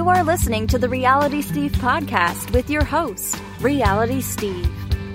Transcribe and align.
You 0.00 0.08
are 0.08 0.24
listening 0.24 0.66
to 0.68 0.78
the 0.78 0.88
Reality 0.88 1.42
Steve 1.42 1.72
podcast 1.72 2.54
with 2.54 2.70
your 2.70 2.82
host, 2.82 3.38
Reality 3.60 4.22
Steve. 4.22 4.66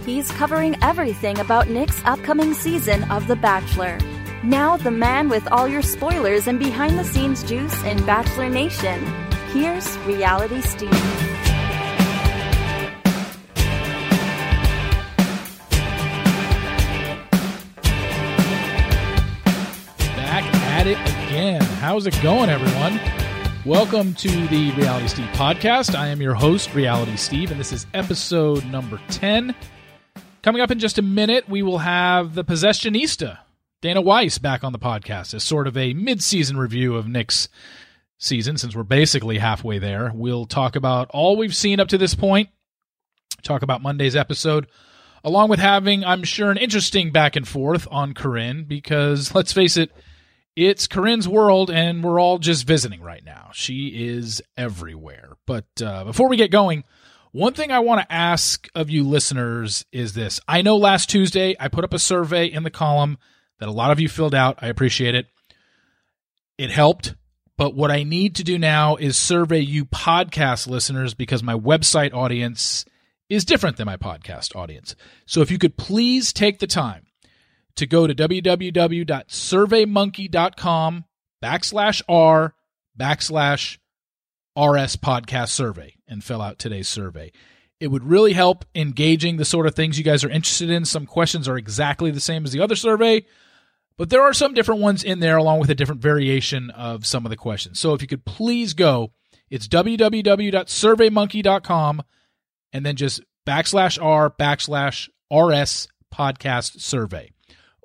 He's 0.05 0.29
covering 0.33 0.77
everything 0.83 1.39
about 1.39 1.67
Nick's 1.67 1.99
upcoming 2.05 2.53
season 2.53 3.03
of 3.09 3.25
The 3.25 3.35
Bachelor. 3.35 3.97
Now, 4.43 4.77
the 4.77 4.91
man 4.91 5.27
with 5.27 5.51
all 5.51 5.67
your 5.67 5.81
spoilers 5.81 6.45
and 6.45 6.59
behind 6.59 6.99
the 6.99 7.03
scenes 7.03 7.43
juice 7.43 7.83
in 7.83 8.05
Bachelor 8.05 8.47
Nation. 8.47 9.03
Here's 9.53 9.97
Reality 10.05 10.61
Steve. 10.61 10.91
Back 20.15 20.43
at 20.77 20.85
it 20.85 20.99
again. 21.25 21.63
How's 21.81 22.05
it 22.05 22.15
going, 22.21 22.51
everyone? 22.51 23.24
Welcome 23.65 24.13
to 24.15 24.29
the 24.29 24.69
Reality 24.73 25.07
Steve 25.07 25.25
podcast. 25.29 25.95
I 25.95 26.09
am 26.09 26.21
your 26.21 26.35
host, 26.35 26.75
Reality 26.75 27.15
Steve, 27.15 27.49
and 27.49 27.59
this 27.59 27.73
is 27.73 27.87
episode 27.95 28.63
number 28.67 29.01
10. 29.09 29.55
Coming 30.43 30.61
up 30.61 30.69
in 30.69 30.77
just 30.77 30.99
a 30.99 31.01
minute, 31.01 31.49
we 31.49 31.63
will 31.63 31.79
have 31.79 32.35
the 32.35 32.45
Possessionista, 32.45 33.39
Dana 33.81 34.01
Weiss, 34.01 34.37
back 34.37 34.63
on 34.63 34.71
the 34.71 34.77
podcast 34.77 35.33
as 35.33 35.43
sort 35.43 35.65
of 35.65 35.75
a 35.75 35.95
mid 35.95 36.21
season 36.21 36.57
review 36.57 36.95
of 36.95 37.07
Nick's 37.07 37.49
season, 38.19 38.55
since 38.57 38.75
we're 38.75 38.83
basically 38.83 39.39
halfway 39.39 39.79
there. 39.79 40.11
We'll 40.13 40.45
talk 40.45 40.75
about 40.75 41.09
all 41.09 41.35
we've 41.35 41.55
seen 41.55 41.79
up 41.79 41.87
to 41.87 41.97
this 41.97 42.13
point, 42.13 42.49
talk 43.41 43.63
about 43.63 43.81
Monday's 43.81 44.15
episode, 44.15 44.67
along 45.23 45.49
with 45.49 45.59
having, 45.59 46.05
I'm 46.05 46.23
sure, 46.23 46.51
an 46.51 46.57
interesting 46.57 47.11
back 47.11 47.35
and 47.35 47.47
forth 47.47 47.87
on 47.89 48.13
Corinne, 48.13 48.65
because 48.65 49.33
let's 49.33 49.53
face 49.53 49.75
it, 49.75 49.89
it's 50.55 50.87
Corinne's 50.87 51.27
world, 51.27 51.69
and 51.69 52.03
we're 52.03 52.19
all 52.19 52.37
just 52.37 52.65
visiting 52.65 53.01
right 53.01 53.23
now. 53.23 53.49
She 53.53 54.07
is 54.07 54.41
everywhere. 54.55 55.33
But 55.45 55.65
uh, 55.83 56.05
before 56.05 56.29
we 56.29 56.37
get 56.37 56.51
going, 56.51 56.83
one 57.31 57.53
thing 57.53 57.71
I 57.71 57.79
want 57.79 58.01
to 58.01 58.13
ask 58.13 58.67
of 58.73 58.89
you 58.89 59.03
listeners 59.03 59.85
is 59.91 60.13
this. 60.13 60.39
I 60.47 60.61
know 60.61 60.77
last 60.77 61.09
Tuesday 61.09 61.55
I 61.59 61.67
put 61.67 61.83
up 61.83 61.93
a 61.93 61.99
survey 61.99 62.45
in 62.45 62.63
the 62.63 62.69
column 62.69 63.17
that 63.59 63.67
a 63.67 63.73
lot 63.73 63.91
of 63.91 63.99
you 63.99 64.07
filled 64.07 64.35
out. 64.35 64.57
I 64.61 64.67
appreciate 64.67 65.15
it. 65.15 65.27
It 66.57 66.71
helped. 66.71 67.15
But 67.57 67.75
what 67.75 67.91
I 67.91 68.03
need 68.03 68.35
to 68.35 68.43
do 68.43 68.57
now 68.57 68.95
is 68.95 69.17
survey 69.17 69.59
you 69.59 69.85
podcast 69.85 70.67
listeners 70.67 71.13
because 71.13 71.43
my 71.43 71.55
website 71.55 72.13
audience 72.13 72.85
is 73.29 73.45
different 73.45 73.77
than 73.77 73.85
my 73.85 73.97
podcast 73.97 74.55
audience. 74.55 74.95
So 75.25 75.41
if 75.41 75.51
you 75.51 75.57
could 75.57 75.77
please 75.77 76.31
take 76.31 76.59
the 76.59 76.67
time 76.67 77.04
to 77.75 77.85
go 77.85 78.07
to 78.07 78.15
www.surveymonkey.com 78.15 81.05
backslash 81.43 82.01
r 82.07 82.55
backslash 82.97 83.77
rs 84.57 84.95
podcast 84.95 85.49
survey 85.49 85.95
and 86.07 86.23
fill 86.23 86.41
out 86.41 86.57
today's 86.57 86.87
survey. 86.87 87.33
It 87.79 87.87
would 87.87 88.05
really 88.05 88.33
help 88.33 88.65
engaging 88.73 89.37
the 89.37 89.45
sort 89.45 89.67
of 89.67 89.75
things 89.75 89.97
you 89.97 90.03
guys 90.03 90.23
are 90.23 90.29
interested 90.29 90.69
in. 90.69 90.85
Some 90.85 91.05
questions 91.05 91.47
are 91.47 91.57
exactly 91.57 92.09
the 92.09 92.21
same 92.21 92.45
as 92.45 92.51
the 92.51 92.61
other 92.61 92.75
survey, 92.75 93.25
but 93.97 94.09
there 94.09 94.21
are 94.21 94.33
some 94.33 94.53
different 94.53 94.81
ones 94.81 95.03
in 95.03 95.19
there 95.19 95.37
along 95.37 95.59
with 95.59 95.69
a 95.69 95.75
different 95.75 96.01
variation 96.01 96.69
of 96.69 97.05
some 97.05 97.25
of 97.25 97.29
the 97.29 97.35
questions. 97.35 97.79
So 97.79 97.93
if 97.93 98.01
you 98.01 98.07
could 98.07 98.23
please 98.23 98.73
go, 98.73 99.11
it's 99.49 99.67
www.surveymonkey.com 99.67 102.03
and 102.73 102.85
then 102.85 102.95
just 102.95 103.21
backslash 103.45 104.01
r 104.01 104.29
backslash 104.29 105.09
rs 105.31 105.87
podcast 106.13 106.79
survey. 106.79 107.31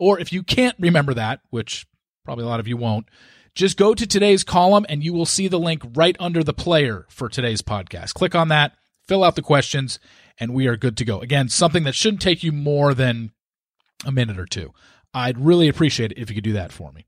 Or 0.01 0.19
if 0.19 0.33
you 0.33 0.43
can't 0.43 0.75
remember 0.81 1.15
that, 1.15 1.41
which 1.51 1.87
probably 2.25 2.45
a 2.45 2.49
lot 2.49 2.59
of 2.59 2.67
you 2.67 2.77
won't, 2.77 3.07
just 3.55 3.77
go 3.77 3.95
to 3.95 4.07
today's 4.07 4.43
column 4.43 4.87
and 4.89 5.05
you 5.05 5.13
will 5.13 5.27
see 5.27 5.47
the 5.47 5.59
link 5.59 5.83
right 5.95 6.17
under 6.19 6.43
the 6.43 6.55
player 6.55 7.07
for 7.11 7.29
today's 7.29 7.61
podcast. 7.61 8.15
Click 8.15 8.35
on 8.35 8.49
that, 8.49 8.73
fill 9.07 9.23
out 9.23 9.37
the 9.37 9.43
questions, 9.43 10.01
and 10.39 10.55
we 10.55 10.67
are 10.67 10.77
good 10.77 10.97
to 10.97 11.05
go. 11.05 11.21
Again, 11.21 11.51
something 11.51 11.85
that 11.85 11.95
shouldn't 11.95 12.23
take 12.23 12.43
you 12.43 12.51
more 12.51 12.95
than 12.95 13.33
a 14.07 14.11
minute 14.11 14.39
or 14.39 14.47
two. 14.47 14.73
I'd 15.13 15.39
really 15.39 15.69
appreciate 15.69 16.13
it 16.13 16.19
if 16.19 16.31
you 16.31 16.35
could 16.35 16.45
do 16.45 16.55
that 16.55 16.73
for 16.73 16.93
me. 16.93 17.07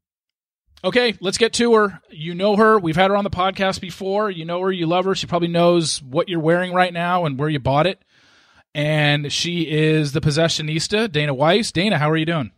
Okay, 0.85 1.15
let's 1.21 1.39
get 1.39 1.55
to 1.55 1.73
her. 1.75 2.01
You 2.11 2.35
know 2.35 2.57
her. 2.57 2.79
We've 2.79 2.97
had 2.97 3.11
her 3.11 3.17
on 3.17 3.25
the 3.25 3.31
podcast 3.31 3.81
before. 3.81 4.31
You 4.31 4.45
know 4.45 4.61
her. 4.61 4.73
You 4.73 4.87
love 4.87 5.07
her. 5.07 5.15
She 5.15 5.29
probably 5.29 5.49
knows 5.49 6.03
what 6.03 6.29
you're 6.29 6.41
wearing 6.41 6.75
right 6.75 6.93
now 6.93 7.25
and 7.25 7.39
where 7.39 7.49
you 7.49 7.61
bought 7.61 7.87
it. 7.87 8.05
And 8.75 9.33
she 9.33 9.63
is 9.63 10.13
the 10.13 10.21
possessionista, 10.21 11.11
Dana 11.11 11.33
Weiss. 11.33 11.71
Dana, 11.73 11.99
how 11.99 12.11
are 12.11 12.17
you 12.17 12.27
doing? 12.27 12.51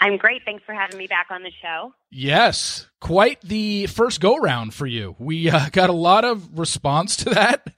I'm 0.00 0.16
great. 0.16 0.42
Thanks 0.44 0.62
for 0.64 0.74
having 0.74 0.96
me 0.96 1.06
back 1.06 1.26
on 1.30 1.42
the 1.42 1.50
show. 1.62 1.92
Yes, 2.10 2.86
quite 3.00 3.40
the 3.40 3.86
first 3.86 4.20
go 4.20 4.36
round 4.36 4.74
for 4.74 4.86
you. 4.86 5.16
We 5.18 5.50
uh, 5.50 5.68
got 5.72 5.90
a 5.90 5.94
lot 5.94 6.24
of 6.24 6.58
response 6.58 7.16
to 7.16 7.30
that. 7.30 7.68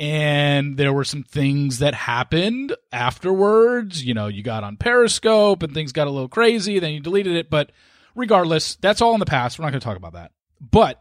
And 0.00 0.76
there 0.76 0.92
were 0.92 1.04
some 1.04 1.22
things 1.22 1.78
that 1.78 1.94
happened 1.94 2.74
afterwards. 2.92 4.04
You 4.04 4.14
know, 4.14 4.26
you 4.26 4.42
got 4.42 4.64
on 4.64 4.76
Periscope 4.76 5.62
and 5.62 5.72
things 5.72 5.92
got 5.92 6.08
a 6.08 6.10
little 6.10 6.28
crazy. 6.28 6.80
Then 6.80 6.92
you 6.92 7.00
deleted 7.00 7.36
it. 7.36 7.48
But 7.48 7.70
regardless, 8.14 8.74
that's 8.76 9.00
all 9.00 9.14
in 9.14 9.20
the 9.20 9.26
past. 9.26 9.58
We're 9.58 9.64
not 9.64 9.70
going 9.70 9.80
to 9.80 9.84
talk 9.84 9.96
about 9.96 10.14
that. 10.14 10.32
But 10.60 11.00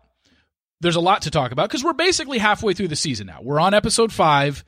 there's 0.80 0.96
a 0.96 1.02
lot 1.02 1.24
to 1.24 1.32
talk 1.32 1.52
about 1.52 1.70
because 1.70 1.84
we're 1.84 1.94
basically 1.94 2.38
halfway 2.38 2.74
through 2.74 2.90
the 2.90 2.96
season 2.96 3.28
now. 3.28 3.40
We're 3.42 3.60
on 3.60 3.74
episode 3.74 4.12
five. 4.12 4.64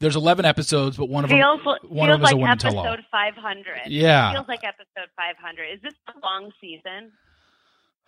There's 0.00 0.16
11 0.16 0.44
episodes, 0.44 0.96
but 0.96 1.08
one 1.08 1.24
of 1.24 1.30
feels, 1.30 1.58
them 1.58 1.64
one 1.64 2.08
feels 2.08 2.14
of 2.14 2.20
them 2.20 2.20
is 2.20 2.24
like 2.24 2.34
a 2.34 2.36
women 2.36 2.50
episode 2.52 2.70
tell 2.70 2.78
all. 2.78 2.96
500. 3.10 3.64
Yeah. 3.86 4.32
feels 4.32 4.48
like 4.48 4.62
episode 4.62 5.08
500. 5.16 5.64
Is 5.74 5.82
this 5.82 5.94
a 6.08 6.18
long 6.24 6.52
season? 6.60 7.12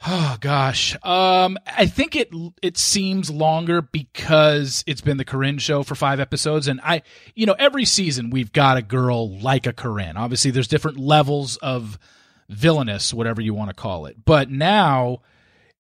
Oh 0.06 0.36
gosh. 0.40 0.94
Um 1.02 1.58
I 1.66 1.86
think 1.86 2.14
it 2.14 2.30
it 2.62 2.78
seems 2.78 3.28
longer 3.28 3.82
because 3.82 4.84
it's 4.86 5.00
been 5.00 5.16
the 5.16 5.24
Corinne 5.24 5.58
show 5.58 5.82
for 5.82 5.96
5 5.96 6.20
episodes 6.20 6.68
and 6.68 6.80
I 6.84 7.02
you 7.34 7.44
know 7.44 7.56
every 7.58 7.84
season 7.84 8.30
we've 8.30 8.52
got 8.52 8.76
a 8.76 8.82
girl 8.82 9.36
like 9.38 9.66
a 9.66 9.72
Corinne. 9.72 10.16
Obviously 10.16 10.52
there's 10.52 10.68
different 10.68 10.98
levels 10.98 11.56
of 11.56 11.98
villainous 12.48 13.12
whatever 13.12 13.40
you 13.40 13.52
want 13.52 13.70
to 13.70 13.74
call 13.74 14.06
it. 14.06 14.24
But 14.24 14.48
now 14.48 15.22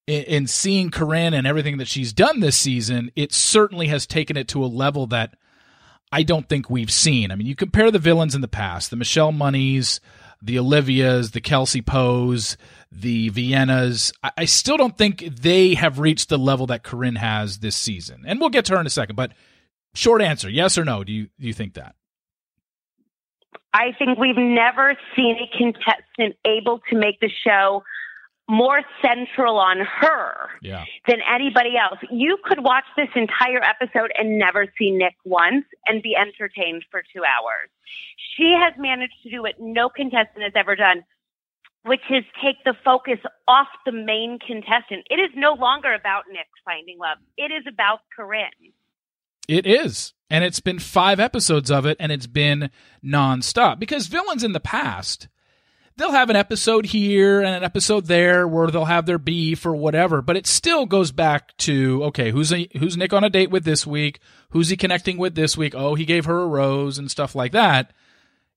in, 0.08 0.24
in 0.24 0.46
seeing 0.48 0.90
Corinne 0.90 1.34
and 1.34 1.46
everything 1.46 1.78
that 1.78 1.86
she's 1.86 2.12
done 2.12 2.40
this 2.40 2.56
season, 2.56 3.12
it 3.14 3.32
certainly 3.32 3.86
has 3.86 4.08
taken 4.08 4.36
it 4.36 4.48
to 4.48 4.64
a 4.64 4.66
level 4.66 5.06
that 5.06 5.36
I 6.12 6.22
don't 6.22 6.48
think 6.48 6.68
we've 6.68 6.90
seen. 6.90 7.30
I 7.30 7.36
mean, 7.36 7.46
you 7.46 7.54
compare 7.54 7.90
the 7.90 7.98
villains 7.98 8.34
in 8.34 8.40
the 8.40 8.48
past, 8.48 8.90
the 8.90 8.96
Michelle 8.96 9.32
Moneys, 9.32 10.00
the 10.42 10.56
Olivias, 10.56 11.32
the 11.32 11.40
Kelsey 11.40 11.82
Poes, 11.82 12.56
the 12.90 13.30
Viennas. 13.30 14.12
I, 14.22 14.32
I 14.38 14.44
still 14.46 14.76
don't 14.76 14.96
think 14.96 15.20
they 15.20 15.74
have 15.74 15.98
reached 15.98 16.28
the 16.28 16.38
level 16.38 16.66
that 16.66 16.82
Corinne 16.82 17.16
has 17.16 17.58
this 17.58 17.76
season. 17.76 18.24
And 18.26 18.40
we'll 18.40 18.48
get 18.48 18.64
to 18.66 18.74
her 18.74 18.80
in 18.80 18.86
a 18.86 18.90
second, 18.90 19.16
but 19.16 19.32
short 19.94 20.22
answer, 20.22 20.48
yes 20.48 20.78
or 20.78 20.84
no, 20.84 21.04
do 21.04 21.12
you 21.12 21.28
do 21.38 21.46
you 21.46 21.54
think 21.54 21.74
that? 21.74 21.94
I 23.72 23.92
think 23.98 24.18
we've 24.18 24.36
never 24.36 24.96
seen 25.14 25.36
a 25.36 25.56
contestant 25.56 26.36
able 26.44 26.80
to 26.90 26.96
make 26.96 27.20
the 27.20 27.30
show 27.44 27.84
more 28.50 28.82
central 29.00 29.58
on 29.58 29.78
her 29.78 30.50
Yeah. 30.60 30.84
than 31.06 31.18
anybody 31.32 31.76
else. 31.78 31.98
You 32.10 32.36
could 32.44 32.62
watch 32.64 32.84
this 32.96 33.08
entire 33.14 33.62
episode 33.62 34.10
and 34.18 34.38
never 34.38 34.66
see 34.76 34.90
Nick 34.90 35.14
once 35.24 35.64
and 35.86 36.02
be 36.02 36.16
entertained 36.16 36.84
for 36.90 37.02
two 37.14 37.22
hours. 37.24 37.70
She 38.36 38.52
has 38.58 38.74
managed 38.76 39.14
to 39.22 39.30
do 39.30 39.42
what 39.42 39.54
no 39.60 39.88
contestant 39.88 40.42
has 40.42 40.52
ever 40.56 40.74
done, 40.74 41.04
which 41.84 42.00
is 42.10 42.24
take 42.42 42.56
the 42.64 42.74
focus 42.84 43.18
off 43.46 43.68
the 43.86 43.92
main 43.92 44.38
contestant. 44.44 45.06
It 45.08 45.20
is 45.20 45.30
no 45.36 45.52
longer 45.52 45.94
about 45.94 46.24
Nick 46.30 46.48
finding 46.64 46.98
love. 46.98 47.18
It 47.36 47.52
is 47.52 47.64
about 47.68 48.00
Corinne. 48.14 48.72
It 49.48 49.66
is. 49.66 50.12
And 50.28 50.44
it's 50.44 50.60
been 50.60 50.78
five 50.78 51.18
episodes 51.18 51.70
of 51.70 51.86
it, 51.86 51.96
and 51.98 52.12
it's 52.12 52.26
been 52.28 52.70
nonstop. 53.04 53.78
Because 53.78 54.06
villains 54.06 54.44
in 54.44 54.52
the 54.52 54.60
past, 54.60 55.28
they'll 56.00 56.10
have 56.12 56.30
an 56.30 56.36
episode 56.36 56.86
here 56.86 57.40
and 57.40 57.54
an 57.54 57.62
episode 57.62 58.06
there 58.06 58.48
where 58.48 58.68
they'll 58.68 58.86
have 58.86 59.06
their 59.06 59.18
beef 59.18 59.66
or 59.66 59.76
whatever, 59.76 60.22
but 60.22 60.36
it 60.36 60.46
still 60.46 60.86
goes 60.86 61.12
back 61.12 61.56
to 61.58 62.02
okay, 62.04 62.30
who's 62.30 62.52
who's 62.78 62.96
Nick 62.96 63.12
on 63.12 63.22
a 63.22 63.30
date 63.30 63.50
with 63.50 63.64
this 63.64 63.86
week? 63.86 64.20
Who's 64.50 64.70
he 64.70 64.76
connecting 64.76 65.18
with 65.18 65.34
this 65.34 65.56
week? 65.56 65.74
Oh, 65.76 65.94
he 65.94 66.06
gave 66.06 66.24
her 66.24 66.40
a 66.40 66.46
rose 66.46 66.98
and 66.98 67.10
stuff 67.10 67.34
like 67.34 67.52
that. 67.52 67.92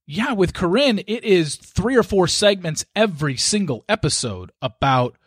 Yeah, 0.06 0.34
with 0.34 0.54
Corinne, 0.54 1.00
it 1.00 1.24
is 1.24 1.56
three 1.56 1.96
or 1.96 2.04
four 2.04 2.28
segments 2.28 2.86
every 2.96 3.38
single 3.38 3.86
episode 3.88 4.52
about 4.62 5.18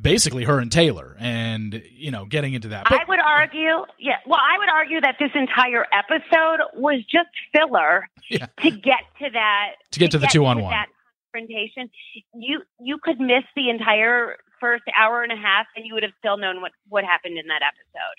basically 0.00 0.44
her 0.44 0.58
and 0.58 0.70
Taylor 0.72 1.16
and 1.20 1.82
you 1.90 2.10
know 2.10 2.24
getting 2.24 2.54
into 2.54 2.68
that. 2.68 2.84
But- 2.88 3.00
I 3.00 3.04
would 3.08 3.20
argue, 3.20 3.84
yeah, 3.98 4.16
well, 4.26 4.40
I 4.40 4.58
would 4.58 4.68
argue 4.68 5.00
that 5.00 5.16
this 5.18 5.30
entire 5.34 5.86
episode 5.92 6.60
was 6.74 7.00
just 7.10 7.28
filler 7.54 8.08
Yeah. 8.30 8.46
to 8.62 8.70
get 8.70 9.00
to 9.22 9.30
that 9.32 9.72
To 9.92 9.98
get 10.00 10.10
to 10.12 10.18
the 10.18 10.26
two-on-one. 10.26 10.70
That 10.70 10.86
confrontation, 11.32 11.90
you 12.34 12.62
you 12.80 12.98
could 13.02 13.20
miss 13.20 13.44
the 13.56 13.70
entire 13.70 14.36
first 14.60 14.84
hour 14.98 15.22
and 15.22 15.32
a 15.32 15.36
half, 15.36 15.66
and 15.76 15.84
you 15.86 15.94
would 15.94 16.02
have 16.02 16.12
still 16.18 16.36
known 16.38 16.60
what 16.60 16.72
what 16.88 17.04
happened 17.04 17.38
in 17.38 17.46
that 17.48 17.60
episode. 17.62 18.16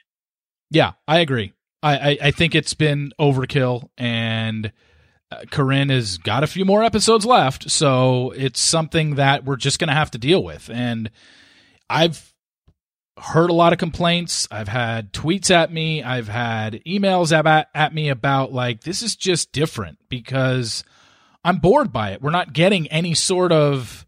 Yeah, 0.71 0.93
I 1.07 1.19
agree. 1.19 1.53
I, 1.83 1.97
I, 2.11 2.17
I 2.23 2.31
think 2.31 2.55
it's 2.55 2.73
been 2.73 3.11
overkill, 3.19 3.89
and 3.97 4.71
uh, 5.31 5.43
Corinne 5.51 5.89
has 5.89 6.17
got 6.17 6.43
a 6.43 6.47
few 6.47 6.65
more 6.65 6.83
episodes 6.83 7.25
left, 7.25 7.69
so 7.69 8.31
it's 8.31 8.59
something 8.59 9.15
that 9.15 9.43
we're 9.45 9.55
just 9.57 9.77
going 9.79 9.89
to 9.89 9.93
have 9.93 10.09
to 10.11 10.17
deal 10.17 10.43
with. 10.43 10.69
And 10.73 11.11
I've 11.89 12.33
heard 13.17 13.49
a 13.49 13.53
lot 13.53 13.73
of 13.73 13.79
complaints. 13.79 14.47
I've 14.51 14.67
had 14.67 15.13
tweets 15.13 15.49
at 15.49 15.71
me. 15.71 16.03
I've 16.03 16.27
had 16.27 16.83
emails 16.85 17.31
at, 17.31 17.69
at 17.73 17.93
me 17.93 18.09
about 18.09 18.51
like, 18.51 18.81
this 18.81 19.01
is 19.01 19.15
just 19.15 19.51
different 19.51 19.97
because 20.09 20.83
I'm 21.43 21.57
bored 21.57 21.93
by 21.93 22.11
it. 22.11 22.21
We're 22.21 22.31
not 22.31 22.53
getting 22.53 22.87
any 22.87 23.13
sort 23.13 23.51
of 23.51 24.05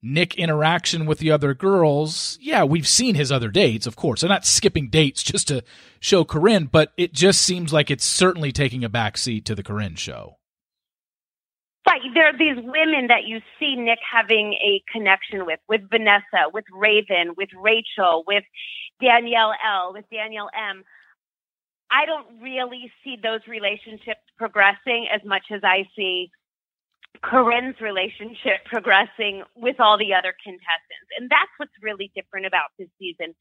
Nick 0.00 0.36
interaction 0.36 1.06
with 1.06 1.18
the 1.18 1.30
other 1.30 1.54
girls. 1.54 2.38
Yeah, 2.40 2.64
we've 2.64 2.88
seen 2.88 3.16
his 3.16 3.32
other 3.32 3.48
dates, 3.48 3.86
of 3.86 3.96
course. 3.96 4.22
I'm 4.22 4.28
not 4.28 4.46
skipping 4.46 4.88
dates 4.88 5.22
just 5.22 5.48
to 5.48 5.62
show 6.00 6.24
Corinne, 6.24 6.66
but 6.66 6.92
it 6.96 7.12
just 7.12 7.42
seems 7.42 7.72
like 7.72 7.90
it's 7.90 8.04
certainly 8.04 8.52
taking 8.52 8.84
a 8.84 8.90
backseat 8.90 9.44
to 9.44 9.54
the 9.54 9.62
Corinne 9.62 9.96
show. 9.96 10.37
Right. 11.88 12.02
There 12.12 12.28
are 12.28 12.36
these 12.36 12.56
women 12.56 13.06
that 13.08 13.24
you 13.24 13.40
see 13.58 13.74
Nick 13.74 13.98
having 14.04 14.52
a 14.54 14.82
connection 14.92 15.46
with, 15.46 15.60
with 15.68 15.88
Vanessa, 15.90 16.52
with 16.52 16.66
Raven, 16.70 17.32
with 17.36 17.48
Rachel, 17.58 18.24
with 18.26 18.44
Danielle 19.00 19.54
L, 19.64 19.92
with 19.94 20.04
Danielle 20.12 20.50
M. 20.54 20.84
I 21.90 22.04
don't 22.04 22.42
really 22.42 22.92
see 23.02 23.16
those 23.22 23.40
relationships 23.48 24.20
progressing 24.36 25.08
as 25.12 25.22
much 25.24 25.44
as 25.50 25.62
I 25.64 25.88
see 25.96 26.30
Corinne's 27.22 27.80
relationship 27.80 28.64
progressing 28.66 29.42
with 29.56 29.80
all 29.80 29.96
the 29.96 30.12
other 30.12 30.34
contestants. 30.44 31.08
And 31.18 31.30
that's 31.30 31.50
what's 31.56 31.72
really 31.82 32.12
different 32.14 32.44
about 32.44 32.68
this 32.78 32.88
season 32.98 33.34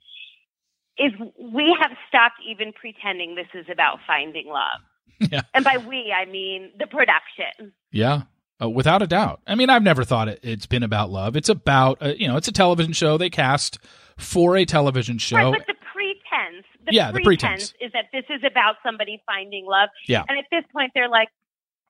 is 0.98 1.12
we 1.38 1.76
have 1.80 1.92
stopped 2.08 2.40
even 2.48 2.72
pretending 2.74 3.36
this 3.36 3.48
is 3.54 3.66
about 3.72 4.00
finding 4.08 4.48
love. 4.48 4.82
Yeah. 5.32 5.42
And 5.56 5.66
by 5.66 5.78
we, 5.78 6.14
I 6.16 6.26
mean 6.26 6.70
the 6.78 6.86
production. 6.86 7.74
Yeah. 7.92 8.22
Uh, 8.60 8.68
without 8.68 9.04
a 9.04 9.08
doubt. 9.08 9.40
I 9.46 9.54
mean, 9.54 9.70
I've 9.70 9.84
never 9.84 10.04
thought 10.04 10.28
it, 10.28 10.40
it's 10.42 10.66
been 10.66 10.82
about 10.82 11.12
love. 11.12 11.36
It's 11.36 11.50
about, 11.50 12.02
uh, 12.02 12.14
you 12.18 12.28
know, 12.28 12.38
it's 12.38 12.48
a 12.48 12.52
television 12.52 12.92
show 12.92 13.16
they 13.16 13.30
cast 13.30 13.78
for 14.18 14.58
a 14.58 14.66
television 14.66 15.20
show. 15.20 15.52
Right, 15.52 15.60
but 15.60 15.68
the 15.68 15.76
pretense, 15.94 16.66
the 16.84 16.94
yeah, 16.94 17.12
pretense 17.12 17.22
the 17.22 17.24
pretense 17.24 17.74
is 17.80 17.92
that 17.94 18.06
this 18.12 18.26
is 18.30 18.44
about 18.44 18.78
somebody 18.84 19.22
finding 19.28 19.68
love. 19.68 19.90
Yeah. 20.08 20.24
And 20.28 20.40
at 20.40 20.46
this 20.52 20.64
point, 20.74 20.92
they're 20.96 21.08
like, 21.08 21.30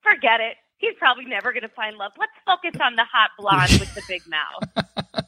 forget 0.04 0.42
it. 0.42 0.58
He's 0.78 0.94
probably 1.00 1.26
never 1.26 1.54
going 1.54 1.64
to 1.64 1.70
find 1.70 1.96
love. 1.96 2.12
Let's 2.20 2.34
focus 2.46 2.80
on 2.82 2.98
the 2.98 3.06
hot 3.06 3.32
blonde 3.40 3.80
with 3.80 3.96
the 3.96 4.04
big 4.08 4.24
mouth. 4.28 5.24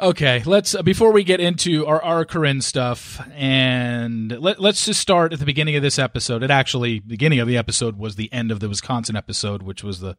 Okay, 0.00 0.44
let's 0.46 0.76
uh, 0.76 0.82
before 0.82 1.10
we 1.10 1.24
get 1.24 1.40
into 1.40 1.84
our 1.84 2.00
our 2.00 2.24
Corinne 2.24 2.60
stuff, 2.60 3.20
and 3.34 4.30
let, 4.30 4.60
let's 4.60 4.86
just 4.86 5.00
start 5.00 5.32
at 5.32 5.40
the 5.40 5.44
beginning 5.44 5.74
of 5.74 5.82
this 5.82 5.98
episode. 5.98 6.44
It 6.44 6.52
actually 6.52 7.00
beginning 7.00 7.40
of 7.40 7.48
the 7.48 7.56
episode 7.56 7.98
was 7.98 8.14
the 8.14 8.32
end 8.32 8.52
of 8.52 8.60
the 8.60 8.68
Wisconsin 8.68 9.16
episode, 9.16 9.64
which 9.64 9.82
was 9.82 9.98
the 9.98 10.16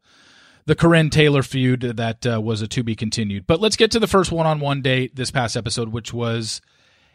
the 0.65 0.75
Corinne 0.75 1.09
Taylor 1.09 1.43
feud 1.43 1.81
that 1.81 2.27
uh, 2.27 2.41
was 2.41 2.61
a 2.61 2.67
to 2.67 2.83
be 2.83 2.93
continued. 2.93 3.47
But 3.47 3.61
let's 3.61 3.77
get 3.77 3.89
to 3.91 3.99
the 3.99 4.07
first 4.07 4.33
one 4.33 4.45
on 4.45 4.59
one 4.59 4.81
date 4.81 5.15
this 5.15 5.31
past 5.31 5.55
episode, 5.55 5.89
which 5.89 6.13
was 6.13 6.59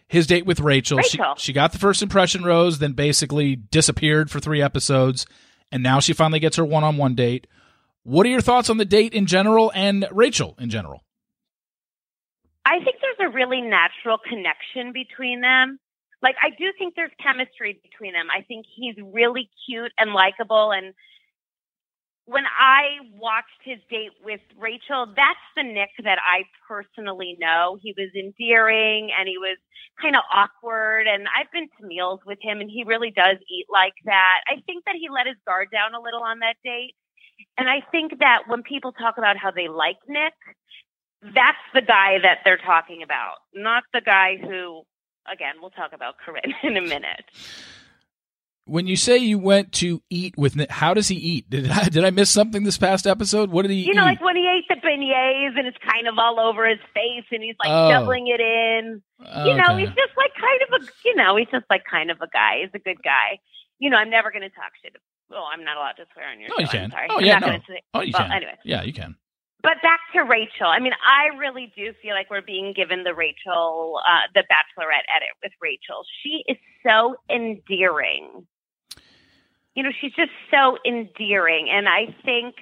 his 0.08 0.26
date 0.26 0.46
with 0.46 0.58
Rachel. 0.58 0.96
Rachel. 0.96 1.34
She, 1.36 1.48
she 1.48 1.52
got 1.52 1.72
the 1.72 1.78
first 1.78 2.02
impression 2.02 2.44
rose, 2.44 2.78
then 2.78 2.92
basically 2.92 3.56
disappeared 3.56 4.30
for 4.30 4.40
three 4.40 4.62
episodes, 4.62 5.26
and 5.70 5.82
now 5.82 6.00
she 6.00 6.14
finally 6.14 6.40
gets 6.40 6.56
her 6.56 6.64
one 6.64 6.82
on 6.82 6.96
one 6.96 7.14
date. 7.14 7.46
What 8.04 8.24
are 8.24 8.30
your 8.30 8.40
thoughts 8.40 8.70
on 8.70 8.78
the 8.78 8.86
date 8.86 9.12
in 9.12 9.26
general 9.26 9.70
and 9.74 10.06
Rachel 10.10 10.56
in 10.58 10.70
general? 10.70 11.02
I 12.64 12.82
think 12.82 12.96
there's 13.00 13.30
a 13.30 13.34
really 13.34 13.60
natural 13.60 14.18
connection 14.18 14.92
between 14.92 15.40
them. 15.40 15.78
Like, 16.22 16.36
I 16.42 16.50
do 16.56 16.72
think 16.78 16.94
there's 16.96 17.12
chemistry 17.22 17.78
between 17.82 18.14
them. 18.14 18.28
I 18.34 18.42
think 18.42 18.64
he's 18.74 18.96
really 19.12 19.50
cute 19.66 19.92
and 19.98 20.12
likable. 20.14 20.72
And 20.72 20.94
when 22.24 22.44
I 22.46 23.04
watched 23.20 23.60
his 23.62 23.78
date 23.90 24.12
with 24.24 24.40
Rachel, 24.58 25.12
that's 25.14 25.44
the 25.56 25.62
Nick 25.62 25.90
that 26.02 26.18
I 26.24 26.44
personally 26.66 27.36
know. 27.38 27.78
He 27.82 27.92
was 27.98 28.08
endearing 28.16 29.10
and 29.18 29.28
he 29.28 29.36
was 29.36 29.58
kind 30.00 30.16
of 30.16 30.22
awkward. 30.32 31.06
And 31.06 31.28
I've 31.28 31.52
been 31.52 31.68
to 31.78 31.86
meals 31.86 32.20
with 32.24 32.38
him 32.40 32.62
and 32.62 32.70
he 32.70 32.84
really 32.84 33.10
does 33.10 33.36
eat 33.52 33.66
like 33.70 33.94
that. 34.06 34.40
I 34.48 34.62
think 34.64 34.84
that 34.86 34.96
he 34.98 35.08
let 35.12 35.26
his 35.26 35.36
guard 35.46 35.68
down 35.70 35.94
a 35.94 36.00
little 36.00 36.22
on 36.22 36.38
that 36.38 36.56
date. 36.64 36.94
And 37.58 37.68
I 37.68 37.82
think 37.92 38.20
that 38.20 38.44
when 38.46 38.62
people 38.62 38.92
talk 38.92 39.18
about 39.18 39.36
how 39.36 39.50
they 39.50 39.68
like 39.68 39.98
Nick, 40.08 40.32
that's 41.34 41.58
the 41.72 41.80
guy 41.82 42.18
that 42.22 42.38
they're 42.44 42.58
talking 42.58 43.02
about, 43.02 43.36
not 43.54 43.82
the 43.92 44.00
guy 44.04 44.36
who, 44.40 44.82
again, 45.30 45.54
we'll 45.60 45.70
talk 45.70 45.92
about 45.94 46.14
Corinne 46.24 46.54
in 46.62 46.76
a 46.76 46.82
minute. 46.82 47.24
When 48.66 48.86
you 48.86 48.96
say 48.96 49.18
you 49.18 49.38
went 49.38 49.72
to 49.84 50.00
eat 50.08 50.34
with 50.38 50.56
how 50.70 50.94
does 50.94 51.08
he 51.08 51.16
eat? 51.16 51.50
Did 51.50 51.70
I, 51.70 51.84
did 51.90 52.02
I 52.02 52.08
miss 52.10 52.30
something 52.30 52.64
this 52.64 52.78
past 52.78 53.06
episode? 53.06 53.50
What 53.50 53.62
did 53.62 53.72
he 53.72 53.82
You 53.84 53.92
know, 53.92 54.04
eat? 54.04 54.16
like 54.16 54.22
when 54.22 54.36
he 54.36 54.48
ate 54.48 54.64
the 54.70 54.76
beignets 54.80 55.58
and 55.58 55.66
it's 55.66 55.76
kind 55.86 56.08
of 56.08 56.14
all 56.18 56.40
over 56.40 56.66
his 56.66 56.78
face 56.94 57.24
and 57.30 57.42
he's 57.42 57.56
like 57.62 57.68
Oh. 57.70 57.90
shoveling 57.90 58.26
it 58.28 58.40
in. 58.40 59.02
You 59.20 59.54
know, 59.54 59.76
he's 59.76 59.88
just 59.88 60.16
like 60.16 60.32
kind 60.40 60.60
of 60.66 60.80
a, 60.82 60.88
you 61.04 61.14
know, 61.14 61.36
he's 61.36 61.48
just 61.52 61.66
like 61.68 61.82
kind 61.90 62.10
of 62.10 62.22
a 62.22 62.26
guy. 62.28 62.60
He's 62.62 62.70
a 62.72 62.78
good 62.78 63.02
guy. 63.02 63.38
You 63.80 63.90
know, 63.90 63.98
I'm 63.98 64.08
never 64.08 64.30
going 64.30 64.42
to 64.42 64.48
talk 64.48 64.72
shit. 64.82 64.96
Oh, 65.30 65.44
I'm 65.52 65.62
not 65.64 65.76
allowed 65.76 65.96
to 66.00 66.06
swear 66.14 66.30
on 66.30 66.40
your 66.40 66.48
No, 66.48 66.54
show. 66.56 66.60
you 66.60 66.66
I'm 66.66 66.72
can. 66.72 66.90
sorry. 66.90 67.06
Oh, 67.10 67.18
I'm 67.18 67.24
yeah, 67.24 67.38
not 67.40 67.48
no. 67.50 67.58
say- 67.68 67.82
oh, 67.92 68.00
you 68.00 68.12
well, 68.14 68.22
can. 68.22 68.32
anyway. 68.32 68.54
Yeah, 68.64 68.82
you 68.82 68.92
can. 68.94 69.16
But 69.64 69.80
back 69.80 70.00
to 70.12 70.20
Rachel. 70.20 70.66
I 70.66 70.78
mean, 70.78 70.92
I 70.92 71.34
really 71.38 71.72
do 71.74 71.94
feel 72.02 72.12
like 72.12 72.28
we're 72.28 72.42
being 72.42 72.74
given 72.76 73.02
the 73.02 73.14
Rachel, 73.14 73.98
uh, 74.06 74.28
the 74.34 74.42
Bachelorette 74.42 75.08
edit 75.16 75.32
with 75.42 75.52
Rachel. 75.58 76.04
She 76.22 76.44
is 76.46 76.58
so 76.86 77.16
endearing. 77.30 78.46
You 79.74 79.82
know, 79.82 79.90
she's 80.02 80.12
just 80.12 80.32
so 80.50 80.76
endearing. 80.86 81.70
And 81.72 81.88
I 81.88 82.14
think, 82.26 82.56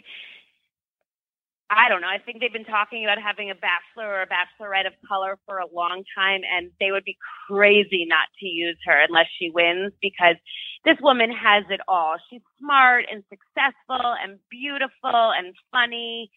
I 1.69 1.89
don't 1.89 2.03
know, 2.03 2.07
I 2.07 2.19
think 2.19 2.39
they've 2.39 2.53
been 2.53 2.65
talking 2.65 3.03
about 3.03 3.19
having 3.21 3.51
a 3.51 3.57
Bachelor 3.57 4.07
or 4.07 4.23
a 4.23 4.29
Bachelorette 4.29 4.87
of 4.87 4.93
color 5.09 5.41
for 5.45 5.59
a 5.59 5.67
long 5.75 6.05
time, 6.17 6.43
and 6.57 6.71
they 6.79 6.93
would 6.93 7.05
be 7.05 7.19
crazy 7.49 8.07
not 8.07 8.29
to 8.39 8.47
use 8.47 8.79
her 8.87 9.05
unless 9.09 9.27
she 9.41 9.51
wins 9.51 9.93
because 10.01 10.37
this 10.85 10.99
woman 11.03 11.33
has 11.33 11.65
it 11.69 11.81
all. 11.89 12.15
She's 12.31 12.43
smart 12.61 13.07
and 13.11 13.25
successful 13.29 14.15
and 14.23 14.39
beautiful 14.49 15.33
and 15.37 15.53
funny 15.73 16.31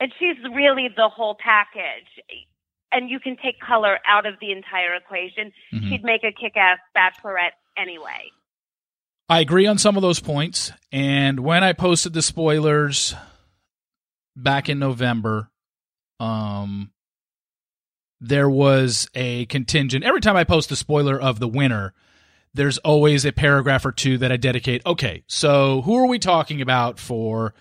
and 0.00 0.12
she's 0.18 0.36
really 0.54 0.88
the 0.96 1.08
whole 1.08 1.36
package. 1.38 2.08
And 2.92 3.08
you 3.08 3.20
can 3.20 3.36
take 3.36 3.60
color 3.60 3.98
out 4.06 4.26
of 4.26 4.34
the 4.40 4.50
entire 4.50 4.94
equation. 4.94 5.52
Mhm. 5.72 5.88
She'd 5.88 6.02
make 6.02 6.24
a 6.24 6.32
kick-ass 6.32 6.78
bachelorette 6.96 7.52
anyway. 7.76 8.30
I 9.28 9.38
agree 9.40 9.66
on 9.66 9.78
some 9.78 9.96
of 9.96 10.02
those 10.02 10.18
points. 10.18 10.72
And 10.90 11.40
when 11.40 11.62
I 11.62 11.72
posted 11.72 12.14
the 12.14 12.22
spoilers 12.22 13.14
back 14.34 14.68
in 14.68 14.80
November, 14.80 15.52
um, 16.18 16.90
there 18.20 18.50
was 18.50 19.08
a 19.14 19.46
contingent. 19.46 20.04
Every 20.04 20.20
time 20.20 20.36
I 20.36 20.42
post 20.42 20.72
a 20.72 20.76
spoiler 20.76 21.18
of 21.20 21.38
the 21.38 21.48
winner, 21.48 21.94
there's 22.52 22.78
always 22.78 23.24
a 23.24 23.32
paragraph 23.32 23.84
or 23.84 23.92
two 23.92 24.18
that 24.18 24.32
I 24.32 24.36
dedicate. 24.36 24.82
Okay, 24.84 25.22
so 25.28 25.82
who 25.82 25.94
are 25.94 26.06
we 26.06 26.18
talking 26.18 26.60
about 26.60 26.98
for 26.98 27.54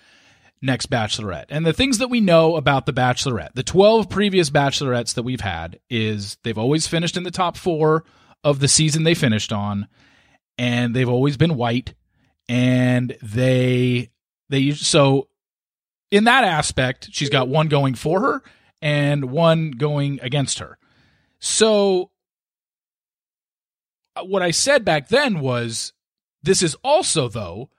next 0.62 0.90
Bachelorette? 0.90 1.46
And 1.50 1.66
the 1.66 1.74
things 1.74 1.98
that 2.00 2.10
we 2.10 2.22
know 2.22 2.56
about 2.56 2.86
the 2.86 2.94
Bachelorette, 2.94 3.54
the 3.54 3.64
12 3.64 4.10
previous 4.10 4.50
Bachelorettes 4.50 5.14
that 5.16 5.24
we've 5.24 5.42
had, 5.42 5.80
is 5.90 6.38
they've 6.44 6.58
always 6.58 6.88
finished 6.88 7.18
in 7.18 7.24
the 7.24 7.32
top 7.32 7.58
four 7.58 8.04
of 8.44 8.60
the 8.60 8.68
season 8.68 9.04
they 9.04 9.14
finished 9.14 9.52
on 9.52 9.88
and 10.58 10.94
they've 10.94 11.10
always 11.10 11.38
been 11.38 11.56
white 11.56 11.94
and 12.48 13.16
they 13.22 14.10
they 14.50 14.72
so 14.72 15.28
in 16.12 16.26
that 16.26 16.44
aspect 16.44 17.10
she's 17.12 17.30
got 17.30 17.48
one 17.48 17.68
going 17.68 17.96
for 17.96 18.20
her 18.20 18.44
and 18.82 19.32
one 19.32 19.72
going 19.72 20.20
against 20.22 20.60
her 20.60 20.78
so 21.40 22.12
uh, 24.16 24.24
what 24.24 24.42
i 24.42 24.52
said 24.52 24.86
back 24.86 25.08
then 25.10 25.40
was 25.40 25.94
this 26.44 26.62
is 26.62 26.76
also 26.84 27.28
though 27.28 27.70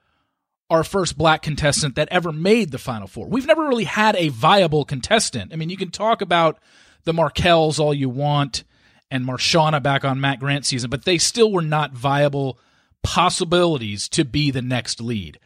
our 0.71 0.85
first 0.85 1.19
black 1.19 1.43
contestant 1.43 1.97
that 1.97 2.09
ever 2.11 2.33
made 2.33 2.71
the 2.71 2.79
final 2.79 3.07
four 3.07 3.27
we've 3.27 3.47
never 3.47 3.67
really 3.67 3.85
had 3.85 4.17
a 4.17 4.29
viable 4.29 4.85
contestant 4.85 5.53
i 5.53 5.57
mean 5.57 5.69
you 5.69 5.77
can 5.77 5.91
talk 5.91 6.23
about 6.23 6.59
the 7.05 7.12
Marquels 7.12 7.79
all 7.79 7.95
you 7.95 8.09
want 8.09 8.65
and 9.11 9.25
Marshana 9.27 9.83
back 9.83 10.05
on 10.05 10.21
Matt 10.21 10.39
Grant 10.39 10.65
season, 10.65 10.91
but 10.91 11.05
they 11.05 11.19
still 11.19 11.50
were 11.50 11.62
not 11.62 11.93
viable 11.93 12.59
possibilities 13.03 14.09
to 14.11 14.25
be 14.25 14.50
the 14.50 14.62
next 14.62 15.00
lead. 15.00 15.39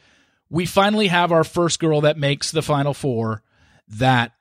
We 0.50 0.66
finally 0.66 1.08
have 1.08 1.32
our 1.32 1.44
first 1.44 1.80
girl 1.80 2.02
that 2.02 2.18
makes 2.18 2.50
the 2.50 2.62
final 2.62 2.94
four 2.94 3.42
that 3.88 4.32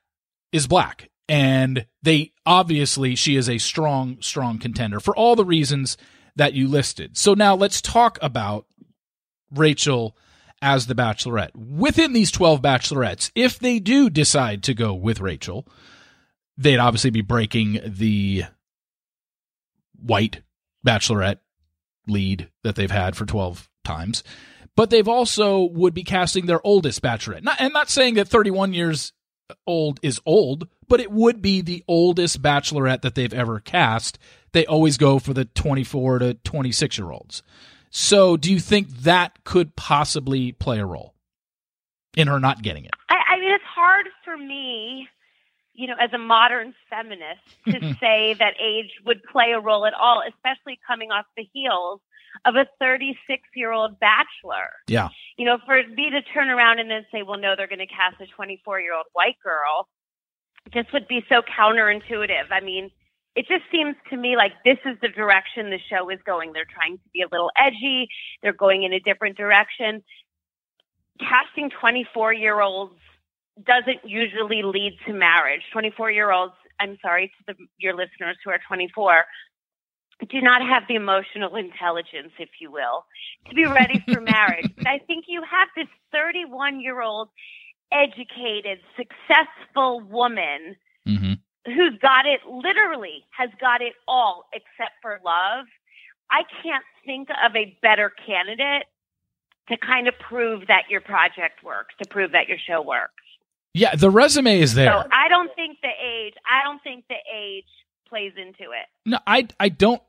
is 0.52 0.68
black. 0.68 1.10
And 1.30 1.86
they 2.02 2.34
obviously, 2.46 3.16
she 3.16 3.38
is 3.38 3.50
a 3.50 3.58
strong, 3.58 4.18
strong 4.20 4.60
contender 4.60 5.00
for 5.00 5.16
all 5.16 5.36
the 5.36 5.46
reasons 5.46 5.98
that 6.36 6.54
you 6.54 6.68
listed. 6.68 7.18
So 7.18 7.34
now 7.34 7.56
let's 7.56 7.82
talk 7.82 8.20
about 8.22 8.66
Rachel 9.52 10.18
as 10.64 10.88
the 10.88 10.96
bachelorette. 10.96 11.56
Within 11.56 12.14
these 12.14 12.32
12 12.32 12.62
bachelorettes, 12.62 13.32
if 13.36 13.60
they 13.60 13.80
do 13.80 14.10
decide 14.10 14.64
to 14.64 14.74
go 14.74 14.94
with 14.94 15.20
Rachel, 15.20 15.68
they'd 16.58 16.78
obviously 16.78 17.10
be 17.10 17.22
breaking 17.22 17.80
the 17.86 18.46
white 20.02 20.42
bachelorette 20.86 21.40
lead 22.08 22.50
that 22.64 22.76
they've 22.76 22.92
had 22.92 23.16
for 23.16 23.26
12 23.26 23.70
times 23.86 24.24
but 24.76 24.90
they've 24.90 25.08
also 25.08 25.64
would 25.64 25.94
be 25.94 26.04
casting 26.04 26.46
their 26.46 26.66
oldest 26.66 27.02
bachelorette 27.02 27.44
not, 27.44 27.56
and 27.60 27.72
not 27.72 27.90
saying 27.90 28.16
that 28.16 28.28
31 28.28 28.74
years 28.74 29.14
old 29.66 30.02
is 30.04 30.20
old 30.26 30.68
but 30.90 31.00
it 31.00 31.10
would 31.10 31.42
be 31.42 31.62
the 31.62 31.82
oldest 31.88 32.42
bachelorette 32.42 33.02
that 33.02 33.16
they've 33.16 33.34
ever 33.34 33.62
cast 33.62 34.20
they 34.54 34.66
always 34.66 34.98
go 34.98 35.20
for 35.20 35.34
the 35.34 35.46
24 35.46 36.20
to 36.20 36.34
26 36.36 36.98
year 36.98 37.12
olds. 37.12 37.44
So, 37.96 38.38
do 38.38 38.52
you 38.52 38.60
think 38.60 38.90
that 39.04 39.44
could 39.44 39.76
possibly 39.76 40.52
play 40.52 40.80
a 40.80 40.86
role 40.86 41.14
in 42.18 42.28
her 42.28 42.40
not 42.40 42.64
getting 42.64 42.86
it? 42.86 42.92
I, 43.08 43.36
I 43.36 43.40
mean, 43.40 43.52
it's 43.52 43.64
hard 43.64 44.08
for 44.26 44.36
me, 44.36 45.08
you 45.74 45.86
know, 45.86 45.94
as 46.02 46.12
a 46.12 46.18
modern 46.18 46.74
feminist, 46.90 47.44
to 47.68 47.96
say 48.00 48.34
that 48.34 48.56
age 48.60 48.90
would 49.06 49.22
play 49.32 49.52
a 49.56 49.60
role 49.60 49.86
at 49.86 49.94
all, 49.94 50.24
especially 50.28 50.80
coming 50.88 51.12
off 51.12 51.26
the 51.38 51.48
heels 51.54 52.02
of 52.46 52.56
a 52.56 52.66
36 52.80 53.44
year 53.56 53.72
old 53.72 54.00
bachelor. 54.00 54.72
Yeah. 54.88 55.10
You 55.38 55.46
know, 55.46 55.60
for 55.64 55.78
me 55.88 56.10
to 56.10 56.24
turn 56.34 56.50
around 56.50 56.80
and 56.80 56.90
then 56.90 57.06
say, 57.12 57.22
well, 57.22 57.40
no, 57.40 57.54
they're 57.56 57.68
going 57.68 57.78
to 57.78 57.86
cast 57.86 58.20
a 58.20 58.26
24 58.26 58.82
year 58.82 58.96
old 58.96 59.06
white 59.14 59.38
girl, 59.44 59.88
just 60.74 60.92
would 60.94 61.08
be 61.08 61.24
so 61.30 61.44
counterintuitive. 61.44 62.50
I 62.50 62.60
mean, 62.60 62.90
it 63.36 63.48
just 63.48 63.64
seems 63.72 63.96
to 64.10 64.18
me 64.18 64.36
like 64.36 64.52
this 64.64 64.78
is 64.86 64.98
the 65.02 65.08
direction 65.08 65.70
the 65.70 65.80
show 65.90 66.10
is 66.10 66.20
going. 66.26 66.54
They're 66.54 66.70
trying 66.72 66.98
to 66.98 67.10
be 67.14 67.22
a 67.22 67.28
little 67.32 67.52
edgy. 67.58 68.08
They're 68.42 68.54
going 68.54 68.84
in 68.84 68.94
a 68.94 69.00
different 69.00 69.38
direction. 69.38 70.04
Casting 71.20 71.70
24 71.80 72.34
year 72.34 72.62
olds 72.62 72.94
doesn't 73.66 74.08
usually 74.08 74.62
lead 74.64 74.98
to 75.08 75.14
marriage. 75.14 75.62
24 75.72 76.12
year 76.12 76.32
olds, 76.32 76.54
I'm 76.80 76.98
sorry 77.02 77.28
to 77.48 77.54
the, 77.54 77.66
your 77.78 77.94
listeners 77.96 78.38
who 78.44 78.52
are 78.52 78.60
24, 78.68 79.26
do 80.30 80.42
not 80.42 80.62
have 80.62 80.84
the 80.88 80.96
emotional 80.96 81.56
intelligence, 81.56 82.32
if 82.40 82.50
you 82.60 82.72
will, 82.72 83.06
to 83.50 83.56
be 83.56 83.66
ready 83.66 84.04
for 84.08 84.22
marriage. 84.22 84.72
but 84.78 84.88
I 84.88 85.00
think 85.00 85.26
you 85.28 85.42
have 85.42 85.68
this 85.76 85.88
31 86.12 86.82
year 86.82 87.02
old 87.02 87.30
educated, 87.92 88.80
successful 88.96 90.02
woman 90.02 90.76
Mm-hmm. 91.08 91.34
Who's 91.66 91.98
got 92.02 92.26
it 92.26 92.42
literally 92.48 93.24
has 93.32 93.50
got 93.60 93.82
it 93.82 93.94
all 94.08 94.46
except 94.54 94.94
for 95.02 95.20
love. 95.24 95.66
I 96.30 96.44
can't 96.62 96.84
think 97.06 97.30
of 97.46 97.56
a 97.56 97.78
better 97.82 98.12
candidate 98.26 98.86
to 99.70 99.78
kind 99.78 100.08
of 100.08 100.18
prove 100.20 100.68
that 100.68 100.84
your 100.90 101.02
project 101.02 101.64
works, 101.64 101.96
to 102.02 102.10
prove 102.10 102.32
that 102.32 102.48
your 102.48 102.58
show 102.58 102.82
works. 102.82 103.14
Yeah, 103.74 103.96
the 103.96 104.10
resume 104.10 104.60
is 104.60 104.74
there. 104.74 104.92
So 104.92 105.10
I 105.12 105.30
don't 105.30 105.54
think 105.56 105.80
the 105.82 105.90
age, 105.90 106.34
I 106.46 106.64
don't 106.64 106.82
think 106.84 107.06
the 107.08 107.16
age 107.34 107.66
plays 108.08 108.34
into 108.38 108.72
it. 108.72 108.88
No, 109.06 109.20
I 109.26 109.48
I 109.60 109.70
don't 109.70 110.02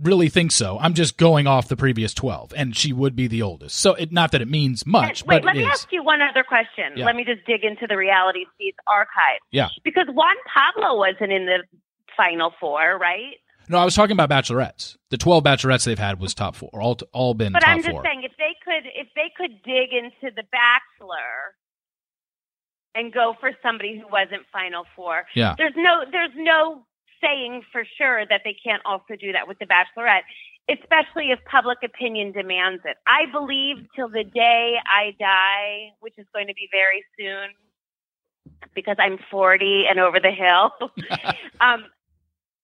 really 0.00 0.28
think 0.28 0.50
so. 0.52 0.78
I'm 0.80 0.94
just 0.94 1.16
going 1.16 1.46
off 1.46 1.68
the 1.68 1.76
previous 1.76 2.12
12 2.14 2.52
and 2.56 2.76
she 2.76 2.92
would 2.92 3.14
be 3.14 3.26
the 3.28 3.42
oldest. 3.42 3.76
So 3.76 3.94
it 3.94 4.10
not 4.12 4.32
that 4.32 4.42
it 4.42 4.48
means 4.48 4.84
much, 4.86 5.20
And- 5.22 5.28
wait, 5.28 5.42
but 5.42 5.46
let 5.46 5.56
me 5.56 5.62
is. 5.62 5.68
ask 5.70 5.92
you 5.92 6.02
one 6.02 6.20
other 6.20 6.42
question. 6.42 6.92
Yeah. 6.96 7.06
Let 7.06 7.14
me 7.16 7.24
just 7.24 7.44
dig 7.46 7.64
into 7.64 7.86
the 7.88 7.96
reality 7.96 8.44
Steve's 8.54 8.76
archive. 8.86 9.38
Yeah. 9.52 9.68
Because 9.84 10.06
Juan 10.08 10.34
Pablo 10.52 10.98
wasn't 10.98 11.32
in 11.32 11.46
the 11.46 11.62
final 12.16 12.52
four, 12.58 12.98
right? 13.00 13.34
No, 13.68 13.78
I 13.78 13.84
was 13.84 13.94
talking 13.94 14.12
about 14.12 14.28
bachelorettes. 14.28 14.96
The 15.10 15.16
12 15.16 15.42
bachelorettes 15.42 15.84
they've 15.86 15.98
had 15.98 16.20
was 16.20 16.34
top 16.34 16.54
4. 16.54 16.68
All 16.74 16.98
all 17.12 17.32
been 17.32 17.52
But 17.52 17.66
I'm 17.66 17.78
just 17.78 17.88
4. 17.90 18.02
saying, 18.04 18.22
if 18.24 18.32
they 18.36 18.54
could, 18.62 18.84
if 18.94 19.08
they 19.14 19.30
could 19.36 19.62
dig 19.62 19.88
into 19.92 20.34
the 20.34 20.42
Bachelor 20.52 21.54
and 22.94 23.12
go 23.12 23.34
for 23.40 23.52
somebody 23.62 23.98
who 23.98 24.06
wasn't 24.10 24.42
Final 24.52 24.84
Four, 24.94 25.24
Yeah. 25.34 25.54
there's 25.56 25.72
no, 25.76 26.04
there's 26.10 26.30
no 26.36 26.84
saying 27.24 27.62
for 27.72 27.84
sure 27.96 28.26
that 28.26 28.42
they 28.44 28.54
can't 28.62 28.82
also 28.84 29.16
do 29.18 29.32
that 29.32 29.48
with 29.48 29.58
the 29.58 29.66
Bachelorette, 29.66 30.28
especially 30.68 31.30
if 31.30 31.38
public 31.50 31.78
opinion 31.82 32.32
demands 32.32 32.82
it. 32.84 32.96
I 33.06 33.30
believe 33.32 33.86
till 33.96 34.08
the 34.08 34.24
day 34.24 34.76
I 34.84 35.14
die, 35.18 35.94
which 36.00 36.14
is 36.18 36.26
going 36.34 36.48
to 36.48 36.54
be 36.54 36.68
very 36.70 37.04
soon, 37.18 37.50
because 38.74 38.96
I'm 38.98 39.18
40 39.30 39.84
and 39.88 39.98
over 39.98 40.20
the 40.20 40.30
hill. 40.30 40.72
um, 41.60 41.84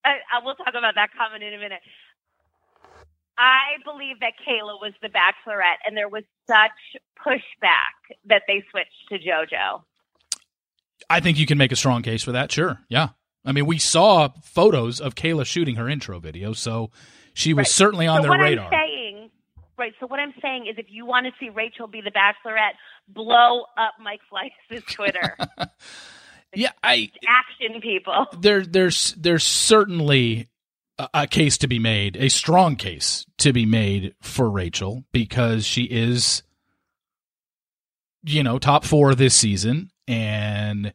I, 0.04 0.16
I 0.32 0.44
will 0.44 0.54
talk 0.54 0.74
about 0.76 0.94
that 0.94 1.08
comment 1.16 1.42
in 1.42 1.54
a 1.54 1.58
minute. 1.58 1.80
I 3.38 3.80
believe 3.84 4.20
that 4.20 4.32
Caila 4.46 4.78
was 4.80 4.92
the 5.00 5.08
bachelorette, 5.08 5.80
and 5.86 5.96
there 5.96 6.08
was 6.08 6.24
such 6.46 7.00
pushback 7.26 8.16
that 8.26 8.42
they 8.46 8.62
switched 8.70 9.08
to 9.08 9.18
JoJo. 9.18 9.82
I 11.08 11.20
think 11.20 11.38
you 11.38 11.46
can 11.46 11.56
make 11.56 11.72
a 11.72 11.76
strong 11.76 12.02
case 12.02 12.22
for 12.22 12.32
that. 12.32 12.52
Sure. 12.52 12.78
Yeah. 12.90 13.08
I 13.44 13.52
mean, 13.52 13.66
we 13.66 13.78
saw 13.78 14.28
photos 14.42 15.00
of 15.00 15.14
Caila 15.14 15.46
shooting 15.46 15.76
her 15.76 15.88
intro 15.88 16.18
video, 16.20 16.52
so 16.52 16.90
she 17.34 17.54
was 17.54 17.64
Right. 17.64 17.68
certainly 17.68 18.06
on 18.06 18.18
so 18.18 18.22
their 18.22 18.30
what 18.32 18.40
radar. 18.40 18.66
I'm 18.66 18.70
saying, 18.70 19.30
right? 19.78 19.92
So 20.00 20.06
what 20.06 20.20
I'm 20.20 20.34
saying 20.42 20.66
is, 20.66 20.76
if 20.78 20.86
you 20.90 21.06
want 21.06 21.26
to 21.26 21.32
see 21.40 21.48
Rachel 21.48 21.86
be 21.86 22.00
the 22.02 22.10
bachelorette, 22.10 22.74
blow 23.08 23.62
up 23.78 23.94
Mike 24.02 24.20
Fleiss' 24.30 24.84
Twitter. 24.94 25.36
yeah, 26.54 26.72
I 26.82 27.10
Action, 27.26 27.80
people. 27.80 28.26
there 28.40 28.64
there's 28.66 29.14
there's 29.14 29.44
certainly 29.44 30.48
a, 30.98 31.08
a 31.14 31.26
case 31.26 31.56
to 31.58 31.66
be 31.66 31.78
made, 31.78 32.16
a 32.16 32.28
strong 32.28 32.76
case 32.76 33.24
to 33.38 33.52
be 33.54 33.64
made 33.64 34.14
for 34.20 34.50
Rachel 34.50 35.04
because 35.12 35.64
she 35.64 35.84
is 35.84 36.42
you 38.22 38.42
know, 38.42 38.58
top 38.58 38.84
4 38.84 39.14
this 39.14 39.34
season 39.34 39.90
and 40.06 40.92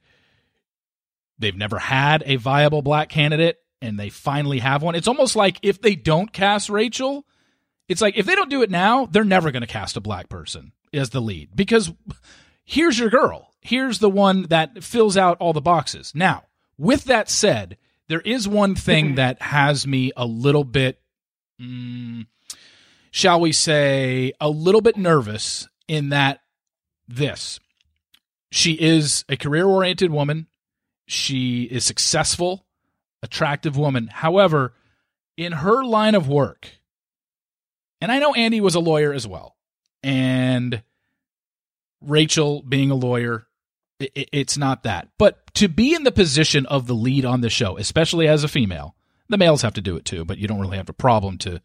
they've 1.40 1.56
never 1.56 1.80
had 1.80 2.24
a 2.26 2.36
viable 2.38 2.82
black 2.82 3.10
candidate 3.10 3.58
and 3.82 4.00
they 4.00 4.10
finally 4.10 4.60
have 4.60 4.82
one. 4.82 4.96
It's 4.96 5.08
almost 5.08 5.36
like 5.36 5.60
if 5.62 5.82
they 5.82 5.96
don't 5.96 6.32
cast 6.32 6.70
Rachel, 6.70 7.26
it's 7.88 8.02
like 8.02 8.18
if 8.18 8.26
they 8.26 8.36
don't 8.36 8.50
do 8.50 8.62
it 8.62 8.72
now, 8.72 9.06
they're 9.06 9.24
never 9.24 9.52
going 9.52 9.62
to 9.62 9.68
cast 9.68 9.98
a 9.98 10.02
black 10.02 10.30
person 10.30 10.72
as 10.94 11.10
the 11.10 11.22
lead 11.22 11.56
because 11.56 11.92
here's 12.64 12.98
your 12.98 13.10
girl. 13.10 13.54
Here's 13.62 14.00
the 14.00 14.10
one 14.10 14.44
that 14.44 14.84
fills 14.84 15.18
out 15.18 15.38
all 15.40 15.54
the 15.54 15.62
boxes. 15.62 16.14
Now, 16.14 16.44
with 16.78 17.06
that 17.06 17.30
said, 17.30 17.78
there 18.08 18.22
is 18.22 18.48
one 18.48 18.76
thing 18.76 19.16
that 19.16 19.42
has 19.42 19.88
me 19.88 20.12
a 20.16 20.26
little 20.26 20.64
bit, 20.64 21.02
mm, 21.60 22.28
shall 23.10 23.40
we 23.40 23.52
say, 23.52 24.34
a 24.40 24.50
little 24.50 24.82
bit 24.82 24.98
nervous 24.98 25.68
in 25.88 26.10
that 26.10 26.42
this. 27.08 27.60
She 28.52 28.74
is 28.74 29.26
a 29.28 29.38
career 29.38 29.66
oriented 29.66 30.12
woman. 30.12 30.48
She 31.06 31.64
is 31.64 31.86
successful, 31.86 32.66
attractive 33.22 33.78
woman. 33.78 34.08
However, 34.08 34.74
in 35.38 35.52
her 35.52 35.84
line 35.84 36.16
of 36.16 36.28
work, 36.28 36.70
and 38.02 38.12
I 38.12 38.20
know 38.20 38.34
Andi 38.34 38.60
was 38.62 38.76
a 38.76 38.80
lawyer 38.80 39.14
as 39.14 39.28
well, 39.28 39.56
and 40.04 40.82
Rachel 42.02 42.62
being 42.62 42.92
a 42.92 42.96
lawyer, 42.96 43.48
i 44.02 44.10
i- 44.16 44.26
it's 44.32 44.58
not 44.58 44.84
that. 44.84 45.10
But 45.18 45.54
to 45.56 45.68
be 45.68 45.94
in 45.94 46.04
the 46.04 46.12
position 46.12 46.66
of 46.68 46.88
the 46.88 46.96
lead 46.96 47.26
on 47.26 47.42
the 47.42 47.50
show, 47.50 47.78
especially 47.78 48.28
as 48.28 48.44
a 48.44 48.48
female, 48.48 48.96
the 49.30 49.38
males 49.38 49.62
have 49.62 49.74
to 49.76 49.82
do 49.82 49.96
it 49.96 50.06
too, 50.06 50.26
but 50.26 50.38
you 50.38 50.48
don't 50.48 50.60
really 50.60 50.78
have 50.78 50.90
a 50.90 50.94
problem 50.94 51.38
to 51.40 51.62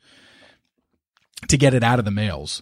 to 1.48 1.56
get 1.56 1.72
it 1.72 1.82
out 1.82 1.98
of 1.98 2.04
the 2.04 2.10
males. 2.10 2.60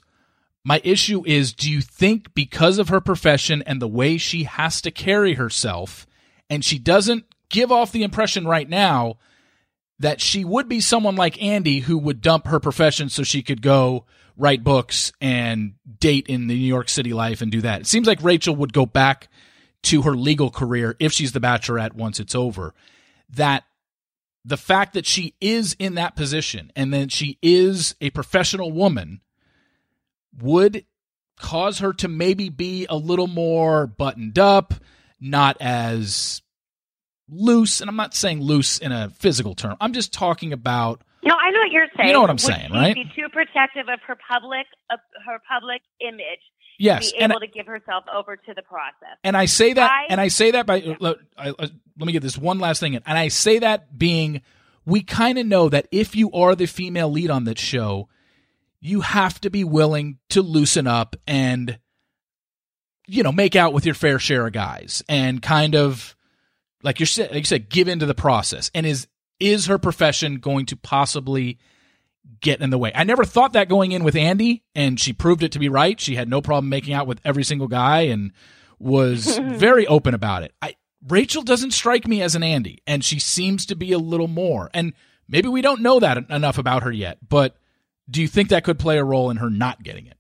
My 0.65 0.81
issue 0.85 1.25
is 1.27 1.53
do 1.53 1.71
you 1.71 1.81
think 1.81 2.33
because 2.35 2.79
of 2.79 2.89
her 2.91 3.01
profession 3.01 3.63
and 3.63 3.83
the 3.83 3.89
way 3.89 4.19
she 4.19 4.45
has 4.45 4.81
to 4.83 4.91
carry 4.93 5.35
herself, 5.35 6.07
and 6.51 6.65
she 6.65 6.79
doesn't 6.79 7.25
give 7.49 7.73
off 7.73 7.93
the 7.93 8.03
impression 8.03 8.47
right 8.47 8.69
now 8.69 9.17
that 9.99 10.21
she 10.21 10.45
would 10.45 10.69
be 10.69 10.81
someone 10.81 11.17
like 11.17 11.35
Andi 11.37 11.83
who 11.83 11.99
would 11.99 12.21
dump 12.21 12.47
her 12.47 12.61
profession 12.61 13.09
so 13.09 13.23
she 13.23 13.43
could 13.43 13.63
go 13.63 14.05
write 14.37 14.63
books 14.63 15.13
and 15.21 15.75
date 15.99 16.29
in 16.29 16.47
the 16.47 16.55
New 16.55 16.67
York 16.67 16.89
City 16.89 17.13
life 17.13 17.43
and 17.43 17.51
do 17.51 17.61
that. 17.63 17.81
It 17.81 17.87
seems 17.87 18.07
like 18.07 18.23
Rachel 18.23 18.55
would 18.57 18.73
go 18.73 18.87
back 18.87 19.29
to 19.85 20.03
her 20.03 20.13
legal 20.13 20.51
career 20.51 20.97
if 21.01 21.13
she's 21.13 21.33
the 21.33 21.41
bachelorette 21.41 21.95
once 21.95 22.21
it's 22.21 22.35
over. 22.35 22.75
That 23.31 23.65
the 24.45 24.57
fact 24.57 24.95
that 24.95 25.07
she 25.07 25.35
is 25.41 25.77
in 25.79 25.95
that 25.97 26.17
position 26.17 26.73
and 26.77 26.95
that 26.95 27.13
she 27.13 27.39
is 27.43 27.95
a 28.01 28.11
professional 28.11 28.71
woman 28.73 29.21
would 30.41 30.85
cause 31.37 31.81
her 31.81 31.93
to 31.95 32.09
maybe 32.09 32.49
be 32.49 32.87
a 32.89 32.97
little 32.97 33.27
more 33.27 33.87
buttoned 33.87 34.39
up, 34.39 34.75
not 35.21 35.57
as 35.61 36.43
loose. 37.29 37.81
And 37.81 37.91
I'm 37.91 37.97
not 37.97 38.15
saying 38.15 38.41
loose 38.41 38.79
in 38.79 38.93
a 38.93 39.11
physical 39.11 39.55
term. 39.55 39.77
I'm 39.81 39.93
just 39.93 40.13
talking 40.13 40.53
about 40.53 41.03
No, 41.25 41.35
I 41.35 41.51
know 41.51 41.61
what 41.61 41.71
you're 41.73 41.87
saying. 41.97 42.09
You 42.09 42.13
know 42.15 42.21
what 42.21 42.31
I'm 42.31 42.35
Would 42.35 42.41
saying, 42.41 42.73
right? 42.73 42.95
Be 42.95 43.05
too 43.15 43.29
protective 43.31 43.89
of 43.89 44.01
her 44.07 44.17
public, 44.31 44.67
of 44.91 44.99
her 45.27 45.39
public 45.49 45.83
image. 46.01 46.41
yes, 46.79 47.13
be 47.13 47.19
and 47.19 47.33
able 47.33 47.41
to 47.41 47.47
give 47.49 47.67
herself 47.67 48.05
over 48.15 48.37
to 48.37 48.55
the 48.55 48.63
process. 48.63 49.19
and 49.25 49.37
I 49.37 49.45
say 49.47 49.73
that, 49.75 49.91
I- 49.91 50.07
and 50.11 50.21
I 50.21 50.29
say 50.29 50.53
that 50.53 50.65
by 50.67 50.97
let, 51.01 51.17
I, 51.37 51.49
I- 51.51 51.71
let 51.99 52.07
me 52.07 52.13
get 52.13 52.23
this 52.23 52.39
one 52.39 52.61
last 52.61 52.79
thing 52.81 52.95
in, 52.95 53.03
and 53.05 53.19
I 53.19 53.29
say 53.29 53.59
that 53.59 53.99
being 53.99 54.43
we 54.87 55.03
kind 55.03 55.37
of 55.39 55.45
know 55.47 55.69
that 55.69 55.87
if 55.93 56.17
you 56.17 56.31
are 56.33 56.55
the 56.55 56.67
female 56.67 57.11
lead 57.11 57.29
on 57.31 57.45
that 57.45 57.59
show, 57.59 58.09
you 58.81 59.01
have 59.03 59.39
to 59.43 59.51
be 59.51 59.65
willing 59.65 60.19
to 60.31 60.41
loosen 60.41 60.87
up 60.87 61.15
and 61.27 61.79
you 63.09 63.23
know 63.23 63.33
make 63.33 63.57
out 63.57 63.73
with 63.73 63.87
your 63.87 63.95
fair 63.95 64.19
share 64.19 64.47
of 64.47 64.53
guys 64.53 65.03
and 65.09 65.43
kind 65.43 65.75
of 65.75 66.17
like 66.83 67.01
you 67.01 67.07
said, 67.07 67.31
like 67.31 67.41
you 67.41 67.45
said, 67.45 67.69
give 67.69 67.89
into 67.89 68.07
the 68.07 68.15
process. 68.15 68.71
And 68.75 68.87
is 68.87 69.09
is 69.41 69.67
her 69.67 69.79
profession 69.79 70.37
going 70.37 70.67
to 70.67 70.77
possibly 70.77 71.59
get 72.41 72.61
in 72.61 72.71
the 72.71 72.79
way? 72.79 72.93
I 72.95 73.05
never 73.05 73.25
thought 73.25 73.55
that 73.55 73.69
going 73.69 73.93
in 73.93 74.05
with 74.05 74.15
Andi, 74.15 74.63
and 74.75 75.01
she 75.01 75.13
proved 75.13 75.43
it 75.43 75.53
to 75.53 75.59
be 75.59 75.69
right. 75.69 75.99
She 75.99 76.15
had 76.15 76.29
no 76.29 76.41
problem 76.41 76.69
making 76.69 76.95
out 76.95 77.07
with 77.07 77.21
every 77.25 77.45
single 77.45 77.69
guy 77.69 78.03
and 78.03 78.33
was 78.79 79.39
very 79.43 79.87
open 79.87 80.15
about 80.15 80.43
it. 80.43 80.53
I 80.63 80.77
Rachel 81.09 81.43
doesn't 81.43 81.73
strike 81.73 82.07
me 82.07 82.23
as 82.23 82.35
an 82.35 82.43
Andi, 82.43 82.79
and 82.87 83.05
she 83.05 83.19
seems 83.19 83.67
to 83.67 83.77
be 83.77 83.93
a 83.93 83.99
little 83.99 84.29
more. 84.29 84.71
And 84.75 84.93
Maybe 85.29 85.49
we 85.49 85.61
don't 85.61 85.83
know 85.83 86.01
that 86.01 86.31
enough 86.31 86.59
about 86.59 86.83
her 86.85 86.93
yet, 86.93 87.19
but 87.27 87.57
do 88.09 88.23
you 88.23 88.29
think 88.29 88.49
that 88.49 88.65
could 88.65 88.79
play 88.79 88.99
a 88.99 89.05
role 89.05 89.31
in 89.31 89.37
her 89.37 89.51
not 89.51 89.83
getting 89.83 90.07
it? 90.07 90.17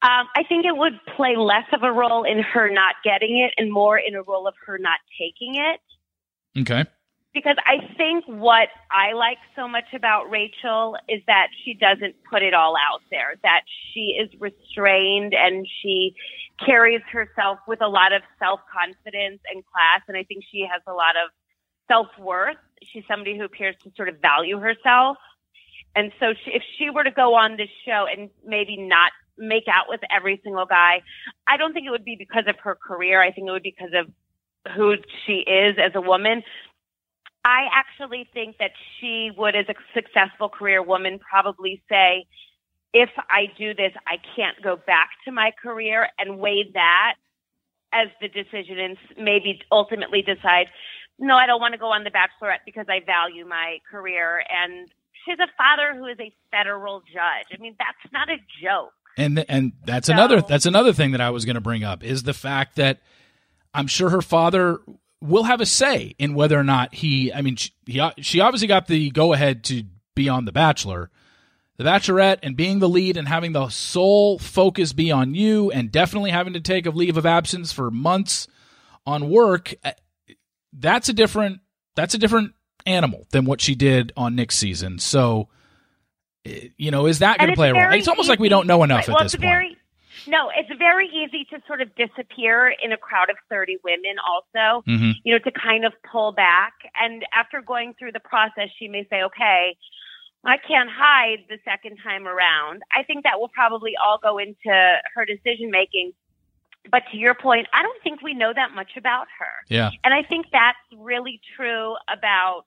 Um, 0.00 0.28
I 0.36 0.44
think 0.48 0.64
it 0.64 0.76
would 0.76 0.92
play 1.16 1.36
less 1.36 1.66
of 1.72 1.82
a 1.82 1.90
role 1.90 2.22
in 2.22 2.38
her 2.38 2.70
not 2.70 2.94
getting 3.02 3.40
it 3.40 3.52
and 3.60 3.72
more 3.72 3.98
in 3.98 4.14
a 4.14 4.22
role 4.22 4.46
of 4.46 4.54
her 4.66 4.78
not 4.78 5.00
taking 5.18 5.56
it. 5.56 5.80
Okay. 6.60 6.84
Because 7.34 7.56
I 7.66 7.94
think 7.96 8.24
what 8.26 8.68
I 8.90 9.12
like 9.12 9.38
so 9.56 9.66
much 9.66 9.92
about 9.94 10.30
Rachel 10.30 10.96
is 11.08 11.20
that 11.26 11.48
she 11.64 11.74
doesn't 11.74 12.14
put 12.30 12.42
it 12.42 12.54
all 12.54 12.74
out 12.76 13.02
there, 13.10 13.34
that 13.42 13.62
she 13.92 14.16
is 14.20 14.30
restrained 14.40 15.34
and 15.34 15.66
she 15.82 16.14
carries 16.64 17.02
herself 17.10 17.58
with 17.66 17.82
a 17.82 17.88
lot 17.88 18.12
of 18.12 18.22
self 18.38 18.60
confidence 18.72 19.40
and 19.52 19.64
class. 19.66 20.02
And 20.06 20.16
I 20.16 20.22
think 20.22 20.44
she 20.50 20.60
has 20.60 20.80
a 20.86 20.92
lot 20.92 21.16
of 21.16 21.30
self 21.88 22.06
worth. 22.18 22.56
She's 22.84 23.04
somebody 23.08 23.36
who 23.36 23.44
appears 23.44 23.74
to 23.82 23.90
sort 23.96 24.08
of 24.08 24.20
value 24.20 24.58
herself. 24.58 25.16
And 25.96 26.12
so 26.20 26.34
she, 26.44 26.52
if 26.52 26.62
she 26.78 26.90
were 26.90 27.02
to 27.02 27.10
go 27.10 27.34
on 27.34 27.56
this 27.56 27.70
show 27.84 28.06
and 28.10 28.30
maybe 28.44 28.76
not 28.76 29.10
make 29.38 29.64
out 29.68 29.86
with 29.88 30.00
every 30.14 30.40
single 30.42 30.66
guy, 30.66 31.02
I 31.46 31.56
don't 31.56 31.72
think 31.72 31.86
it 31.86 31.90
would 31.90 32.04
be 32.04 32.16
because 32.18 32.44
of 32.46 32.56
her 32.62 32.74
career. 32.74 33.22
I 33.22 33.32
think 33.32 33.48
it 33.48 33.50
would 33.50 33.62
be 33.62 33.74
because 33.78 33.94
of 33.94 34.12
who 34.74 34.96
she 35.26 35.44
is 35.46 35.76
as 35.78 35.92
a 35.94 36.00
woman. 36.00 36.42
I 37.44 37.68
actually 37.72 38.28
think 38.34 38.58
that 38.58 38.72
she 39.00 39.30
would, 39.36 39.54
as 39.56 39.66
a 39.68 39.74
successful 39.94 40.48
career 40.48 40.82
woman, 40.82 41.18
probably 41.18 41.82
say, 41.88 42.26
if 42.92 43.10
I 43.30 43.46
do 43.56 43.74
this, 43.74 43.92
I 44.06 44.16
can't 44.34 44.60
go 44.62 44.76
back 44.76 45.10
to 45.24 45.32
my 45.32 45.52
career 45.62 46.08
and 46.18 46.38
weigh 46.38 46.70
that 46.74 47.14
as 47.92 48.08
the 48.20 48.28
decision 48.28 48.78
and 48.78 48.96
maybe 49.16 49.60
ultimately 49.70 50.22
decide, 50.22 50.66
no, 51.18 51.36
I 51.36 51.46
don't 51.46 51.60
want 51.60 51.72
to 51.72 51.78
go 51.78 51.92
on 51.92 52.04
The 52.04 52.10
Bachelorette 52.10 52.64
because 52.66 52.86
I 52.88 53.00
value 53.04 53.46
my 53.46 53.78
career. 53.90 54.42
And 54.50 54.88
she's 55.24 55.38
a 55.38 55.48
father 55.56 55.94
who 55.96 56.06
is 56.06 56.18
a 56.20 56.32
federal 56.50 57.00
judge. 57.00 57.48
I 57.52 57.60
mean, 57.60 57.76
that's 57.78 58.12
not 58.12 58.28
a 58.28 58.36
joke. 58.62 58.92
And 59.18 59.44
and 59.48 59.72
that's 59.84 60.08
another 60.08 60.40
that's 60.40 60.64
another 60.64 60.92
thing 60.92 61.10
that 61.10 61.20
I 61.20 61.30
was 61.30 61.44
going 61.44 61.56
to 61.56 61.60
bring 61.60 61.82
up 61.82 62.04
is 62.04 62.22
the 62.22 62.32
fact 62.32 62.76
that 62.76 63.00
I'm 63.74 63.88
sure 63.88 64.10
her 64.10 64.22
father 64.22 64.78
will 65.20 65.42
have 65.42 65.60
a 65.60 65.66
say 65.66 66.14
in 66.20 66.34
whether 66.34 66.58
or 66.58 66.62
not 66.62 66.94
he. 66.94 67.32
I 67.32 67.42
mean, 67.42 67.56
she, 67.56 67.72
he, 67.84 68.00
she 68.18 68.40
obviously 68.40 68.68
got 68.68 68.86
the 68.86 69.10
go 69.10 69.32
ahead 69.32 69.64
to 69.64 69.82
be 70.14 70.28
on 70.28 70.44
The 70.44 70.52
Bachelor, 70.52 71.10
The 71.78 71.84
Bachelorette, 71.84 72.38
and 72.44 72.56
being 72.56 72.78
the 72.78 72.88
lead 72.88 73.16
and 73.16 73.26
having 73.26 73.52
the 73.52 73.68
sole 73.70 74.38
focus 74.38 74.92
be 74.92 75.10
on 75.10 75.34
you, 75.34 75.72
and 75.72 75.90
definitely 75.90 76.30
having 76.30 76.52
to 76.52 76.60
take 76.60 76.86
a 76.86 76.90
leave 76.90 77.16
of 77.16 77.26
absence 77.26 77.72
for 77.72 77.90
months 77.90 78.46
on 79.04 79.28
work. 79.28 79.74
Eh, 79.82 79.92
that's 80.72 81.08
a 81.08 81.12
different. 81.12 81.58
That's 81.96 82.14
a 82.14 82.18
different 82.18 82.52
animal 82.86 83.26
than 83.32 83.44
what 83.44 83.60
she 83.60 83.74
did 83.74 84.12
on 84.16 84.36
Nick's 84.36 84.56
season. 84.56 85.00
So 85.00 85.48
you 86.44 86.90
know, 86.90 87.06
is 87.06 87.20
that 87.20 87.38
going 87.38 87.50
to 87.50 87.56
play 87.56 87.70
a 87.70 87.74
role? 87.74 87.92
It's 87.92 88.08
almost 88.08 88.26
easy. 88.26 88.32
like 88.32 88.38
we 88.40 88.48
don't 88.48 88.66
know 88.66 88.82
enough 88.82 89.08
well, 89.08 89.18
at 89.18 89.24
this 89.24 89.34
point. 89.34 89.42
Very, 89.42 89.76
no, 90.26 90.50
it's 90.54 90.70
very 90.78 91.08
easy 91.08 91.46
to 91.50 91.60
sort 91.66 91.80
of 91.80 91.94
disappear 91.94 92.74
in 92.82 92.92
a 92.92 92.96
crowd 92.96 93.30
of 93.30 93.36
30 93.48 93.78
women 93.84 94.16
also, 94.26 94.82
mm-hmm. 94.86 95.12
you 95.24 95.32
know, 95.32 95.38
to 95.38 95.50
kind 95.50 95.84
of 95.84 95.92
pull 96.10 96.32
back. 96.32 96.74
And 97.00 97.24
after 97.34 97.60
going 97.62 97.94
through 97.98 98.12
the 98.12 98.20
process, 98.20 98.68
she 98.78 98.88
may 98.88 99.06
say, 99.10 99.22
okay, 99.22 99.76
I 100.44 100.56
can't 100.56 100.88
hide 100.90 101.44
the 101.48 101.58
second 101.64 101.98
time 102.02 102.26
around. 102.26 102.82
I 102.94 103.02
think 103.02 103.24
that 103.24 103.40
will 103.40 103.48
probably 103.48 103.92
all 104.02 104.18
go 104.22 104.38
into 104.38 104.96
her 105.14 105.24
decision 105.24 105.70
making. 105.70 106.12
But 106.90 107.02
to 107.10 107.18
your 107.18 107.34
point, 107.34 107.66
I 107.72 107.82
don't 107.82 108.02
think 108.02 108.22
we 108.22 108.34
know 108.34 108.52
that 108.54 108.74
much 108.74 108.92
about 108.96 109.26
her. 109.38 109.66
Yeah. 109.68 109.90
And 110.04 110.14
I 110.14 110.22
think 110.22 110.46
that's 110.52 110.78
really 110.96 111.40
true 111.56 111.96
about 112.08 112.64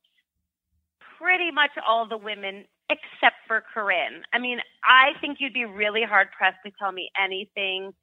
pretty 1.17 1.51
much 1.51 1.71
all 1.87 2.07
the 2.07 2.17
women 2.17 2.65
except 2.91 3.37
for 3.47 3.63
Corinne. 3.73 4.23
I 4.33 4.39
mean, 4.39 4.59
I 4.83 5.19
think 5.21 5.37
you'd 5.39 5.53
be 5.53 5.65
really 5.65 6.03
hard 6.03 6.27
pressed 6.37 6.57
to 6.65 6.71
tell 6.77 6.91
me 6.91 7.09
anything. 7.21 7.93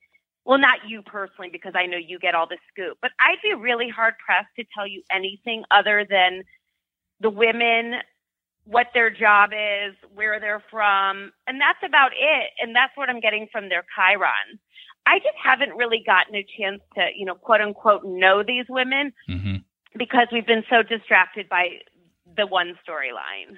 Well, 0.45 0.59
not 0.59 0.89
you 0.89 1.03
personally, 1.03 1.51
because 1.53 1.75
I 1.77 1.85
know 1.85 1.99
you 1.99 2.19
get 2.19 2.35
all 2.35 2.47
the 2.47 2.57
scoop, 2.73 2.97
but 3.03 3.11
I'd 3.21 3.43
be 3.43 3.53
really 3.53 3.91
hard 3.91 4.15
pressed 4.25 4.49
to 4.57 4.65
tell 4.75 4.87
you 4.87 5.03
anything 5.13 5.65
other 5.71 6.07
than 6.09 6.43
the 7.21 7.29
women, 7.29 7.97
what 8.65 8.87
their 8.95 9.11
job 9.11 9.51
is, 9.53 9.95
where 10.15 10.41
they're 10.41 10.63
from, 10.71 11.33
and 11.47 11.61
that's 11.61 11.83
about 11.85 12.13
it. 12.13 12.51
And 12.61 12.75
that's 12.75 12.97
what 12.97 13.11
I'm 13.11 13.21
getting 13.21 13.49
from 13.53 13.69
their 13.69 13.85
Chiron. 13.95 14.59
I 15.07 15.19
just 15.19 15.37
haven't 15.43 15.77
really 15.77 16.03
gotten 16.05 16.35
a 16.35 16.47
chance 16.59 16.81
to, 16.95 17.09
you 17.17 17.27
know, 17.27 17.35
quote 17.35 17.61
unquote, 17.61 18.05
know 18.05 18.43
these 18.43 18.67
women 18.69 19.13
mm-hmm. 19.29 19.57
because 19.99 20.29
we've 20.33 20.47
been 20.47 20.65
so 20.71 20.83
distracted 20.83 21.49
by 21.49 21.81
the 22.37 22.47
one 22.47 22.79
storyline. 22.87 23.57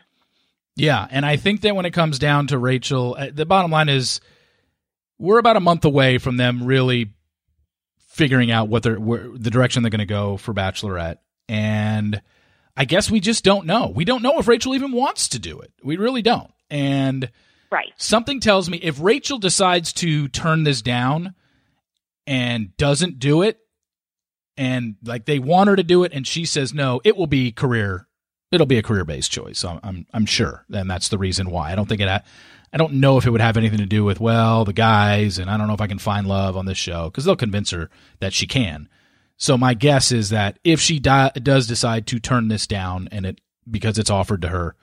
Yeah, 0.77 1.07
and 1.11 1.27
I 1.27 1.37
think 1.37 1.61
that 1.63 1.75
when 1.75 1.87
it 1.87 1.91
comes 1.93 2.19
down 2.19 2.49
to 2.49 2.59
Rachel, 2.59 3.17
uh, 3.19 3.29
the 3.33 3.47
bottom 3.47 3.71
line 3.71 3.89
is 3.89 4.21
we're 5.19 5.39
about 5.39 5.57
a 5.57 5.61
month 5.61 5.85
away 5.85 6.19
from 6.19 6.37
them 6.37 6.65
really 6.65 7.13
figuring 8.09 8.51
out 8.51 8.69
what 8.69 8.83
they're 8.83 8.99
where, 8.99 9.29
the 9.35 9.51
direction 9.51 9.83
they're 9.83 9.91
going 9.91 9.99
to 10.01 10.07
go 10.07 10.37
for 10.37 10.55
Bachelorette, 10.55 11.19
and 11.49 12.23
I 12.77 12.85
guess 12.85 13.11
we 13.11 13.21
just 13.21 13.45
don't 13.45 13.67
know. 13.67 13.93
We 13.95 14.05
don't 14.05 14.23
know 14.23 14.39
if 14.39 14.49
Rachel 14.49 14.75
even 14.75 14.93
wants 14.93 15.29
to 15.29 15.39
do 15.39 15.61
it. 15.61 15.73
We 15.83 15.97
really 15.97 16.23
don't. 16.23 16.53
And 16.71 17.31
right, 17.71 17.93
something 17.97 18.41
tells 18.41 18.71
me 18.71 18.79
if 18.79 19.01
Rachel 19.01 19.39
decides 19.39 19.93
to 19.95 20.29
turn 20.29 20.63
this 20.65 20.83
down 20.83 21.35
and 22.27 22.77
doesn't 22.77 23.19
do 23.19 23.43
it, 23.43 23.59
and 24.57 24.97
like 25.05 25.27
they 25.27 25.39
want 25.39 25.69
her 25.69 25.77
to 25.77 25.83
do 25.83 26.05
it, 26.05 26.13
and 26.15 26.27
she 26.27 26.45
says 26.47 26.73
no, 26.73 27.01
it 27.05 27.17
will 27.17 27.27
be 27.27 27.53
career 27.53 28.07
it'll 28.53 28.67
be 28.67 28.79
a 28.79 28.83
career 28.83 29.05
based 29.05 29.31
choice. 29.31 29.65
I'm, 29.65 29.81
I'm, 29.83 30.07
I'm 30.13 30.27
sure, 30.27 30.65
and 30.73 30.91
that's 30.91 31.09
the 31.09 31.19
reason 31.19 31.51
why. 31.51 31.73
I 31.73 31.75
don't 31.75 31.89
think 31.89 32.01
it. 32.01 32.09
Ha- 32.09 32.23
I 32.73 32.77
don't 32.77 32.95
know 32.95 33.19
if 33.19 33.27
it 33.27 33.31
would 33.31 33.41
have 33.41 33.57
anything 33.57 33.79
to 33.79 33.87
do 33.87 34.05
with 34.05 34.21
well 34.21 34.65
the 34.65 34.73
guys, 34.73 35.39
and 35.39 35.51
I 35.51 35.57
don't 35.57 35.67
know 35.67 35.75
if 35.75 35.81
I 35.81 35.89
can 35.89 35.99
find 35.99 36.27
love 36.27 36.57
on 36.57 36.67
this 36.67 36.79
show 36.79 37.07
because 37.07 37.25
they'll 37.25 37.37
convince 37.37 37.71
her 37.71 37.91
that 38.21 38.33
she 38.33 38.47
can. 38.47 38.89
So 39.37 39.59
my 39.59 39.75
guess 39.75 40.13
is 40.13 40.31
that 40.31 40.59
if 40.63 40.81
she 40.81 40.99
di- 40.99 41.33
does 41.43 41.67
decide 41.67 42.07
to 42.09 42.21
turn 42.21 42.49
this 42.49 42.67
down, 42.67 43.09
and 43.11 43.27
it 43.27 43.41
because 43.69 43.99
it's 43.99 44.11
offered 44.11 44.43
to 44.43 44.49
her, 44.49 44.77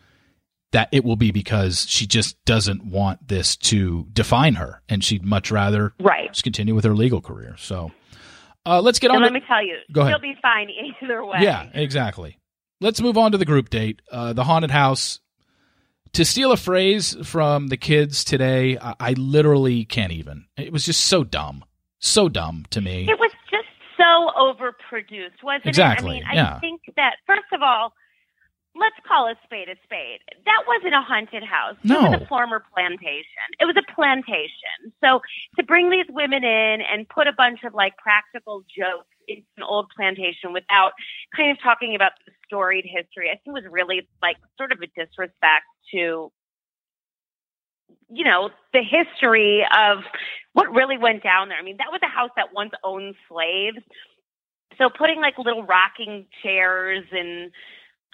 that 0.72 0.90
it 0.92 1.06
will 1.06 1.16
be 1.16 1.32
because 1.32 1.86
she 1.88 2.06
just 2.06 2.44
doesn't 2.46 2.86
want 2.86 3.28
this 3.28 3.56
to 3.56 4.08
define 4.12 4.56
her, 4.56 4.82
and 4.90 5.04
she'd 5.04 5.24
much 5.24 5.52
rather 5.52 5.94
right. 6.00 6.32
just 6.32 6.44
continue 6.44 6.76
with 6.76 6.84
her 6.86 6.96
legal 6.96 7.22
career. 7.22 7.56
So. 7.58 7.92
Uh, 8.66 8.82
let's 8.82 9.00
get 9.00 9.12
and 9.12 9.16
on. 9.16 9.22
Let 9.22 9.30
to, 9.30 9.34
me 9.36 9.42
tell 9.48 9.64
you, 9.64 9.78
go 9.94 10.02
ahead. 10.02 10.12
she'll 10.12 10.20
be 10.20 10.36
fine 10.42 10.68
either 11.02 11.24
way. 11.24 11.38
Yeah, 11.40 11.70
exactly 11.74 12.38
let's 12.80 13.02
move 13.02 13.18
on 13.18 13.32
to 13.32 13.38
the 13.38 13.46
group 13.46 13.70
date. 13.70 14.02
Uh, 14.12 14.34
the 14.34 14.44
haunted 14.44 14.72
house. 14.72 15.20
To 16.14 16.26
steal 16.26 16.52
a 16.52 16.58
phrase 16.58 17.16
from 17.24 17.68
the 17.68 17.78
kids 17.78 18.24
today, 18.24 18.78
I, 18.78 18.96
I 19.00 19.12
literally 19.14 19.86
can't 19.86 20.14
even. 20.14 20.46
It 20.58 20.72
was 20.72 20.86
just 20.86 21.06
so 21.06 21.24
dumb, 21.24 21.66
so 22.00 22.30
dumb 22.30 22.66
to 22.72 22.82
me. 22.82 23.08
It 23.10 23.20
was 23.20 23.32
just 23.52 23.68
so 23.98 24.32
overproduced, 24.38 25.44
wasn't 25.44 25.66
exactly. 25.66 26.20
it? 26.20 26.24
I 26.26 26.30
mean, 26.30 26.36
yeah. 26.36 26.56
I 26.56 26.60
think 26.60 26.82
that 26.96 27.16
first 27.28 27.52
of 27.54 27.62
all, 27.62 27.94
let's 28.80 28.96
call 29.08 29.28
a 29.28 29.36
spade 29.44 29.70
a 29.70 29.76
spade. 29.84 30.20
That 30.46 30.64
wasn't 30.68 30.94
a 30.94 31.02
haunted 31.02 31.44
house. 31.44 31.76
No. 31.84 32.06
It 32.06 32.12
was 32.12 32.22
a 32.22 32.28
former 32.28 32.64
plantation. 32.74 33.48
It 33.60 33.66
was 33.66 33.76
a 33.78 33.94
plantation. 33.94 34.94
So 35.04 35.22
to 35.58 35.64
bring 35.64 35.90
these 35.90 36.06
women 36.10 36.44
in 36.44 36.82
and 36.82 37.08
put 37.10 37.28
a 37.28 37.34
bunch 37.34 37.64
of 37.64 37.74
like 37.74 37.98
practical 37.98 38.64
jokes 38.70 39.10
into 39.28 39.44
an 39.58 39.64
old 39.64 39.88
plantation 39.96 40.54
without 40.54 40.94
kind 41.36 41.52
of 41.52 41.58
talking 41.62 41.96
about 41.96 42.14
the 42.26 42.32
storied 42.46 42.86
history, 42.86 43.30
I 43.30 43.40
think 43.44 43.54
was 43.54 43.66
really 43.70 44.08
like 44.22 44.38
sort 44.58 44.72
of 44.72 44.80
a 44.82 44.88
disrespect 44.88 45.66
to 45.92 46.32
you 48.10 48.24
know, 48.24 48.50
the 48.74 48.82
history 48.82 49.66
of 49.66 50.00
what 50.54 50.74
really 50.74 50.98
went 50.98 51.24
down 51.24 51.50
there. 51.50 51.58
I 51.58 51.62
mean, 51.62 51.78
that 51.78 51.92
was 51.92 52.00
a 52.04 52.08
house 52.08 52.32
that 52.36 52.54
once 52.54 52.72
owned 52.84 53.16
slaves. 53.30 53.84
So 54.78 54.90
putting 54.90 55.20
like 55.20 55.38
little 55.38 55.64
rocking 55.64 56.26
chairs 56.44 57.04
and 57.12 57.52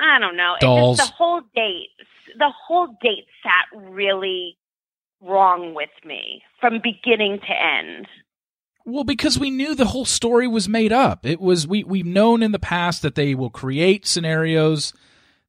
I 0.04 0.20
don't 0.20 0.36
know. 0.36 0.56
Dolls. 0.60 0.98
The 0.98 1.06
whole 1.06 1.42
date, 1.56 1.90
the 2.38 2.52
whole 2.68 2.88
date 3.02 3.26
sat 3.42 3.80
really 3.80 4.58
wrong 5.22 5.74
with 5.74 5.90
me 6.04 6.42
from 6.60 6.82
beginning 6.84 7.40
to 7.40 7.52
end. 7.52 8.08
Well, 8.86 9.06
because 9.06 9.40
we 9.40 9.50
knew 9.50 9.76
the 9.76 9.86
whole 9.86 10.04
story 10.04 10.46
was 10.48 10.68
made 10.68 10.92
up. 10.92 11.26
It 11.26 11.40
was 11.40 11.66
we 11.66 11.86
we've 11.86 12.06
known 12.06 12.44
in 12.44 12.52
the 12.52 12.60
past 12.60 13.02
that 13.02 13.16
they 13.16 13.34
will 13.34 13.50
create 13.50 14.06
scenarios 14.06 14.92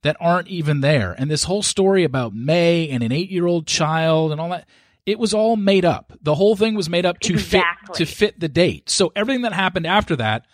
that 0.03 0.17
aren't 0.21 0.49
even 0.49 0.81
there. 0.83 1.12
And 1.19 1.31
this 1.31 1.45
whole 1.45 1.62
story 1.62 2.05
about 2.05 2.35
May 2.35 2.88
and 2.90 3.03
an 3.03 3.11
8-year-old 3.11 3.67
child 3.67 4.31
and 4.31 4.40
all 4.40 4.51
that, 4.51 4.69
it 5.07 5.19
was 5.19 5.35
all 5.35 5.57
made 5.57 5.85
up. 5.85 6.12
The 6.23 6.35
whole 6.35 6.55
thing 6.57 6.75
was 6.75 6.88
made 6.88 7.07
up 7.07 7.19
to 7.21 7.33
exactly. 7.33 7.87
fit 7.87 7.97
to 7.97 8.07
fit 8.07 8.40
the 8.40 8.49
date. 8.49 8.88
So 8.90 9.12
everything 9.17 9.43
that 9.43 9.53
happened 9.53 9.87
after 9.87 10.14
that, 10.17 10.47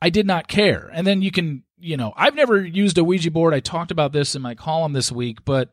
I 0.00 0.10
did 0.10 0.26
not 0.26 0.48
care. 0.48 0.90
And 0.94 1.06
then 1.06 1.22
you 1.22 1.30
can, 1.30 1.64
you 1.80 1.96
know, 1.96 2.12
I've 2.16 2.34
never 2.34 2.64
used 2.64 2.98
a 2.98 3.04
Ouija 3.04 3.30
board. 3.30 3.54
I 3.54 3.60
talked 3.60 3.90
about 3.90 4.12
this 4.12 4.34
in 4.34 4.42
my 4.42 4.54
column 4.54 4.92
this 4.92 5.10
week, 5.12 5.44
but 5.44 5.70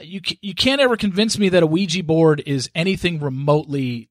you 0.00 0.20
you 0.40 0.54
can't 0.54 0.80
ever 0.80 0.96
convince 0.96 1.38
me 1.38 1.48
that 1.50 1.62
a 1.62 1.66
Ouija 1.66 2.02
board 2.04 2.42
is 2.46 2.70
anything 2.74 3.18
remotely 3.20 4.08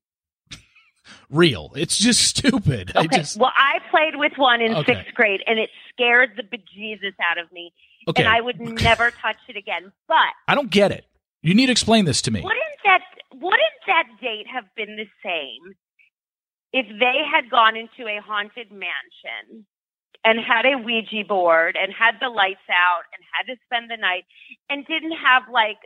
real. 1.29 1.71
It's 1.75 1.97
just 1.97 2.21
stupid. 2.23 2.91
I 2.95 3.05
Okay. 3.05 3.17
just 3.17 3.37
Well, 3.37 3.53
I 3.55 3.79
played 3.89 4.15
with 4.17 4.33
one 4.37 4.61
in 4.61 4.75
Okay. 4.75 4.95
sixth 4.95 5.13
grade, 5.13 5.41
and 5.47 5.59
it 5.59 5.69
scared 5.93 6.31
the 6.35 6.43
bejesus 6.43 7.13
out 7.29 7.37
of 7.37 7.51
me, 7.51 7.73
okay. 8.07 8.23
and 8.23 8.29
I 8.33 8.41
would 8.41 8.59
never 8.59 9.11
touch 9.21 9.37
it 9.47 9.55
again. 9.57 9.91
But 10.07 10.33
I 10.47 10.55
don't 10.55 10.69
get 10.69 10.91
it. 10.91 11.05
You 11.41 11.53
need 11.53 11.67
to 11.67 11.71
explain 11.71 12.05
this 12.05 12.21
to 12.23 12.31
me. 12.31 12.41
wouldn't 12.41 12.63
that 12.83 13.01
wouldn't 13.33 13.61
that 13.87 14.05
date 14.21 14.47
have 14.51 14.65
been 14.75 14.95
the 14.97 15.07
same 15.23 15.75
if 16.73 16.85
they 16.99 17.21
had 17.31 17.49
gone 17.49 17.77
into 17.77 18.07
a 18.09 18.19
haunted 18.21 18.71
mansion 18.71 19.65
and 20.23 20.39
had 20.39 20.65
a 20.65 20.77
Ouija 20.77 21.23
board 21.27 21.77
and 21.79 21.93
had 21.93 22.15
the 22.19 22.29
lights 22.29 22.67
out 22.69 23.03
and 23.13 23.23
had 23.31 23.51
to 23.53 23.59
spend 23.65 23.89
the 23.89 23.97
night 23.97 24.25
and 24.69 24.85
didn't 24.85 25.17
have 25.17 25.43
like 25.51 25.77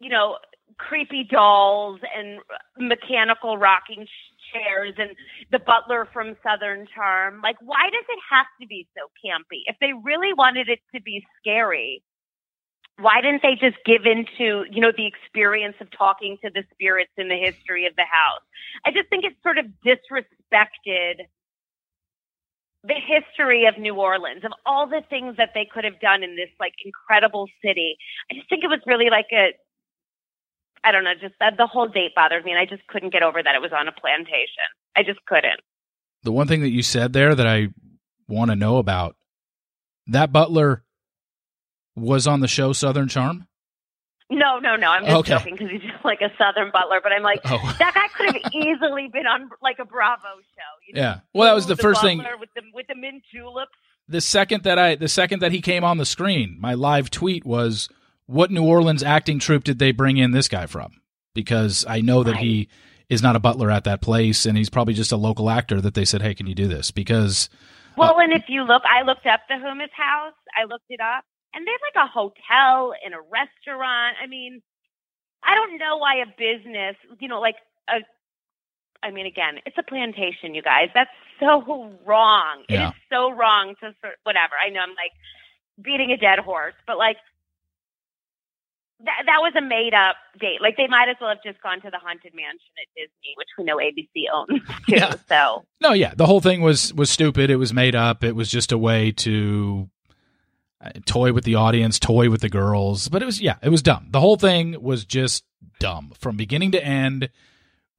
you 0.00 0.10
know 0.10 0.38
creepy 0.78 1.24
dolls 1.24 2.00
and 2.16 2.38
mechanical 2.78 3.58
rocking 3.58 4.06
chairs 4.52 4.94
and 4.98 5.10
the 5.50 5.58
butler 5.58 6.08
from 6.12 6.36
Southern 6.42 6.86
Charm. 6.94 7.40
Like 7.42 7.56
why 7.60 7.90
does 7.90 8.04
it 8.08 8.18
have 8.30 8.46
to 8.60 8.66
be 8.66 8.86
so 8.96 9.10
campy? 9.24 9.62
If 9.66 9.76
they 9.80 9.92
really 9.92 10.32
wanted 10.32 10.68
it 10.68 10.80
to 10.94 11.02
be 11.02 11.24
scary 11.40 12.02
why 13.00 13.20
didn't 13.20 13.42
they 13.42 13.54
just 13.54 13.82
give 13.84 14.04
into 14.04 14.64
you 14.70 14.80
know 14.80 14.92
the 14.96 15.06
experience 15.06 15.76
of 15.80 15.88
talking 15.96 16.36
to 16.44 16.50
the 16.50 16.62
spirits 16.72 17.12
in 17.16 17.28
the 17.28 17.36
history 17.36 17.86
of 17.86 17.96
the 17.96 18.04
house? 18.04 18.44
I 18.84 18.90
just 18.92 19.08
think 19.08 19.24
it's 19.24 19.40
sort 19.42 19.58
of 19.58 19.66
disrespected 19.84 21.26
the 22.84 22.94
history 22.94 23.66
of 23.66 23.78
new 23.78 23.94
orleans 23.94 24.44
of 24.44 24.52
all 24.64 24.86
the 24.86 25.02
things 25.10 25.36
that 25.36 25.50
they 25.54 25.68
could 25.70 25.84
have 25.84 26.00
done 26.00 26.22
in 26.22 26.36
this 26.36 26.48
like 26.58 26.72
incredible 26.84 27.46
city. 27.64 27.96
I 28.30 28.34
just 28.34 28.48
think 28.48 28.64
it 28.64 28.68
was 28.68 28.80
really 28.86 29.10
like 29.10 29.26
a 29.32 29.52
i 30.82 30.92
don't 30.92 31.04
know 31.04 31.12
just 31.20 31.34
that 31.40 31.58
the 31.58 31.66
whole 31.66 31.88
date 31.88 32.12
bothered 32.14 32.42
me 32.42 32.52
and 32.52 32.58
i 32.58 32.64
just 32.64 32.86
couldn't 32.86 33.12
get 33.12 33.22
over 33.22 33.42
that 33.42 33.54
it 33.54 33.60
was 33.60 33.72
on 33.72 33.88
a 33.88 33.92
plantation. 33.92 34.68
I 34.96 35.02
just 35.02 35.24
couldn't. 35.26 35.60
The 36.22 36.32
one 36.32 36.48
thing 36.48 36.62
that 36.62 36.70
you 36.70 36.82
said 36.82 37.12
there 37.12 37.34
that 37.34 37.46
I 37.46 37.68
want 38.28 38.50
to 38.50 38.56
know 38.56 38.78
about 38.78 39.16
that 40.06 40.32
butler 40.32 40.84
was 41.96 42.26
on 42.26 42.40
the 42.40 42.48
show 42.48 42.72
Southern 42.72 43.08
Charm. 43.08 43.46
No 44.30 44.58
no 44.60 44.76
no 44.76 44.88
i'm 44.90 45.04
just 45.04 45.16
Okay. 45.16 45.32
joking 45.34 45.54
because 45.56 45.70
he's 45.70 45.82
just 45.82 46.04
like 46.04 46.20
a 46.20 46.30
southern 46.38 46.70
butler 46.72 47.00
but 47.02 47.10
i'm 47.12 47.22
like 47.22 47.40
Oh, 47.44 47.58
that 47.80 47.94
guy 47.94 48.06
could 48.16 48.26
have 48.34 48.52
easily 48.54 49.08
been 49.12 49.26
on 49.26 49.50
like 49.62 49.78
a 49.80 49.84
Bravo 49.84 50.22
show. 50.22 50.70
You 50.86 50.94
know? 50.94 51.00
yeah. 51.00 51.20
Well, 51.34 51.48
that 51.48 51.54
was 51.54 51.66
the 51.66 51.76
first 51.76 52.00
thing. 52.00 52.18
with 52.38 52.48
the 52.54 52.62
with 52.72 52.86
the 52.86 52.94
mint 52.94 53.22
juleps. 53.32 53.70
The 54.08 54.20
second 54.20 54.64
that 54.64 54.78
I, 54.78 54.94
the 54.96 55.08
second 55.08 55.40
that 55.40 55.52
he 55.52 55.60
came 55.60 55.84
on 55.84 55.98
the 55.98 56.04
screen, 56.06 56.56
my 56.60 56.74
live 56.74 57.10
tweet 57.10 57.44
was, 57.44 57.88
"What 58.26 58.50
New 58.50 58.64
Orleans 58.64 59.02
acting 59.04 59.38
troupe 59.38 59.62
did 59.64 59.78
they 59.78 59.92
bring 59.92 60.16
in 60.16 60.32
this 60.32 60.48
guy 60.48 60.66
from?" 60.66 61.00
Because 61.34 61.84
I 61.88 62.00
know 62.00 62.22
that 62.24 62.36
he 62.36 62.68
is 63.08 63.22
not 63.22 63.36
a 63.36 63.40
butler 63.40 63.70
at 63.70 63.84
that 63.84 64.00
place, 64.02 64.46
and 64.46 64.56
he's 64.58 64.70
probably 64.70 64.94
just 64.94 65.12
a 65.12 65.16
local 65.16 65.48
actor 65.50 65.80
that 65.80 65.94
they 65.94 66.04
said, 66.04 66.22
"Hey, 66.22 66.34
can 66.34 66.46
you 66.48 66.54
do 66.56 66.66
this?" 66.66 66.90
Because 66.90 67.48
Well, 67.96 68.16
uh, 68.16 68.22
and 68.24 68.32
if 68.32 68.44
you 68.48 68.62
look, 68.64 68.82
I 68.84 69.02
looked 69.02 69.26
up 69.26 69.40
the 69.48 69.54
Houmas 69.54 69.92
House. 69.92 70.34
I 70.60 70.64
looked 70.64 70.86
it 70.88 71.00
up, 71.00 71.24
and 71.54 71.66
they 71.66 71.70
have 71.72 71.80
like 71.94 72.04
a 72.04 72.10
hotel 72.10 72.94
and 73.04 73.14
a 73.14 73.20
restaurant. 73.20 74.16
I 74.22 74.26
mean, 74.26 74.62
I 75.42 75.54
don't 75.54 75.78
know 75.78 75.96
why 75.98 76.16
a 76.22 76.26
business, 76.26 76.96
you 77.18 77.28
know, 77.28 77.40
like 77.40 77.56
a. 77.88 78.00
I 79.02 79.10
mean, 79.10 79.24
again, 79.26 79.60
it's 79.64 79.78
a 79.78 79.82
plantation, 79.82 80.54
you 80.54 80.60
guys. 80.62 80.88
That's 80.94 81.10
so 81.40 81.90
wrong. 82.04 82.64
It 82.68 82.74
Yeah. 82.74 82.88
is 82.90 82.94
so 83.10 83.30
wrong 83.32 83.74
to 83.80 83.94
whatever. 84.24 84.52
I 84.62 84.68
know 84.68 84.80
I'm 84.80 84.90
like 84.90 85.12
beating 85.80 86.10
a 86.10 86.18
dead 86.18 86.38
horse, 86.38 86.74
but 86.86 86.98
like 86.98 87.16
that 89.04 89.22
that 89.24 89.38
was 89.40 89.54
a 89.56 89.62
made 89.62 89.94
up 89.94 90.16
date. 90.38 90.60
Like 90.60 90.76
they 90.76 90.86
might 90.86 91.08
as 91.08 91.16
well 91.20 91.30
have 91.30 91.42
just 91.42 91.62
gone 91.62 91.80
to 91.80 91.90
the 91.90 91.96
haunted 91.98 92.34
mansion 92.34 92.60
at 92.78 92.88
Disney, 92.94 93.32
which 93.36 93.48
we 93.56 93.64
know 93.64 93.78
ABC 93.78 94.28
owns 94.32 94.60
too. 94.86 94.94
Yeah. 94.96 95.14
So 95.28 95.64
No, 95.80 95.92
yeah, 95.94 96.12
the 96.14 96.26
whole 96.26 96.40
thing 96.42 96.60
was 96.60 96.92
was 96.92 97.08
stupid. 97.10 97.48
It 97.48 97.56
was 97.56 97.72
made 97.72 97.94
up. 97.94 98.22
It 98.22 98.36
was 98.36 98.50
just 98.50 98.70
a 98.72 98.78
way 98.78 99.10
to 99.12 99.88
toy 101.06 101.32
with 101.32 101.44
the 101.44 101.56
audience, 101.56 101.98
toy 101.98 102.30
with 102.30 102.40
the 102.40 102.48
girls. 102.48 103.08
But 103.08 103.22
it 103.22 103.26
was 103.26 103.40
yeah, 103.40 103.56
it 103.62 103.68
was 103.68 103.82
dumb. 103.82 104.08
The 104.10 104.20
whole 104.20 104.36
thing 104.36 104.80
was 104.80 105.04
just 105.04 105.44
dumb 105.78 106.12
from 106.18 106.36
beginning 106.36 106.72
to 106.72 106.84
end. 106.84 107.30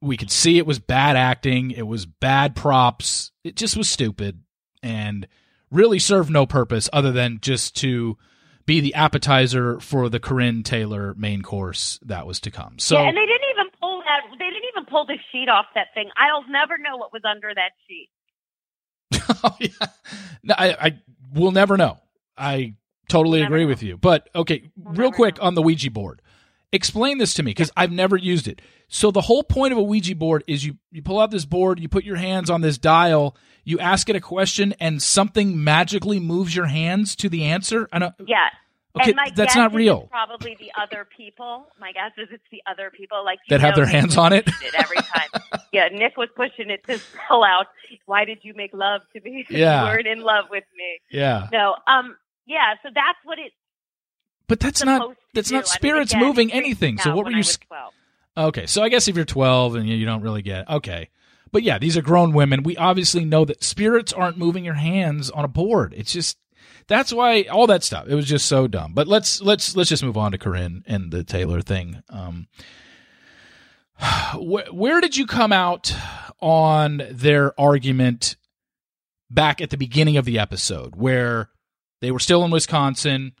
We 0.00 0.16
could 0.16 0.30
see 0.30 0.58
it 0.58 0.66
was 0.66 0.78
bad 0.78 1.16
acting. 1.16 1.70
It 1.70 1.86
was 1.86 2.06
bad 2.06 2.56
props. 2.56 3.30
It 3.44 3.56
just 3.56 3.76
was 3.76 3.88
stupid 3.88 4.42
and 4.82 5.28
really 5.70 5.98
served 5.98 6.30
no 6.30 6.44
purpose 6.44 6.90
other 6.92 7.12
than 7.12 7.38
just 7.40 7.76
to 7.76 8.18
be 8.66 8.80
the 8.80 8.94
appetizer 8.94 9.80
for 9.80 10.08
the 10.08 10.20
Corinne 10.20 10.62
Taylor 10.62 11.14
main 11.14 11.42
course 11.42 11.98
that 12.02 12.26
was 12.26 12.40
to 12.40 12.50
come. 12.50 12.78
So 12.78 12.96
yeah, 12.96 13.08
and 13.08 13.16
they 13.16 13.26
didn't 13.26 13.48
even 13.52 13.70
pull 13.80 14.00
that. 14.00 14.38
They 14.38 14.44
didn't 14.44 14.68
even 14.74 14.84
pull 14.86 15.06
the 15.06 15.18
sheet 15.30 15.48
off 15.48 15.66
that 15.74 15.88
thing. 15.94 16.10
I'll 16.16 16.48
never 16.48 16.78
know 16.78 16.96
what 16.96 17.12
was 17.12 17.22
under 17.24 17.52
that 17.54 17.72
sheet. 17.88 18.08
oh, 19.44 19.56
yeah. 19.60 19.86
No, 20.42 20.54
I, 20.56 20.76
I 20.80 20.98
will 21.34 21.52
never 21.52 21.76
know. 21.76 21.98
I 22.36 22.74
totally 23.08 23.42
agree 23.42 23.64
with 23.64 23.82
you. 23.82 23.96
But 23.96 24.28
okay, 24.34 24.70
real 24.82 25.12
quick 25.12 25.38
on 25.40 25.54
the 25.54 25.62
Ouija 25.62 25.90
board. 25.90 26.20
Explain 26.74 27.18
this 27.18 27.34
to 27.34 27.42
me 27.42 27.50
because 27.50 27.70
I've 27.76 27.92
never 27.92 28.16
used 28.16 28.48
it. 28.48 28.62
So 28.88 29.10
the 29.10 29.20
whole 29.20 29.42
point 29.42 29.72
of 29.72 29.78
a 29.78 29.82
Ouija 29.82 30.16
board 30.16 30.42
is 30.46 30.64
you 30.64 30.78
you 30.90 31.02
pull 31.02 31.20
out 31.20 31.30
this 31.30 31.44
board, 31.44 31.78
you 31.78 31.88
put 31.88 32.04
your 32.04 32.16
hands 32.16 32.48
on 32.48 32.62
this 32.62 32.78
dial, 32.78 33.36
you 33.64 33.78
ask 33.78 34.08
it 34.08 34.16
a 34.16 34.20
question, 34.20 34.74
and 34.80 35.02
something 35.02 35.62
magically 35.62 36.18
moves 36.18 36.56
your 36.56 36.66
hands 36.66 37.14
to 37.16 37.28
the 37.28 37.44
answer. 37.44 37.88
I 37.92 37.98
don't. 37.98 38.14
Yeah. 38.26 38.48
Okay, 38.94 39.10
and 39.10 39.16
my 39.16 39.30
that's 39.34 39.56
not 39.56 39.72
real. 39.74 40.02
Probably 40.10 40.54
the 40.58 40.70
other 40.78 41.06
people. 41.16 41.66
My 41.80 41.92
guess 41.92 42.12
is 42.18 42.28
it's 42.30 42.44
the 42.50 42.62
other 42.66 42.90
people 42.90 43.24
like 43.24 43.38
That 43.48 43.60
have 43.60 43.74
their 43.74 43.86
Nick 43.86 43.94
hands 43.94 44.16
on 44.18 44.34
it? 44.34 44.44
pushing 44.46 44.70
every 44.74 44.96
time. 44.98 45.62
yeah, 45.72 45.88
Nick 45.88 46.18
was 46.18 46.28
pushing 46.36 46.68
it 46.68 46.84
to 46.86 46.98
spell 46.98 47.42
out. 47.42 47.68
Why 48.04 48.26
did 48.26 48.38
you 48.42 48.52
make 48.54 48.72
love 48.74 49.00
to 49.14 49.20
me? 49.22 49.46
Yeah. 49.50 49.80
you 49.84 49.88
weren't 49.88 50.06
in 50.06 50.20
love 50.22 50.46
with 50.50 50.64
me. 50.76 51.00
Yeah, 51.10 51.48
No. 51.52 51.76
Um. 51.86 52.16
Yeah. 52.46 52.74
So 52.82 52.88
that's 52.94 53.18
what 53.24 53.38
it. 53.38 53.52
but 54.48 54.60
that's 54.60 54.84
not 54.84 55.16
that's 55.34 55.48
do. 55.48 55.54
not 55.54 55.58
I 55.60 55.62
mean, 55.62 55.66
spirits 55.66 56.12
again, 56.12 56.24
moving 56.26 56.52
anything. 56.52 56.98
So 56.98 57.14
what 57.14 57.24
were 57.26 57.30
you? 57.30 57.38
was 57.38 57.50
s- 57.50 57.58
12. 57.68 57.92
Okay, 58.34 58.66
so 58.66 58.82
I 58.82 58.88
guess 58.88 59.08
if 59.08 59.16
you're 59.16 59.24
12 59.26 59.74
and 59.74 59.86
you, 59.88 60.06
don't 60.06 60.22
really 60.22 60.40
get 60.42 60.68
okay, 60.68 61.10
but 61.52 61.62
yeah, 61.62 61.78
these 61.78 61.96
are 61.98 62.02
grown 62.02 62.32
women. 62.32 62.62
We 62.62 62.76
obviously 62.78 63.24
know 63.26 63.44
that 63.44 63.62
spirits 63.62 64.12
aren't 64.12 64.38
moving 64.38 64.64
your 64.64 64.74
hands 64.74 65.30
on 65.30 65.44
a 65.44 65.48
board. 65.48 65.92
It's 65.96 66.12
just 66.12 66.38
that's 66.88 67.12
why 67.12 67.42
all 67.42 67.66
that 67.66 67.82
stuff. 67.84 68.08
It 68.08 68.14
was 68.14 68.26
just 68.26 68.46
so 68.46 68.66
dumb. 68.66 68.94
But 68.94 69.06
let's 69.06 69.42
let's 69.42 69.76
let's 69.76 69.90
just 69.90 70.02
move 70.02 70.16
on 70.16 70.32
to 70.32 70.38
Corinne 70.38 70.82
and 70.86 71.12
the 71.12 71.24
Taylor 71.24 71.60
thing. 71.60 72.02
Um, 72.08 72.48
wh- 74.34 74.72
where 74.72 75.00
did 75.00 75.16
you 75.16 75.26
come 75.26 75.52
out 75.52 75.94
on 76.40 77.02
their 77.10 77.58
argument 77.60 78.36
back 79.30 79.60
at 79.60 79.70
the 79.70 79.76
beginning 79.76 80.16
of 80.16 80.24
the 80.24 80.38
episode 80.38 80.96
where 80.96 81.50
they 82.02 82.10
were 82.10 82.18
still 82.18 82.44
in 82.44 82.50
Wisconsin 82.50 83.32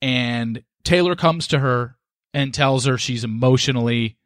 and 0.00 0.62
Taylor 0.84 1.14
comes 1.14 1.46
to 1.48 1.58
her 1.58 1.96
and 2.32 2.54
tells 2.54 2.86
her 2.86 2.96
she's 2.96 3.24
emotionally 3.24 4.16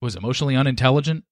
was 0.00 0.14
emotionally 0.14 0.54
unintelligent 0.54 1.24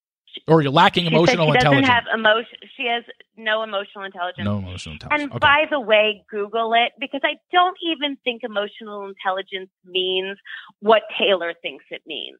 or 0.46 0.62
you're 0.62 0.72
lacking 0.72 1.04
She 1.04 1.14
emotional 1.14 1.46
she 1.46 1.52
doesn't 1.58 1.72
intelligence. 1.78 1.88
have 1.88 2.04
emotion. 2.12 2.58
She 2.76 2.86
has 2.86 3.04
no 3.36 3.62
emotional 3.62 4.04
intelligence. 4.04 4.44
no 4.44 4.58
emotional 4.58 4.94
intelligence. 4.94 5.22
And 5.22 5.30
okay. 5.30 5.38
by 5.38 5.64
the 5.70 5.80
way, 5.80 6.24
Google 6.30 6.74
it 6.74 6.92
because 6.98 7.20
I 7.24 7.36
don't 7.52 7.76
even 7.82 8.16
think 8.24 8.42
emotional 8.44 9.06
intelligence 9.08 9.70
means 9.84 10.38
what 10.80 11.02
Taylor 11.18 11.54
thinks 11.60 11.84
it 11.90 12.02
means. 12.06 12.38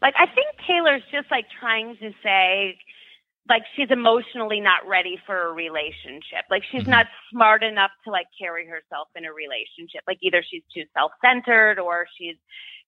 Like, 0.00 0.14
I 0.18 0.26
think 0.26 0.48
Taylor's 0.66 1.02
just 1.12 1.30
like 1.30 1.46
trying 1.60 1.96
to 2.00 2.10
say, 2.22 2.76
like, 3.48 3.62
she's 3.74 3.90
emotionally 3.90 4.60
not 4.60 4.86
ready 4.86 5.20
for 5.26 5.48
a 5.48 5.52
relationship. 5.52 6.44
Like, 6.50 6.62
she's 6.70 6.84
Mhm. 6.84 6.88
not 6.88 7.06
smart 7.30 7.62
enough 7.62 7.90
to 8.04 8.10
like 8.10 8.26
carry 8.38 8.66
herself 8.66 9.08
in 9.16 9.24
a 9.24 9.32
relationship. 9.32 10.02
Like, 10.06 10.18
either 10.22 10.42
she's 10.42 10.62
too 10.72 10.84
self 10.94 11.12
centered 11.24 11.78
or 11.78 12.06
she's 12.16 12.36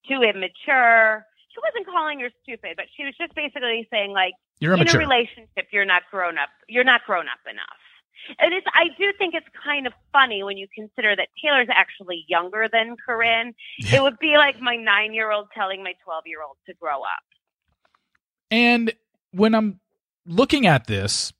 too 0.07 0.21
immature. 0.21 1.25
She 1.49 1.59
wasn't 1.61 1.87
calling 1.87 2.19
her 2.21 2.29
stupid, 2.43 2.75
but 2.77 2.85
she 2.95 3.03
was 3.05 3.15
just 3.17 3.33
basically 3.35 3.87
saying, 3.91 4.11
like, 4.11 4.33
you're 4.59 4.73
in 4.75 4.87
a 4.87 4.97
relationship 4.97 5.67
you're 5.71 5.83
not 5.83 6.03
grown 6.09 6.37
up 6.37 6.47
you're 6.69 6.85
not 6.85 7.03
grown 7.05 7.27
up 7.27 7.39
enough 7.45 7.81
and 8.39 8.53
it's 8.53 8.65
i 8.73 8.85
do 8.97 9.11
think 9.17 9.33
it's 9.35 9.45
kind 9.61 9.85
of 9.85 9.91
funny 10.13 10.43
when 10.43 10.55
you 10.55 10.65
consider 10.73 11.13
that 11.13 11.27
taylor's 11.43 11.67
actually 11.69 12.23
younger 12.29 12.69
than 12.71 12.95
corinne 13.05 13.53
Yeah. 13.79 13.97
it 13.97 14.01
would 14.01 14.17
be 14.17 14.37
like 14.37 14.57
my 14.61 14.77
nine 14.77 15.13
year 15.13 15.29
old 15.29 15.49
telling 15.53 15.83
my 15.83 15.93
12 16.05 16.23
year 16.25 16.41
old 16.41 16.55
to 16.67 16.73
grow 16.75 17.01
up 17.01 17.25
And 18.49 18.93
when 19.31 19.53
I'm 19.53 19.81
looking 20.25 20.65
at 20.65 20.87
this, 20.87 21.33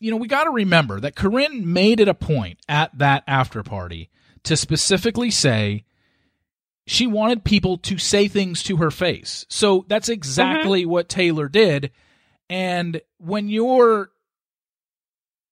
you 0.00 0.10
know, 0.10 0.16
we 0.16 0.28
got 0.28 0.44
to 0.44 0.50
remember 0.50 1.00
that 1.00 1.16
Corinne 1.16 1.72
made 1.72 2.00
it 2.00 2.08
a 2.08 2.14
point 2.14 2.58
at 2.68 2.96
that 2.98 3.24
after 3.26 3.62
party 3.62 4.10
to 4.44 4.56
specifically 4.56 5.30
say 5.30 5.84
she 6.86 7.06
wanted 7.06 7.44
people 7.44 7.78
to 7.78 7.98
say 7.98 8.26
things 8.26 8.62
to 8.64 8.76
her 8.76 8.90
face. 8.90 9.46
So 9.48 9.84
that's 9.88 10.06
mm-hmm. 10.06 10.14
exactly 10.14 10.84
what 10.84 11.08
Taylor 11.08 11.48
did. 11.48 11.92
And 12.50 13.00
when 13.18 13.48
you're 13.48 14.10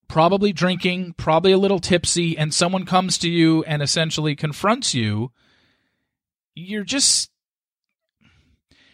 probably 0.07 0.51
drinking, 0.51 1.13
probably 1.13 1.53
a 1.53 1.57
little 1.57 1.79
tipsy, 1.79 2.37
and 2.37 2.53
someone 2.53 2.85
comes 2.85 3.17
to 3.19 3.29
you 3.29 3.63
and 3.63 3.81
essentially 3.81 4.35
confronts 4.35 4.93
you, 4.93 5.31
you're 6.53 6.83
just 6.83 7.30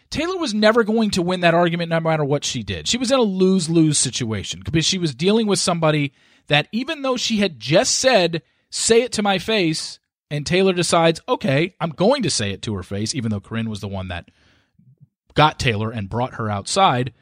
Taylor 0.09 0.37
was 0.37 0.53
never 0.53 0.83
going 0.83 1.09
to 1.11 1.21
win 1.21 1.41
that 1.41 1.53
argument 1.53 1.89
no 1.89 1.99
matter 1.99 2.23
what 2.23 2.45
she 2.45 2.63
did. 2.63 2.87
She 2.87 2.97
was 2.97 3.11
in 3.11 3.19
a 3.19 3.23
lose 3.23 3.69
lose 3.69 3.97
situation 3.97 4.61
because 4.63 4.85
she 4.85 4.97
was 4.97 5.13
dealing 5.13 5.47
with 5.47 5.59
somebody 5.59 6.13
that, 6.47 6.67
even 6.71 7.01
though 7.01 7.17
she 7.17 7.37
had 7.37 7.59
just 7.59 7.95
said, 7.97 8.41
say 8.69 9.01
it 9.01 9.11
to 9.13 9.21
my 9.21 9.37
face, 9.37 9.99
and 10.31 10.45
Taylor 10.45 10.73
decides, 10.73 11.21
okay, 11.27 11.75
I'm 11.81 11.89
going 11.89 12.23
to 12.23 12.29
say 12.29 12.51
it 12.51 12.61
to 12.63 12.75
her 12.75 12.83
face, 12.83 13.13
even 13.15 13.31
though 13.31 13.39
Corinne 13.41 13.69
was 13.69 13.81
the 13.81 13.87
one 13.87 14.07
that 14.09 14.29
got 15.33 15.59
Taylor 15.59 15.91
and 15.91 16.09
brought 16.09 16.35
her 16.35 16.49
outside. 16.49 17.13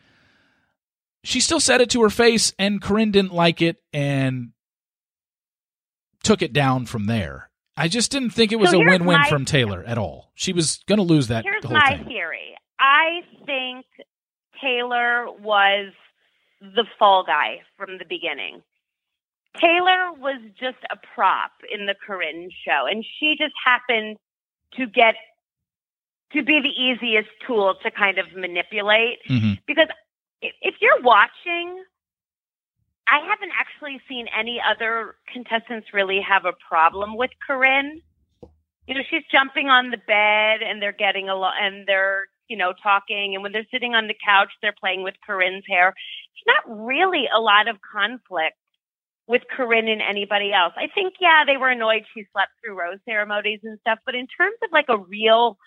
She 1.23 1.39
still 1.39 1.59
said 1.59 1.81
it 1.81 1.89
to 1.91 2.03
her 2.03 2.09
face, 2.11 2.53
and 2.59 2.81
Corinne 2.81 3.11
didn't 3.11 3.33
like 3.33 3.61
it 3.61 3.77
and 3.93 4.51
took 6.23 6.41
it 6.41 6.53
down 6.53 6.85
from 6.85 7.05
there. 7.05 7.49
I 7.77 7.87
just 7.87 8.11
didn't 8.11 8.29
think 8.29 8.51
it 8.51 8.59
was 8.59 8.69
So 8.71 8.79
a 8.81 8.85
win-win 8.85 9.17
my- 9.19 9.29
from 9.29 9.45
Taylor 9.45 9.83
at 9.85 9.97
all. 9.97 10.31
She 10.35 10.53
was 10.53 10.79
going 10.87 10.97
to 10.97 11.03
lose 11.03 11.27
that 11.27 11.43
Here's 11.43 11.63
whole 11.63 11.73
my 11.73 11.97
thing. 11.97 12.05
theory. 12.05 12.54
I 12.79 13.21
think 13.45 13.85
Taylor 14.61 15.27
was 15.39 15.93
the 16.61 16.85
fall 16.97 17.23
guy 17.23 17.61
from 17.77 17.97
the 17.97 18.05
beginning. 18.05 18.61
Taylor 19.59 20.11
was 20.13 20.41
just 20.59 20.77
a 20.91 20.97
prop 21.13 21.51
in 21.71 21.85
the 21.85 21.95
Corinne 22.05 22.49
show, 22.65 22.85
and 22.89 23.05
she 23.19 23.35
just 23.37 23.53
happened 23.63 24.17
to 24.73 24.85
get 24.85 25.15
to 26.33 26.43
be 26.43 26.59
the 26.59 26.69
easiest 26.69 27.29
tool 27.47 27.75
to 27.83 27.91
kind 27.91 28.17
of 28.17 28.25
manipulate. 28.35 29.19
hmm 29.27 29.53
Because 29.65 29.87
if, 30.41 30.53
if 30.61 30.75
you're 30.81 31.01
watching, 31.01 31.83
I 33.07 33.19
haven't 33.19 33.51
actually 33.57 34.01
seen 34.09 34.27
any 34.37 34.59
other 34.59 35.15
contestants 35.31 35.93
really 35.93 36.19
have 36.27 36.45
a 36.45 36.53
problem 36.67 37.15
with 37.15 37.31
Corinne. 37.45 38.01
You 38.87 38.95
know, 38.95 39.01
she's 39.09 39.23
jumping 39.31 39.69
on 39.69 39.91
the 39.91 39.97
bed 39.97 40.61
and 40.61 40.81
they're 40.81 40.91
getting 40.91 41.29
a 41.29 41.35
lot 41.35 41.53
and 41.61 41.87
they're, 41.87 42.25
you 42.47 42.57
know, 42.57 42.73
talking. 42.81 43.33
And 43.33 43.43
when 43.43 43.51
they're 43.51 43.67
sitting 43.71 43.95
on 43.95 44.07
the 44.07 44.15
couch, 44.25 44.49
they're 44.61 44.75
playing 44.79 45.03
with 45.03 45.15
Corinne's 45.25 45.63
hair. 45.67 45.89
It's 45.89 46.47
not 46.47 46.85
really 46.85 47.25
a 47.35 47.39
lot 47.39 47.67
of 47.67 47.77
conflict 47.81 48.55
with 49.27 49.41
Corinne 49.55 49.87
and 49.87 50.01
anybody 50.01 50.53
else. 50.53 50.73
I 50.77 50.87
think, 50.93 51.15
yeah, 51.19 51.43
they 51.45 51.57
were 51.57 51.69
annoyed 51.69 52.03
she 52.13 52.25
slept 52.31 52.51
through 52.63 52.79
rose 52.79 52.99
ceremonies 53.05 53.61
and 53.63 53.79
stuff. 53.79 53.99
But 54.05 54.15
in 54.15 54.27
terms 54.27 54.57
of 54.63 54.69
like 54.71 54.85
a 54.89 54.97
real, 54.97 55.57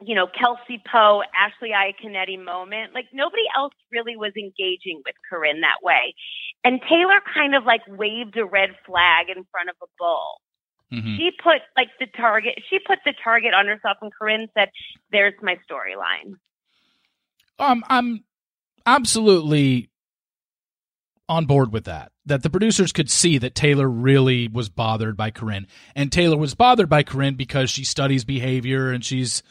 you 0.00 0.14
know, 0.14 0.26
Kelsey 0.26 0.82
Poe, 0.90 1.22
Ashley 1.34 1.70
Iaconetti 1.70 2.42
moment, 2.42 2.94
like 2.94 3.06
nobody 3.12 3.42
else 3.56 3.74
really 3.90 4.16
was 4.16 4.32
engaging 4.36 5.02
with 5.04 5.16
Corinne 5.28 5.62
that 5.62 5.82
way. 5.82 6.14
And 6.62 6.80
Taylor 6.88 7.20
kind 7.34 7.54
of 7.56 7.64
like 7.64 7.82
waved 7.88 8.36
a 8.36 8.44
red 8.44 8.70
flag 8.86 9.28
in 9.28 9.44
front 9.50 9.68
of 9.68 9.76
a 9.82 9.86
bull 9.98 10.38
hmm 10.92 11.16
she 11.16 11.30
put 11.42 11.62
like 11.76 11.88
the 11.98 12.06
target 12.16 12.54
she 12.70 12.78
put 12.86 12.98
the 13.04 13.14
target 13.24 13.52
on 13.54 13.66
herself 13.66 13.96
and 14.02 14.12
corinne 14.16 14.46
said 14.56 14.68
there's 15.10 15.34
my 15.42 15.56
storyline 15.68 16.34
Um, 17.58 17.82
I'm 17.88 18.24
absolutely 18.86 19.88
on 21.28 21.46
board 21.46 21.72
with 21.72 21.84
that. 21.84 22.12
That 22.26 22.42
the 22.42 22.50
producers 22.50 22.92
could 22.92 23.10
see 23.10 23.38
that 23.38 23.54
Taylor 23.54 23.88
really 23.88 24.48
was 24.48 24.68
bothered 24.68 25.16
by 25.16 25.30
Corinne, 25.30 25.66
and 25.96 26.10
Taylor 26.12 26.36
was 26.36 26.54
bothered 26.54 26.88
by 26.88 27.02
Corinne 27.02 27.34
because 27.34 27.70
she 27.70 27.84
studies 27.84 28.24
behavior 28.24 28.90
and 28.90 29.04
she's 29.04 29.42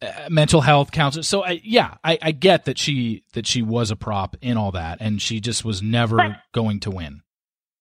a 0.00 0.28
mental 0.30 0.60
health 0.60 0.90
counselor. 0.92 1.22
So, 1.24 1.44
I, 1.44 1.60
yeah, 1.64 1.94
I, 2.04 2.18
I 2.22 2.30
get 2.32 2.66
that 2.66 2.78
she 2.78 3.24
that 3.32 3.46
she 3.46 3.62
was 3.62 3.90
a 3.90 3.96
prop 3.96 4.36
in 4.40 4.56
all 4.56 4.70
that, 4.72 4.98
and 5.00 5.20
she 5.20 5.40
just 5.40 5.64
was 5.64 5.82
never 5.82 6.16
But- 6.16 6.36
going 6.52 6.78
to 6.80 6.90
win. 6.90 7.22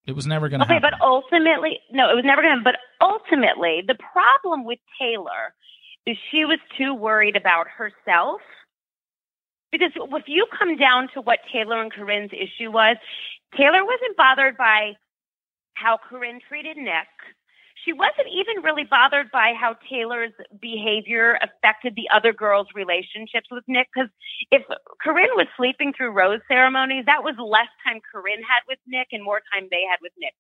It 0.06 0.16
was 0.16 0.28
never 0.28 0.50
going 0.50 0.60
to 0.60 0.66
okay 0.66 0.76
happen. 0.76 0.92
but 1.00 1.06
ultimately 1.06 1.80
no 1.92 2.10
it 2.10 2.16
was 2.16 2.26
never 2.26 2.42
going 2.42 2.58
to 2.58 2.64
but 2.64 2.76
ultimately 3.02 3.84
the 3.86 3.96
problem 4.12 4.66
with 4.66 4.80
taylor 5.00 5.54
is 6.06 6.18
she 6.32 6.44
was 6.46 6.60
too 6.78 6.94
worried 6.94 7.36
about 7.38 7.68
herself 7.68 8.42
because 9.72 9.92
if 9.96 10.24
you 10.28 10.46
come 10.58 10.76
down 10.78 11.08
to 11.14 11.22
what 11.22 11.40
taylor 11.52 11.82
and 11.82 11.92
corinne's 11.92 12.32
issue 12.34 12.70
was 12.72 12.98
taylor 13.56 13.84
wasn't 13.84 14.18
bothered 14.18 14.58
by 14.58 14.94
how 15.76 15.98
corinne 16.10 16.40
treated 16.50 16.78
nick 16.78 17.08
she 17.84 17.94
wasn't 17.94 18.28
even 18.32 18.64
really 18.64 18.84
bothered 18.84 19.30
by 19.32 19.54
how 19.60 19.76
Taylor's 19.90 20.32
behavior 20.62 21.38
affected 21.42 21.96
the 21.96 22.08
other 22.14 22.32
girls' 22.32 22.68
relationships 22.74 23.48
with 23.52 23.64
Nick. 23.68 23.88
Because 23.94 24.10
if 24.52 24.64
Corinne 25.02 25.36
was 25.36 25.48
sleeping 25.58 25.94
through 25.96 26.12
rose 26.12 26.40
ceremonies, 26.48 27.06
that 27.06 27.24
was 27.24 27.36
less 27.38 27.68
time 27.86 28.00
Corinne 28.12 28.44
had 28.44 28.64
with 28.68 28.80
Nick 28.88 29.08
and 29.12 29.24
more 29.24 29.42
time 29.54 29.68
they 29.70 29.84
had 29.90 30.00
with 30.02 30.14
Nick. 30.18 30.34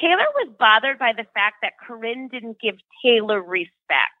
Taylor 0.00 0.26
was 0.34 0.48
bothered 0.58 0.98
by 0.98 1.12
the 1.12 1.26
fact 1.34 1.56
that 1.62 1.78
Corinne 1.84 2.28
didn't 2.28 2.60
give 2.60 2.76
Taylor 3.04 3.42
respect. 3.42 4.14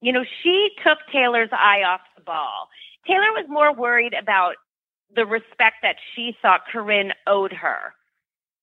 You 0.00 0.12
know, 0.12 0.24
she 0.42 0.70
took 0.84 0.98
Taylor's 1.12 1.50
eye 1.52 1.82
off 1.82 2.00
the 2.16 2.22
ball. 2.22 2.68
Taylor 3.06 3.32
was 3.32 3.46
more 3.48 3.74
worried 3.74 4.14
about 4.14 4.56
the 5.14 5.26
respect 5.26 5.76
that 5.82 5.96
she 6.14 6.36
thought 6.42 6.62
Corinne 6.70 7.12
owed 7.26 7.52
her. 7.52 7.94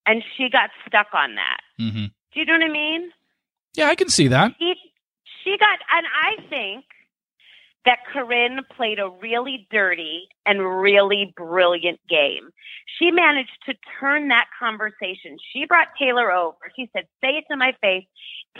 And 0.06 0.24
she 0.36 0.50
got 0.50 0.70
stuck 0.88 1.08
on 1.14 1.36
that. 1.36 1.60
hmm 1.78 2.06
Do 2.34 2.40
you 2.40 2.46
know 2.46 2.54
what 2.54 2.64
I 2.64 2.72
mean? 2.72 3.12
Yeah, 3.76 3.88
I 3.88 3.96
can 3.96 4.10
see 4.10 4.28
that. 4.28 4.54
He, 4.60 4.76
she 5.44 5.58
got, 5.58 5.80
and 5.96 6.06
I 6.08 6.50
think 6.50 6.86
that 7.86 8.00
Corinne 8.12 8.62
played 8.76 9.00
a 9.00 9.10
really 9.10 9.68
dirty 9.70 10.28
and 10.46 10.82
really 10.82 11.34
brilliant 11.36 12.00
game. 12.10 12.50
She 12.98 13.12
managed 13.12 13.58
to 13.66 13.74
turn 14.00 14.30
that 14.30 14.46
conversation. 14.58 15.38
She 15.52 15.66
brought 15.66 15.88
Taylor 16.00 16.32
over. 16.32 16.58
She 16.76 16.90
said, 16.94 17.08
say 17.22 17.32
it 17.32 17.46
to 17.52 17.58
my 17.58 17.74
face. 17.82 18.06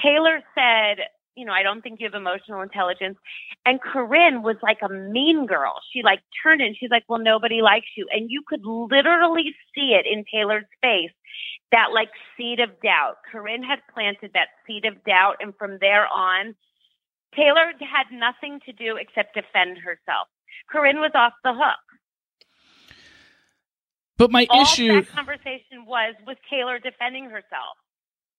Taylor 0.02 0.42
said, 0.56 1.06
you 1.36 1.46
know, 1.46 1.54
I 1.54 1.64
don't 1.64 1.82
think 1.82 2.00
you 2.00 2.08
have 2.08 2.14
emotional 2.14 2.62
intelligence. 2.62 3.18
And 3.66 3.82
Corinne 3.82 4.44
was 4.44 4.58
like 4.62 4.80
a 4.82 4.90
mean 4.90 5.46
girl. 5.46 5.76
She 5.92 6.04
like 6.04 6.20
turned 6.44 6.62
and 6.62 6.76
she's 6.78 6.92
like, 6.92 7.04
well, 7.08 7.20
nobody 7.20 7.62
likes 7.62 7.88
you. 7.98 8.08
And 8.12 8.30
you 8.30 8.44
could 8.48 8.62
literally 8.64 9.56
see 9.74 9.98
it 9.98 10.06
in 10.06 10.26
Taylor's 10.32 10.66
face 10.82 11.12
that 11.72 11.88
like 11.94 12.10
seed 12.38 12.60
of 12.60 12.70
doubt. 12.82 13.18
Corinne 13.32 13.64
had 13.64 13.80
planted 13.94 14.32
that 14.34 14.50
seed 14.68 14.86
of 14.86 15.04
doubt. 15.04 15.38
And 15.40 15.54
from 15.58 15.78
there 15.82 16.08
on, 16.08 16.56
Taylor 17.36 17.74
had 17.80 18.16
nothing 18.16 18.60
to 18.66 18.74
do 18.74 18.98
except 18.98 19.34
defend 19.34 19.78
herself. 19.80 20.28
Corinne 20.70 21.00
was 21.00 21.12
off 21.16 21.34
the 21.44 21.54
hook. 21.54 21.80
But 24.18 24.30
my 24.30 24.46
All 24.50 24.62
issue. 24.62 24.94
that 25.02 25.10
conversation 25.10 25.86
was 25.88 26.14
with 26.28 26.38
Taylor 26.50 26.78
defending 26.78 27.26
herself. 27.26 27.78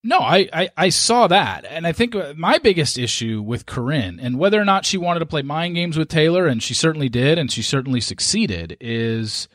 No, 0.07 0.19
I, 0.19 0.47
I, 0.53 0.69
I 0.77 0.89
saw 0.91 1.27
that. 1.29 1.65
And 1.65 1.87
I 1.87 1.93
think 1.93 2.15
uh, 2.15 2.35
my 2.37 2.59
biggest 2.59 2.99
issue 2.99 3.41
with 3.41 3.65
Corinne 3.65 4.21
and 4.21 4.39
whether 4.39 4.61
or 4.61 4.65
not 4.67 4.85
she 4.85 4.99
wanted 4.99 5.21
to 5.21 5.27
play 5.27 5.41
mind 5.41 5.77
games 5.77 5.97
with 5.97 6.09
Taylor, 6.09 6.47
and 6.47 6.63
she 6.63 6.75
certainly 6.75 7.09
did, 7.09 7.39
and 7.39 7.51
she 7.51 7.63
certainly 7.63 8.03
succeeded, 8.03 8.77
is, 8.83 9.49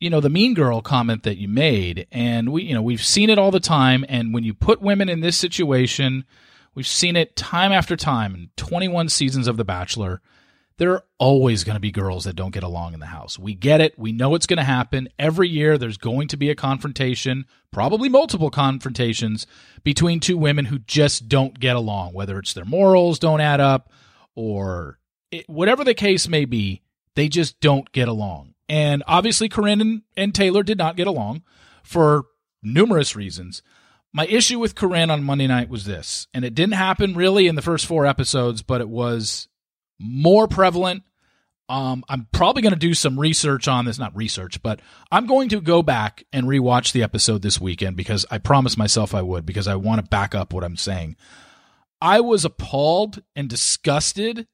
you 0.00 0.08
know, 0.08 0.20
the 0.20 0.30
mean 0.30 0.54
girl 0.54 0.80
comment 0.80 1.24
that 1.24 1.36
you 1.36 1.46
made. 1.46 2.06
And 2.10 2.52
we, 2.52 2.62
you 2.62 2.74
know, 2.74 2.80
we've 2.80 3.04
seen 3.04 3.28
it 3.28 3.38
all 3.38 3.50
the 3.50 3.60
time. 3.60 4.06
And 4.08 4.32
when 4.32 4.44
you 4.44 4.54
put 4.54 4.80
women 4.80 5.10
in 5.10 5.20
this 5.20 5.36
situation, 5.36 6.24
we've 6.74 6.86
seen 6.86 7.14
it 7.14 7.36
time 7.36 7.70
after 7.70 7.94
time 7.94 8.34
in 8.34 8.48
21 8.56 9.10
seasons 9.10 9.46
of 9.46 9.58
The 9.58 9.64
Bachelor. 9.64 10.22
There 10.82 10.94
are 10.94 11.04
always 11.20 11.62
going 11.62 11.76
to 11.76 11.80
be 11.80 11.92
girls 11.92 12.24
that 12.24 12.34
don't 12.34 12.52
get 12.52 12.64
along 12.64 12.92
in 12.92 12.98
the 12.98 13.06
house. 13.06 13.38
We 13.38 13.54
get 13.54 13.80
it. 13.80 13.96
We 13.96 14.10
know 14.10 14.34
it's 14.34 14.48
going 14.48 14.56
to 14.56 14.64
happen. 14.64 15.08
Every 15.16 15.48
year 15.48 15.78
there's 15.78 15.96
going 15.96 16.26
to 16.26 16.36
be 16.36 16.50
a 16.50 16.56
confrontation, 16.56 17.46
probably 17.70 18.08
multiple 18.08 18.50
confrontations 18.50 19.46
between 19.84 20.18
two 20.18 20.36
women 20.36 20.64
who 20.64 20.80
just 20.80 21.28
don't 21.28 21.56
get 21.60 21.76
along, 21.76 22.14
whether 22.14 22.36
it's 22.36 22.52
their 22.52 22.64
morals 22.64 23.20
don't 23.20 23.40
add 23.40 23.60
up 23.60 23.92
or 24.34 24.98
it, 25.30 25.48
whatever 25.48 25.84
the 25.84 25.94
case 25.94 26.26
may 26.26 26.46
be, 26.46 26.82
they 27.14 27.28
just 27.28 27.60
don't 27.60 27.92
get 27.92 28.08
along. 28.08 28.54
And 28.68 29.04
obviously 29.06 29.48
Corinne 29.48 29.80
and, 29.80 30.02
and 30.16 30.34
Taylor 30.34 30.64
did 30.64 30.78
not 30.78 30.96
get 30.96 31.06
along 31.06 31.44
for 31.84 32.24
numerous 32.60 33.14
reasons. 33.14 33.62
My 34.12 34.26
issue 34.26 34.58
with 34.58 34.74
Corinne 34.74 35.12
on 35.12 35.22
Monday 35.22 35.46
night 35.46 35.68
was 35.68 35.84
this, 35.84 36.26
and 36.34 36.44
it 36.44 36.56
didn't 36.56 36.74
happen 36.74 37.14
really 37.14 37.46
in 37.46 37.54
the 37.54 37.62
first 37.62 37.86
four 37.86 38.04
episodes, 38.04 38.62
but 38.62 38.80
it 38.80 38.88
was 38.88 39.46
more 39.98 40.48
prevalent. 40.48 41.02
Um, 41.68 42.04
I'm 42.08 42.26
probably 42.32 42.60
going 42.60 42.74
to 42.74 42.78
do 42.78 42.92
some 42.92 43.18
research 43.18 43.66
on 43.66 43.84
this, 43.84 43.98
not 43.98 44.14
research, 44.16 44.62
but 44.62 44.80
I'm 45.10 45.26
going 45.26 45.48
to 45.50 45.60
go 45.60 45.82
back 45.82 46.24
and 46.32 46.46
rewatch 46.46 46.92
the 46.92 47.02
episode 47.02 47.40
this 47.40 47.60
weekend 47.60 47.96
because 47.96 48.26
I 48.30 48.38
promised 48.38 48.76
myself 48.76 49.14
I 49.14 49.22
would 49.22 49.46
because 49.46 49.68
I 49.68 49.76
want 49.76 50.02
to 50.02 50.08
back 50.08 50.34
up 50.34 50.52
what 50.52 50.64
I'm 50.64 50.76
saying. 50.76 51.16
I 52.00 52.20
was 52.20 52.44
appalled 52.44 53.22
and 53.36 53.48
disgusted 53.48 54.46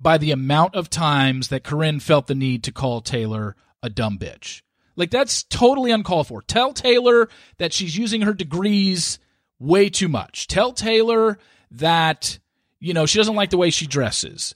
by 0.00 0.18
the 0.18 0.32
amount 0.32 0.74
of 0.74 0.90
times 0.90 1.48
that 1.48 1.62
Corinne 1.62 2.00
felt 2.00 2.26
the 2.26 2.34
need 2.34 2.64
to 2.64 2.72
call 2.72 3.00
Taylor 3.02 3.54
a 3.82 3.90
dumb 3.90 4.18
bitch. 4.18 4.62
Like 4.96 5.10
that's 5.10 5.42
totally 5.44 5.90
uncalled 5.90 6.26
for. 6.26 6.42
Tell 6.42 6.72
Taylor 6.72 7.28
that 7.58 7.72
she's 7.72 7.96
using 7.96 8.22
her 8.22 8.34
degrees 8.34 9.18
way 9.58 9.88
too 9.88 10.08
much. 10.08 10.48
Tell 10.48 10.72
Taylor 10.72 11.38
that 11.70 12.38
you 12.82 12.92
know 12.92 13.06
she 13.06 13.18
doesn't 13.18 13.36
like 13.36 13.50
the 13.50 13.56
way 13.56 13.70
she 13.70 13.86
dresses. 13.86 14.54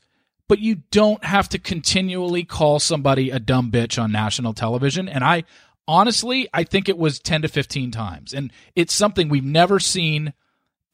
But 0.48 0.60
you 0.60 0.76
don't 0.92 1.24
have 1.24 1.48
to 1.48 1.58
continually 1.58 2.44
call 2.44 2.78
somebody 2.78 3.30
a 3.30 3.40
dumb 3.40 3.72
bitch 3.72 4.00
on 4.00 4.12
national 4.12 4.54
television 4.54 5.08
and 5.08 5.24
I 5.24 5.44
honestly 5.88 6.48
I 6.52 6.64
think 6.64 6.88
it 6.88 6.98
was 6.98 7.18
10 7.18 7.42
to 7.42 7.48
15 7.48 7.90
times 7.90 8.32
and 8.32 8.52
it's 8.74 8.94
something 8.94 9.28
we've 9.28 9.44
never 9.44 9.80
seen 9.80 10.34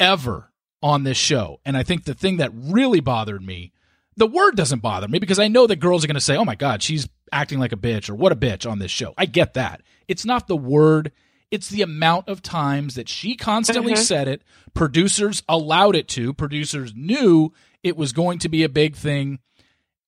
ever 0.00 0.50
on 0.82 1.04
this 1.04 1.16
show. 1.16 1.60
And 1.64 1.76
I 1.76 1.82
think 1.82 2.04
the 2.04 2.14
thing 2.14 2.38
that 2.38 2.50
really 2.54 3.00
bothered 3.00 3.42
me 3.42 3.72
the 4.16 4.26
word 4.26 4.56
doesn't 4.56 4.82
bother 4.82 5.08
me 5.08 5.18
because 5.18 5.38
I 5.38 5.48
know 5.48 5.66
that 5.66 5.76
girls 5.76 6.04
are 6.04 6.06
going 6.06 6.14
to 6.14 6.20
say, 6.20 6.36
"Oh 6.36 6.44
my 6.44 6.54
god, 6.54 6.82
she's 6.82 7.08
acting 7.30 7.58
like 7.58 7.72
a 7.72 7.76
bitch" 7.76 8.10
or 8.10 8.14
"What 8.14 8.32
a 8.32 8.36
bitch" 8.36 8.70
on 8.70 8.78
this 8.78 8.90
show. 8.90 9.14
I 9.16 9.26
get 9.26 9.54
that. 9.54 9.82
It's 10.08 10.24
not 10.24 10.48
the 10.48 10.56
word; 10.56 11.12
it's 11.52 11.68
the 11.68 11.82
amount 11.82 12.28
of 12.28 12.42
times 12.42 12.96
that 12.96 13.08
she 13.08 13.36
constantly 13.36 13.92
Mhm. 13.92 13.98
said 13.98 14.26
it. 14.26 14.42
Producers 14.74 15.42
allowed 15.48 15.94
it 15.94 16.08
to. 16.08 16.32
Producers 16.32 16.92
knew 16.96 17.52
it 17.84 17.96
was 17.96 18.12
going 18.12 18.40
to 18.40 18.48
be 18.48 18.64
a 18.64 18.68
big 18.68 18.96
thing. 18.96 19.38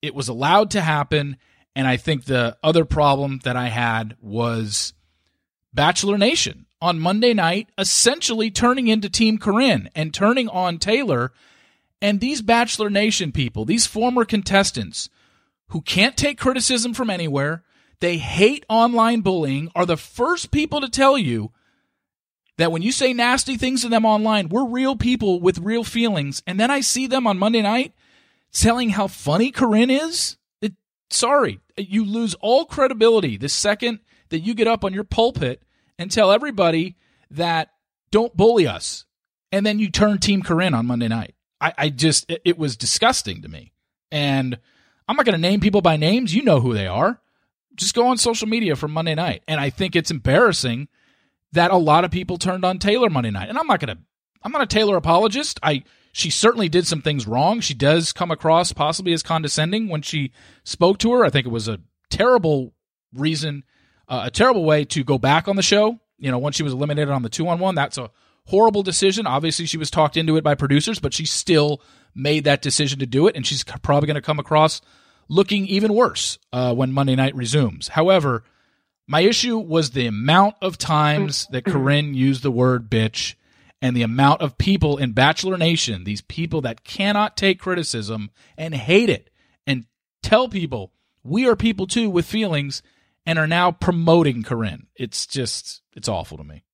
It 0.01 0.13
was 0.13 0.27
allowed 0.27 0.71
to 0.71 0.81
happen, 0.81 1.37
and 1.75 1.87
I 1.87 1.95
think 1.97 2.25
the 2.25 2.57
other 2.63 2.83
problem 2.83 3.39
that 3.43 3.55
I 3.55 3.69
had 3.69 4.17
was 4.19 4.93
Bachelor 5.73 6.17
Nation 6.17 6.65
on 6.81 6.99
Monday 6.99 7.33
night 7.33 7.69
essentially 7.77 8.51
turning 8.51 8.87
into 8.87 9.09
Team 9.09 9.37
Corinne 9.37 9.89
and 9.95 10.13
turning 10.13 10.49
on 10.49 10.77
Taylor. 10.79 11.31
And 12.01 12.19
these 12.19 12.41
Bachelor 12.41 12.89
Nation 12.89 13.31
people, 13.31 13.65
these 13.65 13.85
former 13.85 14.25
contestants 14.25 15.09
who 15.69 15.81
can't 15.81 16.17
take 16.17 16.37
criticism 16.39 16.93
from 16.93 17.09
anywhere, 17.09 17.63
they 17.99 18.17
hate 18.17 18.65
online 18.69 19.21
bullying, 19.21 19.71
are 19.75 19.85
the 19.85 19.97
first 19.97 20.51
people 20.51 20.81
to 20.81 20.89
tell 20.89 21.17
you 21.17 21.51
that 22.57 22.71
when 22.71 22.81
you 22.81 22.91
say 22.91 23.13
nasty 23.13 23.57
things 23.57 23.81
to 23.81 23.89
them 23.89 24.05
online, 24.05 24.49
we're 24.49 24.65
real 24.65 24.95
people 24.95 25.39
with 25.41 25.59
real 25.59 25.83
feelings. 25.83 26.41
And 26.47 26.59
then 26.59 26.71
I 26.71 26.81
see 26.81 27.07
them 27.07 27.27
on 27.27 27.37
Monday 27.37 27.61
night 27.61 27.93
telling 28.53 28.91
how 28.91 29.07
funny 29.07 29.51
Corinne 29.51 29.89
is. 29.89 30.37
It, 30.61 30.73
sorry, 31.09 31.59
you 31.77 32.05
lose 32.05 32.33
all 32.35 32.65
credibility 32.65 33.37
the 33.37 33.49
second 33.49 33.99
that 34.29 34.39
you 34.39 34.53
get 34.53 34.67
up 34.67 34.85
on 34.85 34.93
your 34.93 35.03
pulpit 35.03 35.63
and 35.99 36.09
tell 36.09 36.31
everybody 36.31 36.95
that 37.31 37.69
don't 38.11 38.35
bully 38.35 38.67
us. 38.67 39.05
And 39.51 39.65
then 39.65 39.79
you 39.79 39.89
turn 39.89 40.19
Team 40.19 40.41
Corinne 40.41 40.73
on 40.73 40.85
Monday 40.85 41.07
night. 41.07 41.35
I, 41.61 41.73
I 41.77 41.89
just, 41.89 42.29
it, 42.29 42.41
it 42.45 42.57
was 42.57 42.77
disgusting 42.77 43.41
to 43.41 43.49
me. 43.49 43.73
And 44.11 44.57
I'm 45.07 45.15
not 45.15 45.25
going 45.25 45.35
to 45.35 45.41
name 45.41 45.59
people 45.59 45.81
by 45.81 45.97
names. 45.97 46.33
You 46.33 46.43
know 46.43 46.59
who 46.59 46.73
they 46.73 46.87
are. 46.87 47.21
Just 47.75 47.95
go 47.95 48.07
on 48.07 48.17
social 48.17 48.47
media 48.47 48.75
from 48.75 48.91
Monday 48.91 49.15
night. 49.15 49.43
And 49.47 49.59
I 49.59 49.69
think 49.69 49.95
it's 49.95 50.11
embarrassing 50.11 50.87
that 51.51 51.71
a 51.71 51.77
lot 51.77 52.05
of 52.05 52.11
people 52.11 52.37
turned 52.37 52.65
on 52.65 52.79
Taylor 52.79 53.09
Monday 53.09 53.31
night. 53.31 53.49
And 53.49 53.57
I'm 53.57 53.67
not 53.67 53.79
to, 53.81 53.97
I'm 54.43 54.51
not 54.51 54.61
a 54.61 54.67
Taylor 54.67 54.97
apologist. 54.97 55.59
I, 55.63 55.83
she 56.11 56.29
certainly 56.29 56.69
did 56.69 56.87
some 56.87 57.01
things 57.01 57.27
wrong. 57.27 57.59
She 57.59 57.73
does 57.73 58.13
come 58.13 58.31
across 58.31 58.71
possibly 58.71 59.13
as 59.13 59.23
condescending 59.23 59.89
when 59.89 60.01
she 60.01 60.31
spoke 60.63 60.97
to 60.99 61.11
her. 61.13 61.25
I 61.25 61.29
think 61.29 61.45
it 61.45 61.51
was 61.51 61.67
a 61.67 61.79
terrible 62.09 62.73
reason, 63.13 63.63
uh, 64.07 64.23
a 64.25 64.31
terrible 64.31 64.65
way 64.65 64.85
to 64.85 65.03
go 65.03 65.17
back 65.17 65.47
on 65.47 65.55
the 65.55 65.63
show. 65.63 65.99
You 66.17 66.31
know, 66.31 66.37
once 66.37 66.55
she 66.55 66.63
was 66.63 66.73
eliminated 66.73 67.09
on 67.09 67.23
the 67.23 67.29
two 67.29 67.47
on 67.47 67.59
one, 67.59 67.75
that's 67.75 67.97
a 67.97 68.11
horrible 68.45 68.83
decision. 68.83 69.27
Obviously, 69.27 69.65
she 69.65 69.77
was 69.77 69.91
talked 69.91 70.15
into 70.15 70.37
it 70.37 70.43
by 70.43 70.55
producers, 70.55 70.99
but 70.99 71.13
she 71.13 71.25
still 71.25 71.81
made 72.13 72.45
that 72.45 72.61
decision 72.61 72.99
to 72.99 73.05
do 73.05 73.27
it, 73.27 73.35
and 73.35 73.45
she's 73.45 73.63
probably 73.63 74.07
going 74.07 74.15
to 74.15 74.21
come 74.21 74.39
across 74.39 74.81
looking 75.27 75.65
even 75.67 75.93
worse 75.93 76.37
uh, 76.53 76.73
when 76.73 76.91
Monday 76.91 77.15
night 77.15 77.35
resumes. 77.35 77.89
However, 77.89 78.43
my 79.07 79.21
issue 79.21 79.57
was 79.57 79.91
the 79.91 80.07
amount 80.07 80.55
of 80.61 80.77
times 80.77 81.47
that 81.51 81.65
Corinne 81.65 82.13
used 82.13 82.43
the 82.43 82.51
word 82.51 82.89
bitch 82.89 83.35
and 83.81 83.95
the 83.95 84.01
amount 84.01 84.41
of 84.41 84.57
people 84.57 84.97
in 84.97 85.11
Bachelor 85.11 85.57
Nation, 85.57 86.03
these 86.03 86.21
people 86.21 86.61
that 86.61 86.83
cannot 86.83 87.37
take 87.37 87.59
criticism 87.59 88.31
and 88.57 88.73
hate 88.73 89.09
it 89.09 89.29
and 89.67 89.85
tell 90.23 90.49
people 90.49 90.91
we 91.23 91.47
are 91.47 91.55
people 91.55 91.87
too 91.87 92.09
with 92.09 92.25
feelings 92.25 92.81
and 93.25 93.39
are 93.39 93.47
now 93.47 93.71
promoting 93.71 94.43
Corinne. 94.43 94.87
It's 94.95 95.25
just, 95.25 95.81
it's 95.95 96.07
awful 96.07 96.37
to 96.37 96.43
me. 96.43 96.64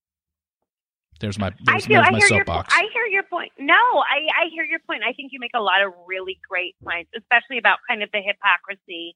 There's 1.21 1.39
my, 1.39 1.47
I 1.47 1.51
there's, 1.79 1.85
do. 1.85 1.95
I 1.95 2.09
hear 2.09 2.19
your. 2.19 2.27
soapbox. 2.27 2.73
I 2.75 2.87
hear 2.93 3.05
your 3.05 3.23
point. 3.23 3.51
No, 3.59 3.73
I 3.73 4.27
I 4.45 4.49
hear 4.51 4.63
your 4.65 4.79
point. 4.87 5.03
I 5.07 5.13
think 5.13 5.31
you 5.31 5.39
make 5.39 5.51
a 5.55 5.61
lot 5.61 5.81
of 5.81 5.93
really 6.07 6.39
great 6.49 6.75
points, 6.83 7.11
especially 7.17 7.57
about 7.57 7.79
kind 7.87 8.03
of 8.03 8.09
the 8.11 8.21
hypocrisy 8.21 9.15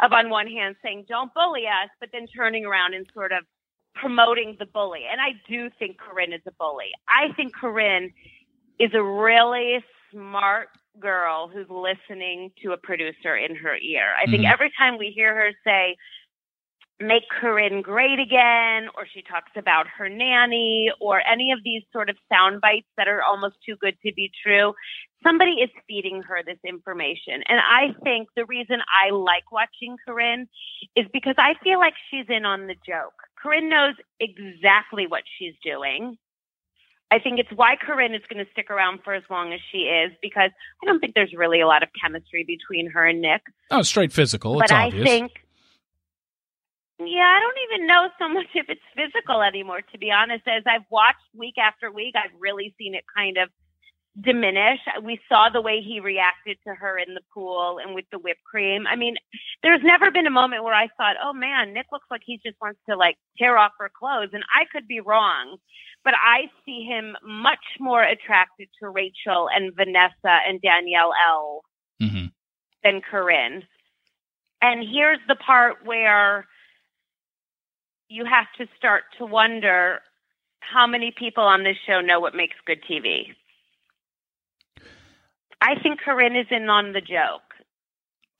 of 0.00 0.12
on 0.12 0.30
one 0.30 0.46
hand 0.46 0.76
saying 0.82 1.06
don't 1.08 1.32
bully 1.34 1.66
us, 1.66 1.90
but 2.00 2.10
then 2.12 2.26
turning 2.28 2.64
around 2.64 2.94
and 2.94 3.06
sort 3.14 3.32
of 3.32 3.44
promoting 3.94 4.56
the 4.60 4.66
bully. 4.66 5.02
And 5.10 5.20
I 5.20 5.30
do 5.48 5.70
think 5.78 5.98
Corinne 5.98 6.32
is 6.32 6.42
a 6.46 6.52
bully. 6.52 6.90
I 7.08 7.32
think 7.34 7.54
Corinne 7.54 8.12
is 8.78 8.90
a 8.94 9.02
really 9.02 9.82
smart 10.12 10.68
girl 11.00 11.48
who's 11.52 11.66
listening 11.68 12.50
to 12.62 12.72
a 12.72 12.76
producer 12.76 13.36
in 13.36 13.56
her 13.56 13.76
ear. 13.76 14.14
I 14.20 14.26
think 14.26 14.44
Mhm. 14.44 14.52
every 14.52 14.70
time 14.78 14.98
we 14.98 15.10
hear 15.10 15.34
her 15.34 15.50
say, 15.64 15.96
make 17.00 17.22
Corinne 17.40 17.82
great 17.82 18.18
again, 18.18 18.88
or 18.96 19.06
she 19.12 19.22
talks 19.22 19.52
about 19.56 19.86
her 19.98 20.08
nanny, 20.08 20.90
or 21.00 21.20
any 21.26 21.52
of 21.52 21.60
these 21.62 21.82
sort 21.92 22.10
of 22.10 22.16
sound 22.28 22.60
bites 22.60 22.88
that 22.96 23.08
are 23.08 23.22
almost 23.22 23.56
too 23.64 23.76
good 23.80 23.96
to 24.04 24.12
be 24.14 24.30
true, 24.42 24.74
somebody 25.22 25.52
is 25.62 25.70
feeding 25.86 26.22
her 26.22 26.42
this 26.44 26.58
information. 26.66 27.42
And 27.48 27.60
I 27.60 27.94
think 28.02 28.28
the 28.36 28.46
reason 28.46 28.78
I 28.88 29.10
like 29.10 29.50
watching 29.52 29.96
Corinne 30.04 30.48
is 30.96 31.06
because 31.12 31.34
I 31.38 31.54
feel 31.62 31.78
like 31.78 31.94
she's 32.10 32.26
in 32.28 32.44
on 32.44 32.66
the 32.66 32.74
joke. 32.86 33.14
Corinne 33.40 33.68
knows 33.68 33.94
exactly 34.18 35.06
what 35.06 35.22
she's 35.38 35.54
doing. 35.62 36.18
I 37.10 37.18
think 37.18 37.38
it's 37.38 37.50
why 37.54 37.76
Corinne 37.80 38.14
is 38.14 38.22
going 38.28 38.44
to 38.44 38.50
stick 38.52 38.70
around 38.70 39.00
for 39.02 39.14
as 39.14 39.22
long 39.30 39.52
as 39.54 39.60
she 39.72 39.78
is 39.78 40.12
because 40.20 40.50
I 40.82 40.86
don't 40.86 41.00
think 41.00 41.14
there's 41.14 41.32
really 41.34 41.60
a 41.60 41.66
lot 41.66 41.82
of 41.82 41.88
chemistry 41.98 42.44
between 42.44 42.90
her 42.90 43.06
and 43.06 43.22
Nick. 43.22 43.42
oh, 43.70 43.82
straight 43.82 44.12
physical. 44.12 44.60
It's 44.60 44.70
but 44.70 44.76
obvious. 44.76 45.02
I 45.02 45.04
think, 45.04 45.32
yeah, 46.98 47.26
I 47.26 47.40
don't 47.40 47.58
even 47.72 47.86
know 47.86 48.08
so 48.18 48.28
much 48.28 48.46
if 48.54 48.66
it's 48.68 48.80
physical 48.96 49.42
anymore, 49.42 49.82
to 49.92 49.98
be 49.98 50.10
honest. 50.10 50.46
As 50.48 50.64
I've 50.66 50.86
watched 50.90 51.22
week 51.34 51.54
after 51.58 51.90
week, 51.92 52.14
I've 52.16 52.34
really 52.38 52.74
seen 52.78 52.94
it 52.94 53.04
kind 53.14 53.38
of 53.38 53.50
diminish. 54.20 54.80
We 55.02 55.20
saw 55.28 55.48
the 55.48 55.60
way 55.60 55.80
he 55.80 56.00
reacted 56.00 56.58
to 56.66 56.74
her 56.74 56.98
in 56.98 57.14
the 57.14 57.20
pool 57.32 57.78
and 57.82 57.94
with 57.94 58.04
the 58.10 58.18
whipped 58.18 58.42
cream. 58.44 58.86
I 58.86 58.96
mean, 58.96 59.16
there's 59.62 59.82
never 59.82 60.10
been 60.10 60.26
a 60.26 60.30
moment 60.30 60.64
where 60.64 60.74
I 60.74 60.88
thought, 60.96 61.16
oh 61.22 61.32
man, 61.32 61.72
Nick 61.72 61.86
looks 61.92 62.06
like 62.10 62.22
he 62.24 62.40
just 62.44 62.56
wants 62.60 62.80
to 62.88 62.96
like 62.96 63.16
tear 63.38 63.56
off 63.58 63.72
her 63.78 63.90
clothes. 63.96 64.30
And 64.32 64.42
I 64.52 64.64
could 64.72 64.88
be 64.88 65.00
wrong, 65.00 65.56
but 66.04 66.14
I 66.14 66.50
see 66.64 66.84
him 66.84 67.16
much 67.22 67.64
more 67.78 68.02
attracted 68.02 68.68
to 68.82 68.88
Rachel 68.88 69.48
and 69.54 69.74
Vanessa 69.76 70.38
and 70.46 70.60
Danielle 70.60 71.12
L 71.28 71.62
hmm 72.00 72.26
than 72.84 73.00
Corinne. 73.00 73.64
And 74.62 74.86
here's 74.88 75.18
the 75.26 75.34
part 75.34 75.84
where 75.84 76.46
you 78.08 78.24
have 78.24 78.46
to 78.58 78.66
start 78.76 79.04
to 79.18 79.26
wonder 79.26 80.00
how 80.60 80.86
many 80.86 81.12
people 81.16 81.44
on 81.44 81.62
this 81.64 81.76
show 81.86 82.00
know 82.00 82.20
what 82.20 82.34
makes 82.34 82.56
good 82.66 82.78
TV. 82.90 83.34
I 85.60 85.74
think 85.82 86.00
Corinne 86.00 86.36
is 86.36 86.46
in 86.50 86.68
on 86.68 86.92
the 86.92 87.00
joke. 87.00 87.42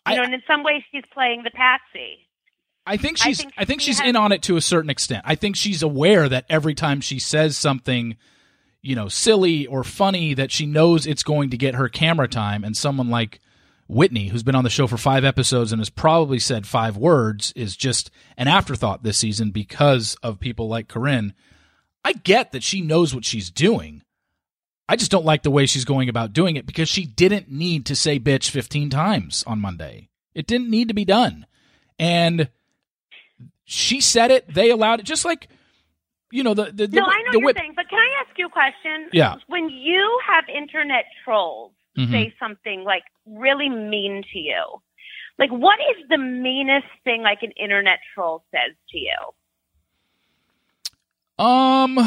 You 0.06 0.14
I- 0.14 0.16
know, 0.16 0.22
and 0.22 0.34
in 0.34 0.42
some 0.46 0.62
ways 0.62 0.82
she's 0.92 1.04
playing 1.12 1.42
the 1.42 1.50
patsy. 1.50 2.26
I 2.86 2.96
think 2.96 3.18
she's. 3.18 3.40
I 3.40 3.42
think 3.42 3.66
think, 3.66 3.80
she 3.82 3.86
she's 3.88 3.98
has- 4.00 4.08
in 4.08 4.16
on 4.16 4.32
it 4.32 4.42
to 4.42 4.56
a 4.56 4.60
certain 4.62 4.88
extent. 4.88 5.22
I 5.26 5.34
think 5.34 5.56
she's 5.56 5.82
aware 5.82 6.28
that 6.28 6.46
every 6.48 6.74
time 6.74 7.00
she 7.02 7.18
says 7.18 7.56
something, 7.56 8.16
you 8.80 8.96
know, 8.96 9.08
silly 9.08 9.66
or 9.66 9.84
funny, 9.84 10.32
that 10.34 10.50
she 10.50 10.64
knows 10.64 11.06
it's 11.06 11.22
going 11.22 11.50
to 11.50 11.58
get 11.58 11.74
her 11.74 11.88
camera 11.90 12.28
time. 12.28 12.64
And 12.64 12.74
someone 12.76 13.10
like 13.10 13.40
Whitney, 13.88 14.28
who's 14.28 14.42
been 14.42 14.54
on 14.54 14.64
the 14.64 14.70
show 14.70 14.86
for 14.86 14.98
five 14.98 15.24
episodes 15.24 15.72
and 15.72 15.80
has 15.80 15.88
probably 15.88 16.38
said 16.38 16.66
five 16.66 16.96
words, 16.96 17.52
is 17.56 17.76
just 17.76 18.10
an 18.36 18.46
afterthought 18.46 19.02
this 19.02 19.16
season 19.18 19.50
because 19.50 20.16
of 20.22 20.38
people 20.38 20.68
like 20.68 20.88
Corinne. 20.88 21.34
I 22.04 22.12
get 22.12 22.52
that 22.52 22.62
she 22.62 22.82
knows 22.82 23.14
what 23.14 23.24
she's 23.24 23.50
doing. 23.50 24.02
I 24.88 24.96
just 24.96 25.10
don't 25.10 25.24
like 25.24 25.42
the 25.42 25.50
way 25.50 25.66
she's 25.66 25.84
going 25.84 26.08
about 26.08 26.32
doing 26.32 26.56
it 26.56 26.66
because 26.66 26.88
she 26.88 27.04
didn't 27.04 27.50
need 27.50 27.86
to 27.86 27.96
say 27.96 28.20
bitch 28.20 28.50
15 28.50 28.90
times 28.90 29.42
on 29.46 29.60
Monday. 29.60 30.08
It 30.34 30.46
didn't 30.46 30.70
need 30.70 30.88
to 30.88 30.94
be 30.94 31.04
done. 31.04 31.46
And 31.98 32.48
she 33.64 34.00
said 34.00 34.30
it, 34.30 34.52
they 34.52 34.70
allowed 34.70 35.00
it, 35.00 35.04
just 35.04 35.24
like, 35.24 35.48
you 36.30 36.42
know, 36.42 36.54
the, 36.54 36.64
the, 36.66 36.86
the, 36.86 37.00
no, 37.00 37.04
I 37.06 37.22
know 37.22 37.32
the 37.32 37.38
you're 37.38 37.46
whip. 37.46 37.58
saying, 37.58 37.72
but 37.74 37.88
can 37.88 37.98
I 37.98 38.22
ask 38.26 38.38
you 38.38 38.46
a 38.46 38.50
question? 38.50 39.08
Yeah. 39.12 39.36
When 39.46 39.68
you 39.70 40.20
have 40.26 40.44
internet 40.54 41.04
trolls 41.24 41.72
Mhm. 41.98 42.10
say 42.12 42.34
something 42.38 42.84
like 42.84 43.02
really 43.26 43.68
mean 43.68 44.22
to 44.32 44.38
you, 44.38 44.64
like 45.38 45.50
what 45.50 45.78
is 45.80 46.08
the 46.08 46.18
meanest 46.18 46.86
thing 47.04 47.22
like 47.22 47.42
an 47.42 47.52
internet 47.52 47.98
troll 48.14 48.44
says 48.52 48.74
to 48.90 48.98
you? 48.98 49.16
Um, 51.38 51.98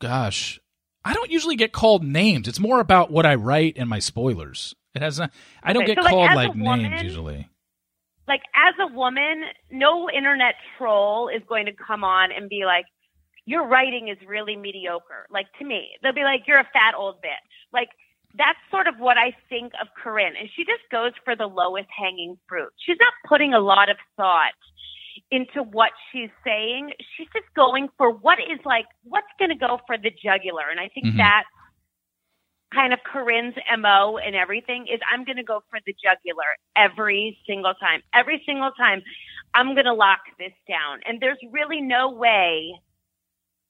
gosh, 0.00 0.58
I 1.04 1.12
don't 1.14 1.30
usually 1.30 1.56
get 1.56 1.72
called 1.72 2.02
names. 2.04 2.48
It's 2.48 2.58
more 2.60 2.80
about 2.80 3.10
what 3.10 3.24
I 3.26 3.34
write 3.36 3.76
and 3.78 3.88
my 3.88 3.98
spoilers. 4.00 4.74
It 4.94 5.02
has 5.02 5.18
not, 5.18 5.30
I 5.62 5.72
don't 5.72 5.84
Okay, 5.84 5.94
get 5.94 6.02
so, 6.02 6.08
called 6.10 6.30
a 6.30 6.34
like 6.34 6.56
names 6.56 7.02
usually. 7.02 7.48
like 8.26 8.42
as 8.54 8.74
a 8.80 8.92
woman, 8.92 9.44
no 9.70 10.10
internet 10.10 10.54
troll 10.78 11.28
is 11.28 11.42
going 11.48 11.66
to 11.66 11.72
come 11.72 12.02
on 12.02 12.32
and 12.32 12.48
be 12.48 12.64
like, 12.64 12.86
your 13.44 13.68
writing 13.68 14.08
is 14.08 14.18
really 14.26 14.56
mediocre. 14.56 15.26
Like 15.30 15.46
to 15.60 15.64
me, 15.64 15.90
they'll 16.02 16.12
be 16.14 16.24
like, 16.24 16.42
you're 16.48 16.58
a 16.58 16.64
fat 16.72 16.94
old 16.98 17.16
bitch. 17.16 17.52
Like 17.72 17.90
that's 18.36 18.58
sort 18.70 18.86
of 18.86 18.98
what 18.98 19.16
I 19.16 19.34
think 19.48 19.72
of 19.80 19.88
Corinne. 20.02 20.34
And 20.38 20.48
she 20.54 20.64
just 20.64 20.82
goes 20.90 21.12
for 21.24 21.36
the 21.36 21.46
lowest 21.46 21.88
hanging 21.96 22.38
fruit. 22.48 22.72
She's 22.78 22.98
not 23.00 23.12
putting 23.28 23.54
a 23.54 23.60
lot 23.60 23.88
of 23.90 23.96
thought 24.16 24.52
into 25.30 25.62
what 25.62 25.90
she's 26.12 26.30
saying. 26.44 26.92
She's 27.16 27.28
just 27.32 27.46
going 27.54 27.88
for 27.96 28.10
what 28.12 28.38
is 28.38 28.60
like, 28.64 28.86
what's 29.04 29.26
going 29.38 29.50
to 29.50 29.56
go 29.56 29.80
for 29.86 29.96
the 29.96 30.10
jugular. 30.10 30.68
And 30.70 30.78
I 30.78 30.88
think 30.88 31.06
Mhm. 31.06 31.16
that's 31.16 31.48
kind 32.72 32.92
of 32.92 33.02
Corinne's 33.04 33.54
MO 33.78 34.18
and 34.18 34.34
everything 34.34 34.86
is 34.88 35.00
I'm 35.10 35.24
going 35.24 35.36
to 35.36 35.44
go 35.44 35.62
for 35.70 35.78
the 35.86 35.94
jugular 35.94 36.44
every 36.74 37.38
single 37.46 37.74
time. 37.74 38.02
Every 38.12 38.42
single 38.44 38.72
time 38.72 39.02
I'm 39.54 39.74
going 39.74 39.86
to 39.86 39.94
lock 39.94 40.20
this 40.38 40.52
down. 40.68 41.00
And 41.06 41.20
there's 41.20 41.38
really 41.50 41.80
no 41.80 42.10
way 42.10 42.78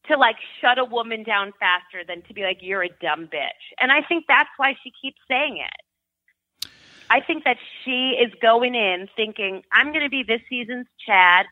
to 0.08 0.16
like 0.16 0.36
shut 0.60 0.78
a 0.78 0.84
woman 0.84 1.22
down 1.22 1.52
faster 1.58 2.04
than 2.06 2.22
to 2.22 2.34
be 2.34 2.42
like, 2.42 2.58
you're 2.60 2.82
a 2.82 2.88
dumb 3.00 3.26
bitch. 3.26 3.64
And 3.80 3.92
I 3.92 4.02
think 4.02 4.24
that's 4.28 4.50
why 4.56 4.74
she 4.82 4.92
keeps 5.00 5.18
saying 5.28 5.58
it. 5.58 6.70
I 7.08 7.20
think 7.20 7.44
that 7.44 7.56
she 7.84 8.18
is 8.18 8.32
going 8.42 8.74
in 8.74 9.08
thinking, 9.14 9.62
I'm 9.72 9.92
going 9.92 10.02
to 10.02 10.10
be 10.10 10.24
this 10.26 10.40
season's 10.48 10.86
Chad. 11.06 11.46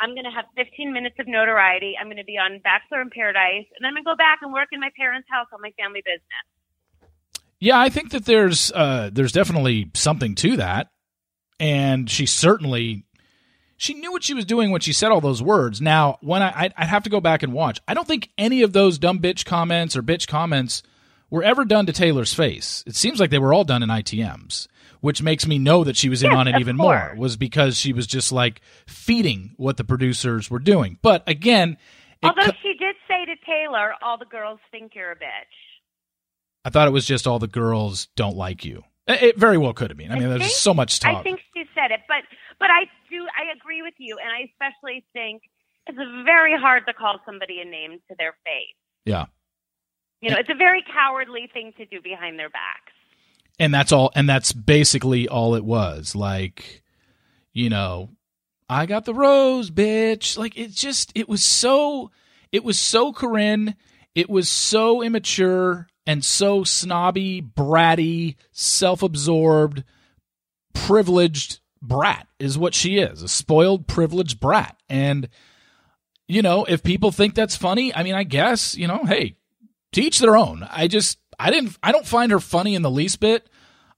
I'm 0.00 0.10
going 0.10 0.24
to 0.24 0.30
have 0.30 0.44
15 0.56 0.92
minutes 0.92 1.16
of 1.18 1.26
notoriety. 1.26 1.94
I'm 1.98 2.06
going 2.06 2.18
to 2.18 2.24
be 2.24 2.38
on 2.38 2.60
Bachelor 2.62 3.00
in 3.00 3.10
Paradise. 3.10 3.66
And 3.76 3.86
I'm 3.86 3.94
going 3.94 4.04
to 4.04 4.10
go 4.10 4.16
back 4.16 4.40
and 4.42 4.52
work 4.52 4.68
in 4.70 4.80
my 4.80 4.90
parents' 4.96 5.28
house 5.30 5.48
on 5.52 5.60
my 5.60 5.72
family 5.80 6.02
business. 6.04 6.44
Yeah, 7.60 7.80
I 7.80 7.88
think 7.88 8.10
that 8.10 8.24
there's 8.24 8.70
uh, 8.72 9.10
there's 9.12 9.32
definitely 9.32 9.90
something 9.94 10.36
to 10.36 10.58
that, 10.58 10.90
and 11.58 12.08
she 12.08 12.24
certainly 12.24 13.04
she 13.78 13.94
knew 13.94 14.10
what 14.12 14.24
she 14.24 14.34
was 14.34 14.44
doing 14.44 14.70
when 14.70 14.80
she 14.80 14.92
said 14.92 15.10
all 15.10 15.20
those 15.20 15.40
words. 15.40 15.80
Now, 15.80 16.18
when 16.20 16.42
I 16.42 16.70
I'd 16.76 16.88
have 16.88 17.04
to 17.04 17.10
go 17.10 17.20
back 17.20 17.42
and 17.42 17.52
watch, 17.54 17.80
I 17.88 17.94
don't 17.94 18.06
think 18.06 18.30
any 18.36 18.62
of 18.62 18.72
those 18.74 18.98
dumb 18.98 19.20
bitch 19.20 19.46
comments 19.46 19.96
or 19.96 20.02
bitch 20.02 20.26
comments 20.26 20.82
were 21.30 21.44
ever 21.44 21.64
done 21.64 21.86
to 21.86 21.92
Taylor's 21.92 22.34
face. 22.34 22.82
It 22.86 22.96
seems 22.96 23.20
like 23.20 23.30
they 23.30 23.38
were 23.38 23.54
all 23.54 23.64
done 23.64 23.82
in 23.82 23.88
ITMs, 23.88 24.66
which 25.00 25.22
makes 25.22 25.46
me 25.46 25.58
know 25.58 25.84
that 25.84 25.96
she 25.96 26.08
was 26.08 26.22
in 26.22 26.32
yes, 26.32 26.38
on 26.38 26.48
it 26.48 26.58
even 26.58 26.76
course. 26.76 27.10
more. 27.10 27.14
Was 27.16 27.36
because 27.36 27.78
she 27.78 27.92
was 27.92 28.06
just 28.06 28.32
like 28.32 28.60
feeding 28.86 29.54
what 29.56 29.76
the 29.76 29.84
producers 29.84 30.50
were 30.50 30.58
doing. 30.58 30.98
But 31.00 31.22
again, 31.28 31.76
although 32.22 32.42
co- 32.42 32.52
she 32.60 32.74
did 32.78 32.96
say 33.06 33.24
to 33.26 33.36
Taylor, 33.46 33.94
"All 34.02 34.18
the 34.18 34.26
girls 34.26 34.58
think 34.72 34.96
you're 34.96 35.12
a 35.12 35.16
bitch." 35.16 35.54
I 36.64 36.70
thought 36.70 36.88
it 36.88 36.92
was 36.92 37.06
just 37.06 37.28
all 37.28 37.38
the 37.38 37.46
girls 37.46 38.08
don't 38.16 38.36
like 38.36 38.64
you. 38.64 38.82
It 39.08 39.38
very 39.38 39.58
well 39.58 39.72
could 39.72 39.90
have 39.90 39.96
been. 39.96 40.12
I 40.12 40.16
mean, 40.16 40.26
I 40.26 40.28
there's 40.28 40.42
think, 40.42 40.52
so 40.52 40.74
much 40.74 41.00
talk. 41.00 41.16
I 41.16 41.22
think 41.22 41.40
she 41.54 41.64
said 41.74 41.90
it, 41.90 42.00
but 42.06 42.22
but 42.60 42.70
I 42.70 42.84
do 43.10 43.26
I 43.36 43.56
agree 43.56 43.82
with 43.82 43.94
you, 43.98 44.18
and 44.22 44.30
I 44.30 44.50
especially 44.52 45.04
think 45.12 45.42
it's 45.86 45.98
very 46.24 46.56
hard 46.56 46.84
to 46.86 46.92
call 46.92 47.18
somebody 47.24 47.60
a 47.60 47.64
name 47.64 47.98
to 48.08 48.14
their 48.18 48.36
face. 48.44 48.76
Yeah. 49.06 49.26
You 50.20 50.30
know, 50.30 50.36
it's 50.38 50.50
a 50.50 50.54
very 50.54 50.84
cowardly 50.92 51.48
thing 51.52 51.72
to 51.78 51.86
do 51.86 52.02
behind 52.02 52.38
their 52.38 52.50
backs. 52.50 52.92
And 53.58 53.72
that's 53.72 53.90
all. 53.90 54.10
And 54.14 54.28
that's 54.28 54.52
basically 54.52 55.28
all 55.28 55.54
it 55.54 55.64
was. 55.64 56.14
Like, 56.14 56.82
you 57.52 57.70
know, 57.70 58.10
I 58.68 58.86
got 58.86 59.04
the 59.04 59.14
rose, 59.14 59.70
bitch. 59.70 60.36
Like, 60.36 60.58
it 60.58 60.72
just, 60.72 61.12
it 61.14 61.28
was 61.28 61.42
so, 61.42 62.10
it 62.52 62.64
was 62.64 62.78
so 62.78 63.12
Corinne. 63.12 63.76
It 64.14 64.28
was 64.28 64.48
so 64.48 65.02
immature 65.02 65.86
and 66.08 66.24
so 66.24 66.64
snobby, 66.64 67.42
bratty, 67.42 68.36
self 68.50 69.02
absorbed, 69.02 69.84
privileged 70.72 71.60
brat 71.82 72.26
is 72.38 72.56
what 72.56 72.74
she 72.74 72.96
is 72.96 73.22
a 73.22 73.28
spoiled, 73.28 73.86
privileged 73.86 74.40
brat. 74.40 74.74
And, 74.88 75.28
you 76.26 76.40
know, 76.40 76.64
if 76.64 76.82
people 76.82 77.12
think 77.12 77.34
that's 77.34 77.56
funny, 77.56 77.94
I 77.94 78.04
mean, 78.04 78.14
I 78.14 78.22
guess, 78.22 78.74
you 78.74 78.86
know, 78.86 79.04
hey, 79.04 79.36
teach 79.92 80.18
their 80.18 80.34
own. 80.34 80.66
I 80.70 80.88
just, 80.88 81.18
I 81.38 81.50
didn't, 81.50 81.76
I 81.82 81.92
don't 81.92 82.06
find 82.06 82.32
her 82.32 82.40
funny 82.40 82.74
in 82.74 82.80
the 82.80 82.90
least 82.90 83.20
bit. 83.20 83.46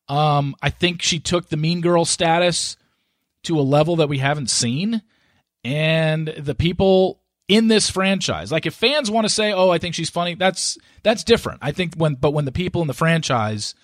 Um, 0.09 0.57
I 0.61 0.71
think 0.71 1.03
she 1.03 1.21
took 1.21 1.49
the 1.49 1.57
mean 1.57 1.81
girl 1.81 2.05
status 2.05 2.77
to 3.45 3.57
a 3.57 3.63
level 3.63 3.95
that 3.97 4.09
we 4.09 4.19
haven't 4.19 4.51
seen. 4.51 5.03
And 5.63 6.27
the 6.27 6.57
people 6.57 7.20
in 7.51 7.67
this 7.67 7.91
franchise. 7.91 8.53
Like 8.53 8.65
if 8.65 8.75
fans 8.75 9.11
want 9.11 9.25
to 9.27 9.29
say, 9.29 9.53
"Oh, 9.53 9.71
I 9.71 9.79
think 9.79 9.95
she's 9.97 10.09
funny," 10.09 10.35
that's 10.37 10.79
that's 11.03 11.25
different. 11.25 11.59
I 11.61 11.73
think 11.73 11.95
when 11.97 12.15
but 12.15 12.31
when 12.31 12.45
the 12.45 12.53
people 12.53 12.81
in 12.81 12.87
the 12.87 12.95
franchise 12.95 13.75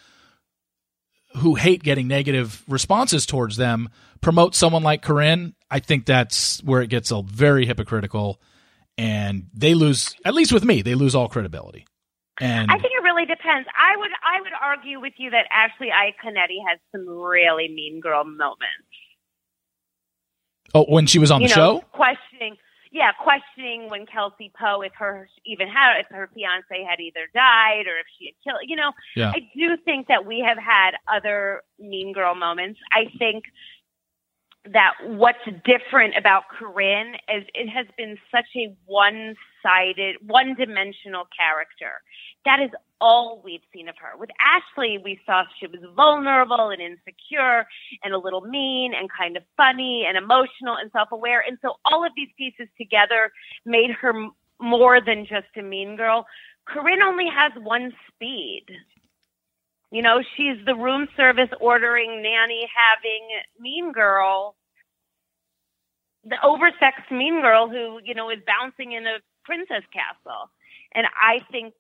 who 1.39 1.57
hate 1.57 1.83
getting 1.83 2.07
negative 2.07 2.63
responses 2.69 3.27
towards 3.27 3.57
them 3.57 3.91
promote 4.21 4.55
someone 4.55 4.85
like 4.85 5.03
Corinne, 5.03 5.55
I 5.71 5.81
think 5.81 6.07
that's 6.07 6.63
where 6.63 6.81
it 6.81 6.89
gets 6.89 7.11
a 7.11 7.23
very 7.23 7.67
hypocritical 7.67 8.41
and 8.97 9.49
they 9.53 9.75
lose 9.75 10.15
at 10.25 10.33
least 10.33 10.53
with 10.53 10.65
me, 10.65 10.81
they 10.81 10.95
lose 10.95 11.15
all 11.15 11.29
credibility. 11.29 11.87
And 12.41 12.71
I 12.71 12.75
think 12.75 12.93
it 12.97 13.03
really 13.03 13.27
depends. 13.27 13.69
I 13.77 13.97
would 13.97 14.11
I 14.23 14.41
would 14.43 14.53
argue 14.63 15.01
with 15.01 15.15
you 15.17 15.31
that 15.31 15.47
Ashley 15.51 15.89
Iaconetti 15.89 16.63
has 16.69 16.79
some 16.93 17.09
really 17.09 17.69
mean 17.69 18.01
girl 18.01 18.25
moments. 18.25 18.63
Oh, 20.73 20.85
when 20.85 21.07
she 21.07 21.19
was 21.19 21.31
on 21.31 21.43
you 21.43 21.49
the 21.49 21.57
know, 21.57 21.81
show? 21.81 21.85
Questioning 21.93 22.57
yeah, 22.97 23.13
questioning 23.13 23.91
when 23.91 24.07
Kelsey 24.07 24.51
Poe 24.59 24.81
if 24.81 24.93
her 24.95 25.29
even 25.45 25.69
had 25.69 26.01
if 26.01 26.07
her 26.09 26.31
fiance 26.35 26.83
had 26.89 26.99
either 26.99 27.29
died 27.35 27.87
or 27.87 27.99
if 28.01 28.07
she 28.19 28.33
had 28.33 28.35
killed. 28.43 28.63
You 28.65 28.77
know, 28.77 28.93
yeah. 29.15 29.33
I 29.35 29.41
do 29.55 29.77
think 29.85 30.09
that 30.09 30.25
we 30.25 30.41
have 30.41 30.57
had 30.57 30.93
other 31.07 31.61
mean 31.79 32.15
girl 32.15 32.35
moments. 32.35 32.81
I 32.93 33.13
think 33.19 33.45
that 34.73 34.95
what's 35.05 35.45
different 35.65 36.17
about 36.17 36.45
Corinne 36.59 37.15
is 37.35 37.45
it 37.55 37.69
has 37.69 37.87
been 37.97 38.19
such 38.31 38.47
a 38.57 38.75
one-sided, 38.87 40.17
one-dimensional 40.27 41.25
character. 41.37 42.01
That 42.45 42.61
is 42.61 42.71
all 43.01 43.43
we've 43.45 43.61
seen 43.73 43.89
of 43.89 43.97
her. 43.99 44.17
With 44.19 44.31
Ashley, 44.41 44.99
we 45.03 45.21
saw 45.27 45.45
she 45.61 45.67
was 45.67 45.81
vulnerable 45.95 46.71
and 46.71 46.81
insecure 46.81 47.67
and 48.03 48.15
a 48.15 48.19
little 48.19 48.43
mean 48.43 48.93
and 48.95 49.09
kind 49.11 49.37
of 49.37 49.43
funny 49.57 50.05
and 50.09 50.17
emotional 50.17 50.77
and 50.81 50.91
self-aware. 50.93 51.45
And 51.47 51.59
so 51.63 51.75
all 51.85 52.05
of 52.05 52.13
these 52.17 52.31
pieces 52.39 52.69
together 52.79 53.31
made 53.65 53.91
her 53.91 54.13
more 54.61 55.01
than 55.01 55.27
just 55.27 55.49
a 55.57 55.63
mean 55.63 55.97
girl. 55.97 56.27
Corinne 56.67 57.03
only 57.03 57.27
has 57.33 57.53
one 57.63 57.93
speed. 58.09 58.65
You 59.91 60.03
know, 60.03 60.21
she's 60.37 60.57
the 60.67 60.75
room 60.75 61.09
service 61.17 61.51
ordering, 61.61 62.23
nanny 62.23 62.67
having 62.75 63.29
mean 63.61 63.93
girl, 63.93 64.57
the 66.25 66.37
oversexed 66.43 67.11
mean 67.17 67.41
girl 67.41 67.69
who, 67.69 68.01
you 68.05 68.15
know, 68.15 68.31
is 68.31 68.39
bouncing 68.47 68.93
in 68.93 69.07
a 69.07 69.19
princess 69.45 69.85
castle. 69.93 70.51
And 70.95 71.07
I 71.21 71.41
think 71.53 71.75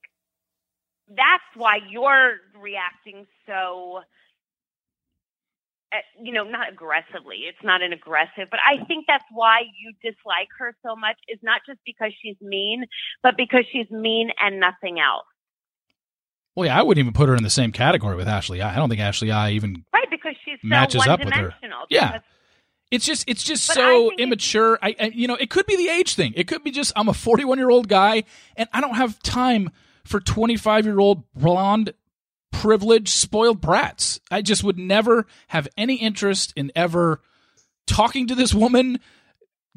that's 1.09 1.45
why 1.55 1.79
you're 1.91 2.39
reacting 2.61 3.27
so 3.47 4.01
uh, 5.93 5.99
you 6.23 6.33
know 6.33 6.45
not 6.45 6.69
aggressively 6.69 7.47
it's 7.49 7.63
not 7.63 7.83
an 7.83 7.93
aggressive 7.93 8.49
but 8.51 8.59
i 8.67 8.85
think 8.87 9.05
that's 9.07 9.25
why 9.33 9.61
you 9.81 9.93
dislike 10.03 10.49
her 10.59 10.75
so 10.85 10.97
much 10.97 11.17
is 11.29 11.39
not 11.43 11.61
just 11.67 11.79
because 11.87 12.13
she's 12.23 12.37
mean 12.41 12.85
but 13.23 13.37
because 13.37 13.65
she's 13.73 13.91
mean 13.91 14.31
and 14.43 14.59
nothing 14.59 14.99
else 14.99 15.27
well 16.57 16.67
yeah 16.67 16.79
i 16.79 16.83
wouldn't 16.83 17.03
even 17.03 17.13
put 17.13 17.29
her 17.29 17.37
in 17.37 17.43
the 17.45 17.51
same 17.51 17.71
category 17.71 18.17
with 18.17 18.27
ashley 18.27 18.61
i, 18.61 18.73
I 18.73 18.77
don't 18.77 18.89
think 18.89 19.01
ashley 19.01 19.31
i 19.31 19.51
even 19.53 19.85
right 19.93 20.09
because 20.11 20.35
she's 20.45 20.59
so 20.61 20.67
matches 20.69 21.07
up 21.07 21.25
with 21.25 21.33
her. 21.35 21.55
yeah. 21.89 22.21
it's 22.91 23.05
just 23.05 23.29
it's 23.29 23.45
just 23.45 23.69
But 23.69 23.75
so 23.75 24.11
I 24.11 24.15
immature. 24.19 24.79
I, 24.83 24.97
I 24.99 25.05
you 25.15 25.29
know 25.29 25.37
it 25.37 25.51
could 25.51 25.67
be 25.67 25.77
the 25.77 25.89
age 25.89 26.15
thing. 26.15 26.33
It 26.37 26.49
could 26.49 26.65
be 26.65 26.71
just 26.71 26.93
i'm 26.97 27.09
a 27.09 27.15
41 27.15 27.59
year 27.59 27.71
old 27.71 27.89
guy 27.89 28.25
and 28.57 28.69
i 28.73 28.81
don't 28.81 28.95
have 28.97 29.21
time 29.21 29.71
for 30.05 30.19
25 30.21 30.87
year 30.87 30.99
old 30.99 31.23
blonde 31.35 31.93
privileged 32.53 33.09
spoiled 33.09 33.61
brats. 33.61 34.19
I 34.31 34.41
just 34.43 34.65
would 34.65 34.79
never 34.79 35.27
have 35.49 35.69
any 35.77 35.97
interest 35.97 36.53
in 36.57 36.73
ever 36.75 37.21
talking 37.87 38.27
to 38.29 38.35
this 38.35 38.55
woman 38.55 38.99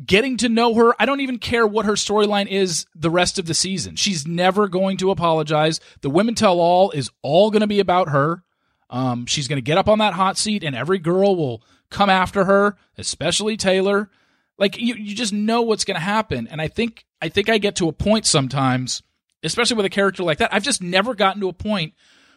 getting 0.06 0.38
to 0.38 0.48
know 0.48 0.74
her 0.76 0.94
i 1.00 1.06
don't 1.06 1.20
even 1.20 1.38
care 1.38 1.68
what 1.68 1.86
her 1.86 1.94
storyline 1.94 2.48
is 2.48 2.86
the 2.96 3.10
rest 3.10 3.38
of 3.38 3.46
the 3.46 3.54
season. 3.54 3.96
She's 3.96 4.26
never 4.26 4.68
going 4.68 4.98
to 4.98 5.12
apologize. 5.12 5.80
The 6.02 6.10
women 6.10 6.36
tell 6.36 6.60
all 6.60 6.92
is 6.92 7.10
all 7.22 7.52
going 7.52 7.62
to 7.62 7.68
be 7.68 7.80
about 7.80 8.10
her. 8.10 8.44
Um, 8.90 9.26
she's 9.26 9.48
going 9.48 9.58
to 9.58 9.62
get 9.62 9.78
up 9.78 9.88
on 9.88 10.00
that 10.00 10.14
hot 10.14 10.38
seat 10.38 10.64
and 10.64 10.76
every 10.76 11.00
girl 11.00 11.36
will 11.36 11.64
come 11.90 12.10
after 12.10 12.46
her 12.46 12.78
especially 12.98 13.58
taylor. 13.58 14.10
Like 14.58 14.78
you, 14.80 14.96
you 14.96 15.16
just 15.16 15.34
know 15.34 15.62
what's 15.62 15.86
going 15.86 15.96
to 15.96 16.02
happen. 16.02 16.48
And 16.48 16.62
i 16.62 16.68
think 16.68 17.06
i 17.22 17.30
think 17.30 17.50
i 17.50 17.58
get 17.58 17.76
to 17.78 17.88
a 17.88 17.94
point 17.94 18.26
sometimes 18.26 19.04
especially 19.44 19.78
with 19.78 19.86
a 19.86 19.90
character 19.90 20.24
like 20.24 20.40
that. 20.40 20.54
I've 20.54 20.64
just 20.64 20.82
never 20.82 21.16
gotten 21.16 21.42
to 21.42 21.50
a 21.50 21.54
point 21.54 21.94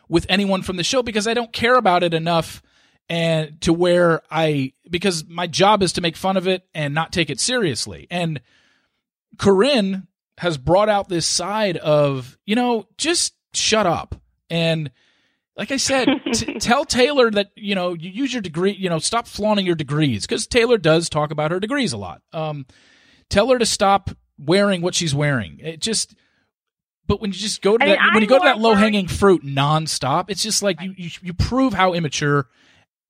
with 0.09 0.27
anyone 0.29 0.63
from 0.63 0.77
the 0.77 0.85
show 0.85 1.03
because 1.03 1.27
I 1.27 1.35
don't 1.35 1.53
care 1.53 1.77
about 1.77 2.03
it 2.03 2.15
enough 2.15 2.63
and 3.13 3.61
to 3.61 3.75
where 3.75 4.23
I 4.31 4.73
because 4.89 5.27
my 5.29 5.47
job 5.47 5.83
is 5.83 5.93
to 5.93 6.01
make 6.01 6.17
fun 6.17 6.39
of 6.39 6.49
it 6.49 6.67
and 6.73 6.95
not 6.95 7.13
take 7.13 7.29
it 7.29 7.41
seriously. 7.41 8.07
And 8.11 8.41
Corinne 9.39 10.07
has 10.39 10.57
brought 10.57 10.89
out 10.89 11.11
this 11.11 11.27
side 11.27 11.77
of, 11.77 12.39
you 12.47 12.55
know, 12.55 12.89
just 12.97 13.35
shut 13.53 13.87
up. 13.87 14.15
And 14.49 14.91
like 15.59 15.71
I 15.71 15.77
said, 15.77 16.09
t- 16.33 16.55
tell 16.55 16.87
Taylor 16.87 17.31
that, 17.33 17.51
you 17.55 17.75
know, 17.75 17.93
you 17.93 18.09
use 18.09 18.33
your 18.33 18.41
degree, 18.41 18.73
you 18.73 18.89
know, 18.89 18.99
stop 18.99 19.29
flaunting 19.29 19.67
your 19.67 19.75
degrees 19.77 20.27
because 20.27 20.47
Taylor 20.47 20.79
does 20.79 21.11
talk 21.11 21.31
about 21.31 21.51
her 21.51 21.61
degrees 21.61 21.93
a 21.93 21.99
lot. 21.99 22.23
Um, 22.33 22.65
tell 23.29 23.51
her 23.51 23.59
to 23.59 23.67
stop 23.67 24.09
wearing 24.39 24.81
what 24.81 24.95
she's 24.95 25.15
wearing. 25.15 25.59
It 25.63 25.81
just, 25.83 26.15
but 27.07 27.21
when 27.21 27.31
you 27.31 27.39
just 27.39 27.61
go 27.61 27.77
to 27.77 27.85
I 27.85 27.89
that, 27.89 28.01
mean, 28.01 28.15
when 28.15 28.23
you 28.23 28.27
I'm 28.29 28.31
go 28.31 28.39
to 28.39 28.45
that 28.45 28.59
low 28.59 28.73
hanging 28.73 29.07
fruit 29.07 29.45
nonstop, 29.45 30.31
it's 30.31 30.43
just 30.43 30.63
like 30.63 30.81
you, 30.81 30.95
you 30.97 31.11
you 31.21 31.35
prove 31.35 31.75
how 31.75 31.93
immature 31.93 32.49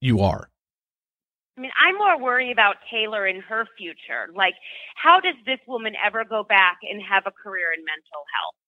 you 0.02 0.20
are. 0.20 0.50
I 1.56 1.60
mean, 1.60 1.70
I'm 1.78 1.96
more 1.96 2.18
worried 2.18 2.50
about 2.50 2.76
Taylor 2.90 3.24
and 3.24 3.42
her 3.42 3.66
future. 3.78 4.32
Like, 4.34 4.54
how 4.96 5.20
does 5.20 5.36
this 5.46 5.60
woman 5.68 5.94
ever 5.94 6.24
go 6.24 6.42
back 6.42 6.78
and 6.82 7.00
have 7.00 7.24
a 7.26 7.30
career 7.30 7.72
in 7.76 7.84
mental 7.84 8.24
health? 8.34 8.58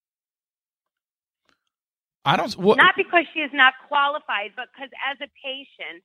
I 2.25 2.37
don't. 2.37 2.53
What, 2.57 2.77
Not 2.79 2.95
because 2.97 3.25
she 3.35 3.41
is 3.41 3.51
not 3.53 3.75
qualified, 3.89 4.53
but 4.57 4.67
because 4.73 4.91
as 5.11 5.19
a 5.21 5.29
patient, 5.43 6.05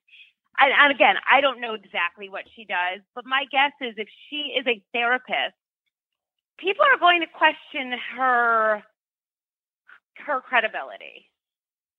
and, 0.58 0.74
and 0.74 0.92
again, 0.92 1.16
I 1.30 1.42
don't 1.42 1.62
know 1.62 1.76
exactly 1.76 2.28
what 2.28 2.44
she 2.56 2.66
does, 2.66 3.00
but 3.14 3.24
my 3.26 3.46
guess 3.52 3.72
is 3.82 3.94
if 3.98 4.08
she 4.30 4.58
is 4.58 4.66
a 4.68 4.82
therapist, 4.92 5.56
people 6.58 6.84
are 6.84 7.00
going 7.00 7.22
to 7.22 7.28
question 7.28 7.94
her 8.18 8.84
her 10.26 10.42
credibility. 10.42 11.28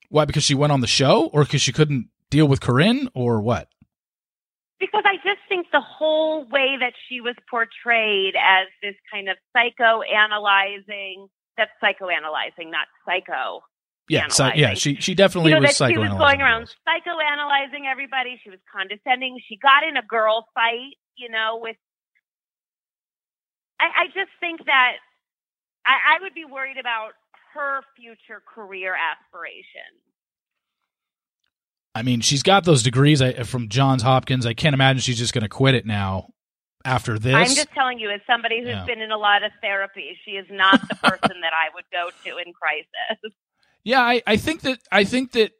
why? 0.08 0.24
Because 0.24 0.42
she 0.44 0.54
went 0.54 0.72
on 0.72 0.80
the 0.80 0.86
show, 0.86 1.30
or 1.32 1.44
because 1.44 1.62
she 1.62 1.72
couldn't 1.72 2.08
deal 2.30 2.46
with 2.46 2.60
Corinne, 2.60 3.08
or 3.14 3.40
what? 3.40 3.68
Because 4.78 5.04
I 5.04 5.16
just 5.16 5.40
think 5.48 5.66
the 5.72 5.82
whole 5.82 6.46
way 6.48 6.76
that 6.80 6.94
she 7.08 7.20
was 7.20 7.34
portrayed 7.50 8.34
as 8.36 8.68
this 8.82 8.94
kind 9.12 9.28
of 9.28 9.36
psychoanalyzing, 9.54 11.28
that's 11.56 11.70
psychoanalyzing, 11.82 12.70
not 12.70 12.86
psycho. 13.04 13.60
Yeah, 14.08 14.26
so, 14.28 14.50
yeah. 14.54 14.74
She 14.74 14.96
she 14.96 15.14
definitely 15.14 15.52
you 15.52 15.60
know, 15.60 15.68
was 15.68 15.78
that 15.78 15.92
she 15.92 15.98
was 15.98 16.08
going 16.08 16.40
around 16.40 16.66
girls. 16.66 16.76
psychoanalyzing 16.82 17.86
everybody. 17.86 18.40
She 18.42 18.50
was 18.50 18.58
condescending. 18.66 19.38
She 19.46 19.56
got 19.56 19.84
in 19.86 19.96
a 19.96 20.02
girl 20.02 20.46
fight, 20.54 20.98
you 21.16 21.28
know, 21.28 21.60
with. 21.62 21.76
I, 23.78 24.04
I 24.04 24.06
just 24.06 24.32
think 24.40 24.66
that 24.66 24.96
I, 25.86 26.16
I 26.16 26.22
would 26.22 26.34
be 26.34 26.44
worried 26.44 26.76
about 26.76 27.12
her 27.54 27.82
future 27.96 28.42
career 28.42 28.96
aspirations. 28.98 30.09
I 31.94 32.02
mean, 32.02 32.20
she's 32.20 32.42
got 32.42 32.64
those 32.64 32.82
degrees 32.82 33.22
from 33.46 33.68
Johns 33.68 34.02
Hopkins. 34.02 34.46
I 34.46 34.54
can't 34.54 34.74
imagine 34.74 35.00
she's 35.00 35.18
just 35.18 35.32
going 35.34 35.42
to 35.42 35.48
quit 35.48 35.74
it 35.74 35.84
now 35.86 36.28
after 36.84 37.18
this. 37.18 37.34
I'm 37.34 37.54
just 37.54 37.72
telling 37.72 37.98
you, 37.98 38.10
as 38.10 38.20
somebody 38.26 38.60
who's 38.60 38.68
Yeah. 38.68 38.86
been 38.86 39.00
in 39.00 39.10
a 39.10 39.18
lot 39.18 39.42
of 39.42 39.50
therapy, 39.60 40.16
she 40.24 40.32
is 40.32 40.46
not 40.50 40.80
the 40.88 40.94
person 41.02 41.40
that 41.42 41.52
I 41.52 41.74
would 41.74 41.84
go 41.92 42.10
to 42.24 42.38
in 42.38 42.52
crisis. 42.52 43.34
Yeah, 43.82 44.00
I, 44.00 44.22
I 44.26 44.36
think 44.36 44.60
that 44.62 44.78
I 44.92 45.04
think 45.04 45.32
that 45.32 45.52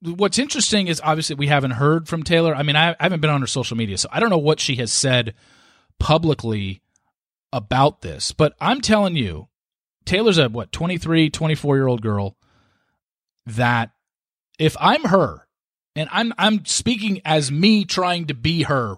what's 0.00 0.38
interesting 0.38 0.88
is 0.88 1.00
obviously 1.04 1.36
we 1.36 1.46
haven't 1.46 1.72
heard 1.72 2.08
from 2.08 2.22
Taylor. 2.24 2.54
I 2.56 2.62
mean, 2.64 2.74
I, 2.76 2.90
I 2.92 2.96
haven't 3.04 3.20
been 3.20 3.30
on 3.30 3.40
her 3.40 3.46
social 3.46 3.76
media, 3.76 3.98
so 3.98 4.08
I 4.10 4.18
don't 4.20 4.30
know 4.30 4.38
what 4.38 4.58
she 4.58 4.76
has 4.76 4.92
said 4.92 5.34
publicly 6.00 6.82
about 7.52 8.00
this. 8.00 8.32
But 8.32 8.54
I'm 8.60 8.80
telling 8.80 9.14
you, 9.16 9.48
Taylor's 10.04 10.38
a 10.38 10.48
what 10.48 10.72
23, 10.72 11.30
24 11.30 11.76
year 11.76 11.86
old 11.86 12.02
girl 12.02 12.36
that 13.46 13.90
if 14.58 14.76
I'm 14.80 15.04
her 15.04 15.41
and 15.94 16.08
I'm 16.12 16.32
I'm 16.38 16.64
speaking 16.64 17.20
as 17.24 17.52
me 17.52 17.84
trying 17.84 18.26
to 18.26 18.34
be 18.34 18.64
her, 18.64 18.96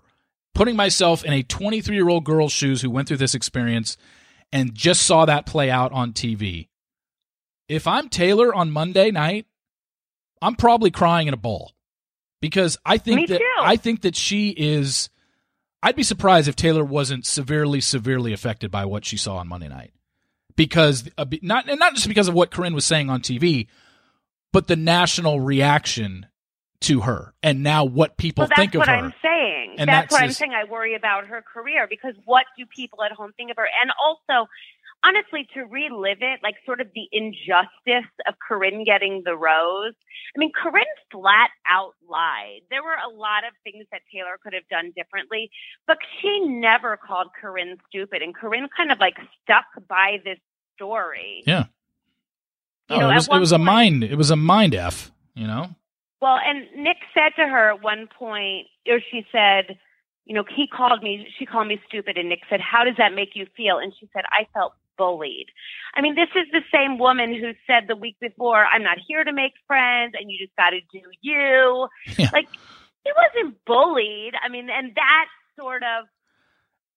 putting 0.54 0.76
myself 0.76 1.24
in 1.24 1.32
a 1.32 1.42
23 1.42 1.94
year 1.94 2.08
old 2.08 2.24
girl's 2.24 2.52
shoes 2.52 2.82
who 2.82 2.90
went 2.90 3.08
through 3.08 3.18
this 3.18 3.34
experience 3.34 3.96
and 4.52 4.74
just 4.74 5.02
saw 5.02 5.24
that 5.24 5.46
play 5.46 5.70
out 5.70 5.92
on 5.92 6.12
TV 6.12 6.68
if 7.68 7.86
I'm 7.86 8.08
Taylor 8.08 8.54
on 8.54 8.70
Monday 8.70 9.10
night, 9.10 9.46
I'm 10.42 10.54
probably 10.54 10.90
crying 10.90 11.28
in 11.28 11.34
a 11.34 11.38
ball 11.38 11.72
because 12.40 12.76
I 12.84 12.98
think 12.98 13.20
Me 13.20 13.26
that 13.26 13.38
too. 13.38 13.46
I 13.60 13.76
think 13.76 14.02
that 14.02 14.16
she 14.16 14.50
is. 14.50 15.08
I'd 15.82 15.96
be 15.96 16.02
surprised 16.02 16.48
if 16.48 16.56
Taylor 16.56 16.84
wasn't 16.84 17.26
severely, 17.26 17.80
severely 17.80 18.32
affected 18.32 18.70
by 18.70 18.86
what 18.86 19.04
she 19.04 19.16
saw 19.16 19.36
on 19.36 19.48
Monday 19.48 19.68
night, 19.68 19.92
because 20.56 21.08
uh, 21.18 21.26
not 21.42 21.68
and 21.68 21.78
not 21.78 21.94
just 21.94 22.08
because 22.08 22.28
of 22.28 22.34
what 22.34 22.50
Corinne 22.50 22.74
was 22.74 22.86
saying 22.86 23.10
on 23.10 23.20
TV, 23.20 23.68
but 24.52 24.66
the 24.66 24.76
national 24.76 25.40
reaction 25.40 26.26
to 26.84 27.00
her 27.02 27.34
and 27.42 27.62
now 27.62 27.84
what 27.84 28.16
people 28.16 28.42
well, 28.42 28.50
think 28.56 28.74
of 28.74 28.80
her. 28.82 28.86
That's 28.86 29.02
what. 29.02 29.04
I'm 29.04 29.14
saying. 29.22 29.76
And 29.78 29.88
that's, 29.88 30.04
that's 30.04 30.12
what 30.12 30.22
I'm 30.22 30.28
just- 30.28 30.38
saying. 30.38 30.52
I 30.52 30.64
worry 30.64 30.94
about 30.94 31.26
her 31.26 31.42
career 31.42 31.86
because 31.88 32.14
what 32.24 32.44
do 32.58 32.64
people 32.66 33.02
at 33.02 33.12
home 33.12 33.32
think 33.36 33.50
of 33.50 33.56
her? 33.56 33.68
And 33.82 33.90
also, 34.04 34.48
honestly, 35.04 35.46
to 35.54 35.62
relive 35.64 36.18
it, 36.20 36.40
like 36.42 36.54
sort 36.64 36.80
of 36.80 36.88
the 36.94 37.08
injustice 37.12 38.10
of 38.26 38.34
Corinne 38.46 38.84
getting 38.84 39.22
the 39.24 39.36
rose. 39.36 39.94
I 40.34 40.38
mean, 40.38 40.52
Corinne 40.52 40.84
flat 41.12 41.50
out 41.68 41.92
lied. 42.08 42.60
There 42.70 42.82
were 42.82 42.96
a 43.06 43.10
lot 43.14 43.44
of 43.46 43.52
things 43.64 43.86
that 43.92 44.00
Taylor 44.12 44.38
could 44.42 44.52
have 44.52 44.66
done 44.70 44.92
differently, 44.96 45.50
but 45.86 45.98
she 46.20 46.40
never 46.40 46.96
called 46.96 47.28
Corinne 47.40 47.76
stupid. 47.88 48.22
And 48.22 48.34
Corinne 48.34 48.68
kind 48.76 48.90
of 48.92 48.98
like 48.98 49.16
stuck 49.42 49.64
by 49.88 50.18
this 50.24 50.38
story. 50.76 51.42
yeah, 51.46 51.64
You 52.90 52.96
No, 52.96 53.00
know, 53.00 53.06
oh, 53.08 53.10
it 53.10 53.14
was 53.14 53.28
it 53.28 53.38
was 53.38 53.52
a 53.52 53.58
mind 53.58 54.04
it 54.04 54.16
was 54.16 54.30
a 54.30 54.36
mind 54.36 54.74
f. 54.74 55.10
You 55.36 55.46
know, 55.48 55.70
Well, 56.24 56.38
and 56.42 56.64
Nick 56.82 56.96
said 57.12 57.32
to 57.36 57.46
her 57.46 57.68
at 57.74 57.82
one 57.82 58.08
point, 58.18 58.68
or 58.88 58.98
she 59.10 59.26
said, 59.30 59.76
you 60.24 60.34
know, 60.34 60.42
he 60.48 60.66
called 60.66 61.02
me, 61.02 61.28
she 61.38 61.44
called 61.44 61.68
me 61.68 61.78
stupid. 61.86 62.16
And 62.16 62.30
Nick 62.30 62.40
said, 62.48 62.62
how 62.62 62.82
does 62.82 62.94
that 62.96 63.12
make 63.12 63.36
you 63.36 63.46
feel? 63.54 63.76
And 63.76 63.92
she 64.00 64.08
said, 64.14 64.24
I 64.30 64.46
felt 64.54 64.72
bullied. 64.96 65.48
I 65.94 66.00
mean, 66.00 66.14
this 66.14 66.30
is 66.34 66.46
the 66.50 66.62
same 66.72 66.96
woman 66.96 67.34
who 67.34 67.52
said 67.66 67.88
the 67.88 67.96
week 67.96 68.16
before, 68.22 68.64
I'm 68.64 68.82
not 68.82 68.96
here 69.06 69.22
to 69.22 69.34
make 69.34 69.52
friends 69.66 70.14
and 70.18 70.30
you 70.30 70.38
just 70.38 70.56
got 70.56 70.70
to 70.70 70.80
do 70.90 71.02
you. 71.20 71.88
Yeah. 72.16 72.30
Like, 72.32 72.48
he 73.04 73.12
wasn't 73.14 73.62
bullied. 73.66 74.32
I 74.42 74.48
mean, 74.48 74.70
and 74.70 74.94
that 74.94 75.26
sort 75.58 75.82
of 75.82 76.06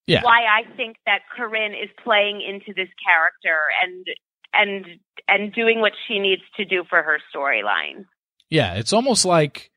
Yeah. 0.06 0.24
why 0.24 0.46
I 0.46 0.64
think 0.78 0.96
that 1.06 1.24
Corinne 1.36 1.74
is 1.74 1.90
playing 2.02 2.40
into 2.40 2.74
this 2.74 2.88
character 3.04 3.60
and, 3.84 4.08
and, 4.54 5.00
and 5.28 5.52
doing 5.52 5.82
what 5.82 5.92
she 6.08 6.18
needs 6.18 6.44
to 6.56 6.64
do 6.64 6.86
for 6.90 7.04
her 7.04 7.20
storyline. 7.36 8.06
Yeah, 8.50 8.76
it's 8.76 8.94
almost 8.94 9.26
like 9.26 9.72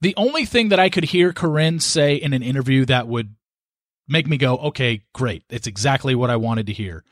the 0.00 0.14
only 0.16 0.44
thing 0.44 0.70
that 0.70 0.80
I 0.80 0.88
could 0.88 1.04
hear 1.04 1.32
Corinne 1.32 1.80
say 1.80 2.16
in 2.16 2.32
an 2.32 2.42
interview 2.42 2.84
that 2.86 3.06
would 3.08 3.34
make 4.08 4.26
me 4.26 4.36
go, 4.36 4.56
okay, 4.56 5.04
great. 5.14 5.44
It's 5.50 5.66
exactly 5.66 6.14
what 6.14 6.30
I 6.30 6.36
wanted 6.36 6.66
to 6.66 6.72
hear. 6.72 7.04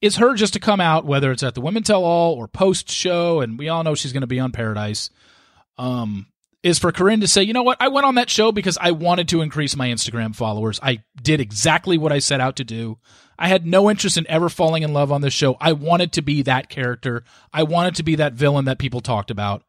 Is 0.00 0.16
her 0.16 0.34
just 0.34 0.52
to 0.52 0.60
come 0.60 0.80
out, 0.80 1.04
whether 1.04 1.32
it's 1.32 1.42
at 1.42 1.54
the 1.54 1.60
Women 1.60 1.82
Tell 1.82 2.04
All 2.04 2.34
or 2.34 2.46
post 2.46 2.90
show, 2.90 3.40
and 3.40 3.58
we 3.58 3.68
all 3.68 3.82
know 3.82 3.96
she's 3.96 4.12
going 4.12 4.20
to 4.20 4.28
be 4.28 4.38
on 4.38 4.52
Paradise. 4.52 5.10
Um, 5.76 6.26
is 6.62 6.78
for 6.78 6.92
Corinne 6.92 7.20
to 7.20 7.28
say, 7.28 7.42
you 7.42 7.52
know 7.52 7.62
what? 7.62 7.78
I 7.80 7.88
went 7.88 8.06
on 8.06 8.16
that 8.16 8.30
show 8.30 8.52
because 8.52 8.78
I 8.80 8.92
wanted 8.92 9.28
to 9.28 9.40
increase 9.40 9.76
my 9.76 9.88
Instagram 9.88 10.34
followers. 10.34 10.78
I 10.82 11.02
did 11.20 11.40
exactly 11.40 11.98
what 11.98 12.12
I 12.12 12.18
set 12.18 12.40
out 12.40 12.56
to 12.56 12.64
do. 12.64 12.98
I 13.38 13.48
had 13.48 13.66
no 13.66 13.90
interest 13.90 14.16
in 14.16 14.26
ever 14.28 14.48
falling 14.48 14.82
in 14.82 14.92
love 14.92 15.12
on 15.12 15.20
this 15.20 15.34
show. 15.34 15.56
I 15.60 15.72
wanted 15.72 16.12
to 16.12 16.22
be 16.22 16.42
that 16.42 16.68
character. 16.68 17.24
I 17.52 17.62
wanted 17.62 17.96
to 17.96 18.02
be 18.02 18.16
that 18.16 18.32
villain 18.32 18.64
that 18.64 18.78
people 18.78 19.00
talked 19.00 19.30
about. 19.30 19.62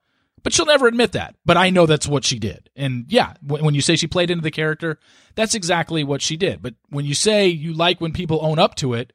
But 0.43 0.53
she'll 0.53 0.65
never 0.65 0.87
admit 0.87 1.11
that. 1.13 1.35
But 1.45 1.57
I 1.57 1.69
know 1.69 1.85
that's 1.85 2.07
what 2.07 2.23
she 2.23 2.39
did. 2.39 2.69
And 2.75 3.05
yeah, 3.09 3.33
when, 3.41 3.75
you 3.75 3.81
say 3.81 3.95
she 3.95 4.07
played 4.07 4.31
into 4.31 4.43
the 4.43 4.51
character, 4.51 4.99
that's 5.35 5.55
exactly 5.55 6.03
what 6.03 6.21
she 6.21 6.37
did. 6.37 6.61
But 6.61 6.75
when 6.89 7.05
you 7.05 7.13
say 7.13 7.47
you 7.47 7.73
like 7.73 7.99
when 7.99 8.13
people 8.13 8.39
own 8.41 8.59
up 8.59 8.75
to 8.75 8.93
it, 8.93 9.13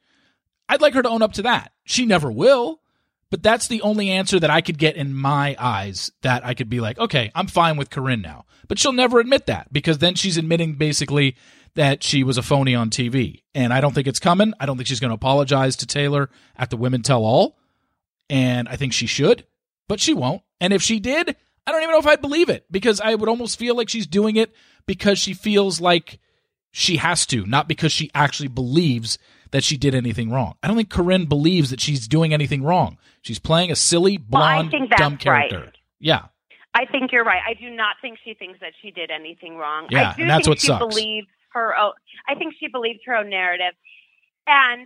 I'd 0.69 0.81
like 0.81 0.93
her 0.93 1.03
to 1.03 1.09
own 1.09 1.21
up 1.21 1.33
to 1.33 1.43
that. 1.43 1.71
She 1.83 2.05
never 2.05 2.31
will. 2.31 2.81
But 3.31 3.43
that's 3.43 3.67
the 3.67 3.81
only 3.81 4.11
answer 4.11 4.39
that 4.39 4.49
I 4.49 4.61
could 4.61 4.77
get 4.77 4.95
in 4.95 5.13
my 5.13 5.55
eyes 5.59 6.11
that 6.21 6.45
I 6.45 6.53
could 6.53 6.69
be 6.69 6.79
like, 6.79 6.97
okay, 6.99 7.31
I'm 7.33 7.47
fine 7.47 7.75
with 7.75 7.89
Corinne 7.89 8.21
now. 8.21 8.45
But 8.67 8.79
she'll 8.79 8.93
never 8.93 9.19
admit 9.19 9.47
that 9.47 9.73
because 9.73 9.97
then 9.97 10.15
she's 10.15 10.37
admitting 10.37 10.75
basically 10.75 11.35
that 11.73 12.03
she 12.03 12.23
was 12.23 12.37
a 12.37 12.43
phony 12.43 12.73
on 12.75 12.89
TV. 12.89 13.41
And 13.53 13.73
I 13.73 13.81
don't 13.81 13.93
think 13.93 14.07
it's 14.07 14.19
coming. 14.19 14.53
I 14.59 14.65
don't 14.65 14.77
think 14.77 14.87
she's 14.87 14.99
going 14.99 15.09
to 15.09 15.15
apologize 15.15 15.75
to 15.77 15.85
Taylor 15.85 16.29
at 16.55 16.69
the 16.69 16.77
Women 16.77 17.01
Tell 17.01 17.23
All. 17.23 17.57
And 18.29 18.67
I 18.69 18.75
think 18.75 18.93
she 18.93 19.07
should, 19.07 19.45
but 19.87 19.99
she 19.99 20.13
won't. 20.13 20.41
And 20.61 20.73
if 20.73 20.81
she 20.81 20.99
did, 20.99 21.35
I 21.67 21.71
don't 21.71 21.81
even 21.81 21.91
know 21.93 21.99
if 21.99 22.07
I'd 22.07 22.21
believe 22.21 22.49
it 22.49 22.65
because 22.71 23.01
I 23.01 23.15
would 23.15 23.29
almost 23.29 23.57
feel 23.59 23.75
like 23.75 23.89
she's 23.89 24.07
doing 24.07 24.35
it 24.35 24.53
because 24.85 25.17
she 25.19 25.33
feels 25.33 25.81
like 25.81 26.19
she 26.71 26.97
has 26.97 27.25
to, 27.27 27.45
not 27.45 27.67
because 27.67 27.91
she 27.91 28.11
actually 28.13 28.47
believes 28.49 29.17
that 29.51 29.63
she 29.63 29.77
did 29.77 29.95
anything 29.95 30.29
wrong. 30.31 30.55
I 30.61 30.67
don't 30.67 30.75
think 30.75 30.89
Corinne 30.89 31.25
believes 31.25 31.69
that 31.69 31.79
she's 31.79 32.07
doing 32.07 32.33
anything 32.33 32.63
wrong. 32.63 32.97
She's 33.21 33.39
playing 33.39 33.71
a 33.71 33.75
silly, 33.75 34.19
Well, 34.29 34.41
I 34.43 34.55
blonde, 34.57 34.71
think 34.71 34.89
dumb 34.91 35.17
character. 35.17 35.59
right. 35.59 35.75
Yeah. 35.99 36.25
I 36.73 36.85
think 36.85 37.11
you're 37.13 37.23
right. 37.23 37.41
I 37.47 37.53
do 37.53 37.69
not 37.69 37.95
think 38.01 38.17
she 38.23 38.33
thinks 38.33 38.59
that 38.59 38.73
she 38.81 38.91
did 38.91 39.09
anything 39.09 39.55
wrong. 39.55 39.87
Yeah, 39.89 40.11
I 40.11 40.15
do 40.15 40.21
and 40.23 40.29
that's 40.29 40.45
think 40.45 40.51
what 40.51 40.59
she 40.59 40.67
sucks. 40.67 40.85
believes 40.85 41.27
her 41.53 41.73
own. 41.77 41.93
I 42.27 42.35
think 42.35 42.53
she 42.59 42.67
believes 42.67 42.99
her 43.05 43.15
own 43.15 43.29
narrative, 43.29 43.73
and 44.45 44.85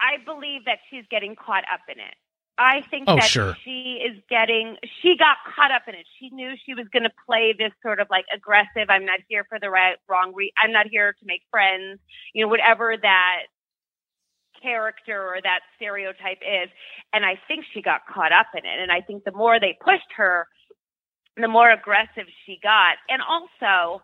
I 0.00 0.22
believe 0.24 0.64
that 0.64 0.78
she's 0.90 1.04
getting 1.08 1.36
caught 1.36 1.62
up 1.72 1.80
in 1.88 2.00
it. 2.00 2.14
I 2.58 2.82
think 2.90 3.04
Oh, 3.06 3.16
that 3.16 3.24
sure. 3.24 3.56
she 3.64 4.00
is 4.04 4.20
getting. 4.28 4.76
She 5.00 5.16
got 5.16 5.36
caught 5.54 5.70
up 5.70 5.82
in 5.86 5.94
it. 5.94 6.06
She 6.18 6.30
knew 6.30 6.54
she 6.66 6.74
was 6.74 6.86
going 6.92 7.04
to 7.04 7.12
play 7.26 7.54
this 7.56 7.72
sort 7.82 8.00
of 8.00 8.08
like 8.10 8.24
aggressive. 8.34 8.88
I'm 8.90 9.04
not 9.04 9.20
here 9.28 9.44
for 9.48 9.58
the 9.60 9.70
right, 9.70 9.96
wrong. 10.08 10.32
Re- 10.34 10.52
I'm 10.62 10.72
not 10.72 10.86
here 10.88 11.12
to 11.12 11.26
make 11.26 11.42
friends. 11.50 12.00
You 12.34 12.44
know, 12.44 12.48
whatever 12.48 12.96
that 13.00 13.42
character 14.60 15.22
or 15.22 15.40
that 15.42 15.60
stereotype 15.76 16.42
is. 16.42 16.68
And 17.12 17.24
I 17.24 17.38
think 17.46 17.64
she 17.72 17.80
got 17.80 18.00
caught 18.12 18.32
up 18.32 18.48
in 18.54 18.64
it. 18.64 18.78
And 18.80 18.90
I 18.90 19.00
think 19.02 19.22
the 19.24 19.32
more 19.32 19.60
they 19.60 19.78
pushed 19.80 20.10
her, 20.16 20.48
the 21.36 21.46
more 21.48 21.70
aggressive 21.70 22.26
she 22.44 22.58
got. 22.60 22.96
And 23.08 23.22
also, 23.22 24.02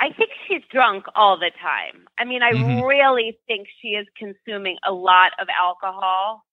I 0.00 0.10
think 0.16 0.30
she's 0.48 0.62
drunk 0.72 1.04
all 1.14 1.38
the 1.38 1.50
time. 1.60 2.06
I 2.18 2.24
mean, 2.24 2.42
I 2.42 2.52
Mhm. 2.52 2.88
really 2.88 3.38
think 3.46 3.68
she 3.82 3.88
is 3.88 4.06
consuming 4.16 4.78
a 4.84 4.92
lot 4.92 5.32
of 5.38 5.48
alcohol. 5.50 6.44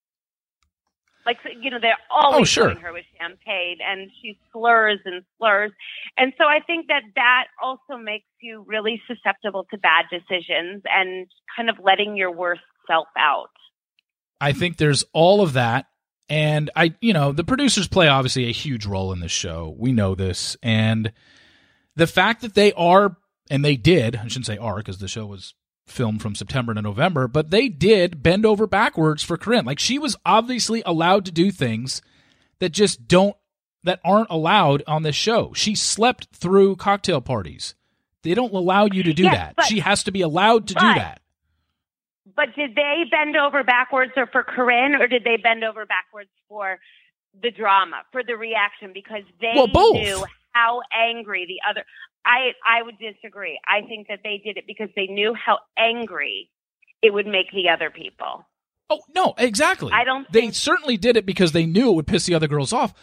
Like, 1.30 1.38
you 1.62 1.70
know, 1.70 1.78
they're 1.80 1.94
always 2.10 2.42
Oh, 2.42 2.44
sure. 2.44 2.76
her 2.76 2.92
with 2.92 3.06
champagne 3.20 3.78
and 3.88 4.10
she 4.20 4.40
slurs 4.52 5.00
and 5.06 5.24
slurs. 5.38 5.72
And 6.18 6.34
so 6.40 6.46
I 6.46 6.60
think 6.66 6.88
that 6.88 7.04
that 7.16 7.46
also 7.62 8.02
makes 8.02 8.26
you 8.42 8.66
really 8.68 9.00
susceptible 9.08 9.68
to 9.70 9.78
bad 9.78 10.06
decisions 10.12 10.82
and 10.92 11.28
kind 11.56 11.70
of 11.70 11.76
letting 11.84 12.18
your 12.18 12.32
worst 12.32 12.62
self 12.88 13.08
out. 13.16 13.52
I 14.42 14.54
think 14.54 14.78
there's 14.78 15.04
all 15.14 15.42
of 15.42 15.54
that. 15.54 15.86
And 16.30 16.72
I, 16.76 16.96
you 17.00 17.14
know, 17.14 17.32
the 17.32 17.44
producers 17.44 17.88
play 17.88 18.08
obviously 18.08 18.46
a 18.48 18.52
huge 18.52 18.86
role 18.88 19.14
in 19.14 19.20
this 19.20 19.32
show. 19.32 19.76
We 19.78 19.92
know 19.92 20.16
this. 20.16 20.58
And 20.64 21.12
the 21.96 22.08
fact 22.08 22.42
that 22.42 22.56
they 22.56 22.74
are, 22.74 23.18
and 23.52 23.64
they 23.64 23.76
did, 23.76 24.16
I 24.16 24.24
shouldn't 24.28 24.46
say 24.48 24.58
are 24.58 24.78
because 24.78 24.98
the 24.98 25.08
show 25.08 25.26
was 25.28 25.54
filmed 25.90 26.22
from 26.22 26.36
September 26.36 26.74
to 26.74 26.82
November, 26.82 27.28
but 27.28 27.50
they 27.50 27.68
did 27.70 28.22
bend 28.24 28.46
over 28.46 28.68
backwards 28.68 29.24
for 29.24 29.38
Corinne. 29.38 29.66
Like 29.66 29.80
she 29.80 29.98
was 30.00 30.16
obviously 30.26 30.82
allowed 30.86 31.26
to 31.26 31.32
do 31.32 31.52
things 31.52 32.02
that 32.60 32.70
just 32.70 33.08
don't, 33.08 33.36
that 33.84 34.00
aren't 34.04 34.30
allowed 34.30 34.84
on 34.88 35.04
this 35.04 35.16
show. 35.16 35.54
She 35.54 35.76
slept 35.76 36.28
through 36.34 36.76
cocktail 36.76 37.22
parties. 37.22 37.76
They 38.24 38.34
don't 38.34 38.54
allow 38.54 38.86
you 38.86 39.04
to 39.04 39.14
do 39.14 39.24
Yes, 39.24 39.36
that. 39.36 39.56
but- 39.56 39.66
she 39.66 39.80
has 39.80 40.04
to 40.04 40.12
be 40.12 40.22
allowed 40.22 40.68
to 40.68 40.74
do 40.74 40.82
that. 40.86 41.22
But 42.36 42.56
did 42.56 42.76
they 42.76 43.04
bend 43.10 43.36
over 43.36 43.64
backwards 43.64 44.14
or 44.16 44.28
for 44.28 44.44
Corinne, 44.44 44.96
or 44.96 45.08
did 45.08 45.24
they 45.24 45.38
bend 45.38 45.64
over 45.64 45.86
backwards 45.86 46.30
for 46.48 46.80
the 47.42 47.52
drama, 47.52 48.04
for 48.12 48.24
the 48.24 48.36
reaction? 48.38 48.92
Because 48.94 49.24
they 49.42 49.52
Well, 49.56 49.68
both. 49.68 49.96
knew 49.96 50.24
how 50.54 50.82
angry 50.94 51.46
the 51.46 51.60
other. 51.70 51.86
I 52.26 52.52
I 52.66 52.84
would 52.84 52.96
disagree. 53.00 53.60
I 53.68 53.86
think 53.88 54.08
that 54.08 54.20
they 54.24 54.42
did 54.44 54.58
it 54.58 54.66
because 54.68 54.90
they 54.96 55.08
knew 55.08 55.34
how 55.34 55.60
angry 55.78 56.50
it 57.02 57.14
would 57.14 57.28
make 57.28 57.52
the 57.52 57.70
other 57.70 57.90
people. 57.90 58.46
Oh 58.90 59.00
no, 59.16 59.34
exactly. 59.38 59.92
I 59.94 60.04
don't 60.04 60.32
They 60.32 60.52
certainly 60.52 60.98
did 60.98 61.16
it 61.18 61.26
because 61.26 61.52
they 61.52 61.66
knew 61.66 61.90
it 61.92 61.96
would 61.96 62.08
piss 62.08 62.26
the 62.26 62.36
other 62.36 62.48
girls 62.48 62.74
off. 62.74 62.94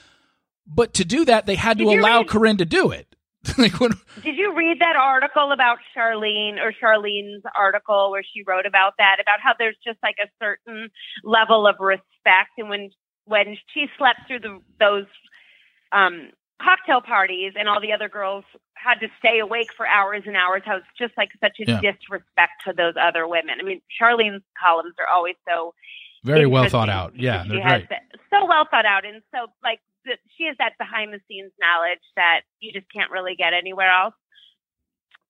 But 0.66 0.94
to 0.94 1.04
do 1.04 1.24
that, 1.26 1.46
they 1.46 1.54
had 1.54 1.78
to 1.78 1.84
Did 1.84 1.92
you 1.92 2.00
allow 2.00 2.18
read- 2.18 2.28
Corinne 2.28 2.56
to 2.58 2.64
do 2.64 2.90
it. 2.90 3.06
like 3.58 3.78
when, 3.78 3.92
Did 4.24 4.36
you 4.36 4.52
read 4.56 4.80
that 4.80 4.96
article 4.96 5.52
about 5.52 5.78
Sharleen 5.96 6.56
or 6.60 6.72
Sharleen's 6.72 7.44
article 7.56 8.10
where 8.10 8.24
she 8.24 8.42
wrote 8.44 8.66
about 8.66 8.94
that 8.98 9.18
about 9.20 9.38
how 9.40 9.52
there's 9.56 9.76
just 9.86 9.98
like 10.02 10.16
a 10.20 10.26
certain 10.42 10.88
level 11.22 11.68
of 11.68 11.76
respect 11.78 12.50
and 12.58 12.68
when 12.68 12.90
when 13.26 13.56
she 13.72 13.86
slept 13.98 14.20
through 14.26 14.40
the 14.40 14.58
those 14.80 15.06
um 15.92 16.30
cocktail 16.60 17.00
parties 17.00 17.52
and 17.56 17.68
all 17.68 17.80
the 17.80 17.92
other 17.92 18.08
girls 18.08 18.44
had 18.82 19.00
to 19.00 19.08
stay 19.18 19.38
awake 19.40 19.68
for 19.76 19.86
hours 19.86 20.22
and 20.26 20.36
hours 20.36 20.62
how 20.64 20.76
it's 20.76 20.86
just 20.98 21.12
like 21.16 21.30
such 21.40 21.58
a 21.60 21.64
Yeah. 21.70 21.80
disrespect 21.80 22.52
to 22.66 22.72
those 22.72 22.94
other 23.00 23.26
women. 23.26 23.56
I 23.60 23.62
mean 23.64 23.80
Sharleen's 24.00 24.42
columns 24.60 24.94
are 24.98 25.08
always 25.08 25.36
so 25.48 25.74
very 26.24 26.46
well 26.46 26.68
thought 26.68 26.88
out. 26.88 27.14
Yeah, 27.16 27.44
they're 27.46 27.58
she 27.58 27.62
has 27.62 27.82
great. 27.86 28.00
so 28.30 28.46
well 28.46 28.66
thought 28.70 28.86
out, 28.86 29.04
and 29.04 29.22
so 29.34 29.46
like 29.62 29.80
the, 30.04 30.16
she 30.36 30.44
has 30.44 30.56
that 30.58 30.72
behind 30.78 31.12
the 31.12 31.20
scenes 31.28 31.52
knowledge 31.60 32.02
that 32.16 32.42
you 32.60 32.72
just 32.72 32.86
can't 32.92 33.10
really 33.10 33.34
get 33.36 33.52
anywhere 33.52 33.90
else. 33.90 34.14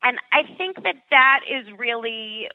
And 0.03 0.18
I 0.32 0.42
think 0.57 0.82
that 0.84 0.97
that 1.11 1.40
is 1.51 1.66
really 1.78 2.49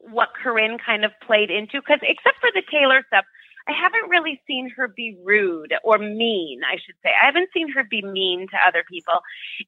what 0.00 0.30
Corinne 0.42 0.78
kind 0.78 1.04
of 1.04 1.12
played 1.26 1.50
into, 1.50 1.80
because 1.80 2.00
except 2.02 2.38
for 2.40 2.50
the 2.54 2.62
Taylor 2.70 3.02
stuff, 3.06 3.24
I 3.66 3.72
haven't 3.72 4.10
really 4.10 4.40
seen 4.46 4.70
her 4.76 4.88
be 4.88 5.16
rude 5.24 5.72
or 5.82 5.98
mean. 5.98 6.60
I 6.70 6.76
should 6.84 6.96
say 7.02 7.10
I 7.10 7.26
haven't 7.26 7.48
seen 7.54 7.70
her 7.72 7.82
be 7.82 8.02
mean 8.02 8.46
to 8.50 8.56
other 8.66 8.84
people. 8.88 9.14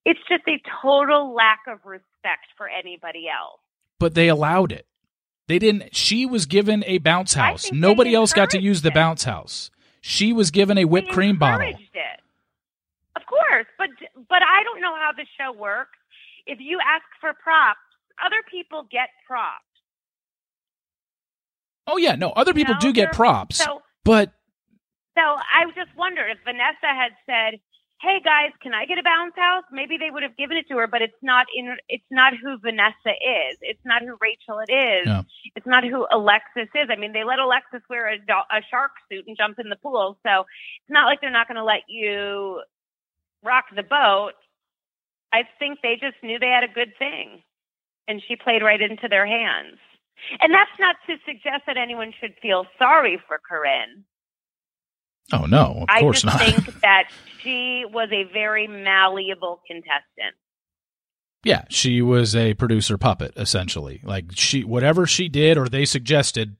It's 0.05 0.21
just 0.29 0.43
a 0.47 0.61
total 0.83 1.35
lack 1.35 1.61
of 1.67 1.79
respect 1.85 2.47
for 2.57 2.69
anybody 2.69 3.27
else. 3.29 3.61
But 3.99 4.15
they 4.15 4.29
allowed 4.29 4.73
it. 4.73 4.87
They 5.49 5.59
didn't. 5.59 5.95
She 5.95 6.27
was 6.27 6.45
given 6.45 6.85
a 6.87 6.99
bounce 6.99 7.35
house. 7.35 7.71
Nobody 7.73 8.15
else 8.15 8.33
got 8.33 8.51
to 8.51 8.61
use 8.61 8.83
the 8.83 8.91
bounce 8.91 9.25
house. 9.25 9.71
She 10.01 10.33
was 10.33 10.51
given 10.51 10.77
a 10.77 10.85
whipped 10.85 11.11
cream 11.11 11.39
bottle. 11.39 11.69
It. 11.69 11.77
Of 13.17 13.23
course, 13.27 13.67
but 13.79 13.89
but 14.29 14.43
I 14.43 14.63
don't 14.65 14.81
know 14.81 14.95
how 14.95 15.13
the 15.17 15.25
show 15.39 15.53
works. 15.53 15.99
If 16.47 16.61
you 16.61 16.79
ask 16.85 17.05
for 17.21 17.33
props, 17.33 17.81
other 18.25 18.43
people 18.51 18.87
get 18.91 19.09
props. 19.27 19.65
Oh 21.87 21.97
yeah, 21.97 22.15
no, 22.17 22.31
other 22.31 22.53
people 22.55 22.75
know, 22.75 22.81
do 22.81 22.93
get 22.93 23.13
props, 23.13 23.59
So 23.59 23.83
but 24.05 24.33
so 25.17 25.23
I 25.23 25.65
just 25.75 25.97
wonder 25.97 26.23
if 26.27 26.39
Vanessa 26.45 26.87
had 26.93 27.13
said, 27.25 27.61
"Hey 28.01 28.21
guys, 28.23 28.51
can 28.61 28.75
I 28.75 28.85
get 28.87 28.99
a 28.99 29.03
bounce 29.03 29.35
house?" 29.37 29.65
Maybe 29.73 29.97
they 29.97 30.11
would 30.11 30.23
have 30.23 30.37
given 30.37 30.57
it 30.57 30.67
to 30.69 30.77
her, 30.79 30.87
but 30.87 31.01
it's 31.03 31.17
not 31.23 31.47
in. 31.57 31.77
It's 31.89 32.05
not 32.11 32.35
who 32.37 32.59
Vanessa 32.59 33.11
is. 33.11 33.57
It's 33.63 33.85
not 33.85 34.03
who 34.03 34.17
Rachel 34.21 34.61
it 34.67 34.73
is. 34.73 35.07
It's 35.55 35.67
not 35.67 35.85
who 35.85 36.07
Alexis 36.13 36.69
is. 36.75 36.89
I 36.91 36.97
mean, 36.97 37.13
they 37.13 37.25
let 37.25 37.39
Alexis 37.39 37.83
wear 37.89 38.09
a, 38.09 38.19
do- 38.19 38.51
a 38.51 38.61
shark 38.71 38.93
suit 39.11 39.25
and 39.27 39.37
jump 39.37 39.59
in 39.59 39.69
the 39.71 39.77
pool, 39.77 40.19
so 40.27 40.41
it's 40.41 40.91
not 40.91 41.07
like 41.07 41.21
they're 41.21 41.31
not 41.31 41.49
going 41.49 41.57
to 41.57 41.65
let 41.65 41.83
you 41.89 42.63
rock 43.45 43.67
the 43.75 43.83
boat. 43.83 44.33
I 45.33 45.43
think 45.59 45.79
they 45.83 45.95
just 46.01 46.17
knew 46.23 46.39
they 46.39 46.49
had 46.49 46.65
a 46.65 46.73
good 46.73 46.93
thing, 46.99 47.43
and 48.09 48.23
she 48.27 48.37
played 48.37 48.63
right 48.63 48.81
into 48.81 49.09
their 49.09 49.27
hands. 49.27 49.79
And 50.41 50.53
that's 50.53 50.71
not 50.79 50.97
to 51.09 51.17
suggest 51.27 51.63
that 51.67 51.77
anyone 51.77 52.13
should 52.21 52.35
feel 52.41 52.67
sorry 52.79 53.21
for 53.29 53.39
Corinne. 53.49 54.05
oh 55.33 55.47
no, 55.47 55.83
of 55.83 55.87
I 55.89 56.01
course 56.01 56.23
just 56.23 56.27
not. 56.27 56.41
think 56.41 56.81
that 56.83 57.09
she 57.43 57.85
was 57.91 58.09
a 58.13 58.25
very 58.33 58.67
malleable 58.67 59.61
contestant. 59.67 60.35
Yeah, 61.45 61.65
she 61.69 62.03
was 62.03 62.35
a 62.35 62.55
producer 62.55 62.99
puppet 62.99 63.33
essentially. 63.37 64.01
Like 64.03 64.27
she 64.33 64.65
whatever 64.65 65.07
she 65.07 65.29
did 65.29 65.57
or 65.59 65.69
they 65.69 65.85
suggested 65.85 66.57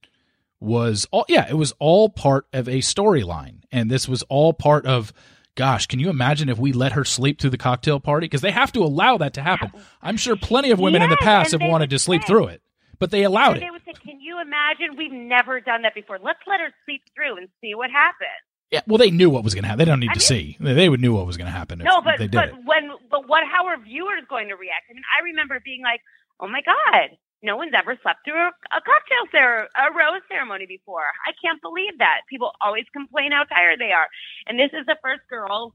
was 0.61 1.07
all 1.11 1.25
yeah, 1.29 1.47
it 1.49 1.55
was 1.55 1.73
all 1.79 2.09
part 2.09 2.47
of 2.53 2.69
a 2.69 2.79
storyline. 2.79 3.63
And 3.73 3.91
this 3.91 4.09
was 4.09 4.23
all 4.25 4.53
part 4.53 4.87
of 4.87 5.13
gosh, 5.57 5.87
can 5.87 5.99
you 5.99 6.09
imagine 6.11 6.49
if 6.49 6.59
we 6.59 6.73
let 6.73 6.93
her 6.93 7.05
sleep 7.05 7.41
through 7.41 7.51
the 7.51 7.57
cocktail 7.59 7.99
party 7.99 8.27
because 8.27 8.43
they 8.43 8.51
have 8.53 8.71
to 8.73 8.81
allow 8.85 9.17
that 9.17 9.33
to 9.35 9.43
happen. 9.43 9.73
I'm 10.03 10.19
sure 10.19 10.37
plenty 10.37 10.71
of 10.71 10.79
women 10.79 11.03
in 11.03 11.11
the 11.11 11.17
past 11.17 11.53
have 11.53 11.63
wanted 11.63 11.91
to 11.91 11.99
sleep 11.99 12.25
through 12.25 12.49
it. 12.49 12.63
But 12.99 13.11
they 13.11 13.23
allowed 13.25 13.55
and 13.55 13.57
it. 13.59 13.61
they 13.67 13.71
would 13.71 13.83
say, 13.85 13.93
"Can 13.93 14.21
you 14.21 14.41
imagine? 14.41 14.97
We've 14.97 15.13
never 15.13 15.61
done 15.61 15.83
that 15.83 15.95
before. 15.95 16.19
Let's 16.23 16.41
let 16.47 16.61
her 16.61 16.73
sleep 16.85 17.03
through 17.15 17.37
and 17.39 17.49
see 17.61 17.75
what 17.75 17.91
happens." 17.91 18.31
Yeah, 18.71 18.81
well 18.89 18.99
they 18.99 19.11
knew 19.13 19.31
what 19.31 19.45
was 19.45 19.55
going 19.55 19.63
to 19.63 19.69
happen. 19.69 19.79
They 19.79 19.85
don't 19.85 20.01
need 20.01 20.11
I 20.11 20.15
to 20.15 20.19
mean- 20.35 20.57
see. 20.57 20.57
They 20.59 20.89
would 20.89 21.01
knew 21.01 21.15
what 21.15 21.27
was 21.27 21.37
going 21.37 21.47
to 21.47 21.53
happen 21.57 21.81
if 21.81 21.87
no, 21.87 22.01
but 22.03 22.19
they 22.19 22.27
did 22.27 22.33
but 22.35 22.49
it. 22.51 22.55
when 22.65 22.91
but 23.11 23.29
what? 23.29 23.45
How 23.47 23.67
are 23.67 23.79
viewers 23.79 24.23
going 24.29 24.49
to 24.49 24.57
react? 24.57 24.87
I 24.91 24.95
mean, 24.95 25.05
I 25.19 25.23
remember 25.25 25.61
being 25.65 25.83
like, 25.83 26.01
"Oh 26.41 26.49
my 26.49 26.63
god." 26.63 27.17
No 27.43 27.55
one's 27.57 27.75
ever 27.77 27.95
slept 28.03 28.25
through 28.25 28.41
a, 28.41 28.49
a 28.73 28.81
cocktail 28.81 29.25
cer- 29.31 29.69
a 29.77 29.93
rose 29.93 30.23
ceremony 30.27 30.65
before. 30.67 31.05
I 31.29 31.33
can't 31.39 31.61
believe 31.61 31.99
that. 31.99 32.23
People 32.31 32.51
always 32.65 32.87
complain 32.97 33.31
how 33.31 33.45
tired 33.45 33.79
they 33.79 33.93
are, 33.93 34.09
and 34.49 34.59
this 34.59 34.73
is 34.73 34.87
the 34.87 34.97
first 35.05 35.21
girl 35.29 35.75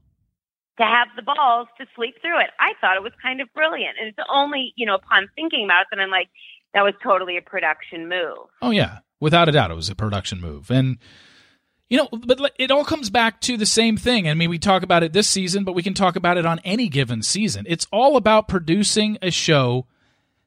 to 0.78 0.84
have 0.84 1.08
the 1.16 1.22
balls 1.22 1.68
to 1.78 1.86
sleep 1.94 2.16
through 2.20 2.40
it. 2.40 2.50
I 2.58 2.72
thought 2.80 2.96
it 2.96 3.02
was 3.02 3.12
kind 3.22 3.40
of 3.40 3.48
brilliant. 3.54 3.94
And 4.00 4.08
it's 4.08 4.18
only, 4.28 4.72
you 4.76 4.86
know, 4.86 4.96
upon 4.96 5.28
thinking 5.36 5.64
about 5.64 5.82
it 5.82 5.86
that 5.92 6.00
I'm 6.00 6.10
like, 6.10 6.28
that 6.74 6.82
was 6.82 6.94
totally 7.02 7.36
a 7.36 7.42
production 7.42 8.08
move. 8.08 8.48
Oh 8.60 8.70
yeah, 8.70 8.98
without 9.20 9.48
a 9.48 9.52
doubt, 9.52 9.70
it 9.70 9.74
was 9.74 9.90
a 9.90 9.94
production 9.94 10.40
move, 10.40 10.70
and 10.70 10.98
you 11.88 11.98
know, 11.98 12.08
but 12.10 12.52
it 12.58 12.70
all 12.70 12.84
comes 12.84 13.10
back 13.10 13.40
to 13.42 13.56
the 13.56 13.66
same 13.66 13.96
thing. 13.96 14.28
I 14.28 14.34
mean, 14.34 14.48
we 14.50 14.58
talk 14.58 14.82
about 14.82 15.02
it 15.02 15.12
this 15.12 15.28
season, 15.28 15.64
but 15.64 15.74
we 15.74 15.82
can 15.82 15.94
talk 15.94 16.16
about 16.16 16.38
it 16.38 16.46
on 16.46 16.58
any 16.60 16.88
given 16.88 17.22
season. 17.22 17.66
It's 17.68 17.86
all 17.92 18.16
about 18.16 18.48
producing 18.48 19.18
a 19.20 19.30
show 19.30 19.86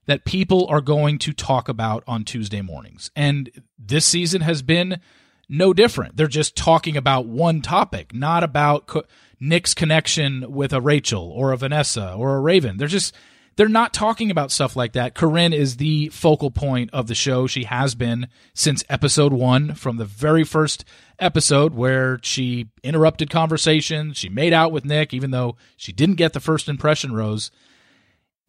that 0.07 0.25
people 0.25 0.67
are 0.67 0.81
going 0.81 1.17
to 1.19 1.33
talk 1.33 1.69
about 1.69 2.03
on 2.07 2.23
Tuesday 2.23 2.61
mornings, 2.61 3.11
and 3.15 3.51
this 3.77 4.05
season 4.05 4.41
has 4.41 4.61
been 4.61 4.99
no 5.47 5.73
different. 5.73 6.17
They're 6.17 6.27
just 6.27 6.55
talking 6.55 6.97
about 6.97 7.27
one 7.27 7.61
topic, 7.61 8.13
not 8.13 8.43
about 8.43 8.87
co- 8.87 9.03
Nick's 9.39 9.73
connection 9.73 10.51
with 10.51 10.73
a 10.73 10.81
Rachel 10.81 11.31
or 11.31 11.51
a 11.51 11.57
Vanessa 11.57 12.13
or 12.13 12.35
a 12.35 12.39
Raven. 12.41 12.77
They're 12.77 12.87
just 12.87 13.13
they're 13.57 13.69
not 13.69 13.93
talking 13.93 14.31
about 14.31 14.51
stuff 14.51 14.75
like 14.75 14.93
that. 14.93 15.15
Corinne 15.15 15.53
is 15.53 15.77
the 15.77 16.09
focal 16.09 16.51
point 16.51 16.89
of 16.91 17.07
the 17.07 17.15
show. 17.15 17.47
She 17.47 17.63
has 17.63 17.95
been 17.95 18.27
since 18.53 18.83
episode 18.89 19.31
one, 19.31 19.75
from 19.75 19.97
the 19.97 20.05
very 20.05 20.43
first 20.43 20.83
episode 21.19 21.73
where 21.73 22.19
she 22.21 22.67
interrupted 22.83 23.29
conversation. 23.29 24.13
She 24.13 24.27
made 24.27 24.51
out 24.51 24.71
with 24.71 24.83
Nick, 24.83 25.13
even 25.13 25.31
though 25.31 25.55
she 25.77 25.93
didn't 25.93 26.15
get 26.15 26.33
the 26.33 26.39
first 26.39 26.67
impression 26.67 27.13
rose. 27.13 27.51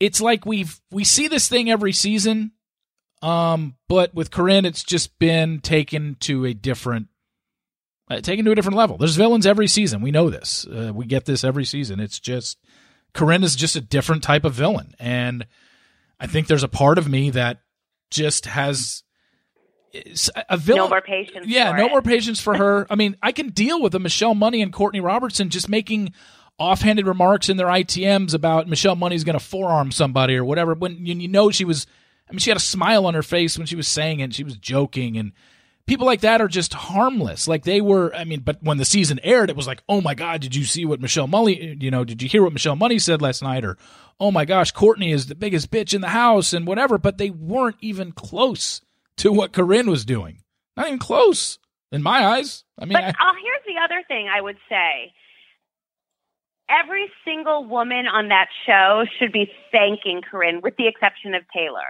It's 0.01 0.21
like 0.21 0.45
we've 0.45 0.81
we 0.91 1.05
see 1.05 1.29
this 1.29 1.49
thing 1.49 1.71
every 1.71 1.93
season, 1.93 2.53
um, 3.23 3.77
but 3.89 4.13
with 4.15 4.31
Corinne, 4.31 4.67
it's 4.67 4.83
just 4.83 5.19
been 5.19 5.61
taken 5.61 6.17
to 6.21 6.45
a 6.45 6.53
different, 6.53 7.09
uh, 8.11 8.21
taken 8.21 8.45
to 8.45 8.51
a 8.51 8.55
different 8.55 8.77
level. 8.77 8.99
There's 8.99 9.17
villains 9.17 9.47
every 9.47 9.69
season. 9.69 10.03
We 10.03 10.11
know 10.11 10.29
this. 10.29 10.67
Uh, 10.67 10.93
we 10.95 11.07
get 11.07 11.25
this 11.25 11.45
every 11.45 11.65
season. 11.65 11.99
It's 12.01 12.21
just 12.21 12.59
Corinne 13.17 13.45
is 13.45 13.57
just 13.57 13.77
a 13.77 13.81
different 13.81 14.23
type 14.23 14.45
of 14.45 14.53
villain, 14.53 14.95
and 14.99 15.47
I 16.21 16.27
think 16.27 16.47
there's 16.47 16.63
a 16.63 16.69
part 16.69 16.99
of 16.99 17.09
me 17.09 17.31
that 17.31 17.63
just 18.11 18.45
has 18.45 19.03
a 20.51 20.59
villain. 20.59 20.83
No 20.83 20.89
more 20.91 21.01
patience. 21.01 21.47
Yeah, 21.47 21.73
no 21.73 21.87
it. 21.87 21.91
more 21.91 22.03
patience 22.03 22.41
for 22.41 22.57
her. 22.57 22.87
I 22.91 22.95
mean, 22.95 23.17
I 23.23 23.33
can 23.33 23.49
deal 23.49 23.81
with 23.81 23.95
a 23.95 23.99
Michelle 23.99 24.35
Money 24.35 24.61
and 24.61 24.71
Courtney 24.71 25.01
Robertson 25.01 25.49
just 25.49 25.67
making 25.67 26.13
offhanded 26.59 27.07
remarks 27.07 27.49
in 27.49 27.57
their 27.57 27.69
ITMs 27.69 28.35
about 28.35 28.69
Michelle 28.69 28.97
Money's 28.97 29.25
going 29.25 29.39
to 29.39 29.45
forearm 29.45 29.93
somebody 29.93 30.37
or 30.37 30.45
whatever. 30.45 30.75
When 30.75 31.07
you 31.07 31.15
you 31.15 31.29
know 31.29 31.51
she 31.51 31.65
was, 31.65 31.87
I 32.29 32.33
mean, 32.33 32.41
she 32.41 32.51
had 32.51 32.59
a 32.59 32.61
smile 32.61 33.07
on 33.07 33.15
her 33.15 33.23
face 33.23 33.57
when 33.57 33.67
she 33.67 33.77
was 33.77 33.89
saying 33.89 34.21
it. 34.21 34.35
She 34.35 34.45
was 34.45 34.59
joking, 34.59 35.17
and 35.17 35.33
people 35.87 36.07
like 36.07 36.21
that 36.21 36.41
are 36.41 36.49
just 36.49 36.75
harmless. 36.75 37.47
Like 37.47 37.65
they 37.65 37.81
were. 37.81 38.15
I 38.15 38.25
mean, 38.25 38.41
but 38.41 38.63
when 38.63 38.79
the 38.79 38.85
season 38.85 39.21
aired, 39.23 39.51
it 39.51 39.57
was 39.57 39.67
like, 39.67 39.83
oh 39.89 40.01
my 40.01 40.15
god, 40.15 40.41
did 40.41 40.55
you 40.55 40.65
see 40.65 40.85
what 40.85 41.01
Michelle 41.01 41.27
Money? 41.29 41.77
You 41.81 41.91
know, 41.91 42.05
did 42.05 42.23
you 42.23 42.29
hear 42.29 42.43
what 42.43 42.53
Michelle 42.53 42.77
Money 42.77 42.99
said 42.99 43.23
last 43.23 43.43
night? 43.43 43.65
Or 43.65 43.77
oh 44.19 44.31
my 44.31 44.45
gosh, 44.45 44.73
Courtney 44.73 45.13
is 45.13 45.27
the 45.27 45.35
biggest 45.35 45.71
bitch 45.71 45.95
in 45.95 46.01
the 46.01 46.09
house 46.09 46.53
and 46.53 46.67
whatever. 46.67 46.99
But 46.99 47.19
they 47.19 47.31
weren't 47.31 47.77
even 47.81 48.13
close 48.13 48.81
to 49.19 49.33
what 49.33 49.53
Corinne 49.53 49.91
was 49.91 50.05
doing. 50.05 50.43
Not 50.77 50.89
even 50.89 50.99
close 50.99 51.59
in 51.93 52.03
my 52.03 52.27
eyes. 52.27 52.65
I 52.79 52.85
mean, 52.85 52.93
But 52.95 53.05
I, 53.05 53.09
uh, 53.09 53.33
here's 53.43 53.63
the 53.67 53.77
the 53.77 53.83
other 53.83 54.03
thing 54.09 54.29
I 54.29 54.41
would 54.41 54.57
say. 54.69 55.13
Every 56.69 57.07
single 57.25 57.65
woman 57.65 58.07
on 58.07 58.29
that 58.29 58.49
show 58.67 59.05
should 59.19 59.33
be 59.33 59.51
thanking 59.71 60.23
Corinne, 60.29 60.63
with 60.63 60.77
the 60.77 60.89
exception 60.89 61.35
of 61.35 61.43
Taylor, 61.55 61.87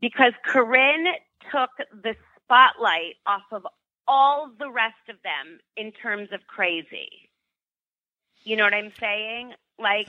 because 0.00 0.32
Corinne 0.44 1.06
took 1.52 1.70
the 1.92 2.14
spotlight 2.46 3.16
off 3.26 3.42
of 3.52 3.66
all 4.08 4.50
the 4.58 4.70
rest 4.70 4.94
of 5.10 5.16
them 5.24 5.58
in 5.76 5.92
terms 5.92 6.28
of 6.32 6.40
crazy. 6.46 7.08
You 8.44 8.56
know 8.56 8.64
what 8.64 8.74
I'm 8.74 8.92
saying? 9.00 9.52
Like 9.78 10.08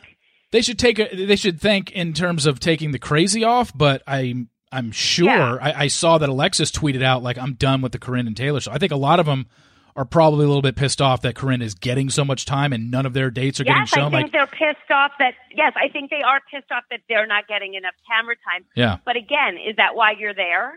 they 0.51 0.61
should 0.61 0.79
take 0.79 0.99
a, 0.99 1.25
they 1.25 1.35
should 1.35 1.59
think 1.59 1.91
in 1.91 2.13
terms 2.13 2.45
of 2.45 2.59
taking 2.59 2.91
the 2.91 2.99
crazy 2.99 3.43
off, 3.43 3.75
but 3.75 4.03
I 4.07 4.45
I'm 4.71 4.91
sure 4.91 5.25
Yeah. 5.25 5.57
I, 5.59 5.83
I 5.83 5.87
saw 5.87 6.17
that 6.19 6.29
Alexis 6.29 6.71
tweeted 6.71 7.01
out 7.03 7.23
like 7.23 7.37
I'm 7.37 7.53
done 7.53 7.81
with 7.81 7.91
the 7.91 7.99
Corinne 7.99 8.27
and 8.27 8.37
Taylor 8.37 8.59
show. 8.59 8.71
I 8.71 8.77
think 8.77 8.91
a 8.91 8.97
lot 8.97 9.19
of 9.19 9.25
them 9.25 9.47
are 9.95 10.05
probably 10.05 10.45
a 10.45 10.47
little 10.47 10.61
bit 10.61 10.75
pissed 10.75 11.01
off 11.01 11.23
that 11.23 11.33
Corinne 11.33 11.63
is 11.63 11.73
getting 11.73 12.09
so 12.11 12.23
much 12.23 12.45
time 12.45 12.71
and 12.71 12.91
none 12.91 13.07
of 13.07 13.13
their 13.13 13.31
dates 13.31 13.59
are 13.59 13.63
yes, 13.63 13.73
getting 13.73 13.81
I 13.81 13.85
shown. 13.85 14.11
think 14.11 14.23
Like 14.25 14.31
they're 14.31 14.45
pissed 14.73 14.91
off 14.91 15.11
that 15.17 15.33
yes, 15.55 15.73
I 15.75 15.89
think 15.91 16.11
they 16.11 16.21
are 16.21 16.39
pissed 16.53 16.71
off 16.71 16.83
that 16.91 16.99
they're 17.09 17.25
not 17.25 17.47
getting 17.47 17.73
enough 17.73 17.95
camera 18.07 18.35
time. 18.35 18.63
yeah, 18.75 18.97
But 19.05 19.15
again, 19.15 19.55
is 19.57 19.77
that 19.77 19.95
why 19.95 20.11
you're 20.19 20.35
there? 20.35 20.73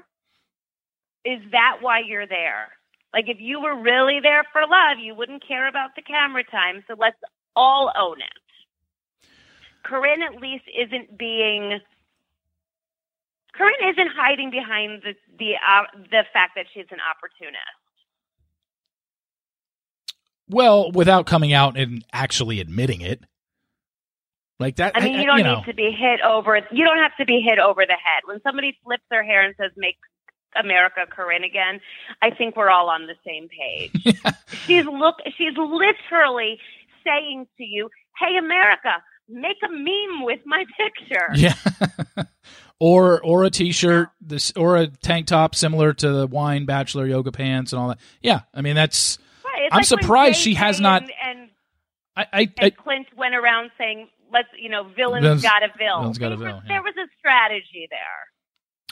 Is 1.25 1.41
that 1.53 1.79
why 1.81 2.01
you're 2.01 2.27
there? 2.27 2.69
Like 3.13 3.29
if 3.29 3.39
you 3.41 3.61
were 3.61 3.81
really 3.81 4.21
there 4.23 4.45
for 4.53 4.63
love, 4.63 4.99
you 5.01 5.15
wouldn't 5.15 5.47
care 5.47 5.69
about 5.69 5.91
the 5.97 6.03
camera 6.03 6.45
time. 6.45 6.85
So 6.89 6.95
let's 6.99 7.19
all 7.57 7.93
own 7.99 8.21
it. 8.21 9.29
Corinne 9.85 10.23
at 10.23 10.41
least 10.41 10.65
isn't 10.69 11.19
being 11.19 11.81
Corinne 13.53 13.93
isn't 13.93 14.11
hiding 14.17 14.51
behind 14.51 15.03
the 15.03 15.15
the 15.39 15.55
uh, 15.57 15.83
the 16.11 16.25
fact 16.33 16.53
that 16.57 16.67
she's 16.73 16.87
an 16.91 16.99
opportunist. 17.01 17.81
well, 20.51 20.91
without 20.93 21.27
coming 21.27 21.53
out 21.53 21.79
and 21.79 22.05
actually 22.13 22.61
admitting 22.61 23.01
it. 23.01 23.23
Like 24.59 24.77
that, 24.77 24.93
I 24.95 25.01
mean, 25.01 25.19
you 25.19 25.27
don't 25.27 25.43
know, 25.43 25.57
need 25.57 25.65
to 25.67 25.75
be 25.75 25.91
hit 25.91 26.21
over. 26.21 26.61
You 26.71 26.85
don't 26.85 26.99
have 26.99 27.17
to 27.19 27.25
be 27.25 27.41
hit 27.41 27.59
over 27.59 27.87
the 27.87 27.95
head 27.95 28.23
when 28.27 28.43
somebody 28.43 28.79
flips 28.85 29.05
their 29.11 29.25
hair 29.25 29.41
and 29.43 29.55
says 29.57 29.71
"Make 29.75 29.97
America 30.59 31.01
Corinne 31.11 31.45
again." 31.45 31.81
I 32.23 32.31
think 32.31 32.57
we're 32.57 32.71
all 32.71 32.89
on 32.89 33.07
the 33.07 33.15
same 33.27 33.49
page. 33.49 34.17
she's 34.67 34.85
look. 34.87 35.17
She's 35.37 35.57
literally 35.57 36.59
saying 37.05 37.47
to 37.59 37.65
you, 37.65 37.91
"Hey, 38.19 38.37
America, 38.39 39.03
make 39.29 39.57
a 39.65 39.71
meme 39.71 40.25
with 40.25 40.41
my 40.47 40.65
picture." 40.77 41.29
Yeah. 41.35 42.25
or 42.79 43.21
or 43.23 43.45
a 43.45 43.51
t-shirt 43.51 44.09
this 44.21 44.53
or 44.57 44.77
a 44.77 44.87
tank 44.87 45.27
top 45.27 45.55
similar 45.55 45.93
to 45.93 46.11
the 46.13 46.27
wine 46.27 46.65
bachelor 46.67 47.07
yoga 47.07 47.31
pants 47.33 47.73
and 47.73 47.81
all 47.81 47.89
that. 47.89 47.99
Yeah, 48.23 48.41
I 48.55 48.63
mean 48.63 48.75
that's 48.75 49.19
Right, 49.45 49.69
I'm 49.73 49.79
like 49.79 49.87
surprised 49.87 50.39
she 50.41 50.55
has 50.55 50.81
not- 50.81 51.03
And, 51.03 51.11
and, 51.27 51.51
I 52.17 52.27
I, 52.33 52.41
and 52.41 52.53
I 52.61 52.71
Clint 52.71 53.07
went 53.17 53.35
around 53.35 53.71
saying, 53.77 54.09
"Let's, 54.33 54.49
you 54.59 54.69
know, 54.69 54.85
villains 54.85 55.43
got 55.43 55.63
a 55.63 55.69
vill." 55.77 55.99
villains 56.01 56.19
got 56.19 56.33
a 56.33 56.37
There 56.37 56.47
vill, 56.49 56.57
was- 56.57 56.65
yeah. 56.67 56.75
There 56.75 56.83
was 56.83 56.95
a 56.97 57.09
strategy 57.19 57.87
there. 57.91 57.99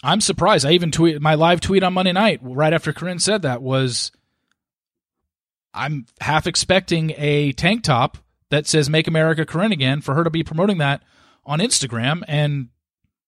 I'm 0.02 0.20
surprised. 0.20 0.64
I 0.64 0.72
even 0.72 0.90
tweet 0.90 1.20
my 1.20 1.34
live 1.34 1.60
tweet 1.60 1.82
on 1.82 1.92
Monday 1.92 2.12
night 2.12 2.40
right 2.42 2.72
after 2.72 2.92
Corinne 2.92 3.18
said 3.18 3.42
that 3.42 3.62
was 3.62 4.12
I'm 5.74 6.06
half 6.20 6.46
expecting 6.46 7.12
a 7.16 7.52
tank 7.52 7.82
top 7.82 8.18
that 8.50 8.66
says 8.66 8.88
"Make 8.88 9.06
America 9.06 9.44
Corinne 9.44 9.72
Again" 9.72 10.00
for 10.00 10.14
her 10.14 10.24
to 10.24 10.30
be 10.30 10.42
promoting 10.44 10.78
that 10.78 11.02
on 11.44 11.58
Instagram, 11.58 12.22
and 12.28 12.68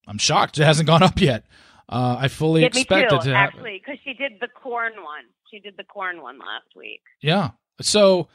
I'm 0.07 0.18
shocked 0.18 0.59
it 0.59 0.64
hasn't 0.64 0.87
gone 0.87 1.03
up 1.03 1.21
yet. 1.21 1.45
Uh, 1.89 2.16
I 2.21 2.29
fully 2.29 2.64
it 2.64 2.73
to 2.73 3.35
actually, 3.35 3.83
because 3.85 3.99
she 4.05 4.14
did 4.14 4.33
the 4.41 4.49
corn 4.49 4.93
one. 5.03 5.25
She 5.51 5.59
did 5.59 5.75
the 5.77 5.85
corn 5.85 6.23
one 6.23 6.39
last 6.39 6.77
week. 6.77 7.03
Yeah. 7.21 7.51
So 7.81 8.29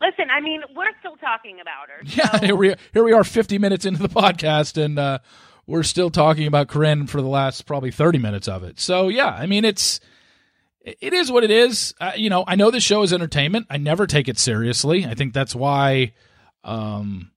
Listen, 0.00 0.30
I 0.30 0.40
mean, 0.40 0.62
we're 0.74 0.90
still 0.98 1.16
talking 1.16 1.58
about 1.60 1.88
her. 1.88 2.02
Yeah, 2.04 2.46
here 2.46 2.56
we 2.56 2.74
here 2.92 3.04
we 3.04 3.12
are, 3.12 3.22
fifty 3.24 3.58
minutes 3.58 3.84
into 3.84 4.02
the 4.02 4.08
podcast, 4.08 4.82
and 4.82 4.98
uh, 4.98 5.18
we're 5.66 5.82
still 5.82 6.10
talking 6.10 6.46
about 6.46 6.68
Corinne 6.68 7.06
for 7.06 7.20
the 7.20 7.28
last 7.28 7.66
probably 7.66 7.90
thirty 7.90 8.18
minutes 8.18 8.48
of 8.48 8.64
it. 8.64 8.80
So 8.80 9.08
yeah, 9.08 9.28
I 9.28 9.46
mean 9.46 9.64
it's 9.64 10.00
it 10.84 11.12
is 11.12 11.30
what 11.30 11.44
it 11.44 11.50
is. 11.50 11.94
Uh, 12.00 12.12
you 12.16 12.28
know, 12.28 12.44
I 12.46 12.56
know 12.56 12.70
this 12.70 12.82
show 12.82 13.02
is 13.02 13.12
entertainment. 13.12 13.66
I 13.70 13.76
never 13.76 14.06
take 14.06 14.28
it 14.28 14.38
seriously. 14.38 15.06
I 15.06 15.14
think 15.14 15.32
that's 15.32 15.54
why 15.54 16.12
um, 16.64 17.30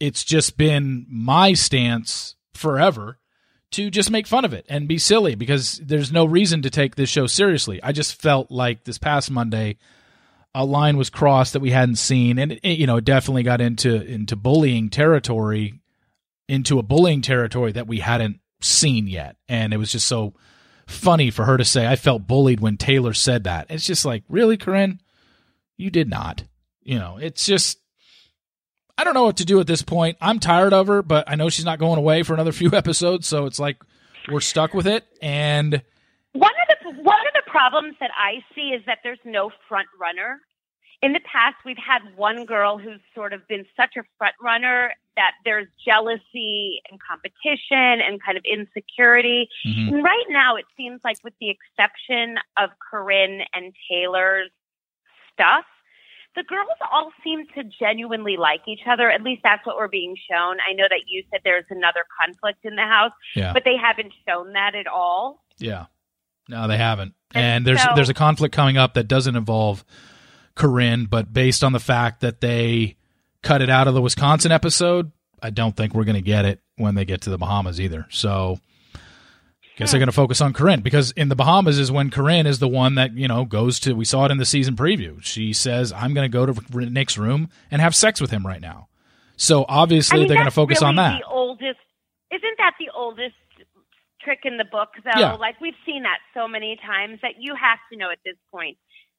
it's 0.00 0.24
just 0.24 0.56
been 0.56 1.06
my 1.08 1.54
stance 1.54 2.36
forever 2.52 3.18
to 3.72 3.90
just 3.90 4.10
make 4.10 4.26
fun 4.26 4.44
of 4.44 4.52
it 4.52 4.64
and 4.68 4.86
be 4.86 4.98
silly 4.98 5.34
because 5.34 5.80
there's 5.82 6.12
no 6.12 6.24
reason 6.24 6.62
to 6.62 6.70
take 6.70 6.94
this 6.94 7.08
show 7.08 7.26
seriously. 7.26 7.82
I 7.82 7.92
just 7.92 8.20
felt 8.20 8.50
like 8.50 8.84
this 8.84 8.98
past 8.98 9.30
Monday 9.30 9.78
a 10.54 10.64
line 10.64 10.96
was 10.96 11.10
crossed 11.10 11.52
that 11.54 11.60
we 11.60 11.70
hadn't 11.70 11.96
seen, 11.96 12.38
and 12.38 12.52
it, 12.52 12.78
you 12.78 12.86
know, 12.86 12.98
it 12.98 13.04
definitely 13.04 13.42
got 13.42 13.60
into 13.60 14.00
into 14.06 14.36
bullying 14.36 14.88
territory, 14.88 15.80
into 16.48 16.78
a 16.78 16.82
bullying 16.82 17.22
territory 17.22 17.72
that 17.72 17.86
we 17.86 18.00
hadn't 18.00 18.40
seen 18.60 19.06
yet, 19.06 19.36
and 19.48 19.72
it 19.72 19.76
was 19.78 19.92
just 19.92 20.06
so 20.06 20.34
funny 20.86 21.30
for 21.30 21.44
her 21.44 21.56
to 21.56 21.64
say, 21.64 21.86
"I 21.86 21.96
felt 21.96 22.26
bullied 22.26 22.60
when 22.60 22.76
Taylor 22.76 23.14
said 23.14 23.44
that." 23.44 23.66
It's 23.70 23.86
just 23.86 24.04
like, 24.04 24.24
really, 24.28 24.56
Corinne, 24.56 25.00
you 25.76 25.90
did 25.90 26.08
not. 26.08 26.44
You 26.82 26.98
know, 26.98 27.18
it's 27.20 27.46
just. 27.46 27.78
I 28.96 29.02
don't 29.02 29.14
know 29.14 29.24
what 29.24 29.38
to 29.38 29.44
do 29.44 29.58
at 29.58 29.66
this 29.66 29.82
point. 29.82 30.16
I'm 30.20 30.38
tired 30.38 30.72
of 30.72 30.86
her, 30.86 31.02
but 31.02 31.28
I 31.28 31.34
know 31.34 31.48
she's 31.48 31.64
not 31.64 31.80
going 31.80 31.98
away 31.98 32.22
for 32.22 32.32
another 32.32 32.52
few 32.52 32.70
episodes, 32.72 33.26
so 33.26 33.46
it's 33.46 33.58
like 33.58 33.78
we're 34.30 34.40
stuck 34.40 34.72
with 34.72 34.86
it. 34.86 35.04
And 35.20 35.82
One 36.32 36.52
of 36.52 36.94
the 36.94 37.02
one 37.02 37.20
of 37.26 37.32
the 37.34 37.50
problems 37.50 37.96
that 38.00 38.10
I 38.16 38.44
see 38.54 38.68
is 38.68 38.82
that 38.86 38.98
there's 39.02 39.18
no 39.24 39.50
front 39.68 39.88
runner. 40.00 40.40
In 41.02 41.12
the 41.12 41.20
past, 41.20 41.56
we've 41.66 41.76
had 41.76 42.00
one 42.16 42.46
girl 42.46 42.78
who's 42.78 43.00
sort 43.14 43.32
of 43.32 43.46
been 43.48 43.66
such 43.76 43.96
a 43.98 44.02
front 44.16 44.34
runner 44.40 44.92
that 45.16 45.32
there's 45.44 45.68
jealousy 45.84 46.80
and 46.90 46.98
competition 47.00 48.00
and 48.04 48.22
kind 48.22 48.36
of 48.36 48.44
insecurity. 48.44 49.48
mhm. 49.66 49.88
And 49.88 50.02
right 50.04 50.26
now, 50.28 50.56
it 50.56 50.64
seems 50.76 51.00
like, 51.04 51.16
with 51.22 51.34
the 51.40 51.50
exception 51.50 52.36
of 52.56 52.70
Corinne 52.90 53.42
and 53.54 53.72
Taylor's 53.90 54.50
stuff, 55.32 55.64
the 56.36 56.42
girls 56.42 56.66
all 56.92 57.12
seem 57.22 57.46
to 57.54 57.62
genuinely 57.78 58.36
like 58.36 58.62
each 58.66 58.80
other. 58.90 59.08
At 59.10 59.22
least 59.22 59.42
that's 59.44 59.64
what 59.64 59.76
we're 59.76 59.86
being 59.88 60.16
shown. 60.28 60.56
I 60.68 60.72
know 60.74 60.86
that 60.90 61.02
you 61.06 61.22
said 61.30 61.40
there's 61.44 61.64
another 61.70 62.04
conflict 62.20 62.64
in 62.64 62.74
the 62.74 62.82
house, 62.82 63.12
yeah, 63.36 63.52
but 63.52 63.62
they 63.64 63.76
haven't 63.76 64.12
shown 64.26 64.52
that 64.54 64.74
at 64.74 64.86
all. 64.88 65.44
Yeah. 65.58 65.86
No, 66.48 66.66
they 66.66 66.76
haven't. 66.76 67.14
And 67.34 67.44
And 67.44 67.66
there's 67.66 67.82
so- 67.82 67.92
there's 67.94 68.08
a 68.08 68.14
conflict 68.14 68.54
coming 68.54 68.76
up 68.76 68.94
that 68.94 69.06
doesn't 69.06 69.36
involve 69.36 69.84
Corinne, 70.56 71.06
but 71.06 71.32
based 71.32 71.62
on 71.64 71.72
the 71.72 71.80
fact 71.80 72.20
that 72.20 72.40
they 72.40 72.96
cut 73.44 73.62
it 73.62 73.70
out 73.70 73.86
of 73.86 73.94
the 73.94 74.02
Wisconsin 74.02 74.50
episode, 74.50 75.12
I 75.40 75.50
don't 75.50 75.76
think 75.76 75.94
we're 75.94 76.04
going 76.04 76.16
to 76.16 76.22
get 76.22 76.44
it 76.44 76.60
when 76.76 76.94
they 76.94 77.04
get 77.04 77.20
to 77.22 77.30
the 77.30 77.38
Bahamas 77.38 77.80
either. 77.80 78.06
So 78.10 78.58
guess 79.76 79.90
they're 79.90 79.98
hmm. 79.98 80.02
going 80.02 80.08
to 80.08 80.12
focus 80.12 80.40
on 80.40 80.52
Corinne 80.52 80.80
because 80.80 81.12
in 81.12 81.28
the 81.28 81.36
Bahamas 81.36 81.78
is 81.78 81.92
when 81.92 82.10
Corinne 82.10 82.46
is 82.46 82.58
the 82.58 82.68
one 82.68 82.94
that, 82.96 83.16
you 83.16 83.28
know, 83.28 83.44
goes 83.44 83.78
to 83.80 83.94
we 83.94 84.04
saw 84.04 84.24
it 84.24 84.30
in 84.30 84.38
the 84.38 84.46
season 84.46 84.74
preview. 84.74 85.22
She 85.22 85.52
says, 85.52 85.92
"I'm 85.92 86.14
going 86.14 86.30
to 86.30 86.32
go 86.32 86.46
to 86.46 86.90
Nick's 86.90 87.18
room 87.18 87.50
and 87.70 87.80
have 87.80 87.94
sex 87.94 88.20
with 88.20 88.30
him 88.30 88.46
right 88.46 88.60
now." 88.60 88.88
So 89.36 89.64
obviously 89.68 90.16
I 90.16 90.18
mean, 90.20 90.28
they're 90.28 90.36
going 90.36 90.46
to 90.46 90.52
focus 90.52 90.82
on 90.82 90.96
that. 90.96 91.20
The 91.20 91.26
oldest, 91.26 91.80
isn't 92.30 92.58
that 92.58 92.74
the 92.78 92.90
oldest 92.94 93.34
trick 94.22 94.40
in 94.44 94.56
the 94.56 94.64
book? 94.64 94.90
Though, 95.04 95.20
Yeah. 95.20 95.32
like 95.34 95.60
we've 95.60 95.76
seen 95.84 96.04
that 96.04 96.18
so 96.32 96.48
many 96.48 96.78
times 96.86 97.18
that 97.22 97.34
you 97.38 97.54
have 97.54 97.78
to 97.92 97.98
know 97.98 98.10
at 98.10 98.18
this 98.24 98.36
point. 98.50 98.78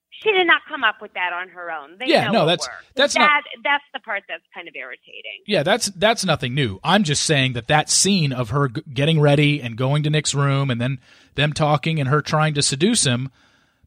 She 0.09 0.31
did 0.31 0.47
not 0.47 0.61
come 0.69 0.83
up 0.83 1.01
with 1.01 1.13
that 1.13 1.33
on 1.33 1.49
her 1.49 1.69
own. 1.71 1.97
They 1.99 2.05
Yeah, 2.07 2.27
know 2.27 2.31
no, 2.31 2.45
that's- 2.45 2.67
that's 2.95 3.13
that, 3.15 3.19
not- 3.19 3.43
That's 3.63 3.83
the 3.93 3.99
part 3.99 4.23
that's 4.29 4.43
kind 4.53 4.67
of 4.67 4.75
irritating. 4.75 5.43
Yeah, 5.45 5.61
that's 5.63 5.87
that's 5.87 6.23
nothing 6.23 6.53
new. 6.55 6.79
I'm 6.83 7.03
just 7.03 7.23
saying 7.23 7.53
that 7.53 7.67
that 7.67 7.89
scene 7.89 8.31
of 8.31 8.49
her 8.51 8.69
g- 8.69 8.81
getting 8.93 9.19
ready 9.19 9.61
and 9.61 9.75
going 9.77 10.03
to 10.03 10.09
Nick's 10.09 10.33
room 10.33 10.69
and 10.71 10.79
then 10.79 10.99
them 11.35 11.51
talking 11.53 11.99
and 11.99 12.07
her 12.09 12.21
trying 12.21 12.53
to 12.53 12.61
seduce 12.61 13.03
him 13.05 13.29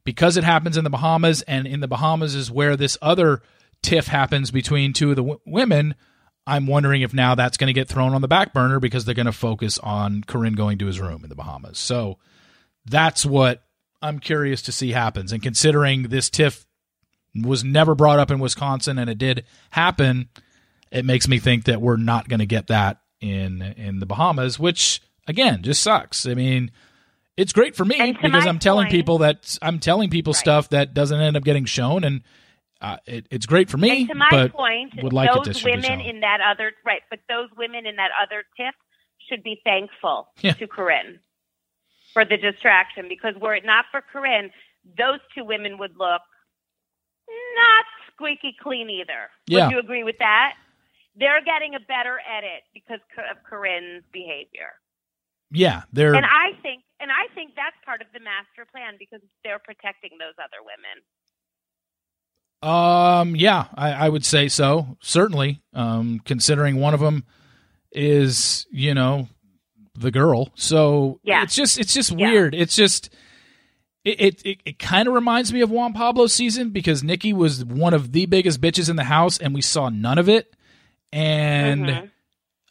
because 0.05 0.37
it 0.37 0.45
happens 0.45 0.77
in 0.77 0.85
the 0.85 0.91
Bahamas 0.91 1.43
and 1.43 1.67
in 1.67 1.81
the 1.81 1.89
Bahamas 1.89 2.35
is 2.35 2.51
where 2.51 2.77
this 2.77 2.99
other 3.01 3.43
tiff 3.83 4.09
happens 4.09 4.51
between 4.51 4.93
two 4.93 5.11
of 5.11 5.17
the 5.17 5.23
w- 5.23 5.41
women. 5.47 5.95
I'm 6.47 6.67
wondering 6.67 7.03
if 7.03 7.13
now 7.15 7.35
that's 7.35 7.57
going 7.57 7.69
to 7.69 7.73
get 7.75 7.89
thrown 7.89 8.15
on 8.15 8.21
the 8.23 8.29
back 8.29 8.53
burner 8.55 8.81
because 8.81 9.05
they're 9.05 9.15
going 9.15 9.27
to 9.27 9.33
focus 9.33 9.79
on 9.79 10.25
Corinne 10.25 10.55
going 10.55 10.79
to 10.79 10.87
his 10.87 11.01
room 11.01 11.23
in 11.23 11.29
the 11.31 11.35
Bahamas. 11.37 11.79
So 11.79 12.19
that's 12.87 13.25
what 13.27 13.63
I'm 14.03 14.19
curious 14.19 14.63
to 14.63 14.73
see 14.73 14.93
happens. 14.93 15.33
And 15.33 15.43
considering 15.43 16.05
this 16.05 16.31
tiff 16.31 16.67
was 17.35 17.65
never 17.65 17.95
brought 17.95 18.19
up 18.19 18.31
in 18.31 18.39
Wisconsin 18.39 18.99
and 18.99 19.11
it 19.11 19.19
did 19.19 19.45
happen, 19.71 20.29
it 20.91 21.05
makes 21.05 21.29
me 21.29 21.39
think 21.39 21.65
that 21.65 21.81
we're 21.81 21.97
not 21.97 22.29
going 22.29 22.41
to 22.41 22.47
get 22.47 22.69
that 22.69 23.01
in 23.21 23.63
in 23.63 23.99
the 24.01 24.07
Bahamas, 24.07 24.59
which 24.59 25.01
again 25.27 25.63
just 25.63 25.83
sucks. 25.83 26.27
I 26.27 26.35
mean, 26.35 26.71
it's 27.37 27.53
great 27.53 27.75
for 27.77 27.85
me 27.85 28.13
because 28.21 28.47
I'm 28.47 28.59
telling 28.59 28.85
point- 28.87 28.93
people 28.93 29.19
that 29.19 29.59
I'm 29.61 29.79
telling 29.81 30.11
people 30.11 30.33
Right. 30.33 30.41
stuff 30.41 30.69
that 30.71 30.95
doesn't 30.95 31.21
end 31.21 31.37
up 31.37 31.45
getting 31.45 31.65
shown, 31.65 32.05
and 32.05 32.23
uh, 32.81 32.97
it, 33.07 33.27
it's 33.31 33.47
great 33.47 33.69
for 33.69 33.77
me. 33.77 34.01
And 34.03 34.09
to 34.09 34.15
my 34.15 34.29
but 34.31 34.53
point, 34.53 34.95
would 35.03 35.13
like 35.13 35.31
those 35.45 35.65
women 35.65 36.01
in 36.01 36.21
that 36.21 36.39
other 36.41 36.73
right, 36.87 37.03
but 37.11 37.19
those 37.29 37.49
women 37.57 37.87
in 37.87 37.97
that 37.97 38.11
other 38.23 38.45
tip 38.57 38.75
should 39.29 39.43
be 39.43 39.61
thankful 39.65 40.29
Yeah. 40.41 40.53
to 40.55 40.67
Corinne 40.69 41.19
for 42.19 42.25
the 42.25 42.37
distraction 42.37 43.07
because 43.09 43.35
were 43.41 43.55
it 43.55 43.65
not 43.65 43.85
for 43.93 44.03
Corinne, 44.13 44.51
those 44.97 45.21
two 45.35 45.45
women 45.45 45.79
would 45.79 45.93
look 45.97 46.23
not 47.55 47.85
squeaky 48.13 48.57
clean 48.61 48.91
either. 48.91 49.31
Yeah. 49.47 49.67
Would 49.67 49.75
you 49.75 49.79
agree 49.79 50.03
with 50.03 50.19
that? 50.19 50.55
They're 51.15 51.45
getting 51.45 51.77
a 51.77 51.81
better 51.81 52.19
edit 52.27 52.65
because 52.75 52.99
of 53.31 53.37
Corinne's 53.45 54.03
behavior. 54.13 54.75
Yeah, 55.53 55.83
they're 55.93 56.15
And 56.15 56.27
I 56.27 56.61
think 56.61 56.83
and 56.99 57.11
I 57.13 57.33
think 57.35 57.53
that's 57.55 57.77
part 57.85 58.01
of 58.01 58.09
the 58.13 58.21
master 58.21 58.69
plan 58.71 58.95
because 58.99 59.21
they're 59.45 59.61
protecting 59.61 60.19
those 60.19 60.35
other 60.39 60.59
women. 60.67 60.99
Um, 62.61 63.37
yeah, 63.37 63.67
I, 63.77 63.93
I 63.93 64.09
would 64.09 64.25
say 64.25 64.49
so. 64.49 64.97
Certainly, 65.01 65.63
um, 65.73 66.21
considering 66.25 66.77
one 66.77 66.95
of 66.95 67.01
them 67.01 67.25
is, 67.93 68.67
you 68.73 68.95
know, 68.95 69.29
the 70.01 70.11
girl. 70.11 70.51
So 70.55 71.21
Yeah. 71.23 71.43
it's 71.43 71.55
just, 71.55 71.79
it's 71.79 71.93
just 71.95 72.11
Yeah. 72.13 72.31
weird. 72.31 72.55
It's 72.55 72.75
just, 72.77 73.11
it, 74.05 74.21
it, 74.21 74.43
it, 74.47 74.59
it 74.65 74.79
kind 74.79 75.09
of 75.09 75.15
reminds 75.15 75.53
me 75.53 75.61
of 75.61 75.71
Juan 75.71 75.93
Pablo's 75.93 76.33
season 76.33 76.71
because 76.71 77.03
Nikki 77.03 77.33
was 77.33 77.65
one 77.65 77.95
of 77.95 78.13
the 78.13 78.27
biggest 78.27 78.61
bitches 78.61 78.89
in 78.89 78.97
the 78.97 79.05
house 79.05 79.39
and 79.39 79.55
we 79.55 79.61
saw 79.63 79.89
none 79.89 80.19
of 80.19 80.29
it. 80.29 80.55
And 81.13 81.87
Mhm. 81.87 82.11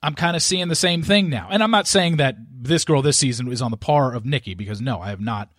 I'm 0.04 0.14
kind 0.16 0.36
of 0.36 0.42
seeing 0.44 0.68
the 0.68 0.76
same 0.76 1.02
thing 1.04 1.30
now. 1.30 1.48
And 1.52 1.64
I'm 1.64 1.72
not 1.72 1.88
saying 1.88 2.18
that 2.18 2.38
this 2.52 2.86
girl 2.86 3.02
this 3.02 3.18
season 3.18 3.52
is 3.52 3.62
on 3.62 3.72
the 3.72 3.78
par 3.78 4.14
of 4.14 4.26
Nikki 4.26 4.54
because 4.54 4.80
no, 4.82 5.00
I 5.02 5.10
have 5.10 5.20
not 5.22 5.50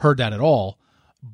heard 0.00 0.18
that 0.18 0.32
at 0.32 0.40
all. 0.40 0.78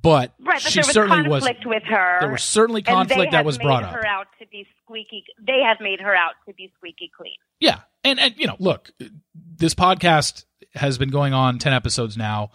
But, 0.00 0.32
Right, 0.40 0.60
but 0.62 0.72
she 0.72 0.80
there 0.80 0.86
was 0.86 0.92
certainly 0.94 1.28
was. 1.28 1.44
conflict 1.44 1.66
with 1.66 1.82
her. 1.84 2.16
There 2.20 2.30
was 2.30 2.42
certainly 2.42 2.82
conflict 2.82 3.32
that 3.32 3.44
was 3.44 3.58
brought 3.58 3.82
up. 3.82 3.92
her 3.94 4.06
out 4.06 4.26
to 4.40 4.46
be 4.46 4.66
squeaky. 4.84 5.24
They 5.40 5.60
have 5.66 5.78
made 5.80 6.00
her 6.00 6.14
out 6.14 6.32
to 6.48 6.54
be 6.54 6.72
squeaky 6.78 7.10
clean. 7.16 7.34
Yeah, 7.60 7.80
and 8.04 8.18
and 8.18 8.34
you 8.36 8.46
know, 8.46 8.56
look, 8.58 8.90
this 9.34 9.74
podcast 9.74 10.44
has 10.74 10.98
been 10.98 11.10
going 11.10 11.34
on 11.34 11.58
ten 11.58 11.72
episodes 11.72 12.16
now. 12.16 12.50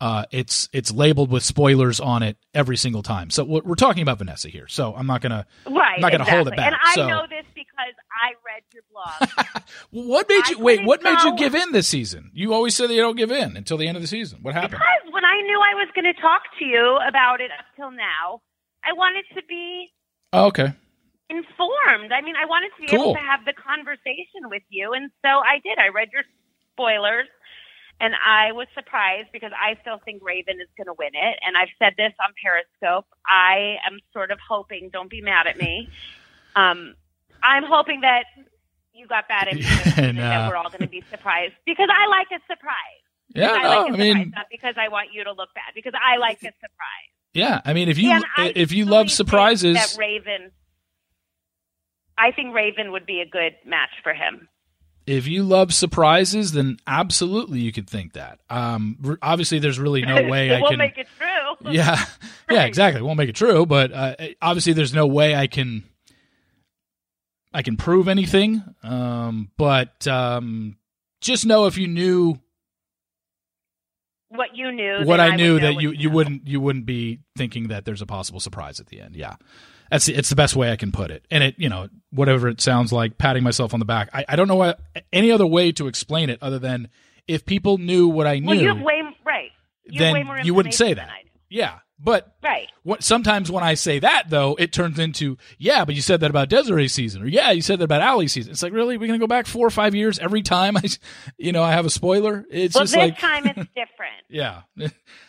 Uh, 0.00 0.24
it's 0.32 0.68
it's 0.72 0.90
labeled 0.92 1.30
with 1.30 1.44
spoilers 1.44 2.00
on 2.00 2.24
it 2.24 2.36
every 2.54 2.76
single 2.76 3.02
time. 3.04 3.30
So 3.30 3.44
we're, 3.44 3.60
we're 3.64 3.74
talking 3.76 4.02
about 4.02 4.18
Vanessa 4.18 4.48
here. 4.48 4.66
So 4.68 4.94
I'm 4.96 5.06
not 5.06 5.20
gonna. 5.20 5.46
Right. 5.64 6.00
not 6.00 6.10
gonna 6.10 6.24
exactly. 6.24 6.34
hold 6.34 6.48
it 6.48 6.56
back, 6.56 6.66
And 6.72 6.76
I 6.84 6.94
so- 6.96 7.08
know 7.08 7.22
this 7.30 7.44
because 7.84 7.98
I 8.12 8.34
read 8.46 8.62
your 8.72 8.82
blog. 8.90 9.62
What 9.90 10.28
made 10.28 10.42
I 10.46 10.50
you 10.50 10.58
wait? 10.58 10.84
What 10.84 11.02
made 11.02 11.18
you 11.22 11.36
give 11.36 11.54
in 11.54 11.72
this 11.72 11.86
season? 11.88 12.30
You 12.34 12.52
always 12.54 12.74
say 12.74 12.86
that 12.86 12.94
you 12.94 13.00
don't 13.00 13.16
give 13.16 13.30
in 13.30 13.56
until 13.56 13.76
the 13.76 13.86
end 13.88 13.96
of 13.96 14.02
the 14.02 14.08
season. 14.08 14.38
What 14.42 14.54
happened? 14.54 14.80
because 14.80 15.12
when 15.12 15.24
I 15.24 15.40
knew 15.42 15.58
I 15.60 15.74
was 15.74 15.88
going 15.94 16.04
to 16.12 16.18
talk 16.20 16.42
to 16.58 16.64
you 16.64 16.98
about 17.08 17.40
it 17.40 17.50
up 17.50 17.64
till 17.76 17.90
now, 17.90 18.40
I 18.84 18.92
wanted 18.92 19.24
to 19.34 19.42
be 19.48 19.92
Oh, 20.32 20.46
okay. 20.46 20.72
informed. 21.30 22.12
I 22.12 22.20
mean, 22.22 22.36
I 22.36 22.46
wanted 22.46 22.70
to 22.76 22.82
be 22.82 22.88
Cool. 22.88 23.02
able 23.12 23.14
to 23.14 23.20
have 23.20 23.44
the 23.44 23.52
conversation 23.52 24.48
with 24.50 24.62
you, 24.70 24.92
and 24.92 25.10
so 25.24 25.28
I 25.28 25.60
did. 25.62 25.78
I 25.78 25.88
read 25.88 26.08
your 26.12 26.24
spoilers, 26.72 27.28
and 28.00 28.14
I 28.14 28.52
was 28.52 28.66
surprised 28.74 29.28
because 29.32 29.52
I 29.52 29.78
still 29.82 30.00
think 30.04 30.22
Raven 30.22 30.56
is 30.60 30.68
going 30.76 30.86
to 30.88 30.94
win 30.98 31.12
it. 31.14 31.38
And 31.46 31.56
I've 31.56 31.72
said 31.78 31.94
this 31.96 32.12
on 32.20 32.32
Periscope. 32.42 33.06
I 33.26 33.76
am 33.86 34.00
sort 34.12 34.30
of 34.30 34.38
hoping. 34.46 34.90
Don't 34.92 35.10
be 35.10 35.20
mad 35.20 35.46
at 35.46 35.56
me. 35.56 35.88
Um, 36.56 36.94
I'm 37.42 37.64
hoping 37.66 38.00
that 38.02 38.24
you 38.94 39.06
got 39.06 39.28
bad 39.28 39.48
information 39.48 40.04
and 40.04 40.16
Nah. 40.18 40.28
that 40.28 40.48
we're 40.50 40.56
all 40.56 40.68
going 40.68 40.82
to 40.82 40.86
be 40.88 41.02
surprised 41.10 41.54
because 41.66 41.88
I 41.90 42.06
like 42.08 42.28
a 42.30 42.40
surprise. 42.46 43.02
Yeah, 43.34 43.50
I 43.52 43.62
no, 43.62 43.68
like 43.68 43.76
a 43.76 43.80
I 43.80 43.84
surprise, 43.92 43.98
mean, 43.98 44.32
not 44.36 44.46
because 44.50 44.74
I 44.78 44.88
want 44.88 45.08
you 45.12 45.24
to 45.24 45.32
look 45.32 45.48
bad, 45.54 45.72
because 45.74 45.94
I 45.94 46.18
like 46.18 46.38
a 46.42 46.52
surprise. 46.60 47.10
yeah. 47.32 47.60
I 47.64 47.72
mean, 47.72 47.88
if 47.88 47.98
you 47.98 48.10
And 48.12 48.24
if 48.56 48.72
you 48.72 48.84
love 48.84 49.10
surprises, 49.10 49.74
that 49.76 49.96
Raven, 49.98 50.50
I 52.18 52.30
think 52.32 52.54
Raven 52.54 52.92
would 52.92 53.06
be 53.06 53.20
a 53.20 53.26
good 53.26 53.54
match 53.64 53.90
for 54.02 54.12
him. 54.12 54.48
if 55.06 55.26
you 55.26 55.42
love 55.42 55.72
surprises, 55.74 56.52
then 56.52 56.76
absolutely 56.86 57.60
you 57.60 57.72
could 57.72 57.88
think 57.88 58.12
that. 58.12 58.38
Um, 58.50 58.98
r- 59.04 59.18
obviously, 59.22 59.58
there's 59.58 59.78
really 59.78 60.02
no 60.02 60.22
way 60.28 60.54
I 60.54 60.60
can. 60.68 60.78
make 60.78 60.98
it 60.98 61.08
true. 61.18 61.72
yeah 61.72 62.04
yeah 62.50 62.64
exactly 62.64 63.00
won't 63.02 63.16
make 63.18 63.28
it 63.28 63.34
true 63.36 63.64
but 63.66 63.92
uh, 63.92 64.14
obviously 64.40 64.72
there's 64.72 64.92
no 64.92 65.06
way 65.06 65.34
i 65.36 65.46
can 65.46 65.84
i 67.54 67.62
can 67.62 67.76
prove 67.76 68.08
anything 68.08 68.62
um 68.82 69.50
but 69.56 70.06
um 70.06 70.76
just 71.20 71.46
know 71.46 71.66
if 71.66 71.76
you 71.78 71.86
knew 71.88 72.38
What 74.28 74.56
you 74.56 74.72
knew, 74.72 75.04
what 75.04 75.18
then 75.18 75.32
i 75.32 75.36
knew 75.36 75.60
that 75.60 75.80
you 75.80 75.92
you 75.92 76.10
wouldn't 76.10 76.46
you 76.48 76.60
wouldn't 76.60 76.86
be 76.86 77.20
thinking 77.36 77.68
that 77.68 77.84
there's 77.84 78.02
a 78.02 78.06
possible 78.06 78.40
surprise 78.40 78.80
at 78.80 78.86
the 78.86 79.00
end. 79.00 79.14
Yeah. 79.14 79.36
That's 79.90 80.08
it's 80.08 80.30
the 80.30 80.36
best 80.36 80.56
way 80.56 80.72
i 80.72 80.76
can 80.76 80.90
put 80.90 81.10
it. 81.10 81.26
And 81.30 81.44
it 81.44 81.54
you 81.58 81.68
know 81.68 81.88
whatever 82.10 82.48
it 82.48 82.60
sounds 82.60 82.92
like 82.92 83.18
patting 83.18 83.42
myself 83.42 83.74
on 83.74 83.78
the 83.80 83.84
back. 83.86 84.08
I, 84.14 84.24
I 84.26 84.36
don't 84.36 84.48
know 84.48 84.56
what, 84.56 84.80
any 85.12 85.30
other 85.30 85.46
way 85.46 85.70
to 85.72 85.86
explain 85.86 86.30
it 86.30 86.38
other 86.40 86.58
than 86.58 86.88
if 87.28 87.44
people 87.44 87.76
knew 87.78 88.08
what 88.08 88.26
i 88.26 88.38
knew 88.38 88.46
Well, 88.48 88.56
you 88.56 88.68
have 88.68 88.80
way 88.80 89.02
right. 89.24 89.50
You 89.84 89.92
have 89.92 89.98
then 89.98 90.14
way 90.14 90.22
more 90.22 90.38
you 90.40 90.54
wouldn't 90.54 90.74
say 90.74 90.94
that. 90.94 91.08
I. 91.08 91.22
yeah 91.52 91.78
but 92.04 92.34
Right. 92.42 92.66
what 92.82 93.04
sometimes 93.04 93.48
when 93.48 93.62
I 93.62 93.74
say 93.74 94.00
that 94.00 94.24
though, 94.28 94.56
it 94.58 94.72
turns 94.72 94.98
into 94.98 95.36
yeah, 95.56 95.84
but 95.84 95.94
you 95.94 96.02
said 96.02 96.18
that 96.20 96.30
about 96.30 96.48
Desiree's 96.48 96.92
season, 96.92 97.22
or 97.22 97.26
yeah, 97.28 97.52
you 97.52 97.62
said 97.62 97.78
that 97.78 97.84
about 97.84 98.00
Allie's 98.00 98.32
season. 98.32 98.50
It's 98.50 98.62
like 98.62 98.72
really, 98.72 98.96
we're 98.98 99.06
gonna 99.06 99.20
go 99.20 99.28
back 99.28 99.46
four 99.46 99.64
or 99.64 99.70
five 99.70 99.94
years 99.94 100.18
every 100.18 100.42
time 100.42 100.76
I, 100.76 100.82
you 101.38 101.52
know, 101.52 101.62
I 101.62 101.70
have 101.70 101.86
a 101.86 101.90
spoiler. 101.90 102.44
It's 102.50 102.74
Well, 102.74 102.82
just 102.82 102.94
this 102.94 102.98
like 102.98 103.18
time 103.20 103.46
it's 103.46 103.54
different. 103.76 104.24
yeah, 104.28 104.62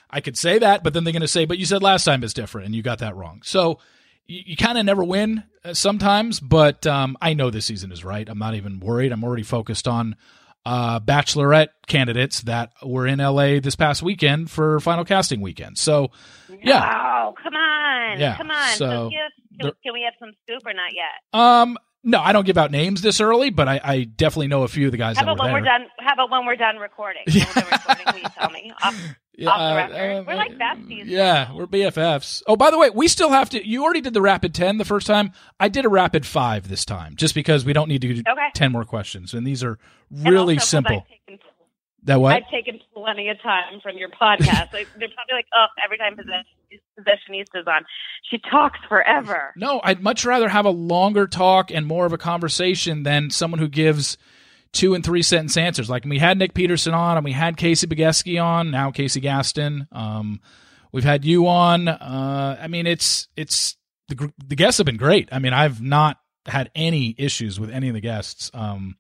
I 0.09 0.19
could 0.21 0.35
say 0.35 0.57
that, 0.57 0.83
but 0.83 0.95
then 0.95 1.03
they're 1.03 1.13
gonna 1.13 1.27
say, 1.27 1.45
but 1.45 1.59
you 1.59 1.65
said 1.67 1.83
last 1.83 2.05
time 2.05 2.23
it's 2.23 2.33
different, 2.33 2.65
and 2.65 2.73
you 2.75 2.81
got 2.81 2.97
that 2.99 3.15
wrong. 3.15 3.41
So 3.43 3.77
you, 4.25 4.41
you 4.47 4.57
kind 4.57 4.79
of 4.79 4.83
never 4.85 5.03
win 5.03 5.43
uh, 5.63 5.75
sometimes, 5.75 6.39
but 6.39 6.87
um, 6.87 7.15
I 7.21 7.35
know 7.35 7.51
this 7.51 7.67
season 7.67 7.91
is 7.91 8.03
right. 8.03 8.27
I'm 8.27 8.39
not 8.39 8.55
even 8.55 8.79
worried. 8.79 9.11
I'm 9.11 9.23
already 9.23 9.43
focused 9.43 9.87
on 9.87 10.15
uh, 10.65 10.99
bachelorette 10.99 11.69
candidates 11.87 12.41
that 12.41 12.71
were 12.83 13.05
in 13.07 13.19
LA 13.19 13.59
this 13.59 13.75
past 13.75 14.01
weekend 14.01 14.49
for 14.49 14.79
final 14.79 15.03
casting 15.05 15.41
weekend. 15.41 15.77
So 15.77 16.11
yeah. 16.61 17.23
Oh, 17.25 17.33
come 17.41 17.53
on. 17.53 18.19
Yeah, 18.19 18.37
Come 18.37 18.51
on. 18.51 18.69
so 18.69 18.75
So, 18.75 19.09
give, 19.09 19.59
can, 19.59 19.71
can 19.83 19.93
we 19.93 20.03
have 20.03 20.13
some 20.19 20.31
scoop 20.43 20.61
or 20.65 20.73
not 20.73 20.91
yet? 20.93 21.39
Um, 21.39 21.77
no, 22.03 22.19
I 22.19 22.33
don't 22.33 22.45
give 22.45 22.57
out 22.57 22.69
names 22.71 23.01
this 23.01 23.21
early, 23.21 23.49
but 23.49 23.67
I, 23.67 23.79
I 23.83 24.03
definitely 24.03 24.47
know 24.47 24.63
a 24.63 24.67
few 24.67 24.87
of 24.87 24.91
the 24.91 24.97
guys 24.97 25.17
How 25.17 25.23
about 25.23 25.39
when 25.39 25.47
there. 25.51 25.61
we're 25.61 25.65
done? 25.65 25.85
How 25.99 26.13
about 26.13 26.29
when 26.29 26.45
we're 26.45 26.55
done 26.57 26.77
recording? 26.77 27.23
When 27.27 27.45
we're 27.45 27.53
done 27.53 27.69
recording, 27.71 28.05
will 28.13 28.19
you 28.19 28.29
tell 28.37 28.49
me? 28.51 28.71
Off, 28.83 29.15
Yeah, 29.35 29.49
uh, 29.49 29.53
uh, 29.53 30.23
We're 30.27 30.35
like 30.35 30.51
besties 30.59 31.05
Yeah, 31.05 31.47
now. 31.49 31.55
we're 31.57 31.65
BFFs. 31.65 32.43
Oh, 32.45 32.55
by 32.55 32.69
the 32.69 32.77
way, 32.77 32.91
we 32.91 33.07
still 33.07 33.31
have 33.31 33.49
to. 33.51 33.67
You 33.67 33.83
already 33.83 34.01
did 34.01 34.13
the 34.13 34.21
rapid 34.21 34.53
ten 34.53 34.77
the 34.77 34.85
first 34.85 35.07
time. 35.07 35.31
I 35.59 35.69
did 35.69 35.85
a 35.85 35.89
rapid 35.89 36.25
five 36.25 36.67
this 36.69 36.85
time, 36.85 37.15
just 37.15 37.33
because 37.33 37.65
we 37.65 37.73
don't 37.73 37.87
need 37.89 38.01
to 38.01 38.13
do 38.13 38.21
Okay. 38.29 38.47
ten 38.53 38.71
more 38.71 38.83
questions, 38.85 39.33
and 39.33 39.45
these 39.47 39.63
are 39.63 39.79
really 40.11 40.59
simple. 40.59 41.03
Taken, 41.09 41.39
that 42.03 42.19
what? 42.21 42.35
I've 42.35 42.49
taken 42.51 42.79
plenty 42.93 43.29
of 43.29 43.41
time 43.41 43.79
from 43.81 43.97
your 43.97 44.09
podcast. 44.09 44.71
Like, 44.73 44.87
they're 44.99 45.07
probably 45.09 45.33
like, 45.35 45.47
oh, 45.55 45.65
every 45.83 45.97
time 45.97 46.15
possession, 46.17 46.45
possessionista's 46.99 47.65
on, 47.65 47.85
she 48.29 48.37
talks 48.51 48.77
forever. 48.89 49.53
No, 49.55 49.79
I'd 49.83 50.03
much 50.03 50.25
rather 50.25 50.49
have 50.49 50.65
a 50.65 50.69
longer 50.69 51.27
talk 51.27 51.71
and 51.71 51.85
more 51.87 52.05
of 52.05 52.11
a 52.13 52.17
conversation 52.17 53.03
than 53.03 53.29
someone 53.29 53.59
who 53.59 53.69
gives 53.69 54.17
two 54.73 54.93
and 54.95 55.03
three 55.03 55.21
sentence 55.21 55.55
answers. 55.55 55.89
Like 55.89 56.03
we 56.05 56.19
had 56.19 56.37
Nick 56.37 56.53
Peterson 56.53 56.93
on, 56.93 57.17
and 57.17 57.23
we 57.23 57.31
had 57.31 57.55
Kacie 57.57 57.85
Boguskie 57.85 58.43
on. 58.43 58.71
Now 58.71 58.91
Casey 58.91 59.21
Gaston. 59.21 59.87
Um, 59.91 60.41
we've 60.91 61.03
had 61.03 61.23
you 61.23 61.47
on. 61.47 61.87
Uh, 61.87 62.57
I 62.61 62.67
mean, 62.67 62.85
it's 62.87 63.27
it's 63.37 63.77
the 64.09 64.31
the 64.45 64.55
guests 64.55 64.77
have 64.79 64.85
been 64.85 64.97
great. 64.97 65.29
I 65.31 65.39
mean, 65.39 65.53
I've 65.53 65.81
not 65.81 66.17
had 66.45 66.69
any 66.75 67.15
issues 67.17 67.59
with 67.59 67.69
any 67.69 67.87
of 67.87 67.93
the 67.93 68.01
guests. 68.01 68.51
Um, 68.53 68.97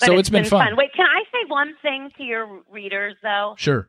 So 0.00 0.16
it's 0.18 0.30
been 0.30 0.44
fun. 0.44 0.74
Wait, 0.76 0.92
can 0.94 1.06
I 1.06 1.22
say 1.30 1.48
one 1.48 1.74
thing 1.82 2.10
to 2.16 2.24
your 2.24 2.62
readers 2.70 3.14
though? 3.22 3.54
sure. 3.58 3.88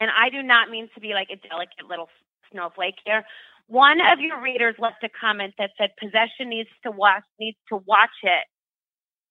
and 0.00 0.10
I 0.10 0.30
do 0.30 0.42
not 0.42 0.68
mean 0.70 0.88
to 0.94 1.00
be 1.00 1.12
like 1.12 1.28
a 1.30 1.36
delicate 1.48 1.86
little 1.88 2.08
snowflake 2.50 2.96
here. 3.04 3.24
One 3.66 3.98
of 4.00 4.20
your 4.20 4.42
readers 4.42 4.74
left 4.78 5.02
a 5.04 5.08
comment 5.08 5.54
that 5.58 5.70
said 5.78 5.90
possession 5.98 6.48
needs 6.50 6.68
to 6.84 6.90
watch 6.90 7.22
needs 7.38 7.56
to 7.70 7.76
watch 7.76 8.10
it 8.22 8.44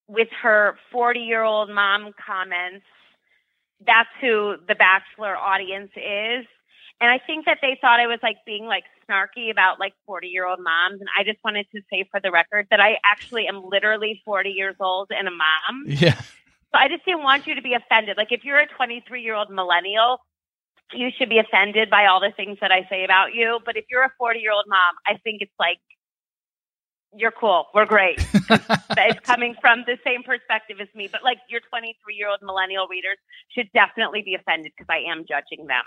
with 0.07 0.29
her 0.41 0.77
40 0.91 1.19
year 1.19 1.43
old 1.43 1.69
mom 1.69 2.11
comments. 2.25 2.85
That's 3.85 4.09
who 4.21 4.55
the 4.67 4.75
Bachelor 4.75 5.35
audience 5.35 5.91
is. 5.95 6.45
And 7.01 7.11
I 7.11 7.19
think 7.25 7.45
that 7.45 7.57
they 7.61 7.77
thought 7.81 7.99
I 7.99 8.07
was 8.07 8.19
like 8.23 8.37
being 8.45 8.65
like 8.65 8.85
snarky 9.09 9.51
about 9.51 9.79
like 9.79 9.93
40 10.05 10.27
year 10.27 10.45
old 10.45 10.59
moms. 10.59 11.01
And 11.01 11.09
I 11.17 11.23
just 11.23 11.39
wanted 11.43 11.67
to 11.75 11.81
say 11.89 12.07
for 12.09 12.19
the 12.21 12.31
record 12.31 12.67
that 12.69 12.79
I 12.79 12.97
actually 13.03 13.47
am 13.47 13.61
literally 13.63 14.21
40 14.23 14.51
years 14.51 14.75
old 14.79 15.09
and 15.11 15.27
a 15.27 15.31
mom. 15.31 15.85
Yeah. 15.87 16.19
So 16.73 16.79
I 16.79 16.87
just 16.87 17.05
didn't 17.05 17.23
want 17.23 17.45
you 17.45 17.55
to 17.55 17.61
be 17.61 17.73
offended. 17.73 18.17
Like 18.17 18.31
if 18.31 18.43
you're 18.43 18.59
a 18.59 18.67
23 18.67 19.21
year 19.21 19.35
old 19.35 19.49
millennial, 19.49 20.19
you 20.93 21.09
should 21.17 21.29
be 21.29 21.39
offended 21.39 21.89
by 21.89 22.05
all 22.05 22.19
the 22.19 22.31
things 22.35 22.57
that 22.61 22.71
I 22.71 22.87
say 22.89 23.03
about 23.03 23.33
you. 23.33 23.59
But 23.65 23.77
if 23.77 23.85
you're 23.89 24.03
a 24.03 24.11
40 24.17 24.39
year 24.39 24.51
old 24.51 24.65
mom, 24.67 24.95
I 25.05 25.17
think 25.23 25.41
it's 25.41 25.53
like 25.59 25.79
you're 27.15 27.31
cool. 27.31 27.67
We're 27.73 27.85
great. 27.85 28.15
it's 28.33 29.19
coming 29.21 29.55
from 29.61 29.83
the 29.85 29.97
same 30.03 30.23
perspective 30.23 30.77
as 30.81 30.87
me. 30.95 31.09
But 31.11 31.23
like 31.23 31.37
your 31.49 31.61
23 31.69 32.15
year 32.15 32.29
old 32.29 32.39
millennial 32.41 32.87
readers 32.87 33.17
should 33.55 33.69
definitely 33.73 34.21
be 34.23 34.35
offended 34.35 34.71
because 34.77 34.87
I 34.89 35.11
am 35.11 35.25
judging 35.27 35.67
them. 35.67 35.83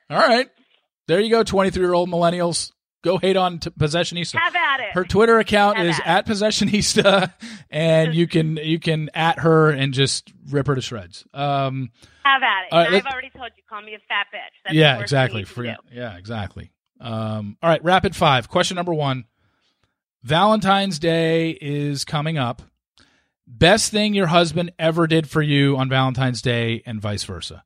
All 0.10 0.18
right. 0.18 0.48
There 1.08 1.20
you 1.20 1.30
go, 1.30 1.42
23 1.42 1.82
year 1.82 1.92
old 1.92 2.08
millennials. 2.08 2.72
Go 3.02 3.16
hate 3.16 3.36
on 3.36 3.58
t- 3.58 3.70
Possessionista. 3.70 4.38
Have 4.38 4.54
at 4.54 4.80
it. 4.80 4.92
Her 4.92 5.04
Twitter 5.04 5.38
account 5.38 5.78
Have 5.78 5.86
is 5.86 5.98
at 6.00 6.06
at 6.06 6.26
Possessionista, 6.26 7.32
and 7.70 8.14
you 8.14 8.26
can 8.26 8.58
you 8.58 8.78
can 8.78 9.08
at 9.14 9.38
her 9.38 9.70
and 9.70 9.94
just 9.94 10.30
rip 10.50 10.66
her 10.66 10.74
to 10.74 10.82
shreds. 10.82 11.24
Um, 11.32 11.92
Have 12.24 12.42
at 12.42 12.66
it. 12.66 12.74
Right, 12.74 13.02
I've 13.02 13.10
already 13.10 13.30
told 13.30 13.52
you, 13.56 13.62
call 13.66 13.80
me 13.80 13.94
a 13.94 13.98
fat 14.06 14.26
bitch. 14.34 14.52
That's 14.64 14.74
yeah, 14.74 15.00
exactly. 15.00 15.40
you 15.40 15.44
need 15.44 15.48
to 15.48 15.54
Forget. 15.54 15.78
do. 15.88 15.96
Yeah, 15.96 16.16
exactly. 16.18 16.70
Um, 17.00 17.56
all 17.62 17.70
right, 17.70 17.82
rapid 17.82 18.14
five. 18.14 18.48
Question 18.48 18.76
number 18.76 18.94
one 18.94 19.24
Valentine's 20.22 20.98
Day 20.98 21.50
is 21.50 22.04
coming 22.04 22.38
up. 22.38 22.62
Best 23.46 23.90
thing 23.90 24.14
your 24.14 24.28
husband 24.28 24.72
ever 24.78 25.06
did 25.06 25.28
for 25.28 25.42
you 25.42 25.76
on 25.76 25.88
Valentine's 25.88 26.42
Day 26.42 26.82
and 26.86 27.00
vice 27.00 27.24
versa. 27.24 27.64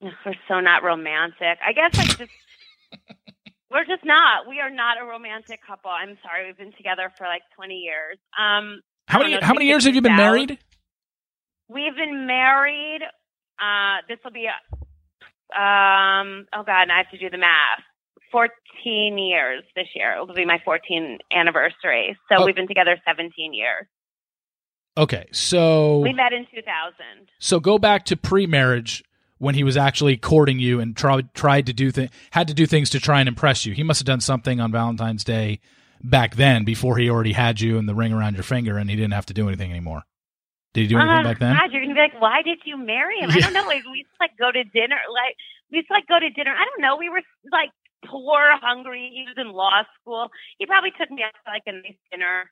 We're 0.00 0.12
so 0.48 0.60
not 0.60 0.82
romantic. 0.82 1.58
I 1.66 1.72
guess 1.72 1.96
like 1.96 2.18
just 2.18 2.30
we're 3.70 3.84
just 3.84 4.04
not. 4.04 4.48
We 4.48 4.60
are 4.60 4.70
not 4.70 4.98
a 5.00 5.04
romantic 5.04 5.60
couple. 5.66 5.90
I'm 5.90 6.16
sorry. 6.22 6.46
We've 6.46 6.56
been 6.56 6.72
together 6.76 7.12
for 7.16 7.26
like 7.26 7.42
20 7.56 7.74
years. 7.74 8.18
Um, 8.38 8.80
how 9.08 9.20
many 9.20 9.38
how 9.40 9.54
many 9.54 9.66
years 9.66 9.84
have 9.84 9.94
you 9.94 10.02
been 10.02 10.16
married? 10.16 10.58
We've 11.68 11.94
been 11.94 12.26
married. 12.26 13.00
Uh, 13.58 14.02
this 14.08 14.18
will 14.24 14.32
be, 14.32 14.48
um, 15.54 16.46
oh 16.52 16.62
God, 16.64 16.88
I 16.90 16.98
have 16.98 17.10
to 17.10 17.18
do 17.18 17.30
the 17.30 17.38
math. 17.38 17.82
14 18.32 19.18
years 19.18 19.62
this 19.74 19.86
year. 19.94 20.14
It 20.14 20.26
will 20.26 20.34
be 20.34 20.44
my 20.44 20.58
14th 20.66 21.18
anniversary. 21.32 22.16
So 22.28 22.42
oh. 22.42 22.44
we've 22.44 22.56
been 22.56 22.68
together 22.68 22.96
17 23.06 23.54
years. 23.54 23.86
Okay, 24.98 25.26
so 25.30 25.98
we 25.98 26.14
met 26.14 26.32
in 26.32 26.46
2000. 26.54 26.64
So 27.38 27.60
go 27.60 27.78
back 27.78 28.06
to 28.06 28.16
pre-marriage 28.16 29.04
when 29.38 29.54
he 29.54 29.62
was 29.62 29.76
actually 29.76 30.16
courting 30.16 30.58
you 30.58 30.80
and 30.80 30.96
tried 30.96 31.34
tried 31.34 31.66
to 31.66 31.74
do 31.74 31.90
th- 31.92 32.10
had 32.30 32.48
to 32.48 32.54
do 32.54 32.64
things 32.64 32.88
to 32.90 33.00
try 33.00 33.20
and 33.20 33.28
impress 33.28 33.66
you. 33.66 33.74
He 33.74 33.82
must 33.82 34.00
have 34.00 34.06
done 34.06 34.20
something 34.20 34.58
on 34.58 34.72
Valentine's 34.72 35.22
Day 35.22 35.60
back 36.02 36.36
then 36.36 36.64
before 36.64 36.96
he 36.96 37.10
already 37.10 37.32
had 37.32 37.60
you 37.60 37.76
and 37.76 37.86
the 37.86 37.94
ring 37.94 38.12
around 38.12 38.34
your 38.34 38.42
finger 38.42 38.78
and 38.78 38.88
he 38.88 38.96
didn't 38.96 39.12
have 39.12 39.26
to 39.26 39.34
do 39.34 39.48
anything 39.48 39.70
anymore. 39.70 40.02
Did 40.72 40.82
he 40.82 40.86
do 40.88 40.98
anything 40.98 41.18
uh, 41.18 41.22
back 41.22 41.38
then? 41.38 41.56
God, 41.56 41.72
you're 41.72 41.85
be 41.96 42.02
like, 42.02 42.20
why 42.20 42.42
did 42.42 42.58
you 42.64 42.76
marry 42.76 43.18
him? 43.18 43.30
I 43.30 43.40
don't 43.40 43.52
know. 43.52 43.66
Like, 43.66 43.84
we 43.84 43.98
used 43.98 44.10
to 44.10 44.20
like 44.20 44.36
go 44.38 44.52
to 44.52 44.64
dinner. 44.64 44.98
Like 45.12 45.36
we 45.70 45.78
used 45.78 45.88
to 45.88 45.94
like 45.94 46.06
go 46.06 46.18
to 46.18 46.30
dinner. 46.30 46.54
I 46.54 46.64
don't 46.64 46.80
know. 46.80 46.96
We 46.96 47.08
were 47.08 47.22
like 47.50 47.70
poor, 48.04 48.56
hungry. 48.60 49.10
He 49.12 49.24
was 49.24 49.34
in 49.36 49.52
law 49.52 49.82
school. 50.00 50.30
He 50.58 50.66
probably 50.66 50.92
took 50.98 51.10
me 51.10 51.22
out 51.22 51.32
to 51.32 51.50
like 51.50 51.62
a 51.66 51.72
nice 51.72 51.98
dinner. 52.10 52.50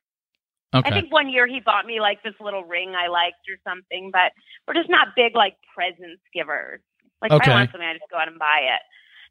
Okay. 0.73 0.89
I 0.89 0.93
think 0.93 1.11
one 1.11 1.29
year 1.29 1.47
he 1.47 1.61
bought 1.61 1.85
me 1.85 2.01
like 2.01 2.21
this 2.23 2.33
little 2.41 2.63
ring 2.63 2.95
I 2.95 3.07
liked 3.07 3.47
or 3.47 3.55
something, 3.63 4.11
but 4.11 4.33
we're 4.67 4.73
just 4.73 4.89
not 4.89 5.09
big 5.15 5.35
like 5.35 5.55
presents 5.73 6.21
givers. 6.33 6.81
Like 7.21 7.31
okay. 7.31 7.43
if 7.45 7.49
I 7.49 7.55
want 7.55 7.71
something, 7.71 7.87
I 7.87 7.93
just 7.93 8.11
go 8.11 8.17
out 8.17 8.27
and 8.27 8.37
buy 8.37 8.59
it. 8.63 8.81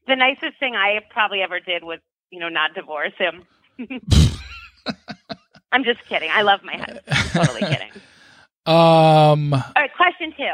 The 0.08 0.16
nicest 0.16 0.58
thing 0.58 0.74
I 0.74 1.00
probably 1.10 1.42
ever 1.42 1.60
did 1.60 1.84
was, 1.84 1.98
you 2.30 2.40
know, 2.40 2.48
not 2.48 2.74
divorce 2.74 3.12
him. 3.18 3.44
I'm 5.72 5.84
just 5.84 6.04
kidding. 6.06 6.30
I 6.32 6.42
love 6.42 6.60
my 6.62 6.76
husband. 6.76 7.02
totally 7.32 7.60
kidding. 7.60 7.90
Um. 8.66 9.52
All 9.52 9.72
right, 9.76 9.90
question 9.96 10.32
two. 10.36 10.44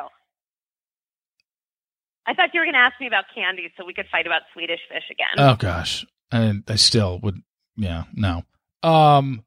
I 2.26 2.34
thought 2.34 2.50
you 2.54 2.60
were 2.60 2.66
going 2.66 2.74
to 2.74 2.80
ask 2.80 2.94
me 3.00 3.06
about 3.06 3.24
candy 3.34 3.72
so 3.76 3.84
we 3.84 3.94
could 3.94 4.06
fight 4.10 4.26
about 4.26 4.42
Swedish 4.52 4.80
fish 4.88 5.04
again. 5.10 5.34
Oh 5.38 5.56
gosh, 5.56 6.06
I, 6.30 6.54
I 6.68 6.76
still 6.76 7.18
would. 7.20 7.42
Yeah, 7.76 8.04
no. 8.14 8.42
Um, 8.82 9.44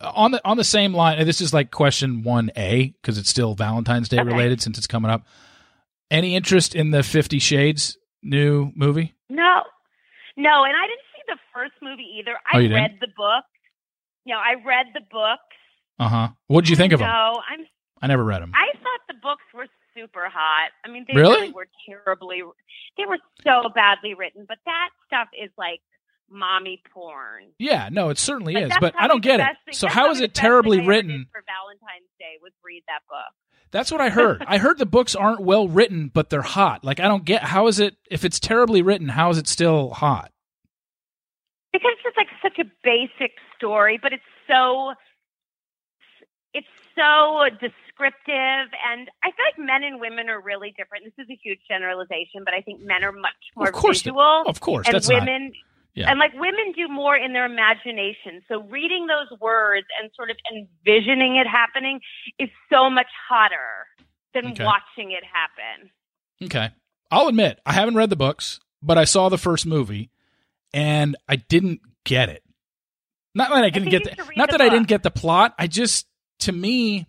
on 0.00 0.30
the 0.30 0.40
on 0.44 0.56
the 0.56 0.64
same 0.64 0.94
line, 0.94 1.24
this 1.24 1.40
is 1.40 1.52
like 1.52 1.70
question 1.70 2.22
one 2.22 2.50
A 2.56 2.94
because 3.00 3.18
it's 3.18 3.28
still 3.28 3.54
Valentine's 3.54 4.08
Day 4.08 4.18
okay. 4.18 4.28
related 4.28 4.62
since 4.62 4.78
it's 4.78 4.86
coming 4.86 5.10
up. 5.10 5.26
Any 6.10 6.36
interest 6.36 6.74
in 6.74 6.90
the 6.90 7.02
Fifty 7.02 7.38
Shades 7.38 7.98
new 8.22 8.70
movie? 8.76 9.14
No, 9.28 9.62
no, 10.36 10.64
and 10.64 10.74
I 10.76 10.86
didn't 10.86 11.08
see 11.14 11.22
the 11.26 11.38
first 11.52 11.74
movie 11.82 12.06
either. 12.20 12.32
I 12.50 12.56
oh, 12.56 12.60
read 12.60 12.70
didn't? 12.70 13.00
the 13.00 13.08
book. 13.16 13.44
You 14.24 14.34
know, 14.34 14.40
I 14.40 14.54
read 14.64 14.86
the 14.94 15.02
books 15.10 15.57
uh 15.98 16.08
huh. 16.08 16.28
What 16.46 16.62
did 16.62 16.70
you 16.70 16.76
think 16.76 16.92
of 16.92 17.00
them? 17.00 17.08
No, 17.08 17.40
I'm. 17.50 17.66
I 18.00 18.06
never 18.06 18.24
read 18.24 18.42
them. 18.42 18.52
I 18.54 18.76
thought 18.78 19.00
the 19.08 19.14
books 19.20 19.42
were 19.52 19.66
super 19.96 20.28
hot. 20.28 20.70
I 20.84 20.88
mean, 20.88 21.04
they 21.08 21.16
really, 21.18 21.40
really 21.40 21.52
were 21.52 21.68
terribly. 21.88 22.42
They 22.96 23.06
were 23.06 23.18
so 23.42 23.68
badly 23.74 24.14
written, 24.14 24.44
but 24.46 24.58
that 24.66 24.90
stuff 25.06 25.28
is 25.40 25.50
like 25.58 25.80
mommy 26.30 26.82
porn. 26.92 27.44
Yeah, 27.58 27.88
no, 27.90 28.10
it 28.10 28.18
certainly 28.18 28.54
is, 28.54 28.72
but 28.80 28.94
I 28.98 29.08
don't 29.08 29.22
get 29.22 29.40
it. 29.40 29.46
Thing. 29.64 29.74
So 29.74 29.88
how 29.88 30.10
is 30.10 30.20
it 30.20 30.34
terribly 30.34 30.86
written? 30.86 31.26
For 31.32 31.42
Valentine's 31.46 32.10
Day 32.18 32.38
was 32.42 32.52
read 32.64 32.82
that 32.86 33.00
book. 33.08 33.34
That's 33.70 33.90
what 33.90 34.00
I 34.00 34.08
heard. 34.08 34.44
I 34.48 34.58
heard 34.58 34.78
the 34.78 34.86
books 34.86 35.14
aren't 35.14 35.40
well 35.40 35.68
written, 35.68 36.10
but 36.12 36.30
they're 36.30 36.42
hot. 36.42 36.84
Like 36.84 37.00
I 37.00 37.08
don't 37.08 37.24
get 37.24 37.42
how 37.42 37.66
is 37.66 37.80
it 37.80 37.96
if 38.10 38.24
it's 38.24 38.40
terribly 38.40 38.82
written, 38.82 39.08
how 39.08 39.30
is 39.30 39.38
it 39.38 39.48
still 39.48 39.90
hot? 39.90 40.30
Because 41.72 41.92
it's 42.04 42.16
like 42.16 42.28
such 42.42 42.58
a 42.58 42.70
basic 42.82 43.32
story, 43.56 43.98
but 44.00 44.12
it's 44.12 44.22
so 44.48 44.94
it's 46.58 46.66
so 46.94 47.44
descriptive 47.60 48.68
and 48.82 49.08
I 49.22 49.30
feel 49.30 49.46
like 49.46 49.58
men 49.58 49.84
and 49.84 50.00
women 50.00 50.28
are 50.28 50.40
really 50.40 50.74
different. 50.76 51.04
This 51.04 51.24
is 51.24 51.30
a 51.30 51.38
huge 51.40 51.60
generalization, 51.68 52.42
but 52.44 52.54
I 52.54 52.60
think 52.60 52.80
men 52.82 53.04
are 53.04 53.12
much 53.12 53.38
more 53.56 53.68
of 53.68 53.74
course 53.74 54.02
visual. 54.02 54.42
Of 54.46 54.60
course. 54.60 54.86
And 54.86 54.94
That's 54.94 55.08
women 55.08 55.44
not, 55.44 55.52
yeah. 55.94 56.10
and 56.10 56.18
like 56.18 56.32
women 56.34 56.72
do 56.74 56.88
more 56.88 57.16
in 57.16 57.32
their 57.32 57.44
imagination. 57.44 58.42
So 58.48 58.62
reading 58.62 59.06
those 59.06 59.38
words 59.40 59.86
and 60.00 60.10
sort 60.16 60.30
of 60.30 60.36
envisioning 60.50 61.36
it 61.36 61.46
happening 61.46 62.00
is 62.38 62.48
so 62.72 62.90
much 62.90 63.08
hotter 63.28 63.86
than 64.34 64.52
okay. 64.52 64.64
watching 64.64 65.12
it 65.12 65.22
happen. 65.24 65.90
Okay. 66.42 66.74
I'll 67.10 67.28
admit, 67.28 67.60
I 67.64 67.72
haven't 67.72 67.94
read 67.94 68.10
the 68.10 68.16
books, 68.16 68.60
but 68.82 68.98
I 68.98 69.04
saw 69.04 69.28
the 69.28 69.38
first 69.38 69.64
movie 69.64 70.10
and 70.74 71.16
I 71.28 71.36
didn't 71.36 71.80
get 72.04 72.28
it. 72.28 72.42
Not 73.34 73.50
that 73.50 73.64
I 73.64 73.70
didn't 73.70 73.88
I 73.88 73.90
get 73.92 74.04
the, 74.04 74.16
not 74.36 74.50
that 74.50 74.58
book. 74.58 74.60
I 74.60 74.68
didn't 74.68 74.88
get 74.88 75.02
the 75.04 75.10
plot. 75.10 75.54
I 75.58 75.68
just 75.68 76.06
to 76.40 76.52
me, 76.52 77.06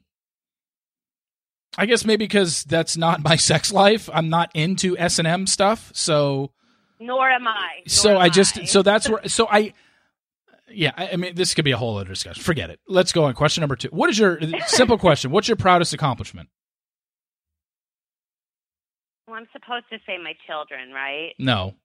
I 1.78 1.86
guess 1.86 2.06
maybe 2.06 2.26
because 2.26 2.64
that's 2.64 2.98
not 2.98 3.24
my 3.24 3.36
sex 3.38 3.72
life. 3.72 4.10
I'm 4.14 4.30
not 4.30 4.52
into 4.54 4.98
S 4.98 5.20
and 5.20 5.28
M 5.28 5.48
stuff, 5.48 5.92
so. 5.94 6.52
Nor 7.00 7.30
am 7.30 7.48
I. 7.48 7.78
Nor 7.78 7.88
so 7.88 8.18
I 8.18 8.30
just 8.30 8.60
I. 8.60 8.66
so 8.66 8.82
that's 8.82 9.10
where 9.10 9.28
so 9.28 9.48
I. 9.50 9.74
Yeah, 10.72 10.92
I, 10.96 11.12
I 11.14 11.16
mean, 11.16 11.34
this 11.34 11.56
could 11.56 11.66
be 11.66 11.72
a 11.72 11.78
whole 11.78 11.98
other 11.98 12.10
discussion. 12.10 12.44
Forget 12.44 12.70
it. 12.70 12.80
Let's 12.88 13.12
go 13.12 13.24
on. 13.24 13.34
Question 13.34 13.62
number 13.62 13.76
two. 13.76 13.88
What 13.90 14.10
is 14.10 14.20
your 14.20 14.40
simple 14.68 14.98
question? 14.98 15.32
What's 15.32 15.48
your 15.48 15.58
proudest 15.58 15.94
accomplishment? 15.94 16.50
Well, 19.28 19.38
I'm 19.38 19.48
supposed 19.54 19.86
to 19.92 19.98
say 20.06 20.18
my 20.18 20.34
children, 20.48 20.92
right? 20.92 21.34
No, 21.40 21.76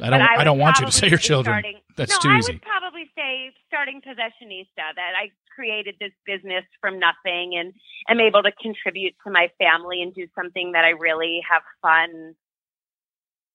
I 0.00 0.10
don't. 0.10 0.20
I, 0.20 0.36
I, 0.38 0.44
don't 0.44 0.58
want 0.58 0.78
you 0.80 0.86
to 0.86 0.92
say 0.92 1.08
your 1.08 1.18
children. 1.18 1.54
Starting, 1.54 1.80
That's 1.96 2.12
no, 2.24 2.30
too 2.30 2.36
easy. 2.38 2.52
I 2.52 2.54
would 2.54 2.62
probably 2.62 3.10
say 3.14 3.50
starting 3.66 4.00
Possessionista. 4.00 4.88
That 4.96 5.12
I 5.16 5.30
created 5.54 5.96
this 6.00 6.12
business 6.24 6.64
from 6.80 6.98
nothing 6.98 7.52
and 7.58 7.72
am 8.08 8.20
able 8.20 8.42
to 8.42 8.52
contribute 8.52 9.14
to 9.26 9.30
my 9.30 9.48
family 9.58 10.02
and 10.02 10.14
do 10.14 10.26
something 10.34 10.72
that 10.72 10.84
I 10.84 10.90
really 10.90 11.40
have 11.48 11.62
fun. 11.82 12.34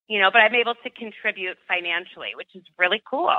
You 0.08 0.22
know, 0.22 0.30
but 0.32 0.40
I'm 0.42 0.56
able 0.56 0.76
to 0.84 0.90
contribute 0.90 1.58
financially, 1.68 2.30
which 2.36 2.50
is 2.56 2.64
really 2.78 3.02
cool. 3.10 3.36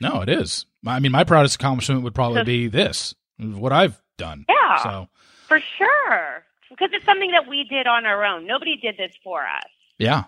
No, 0.00 0.20
it 0.20 0.28
is. 0.28 0.66
I 0.86 1.00
mean, 1.00 1.12
my 1.12 1.24
proudest 1.24 1.56
accomplishment 1.56 2.02
would 2.02 2.14
probably 2.14 2.40
so, 2.40 2.44
be 2.44 2.68
this, 2.68 3.14
what 3.38 3.72
I've 3.72 4.00
done. 4.18 4.44
Yeah. 4.48 4.82
So 4.82 5.08
for 5.48 5.60
sure, 5.78 6.44
because 6.70 6.90
it's 6.92 7.04
something 7.04 7.30
that 7.32 7.48
we 7.48 7.64
did 7.68 7.86
on 7.86 8.06
our 8.06 8.24
own. 8.24 8.46
Nobody 8.46 8.76
did 8.76 8.96
this 8.96 9.12
for 9.22 9.42
us. 9.42 9.70
Yeah. 9.98 10.24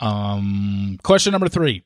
Um, 0.00 0.98
question 1.02 1.32
number 1.32 1.48
three: 1.48 1.84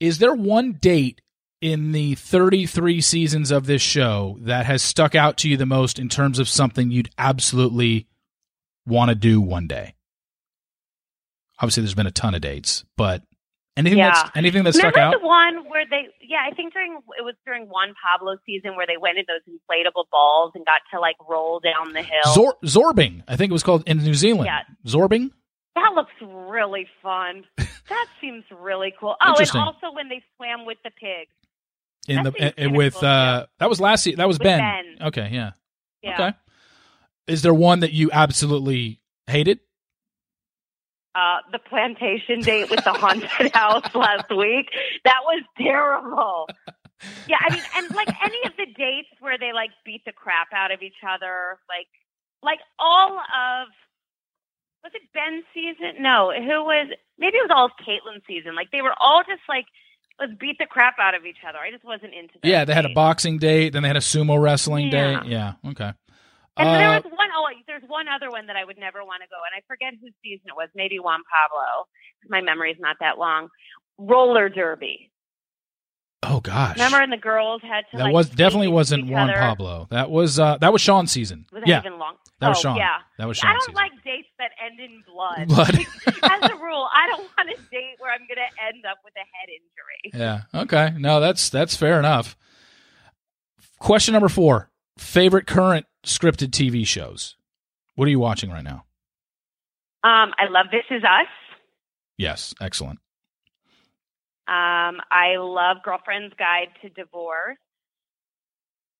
Is 0.00 0.18
there 0.18 0.34
one 0.34 0.72
date 0.72 1.20
in 1.60 1.92
the 1.92 2.16
33 2.16 3.00
seasons 3.00 3.50
of 3.50 3.66
this 3.66 3.82
show 3.82 4.36
that 4.40 4.66
has 4.66 4.82
stuck 4.82 5.14
out 5.14 5.36
to 5.38 5.48
you 5.48 5.56
the 5.56 5.66
most 5.66 5.98
in 5.98 6.08
terms 6.08 6.38
of 6.38 6.48
something 6.48 6.90
you'd 6.90 7.10
absolutely 7.16 8.08
want 8.86 9.10
to 9.10 9.14
do 9.14 9.40
one 9.40 9.66
day? 9.66 9.94
Obviously, 11.58 11.82
there's 11.82 11.94
been 11.94 12.08
a 12.08 12.10
ton 12.10 12.34
of 12.34 12.40
dates, 12.40 12.84
but 12.96 13.22
anything 13.76 13.98
yeah. 13.98 14.10
that's 14.12 14.30
anything 14.36 14.64
that 14.64 14.74
stuck 14.74 14.96
Remember 14.96 15.16
out. 15.16 15.20
The 15.20 15.26
one 15.26 15.70
where 15.70 15.84
they, 15.88 16.08
yeah, 16.20 16.38
I 16.50 16.54
think 16.54 16.72
during 16.72 16.96
it 17.18 17.24
was 17.24 17.34
during 17.46 17.68
Juan 17.68 17.94
Pablo 18.02 18.36
season 18.44 18.76
where 18.76 18.86
they 18.86 18.96
went 18.96 19.18
in 19.18 19.24
those 19.28 19.42
inflatable 19.48 20.04
balls 20.10 20.52
and 20.54 20.64
got 20.64 20.80
to 20.92 21.00
like 21.00 21.16
roll 21.28 21.60
down 21.60 21.92
the 21.92 22.02
hill. 22.02 22.34
Zor- 22.34 22.58
Zorbing, 22.64 23.22
I 23.28 23.36
think 23.36 23.50
it 23.50 23.52
was 23.52 23.62
called 23.62 23.84
in 23.86 23.98
New 23.98 24.14
Zealand. 24.14 24.46
Yeah. 24.46 24.62
Zorbing. 24.90 25.30
That 25.74 25.92
looks 25.94 26.12
really 26.20 26.86
fun. 27.02 27.44
that 27.56 28.06
seems 28.20 28.44
really 28.50 28.92
cool. 28.98 29.16
Oh, 29.24 29.34
and 29.38 29.50
also 29.54 29.92
when 29.94 30.08
they 30.08 30.22
swam 30.36 30.66
with 30.66 30.78
the 30.84 30.90
pigs. 30.90 31.30
In 32.08 32.24
that 32.24 32.34
the 32.56 32.68
with 32.68 32.94
cool 32.94 33.08
uh 33.08 33.46
that 33.58 33.68
was 33.68 33.80
last 33.80 34.04
year. 34.06 34.16
that 34.16 34.26
was 34.26 34.38
ben. 34.38 34.58
ben. 34.58 35.06
Okay, 35.08 35.28
yeah. 35.32 35.52
yeah. 36.02 36.14
Okay. 36.14 36.36
Is 37.28 37.42
there 37.42 37.54
one 37.54 37.80
that 37.80 37.92
you 37.92 38.10
absolutely 38.12 39.00
hated? 39.28 39.60
Uh, 41.14 41.38
the 41.52 41.58
plantation 41.58 42.40
date 42.40 42.70
with 42.70 42.82
the 42.84 42.92
haunted 42.92 43.30
house 43.54 43.94
last 43.94 44.30
week. 44.30 44.70
That 45.04 45.20
was 45.24 45.44
terrible. 45.58 46.48
Yeah, 47.28 47.36
I 47.40 47.52
mean, 47.52 47.62
and 47.76 47.94
like 47.94 48.08
any 48.24 48.38
of 48.46 48.52
the 48.56 48.66
dates 48.66 49.08
where 49.20 49.36
they 49.38 49.52
like 49.52 49.70
beat 49.84 50.04
the 50.06 50.12
crap 50.12 50.48
out 50.54 50.70
of 50.70 50.82
each 50.82 51.02
other, 51.06 51.58
like, 51.68 51.88
like 52.42 52.60
all 52.78 53.18
of 53.18 53.68
was 54.82 54.92
it 54.94 55.02
Ben's 55.14 55.44
season? 55.54 56.02
No, 56.02 56.32
who 56.34 56.64
was 56.64 56.88
maybe 57.18 57.36
it 57.36 57.48
was 57.48 57.54
all 57.54 57.70
Kaitlyn's 57.70 58.24
season. 58.26 58.54
Like 58.54 58.70
they 58.70 58.82
were 58.82 58.94
all 58.98 59.22
just 59.22 59.42
like 59.48 59.66
let's 60.18 60.32
beat 60.38 60.58
the 60.58 60.66
crap 60.66 60.96
out 60.98 61.14
of 61.14 61.24
each 61.24 61.38
other. 61.46 61.58
I 61.58 61.70
just 61.70 61.84
wasn't 61.84 62.14
into 62.14 62.34
that. 62.42 62.48
Yeah, 62.48 62.64
they 62.64 62.74
had 62.74 62.84
a 62.84 62.94
boxing 62.94 63.38
date, 63.38 63.72
then 63.72 63.82
they 63.82 63.88
had 63.88 63.96
a 63.96 64.00
sumo 64.00 64.40
wrestling 64.40 64.90
yeah. 64.90 65.20
date. 65.20 65.30
Yeah, 65.30 65.52
okay. 65.70 65.92
And 66.58 66.68
uh, 66.68 66.72
there 66.72 66.88
was 66.90 67.04
one 67.04 67.28
oh 67.34 67.48
there's 67.66 67.82
one 67.86 68.06
other 68.08 68.30
one 68.30 68.46
that 68.46 68.56
I 68.56 68.64
would 68.64 68.78
never 68.78 69.04
want 69.04 69.22
to 69.22 69.28
go, 69.28 69.38
and 69.46 69.54
I 69.56 69.62
forget 69.66 69.94
whose 70.00 70.12
season 70.22 70.48
it 70.48 70.56
was. 70.56 70.68
Maybe 70.74 70.98
Juan 70.98 71.20
Pablo. 71.30 71.86
My 72.28 72.40
memory 72.40 72.72
is 72.72 72.78
not 72.80 72.96
that 73.00 73.18
long. 73.18 73.48
roller 73.98 74.48
derby. 74.48 75.11
Oh 76.24 76.40
gosh. 76.40 76.76
Remember, 76.76 77.00
and 77.00 77.12
the 77.12 77.16
girls 77.16 77.62
had 77.62 77.82
to. 77.90 77.96
that 77.96 78.04
like, 78.04 78.14
was 78.14 78.30
definitely 78.30 78.68
wasn't 78.68 79.08
Juan 79.08 79.28
other. 79.28 79.38
Pablo. 79.38 79.88
That 79.90 80.10
was 80.10 80.38
uh 80.38 80.58
that 80.58 80.72
was 80.72 80.80
Sean's 80.80 81.10
season. 81.10 81.46
Was 81.52 81.62
that 81.62 81.68
yeah, 81.68 81.80
even 81.80 81.98
long? 81.98 82.14
that 82.40 82.48
was 82.48 82.58
oh, 82.58 82.62
Sean. 82.62 82.76
Yeah. 82.76 82.98
that 83.18 83.26
was 83.26 83.36
Sean. 83.36 83.50
I 83.50 83.52
don't 83.54 83.62
season. 83.62 83.74
like 83.74 83.92
dates 84.04 84.28
that 84.38 84.50
end 84.64 84.78
in 84.78 85.02
blood. 85.06 85.48
Blood. 85.48 85.74
As 85.74 86.50
a 86.50 86.54
rule, 86.56 86.88
I 86.94 87.08
don't 87.08 87.28
want 87.36 87.50
a 87.50 87.56
date 87.70 87.96
where 87.98 88.12
I'm 88.12 88.20
going 88.20 88.36
to 88.36 88.64
end 88.64 88.84
up 88.88 88.98
with 89.04 89.14
a 89.16 89.20
head 89.20 89.48
injury. 89.48 90.20
Yeah. 90.54 90.60
Okay. 90.62 90.94
No, 90.98 91.20
that's 91.20 91.48
that's 91.48 91.74
fair 91.76 91.98
enough. 91.98 92.36
Question 93.80 94.12
number 94.12 94.28
four: 94.28 94.70
Favorite 94.98 95.46
current 95.46 95.86
scripted 96.04 96.50
TV 96.50 96.86
shows? 96.86 97.36
What 97.96 98.06
are 98.06 98.10
you 98.10 98.20
watching 98.20 98.50
right 98.50 98.64
now? 98.64 98.84
Um, 100.04 100.32
I 100.38 100.48
love 100.50 100.66
This 100.70 100.84
Is 100.90 101.02
Us. 101.04 101.28
Yes, 102.16 102.54
excellent. 102.60 102.98
Um, 104.48 105.00
I 105.10 105.36
love 105.38 105.78
Girlfriend's 105.84 106.34
Guide 106.38 106.68
to 106.82 106.88
Divorce. 106.90 107.58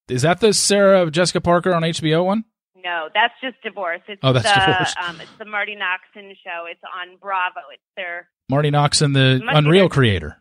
Is 0.09 0.22
that 0.22 0.40
the 0.40 0.53
Sarah 0.53 1.11
Jessica 1.11 1.40
Parker 1.40 1.72
on 1.74 1.82
HBO 1.82 2.24
one? 2.24 2.45
No, 2.82 3.09
that's 3.14 3.34
just 3.40 3.61
Divorce. 3.62 4.01
It's 4.09 4.20
Oh, 4.24 4.32
that's 4.32 4.49
the, 4.53 4.61
Divorce. 4.61 4.95
Um, 5.03 5.20
it's 5.20 5.30
the 5.38 5.45
Marti 5.45 5.76
Noxon 5.76 6.32
show. 6.45 6.66
It's 6.68 6.80
on 6.97 7.16
Bravo. 7.20 7.61
It's 7.72 7.82
their 7.97 8.28
Marti 8.49 8.70
Noxon, 8.70 9.14
the 9.14 9.40
Unreal 9.49 9.88
creator. 9.88 10.36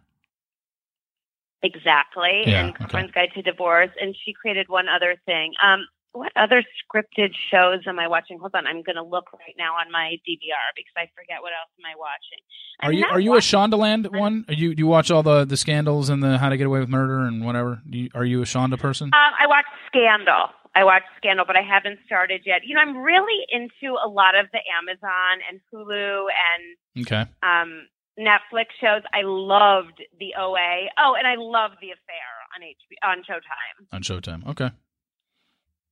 exactly 1.64 2.44
Yeah, 2.48 2.62
and 2.62 2.70
okay. 2.72 2.80
Girlfriend's 2.80 3.12
Guide 3.12 3.30
to 3.36 3.42
Divorce. 3.42 3.92
And 4.00 4.16
she 4.26 4.34
created 4.34 4.68
one 4.70 4.88
other 4.90 5.16
thing. 5.26 5.54
Um, 5.64 5.86
what 6.14 6.32
other 6.36 6.64
scripted 6.84 7.34
shows 7.50 7.82
am 7.88 8.00
I 8.00 8.08
watching? 8.08 8.38
Hold 8.40 8.54
on, 8.56 8.68
I'm 8.68 8.82
going 8.84 8.96
to 8.98 9.04
look 9.04 9.32
right 9.34 9.56
now 9.58 9.74
on 9.76 9.92
my 9.92 10.18
DVR 10.28 10.68
because 10.76 10.94
I 10.98 11.08
forget 11.16 11.42
what 11.42 11.52
else 11.54 11.72
am 11.80 11.86
I 11.86 11.96
watching. 11.98 12.42
Are 12.82 12.90
I'm 12.90 12.94
you 12.98 13.06
are 13.06 13.20
you 13.20 13.32
a 13.32 13.34
watching- 13.36 13.60
Shondaland 13.60 14.18
one? 14.18 14.46
Are 14.48 14.54
you 14.54 14.76
do 14.76 14.82
you 14.82 14.88
watch 14.88 15.10
all 15.12 15.24
the 15.24 15.46
the 15.46 15.58
scandals 15.58 16.10
and 16.10 16.22
the 16.22 16.38
How 16.38 16.50
to 16.50 16.58
Get 16.58 16.68
Away 16.68 16.80
with 16.80 16.90
Murder 16.90 17.22
and 17.22 17.46
whatever? 17.46 17.82
Do 17.90 17.98
you, 17.98 18.10
are 18.14 18.26
you 18.26 18.42
a 18.42 18.46
Shonda 18.46 18.78
person? 18.80 19.08
Um, 19.08 19.34
I 19.40 19.48
watched 19.48 19.70
Scandal. 19.88 20.48
I 20.74 20.84
watched 20.86 21.08
Scandal, 21.18 21.46
but 21.46 21.56
I 21.58 21.62
haven't 21.62 22.00
started 22.06 22.42
yet. 22.46 22.62
You 22.66 22.76
know, 22.76 22.82
I'm 22.82 22.98
really 22.98 23.46
into 23.52 23.96
a 24.04 24.08
lot 24.08 24.36
of 24.40 24.48
the 24.54 24.60
Amazon 24.80 25.40
and 25.50 25.60
Hulu 25.74 26.28
and 26.32 27.06
Okay. 27.06 27.26
um, 27.44 27.88
Netflix 28.18 28.68
shows. 28.80 29.02
I 29.14 29.22
loved 29.24 30.02
the 30.20 30.34
OA. 30.40 30.88
Oh, 30.98 31.16
and 31.18 31.28
I 31.28 31.36
love 31.38 31.72
The 31.82 31.92
Affair 31.92 32.30
on 32.56 32.62
HBO 32.64 33.10
on 33.12 33.18
Showtime. 33.24 33.88
On 33.92 34.02
Showtime. 34.02 34.48
Okay. 34.50 34.70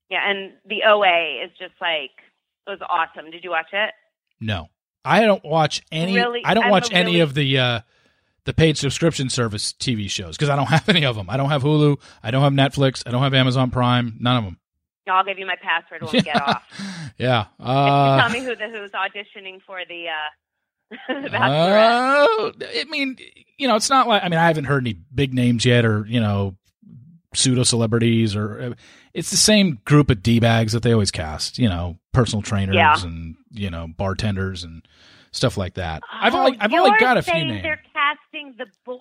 Yeah, 0.10 0.28
and 0.30 0.54
the 0.66 0.84
OA 0.88 1.44
is 1.46 1.52
just 1.60 1.74
like 1.82 2.12
it 2.68 2.70
was 2.70 2.80
awesome. 2.88 3.32
Did 3.32 3.44
you 3.44 3.50
watch 3.52 3.70
it? 3.74 3.92
No. 4.40 4.68
I 5.06 5.22
don't 5.22 5.44
watch 5.46 5.82
any 5.92 6.16
Really? 6.16 6.42
I 6.44 6.54
don't 6.54 6.66
I'm 6.66 6.72
watch 6.72 6.92
any 6.92 7.12
really- 7.12 7.20
of 7.22 7.34
the 7.34 7.58
uh 7.60 7.80
the 8.46 8.54
paid 8.54 8.78
subscription 8.78 9.30
service 9.30 9.74
TV 9.74 10.10
shows 10.10 10.36
because 10.36 10.50
I 10.50 10.56
don't 10.56 10.66
have 10.70 10.88
any 10.90 11.06
of 11.06 11.16
them. 11.16 11.30
I 11.30 11.38
don't 11.38 11.50
have 11.50 11.64
Hulu, 11.64 12.00
I 12.24 12.32
don't 12.32 12.42
have 12.44 12.54
Netflix, 12.54 13.04
I 13.06 13.12
don't 13.12 13.22
have 13.24 13.34
Amazon 13.34 13.70
Prime, 13.72 14.18
none 14.20 14.38
of 14.38 14.44
them. 14.44 14.60
I'll 15.08 15.24
give 15.24 15.40
you 15.40 15.46
my 15.48 15.56
password 15.62 16.04
when 16.04 16.12
we 16.12 16.22
get 16.22 16.40
off. 16.48 16.64
yeah. 17.18 17.46
Tell 17.60 17.68
Uh, 17.68 18.30
me 18.32 18.40
who 18.44 18.56
the 18.56 18.70
who's 18.70 18.92
auditioning 18.92 19.60
for 19.66 19.80
the 19.88 20.08
uh 20.10 20.92
the 21.30 21.38
uh, 21.38 22.28
I 22.62 22.86
mean, 22.90 23.18
you 23.58 23.68
know, 23.68 23.76
it's 23.76 23.90
not 23.90 24.08
like 24.08 24.24
I 24.24 24.30
mean, 24.30 24.40
I 24.40 24.48
haven't 24.48 24.66
heard 24.66 24.84
any 24.84 24.94
big 25.14 25.34
names 25.34 25.66
yet, 25.66 25.86
or 25.86 26.06
you 26.08 26.20
know, 26.20 26.56
pseudo 27.36 27.64
celebrities, 27.64 28.36
or 28.36 28.76
it's 29.14 29.32
the 29.32 29.38
same 29.38 29.80
group 29.86 30.10
of 30.10 30.22
d 30.24 30.40
bags 30.40 30.74
that 30.74 30.84
they 30.84 30.92
always 30.94 31.12
cast. 31.12 31.58
You 31.60 31.70
know, 31.70 31.98
personal 32.12 32.42
trainers 32.42 32.76
Yeah. 32.76 33.02
and 33.04 33.36
you 33.52 33.70
know, 33.70 33.88
bartenders 33.88 34.64
and 34.64 34.88
stuff 35.32 35.58
like 35.58 35.74
that. 35.76 36.02
Oh, 36.04 36.08
I've 36.22 36.36
Oh, 36.36 36.40
only 36.46 36.58
I've 36.60 36.74
only 36.74 37.00
got 37.00 37.18
a 37.18 37.22
few 37.22 37.34
names. 37.34 37.64
They're 37.64 37.82
casting 37.94 38.56
the 38.58 38.68
boys. 38.86 38.96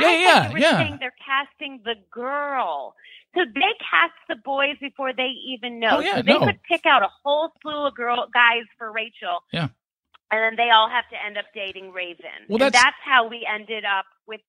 Yeah, 0.00 0.06
I 0.06 0.14
yeah, 0.16 0.34
thought 0.42 0.48
you 0.48 0.52
were 0.54 0.58
yeah. 0.60 0.78
saying 0.78 0.96
they're 1.00 1.14
casting 1.24 1.80
the 1.84 1.94
girl. 2.10 2.94
So 3.34 3.40
they 3.54 3.60
cast 3.90 4.12
the 4.28 4.36
boys 4.36 4.76
before 4.80 5.12
they 5.12 5.30
even 5.48 5.80
know. 5.80 5.96
Oh, 5.98 6.00
yeah, 6.00 6.16
so 6.16 6.22
they 6.22 6.32
no. 6.32 6.40
could 6.46 6.60
pick 6.68 6.84
out 6.86 7.02
a 7.02 7.08
whole 7.24 7.50
slew 7.62 7.86
of 7.86 7.94
girl 7.94 8.26
guys 8.32 8.64
for 8.78 8.92
Rachel. 8.92 9.42
Yeah. 9.52 9.68
And 10.30 10.40
then 10.40 10.56
they 10.66 10.70
all 10.70 10.88
have 10.88 11.08
to 11.10 11.16
end 11.24 11.36
up 11.38 11.44
dating 11.54 11.92
Raven. 11.92 12.24
Well, 12.48 12.56
and 12.56 12.60
that's- 12.72 12.82
that's 12.82 12.96
how 13.04 13.28
we 13.28 13.46
ended 13.50 13.84
up 13.84 14.06
with 14.26 14.40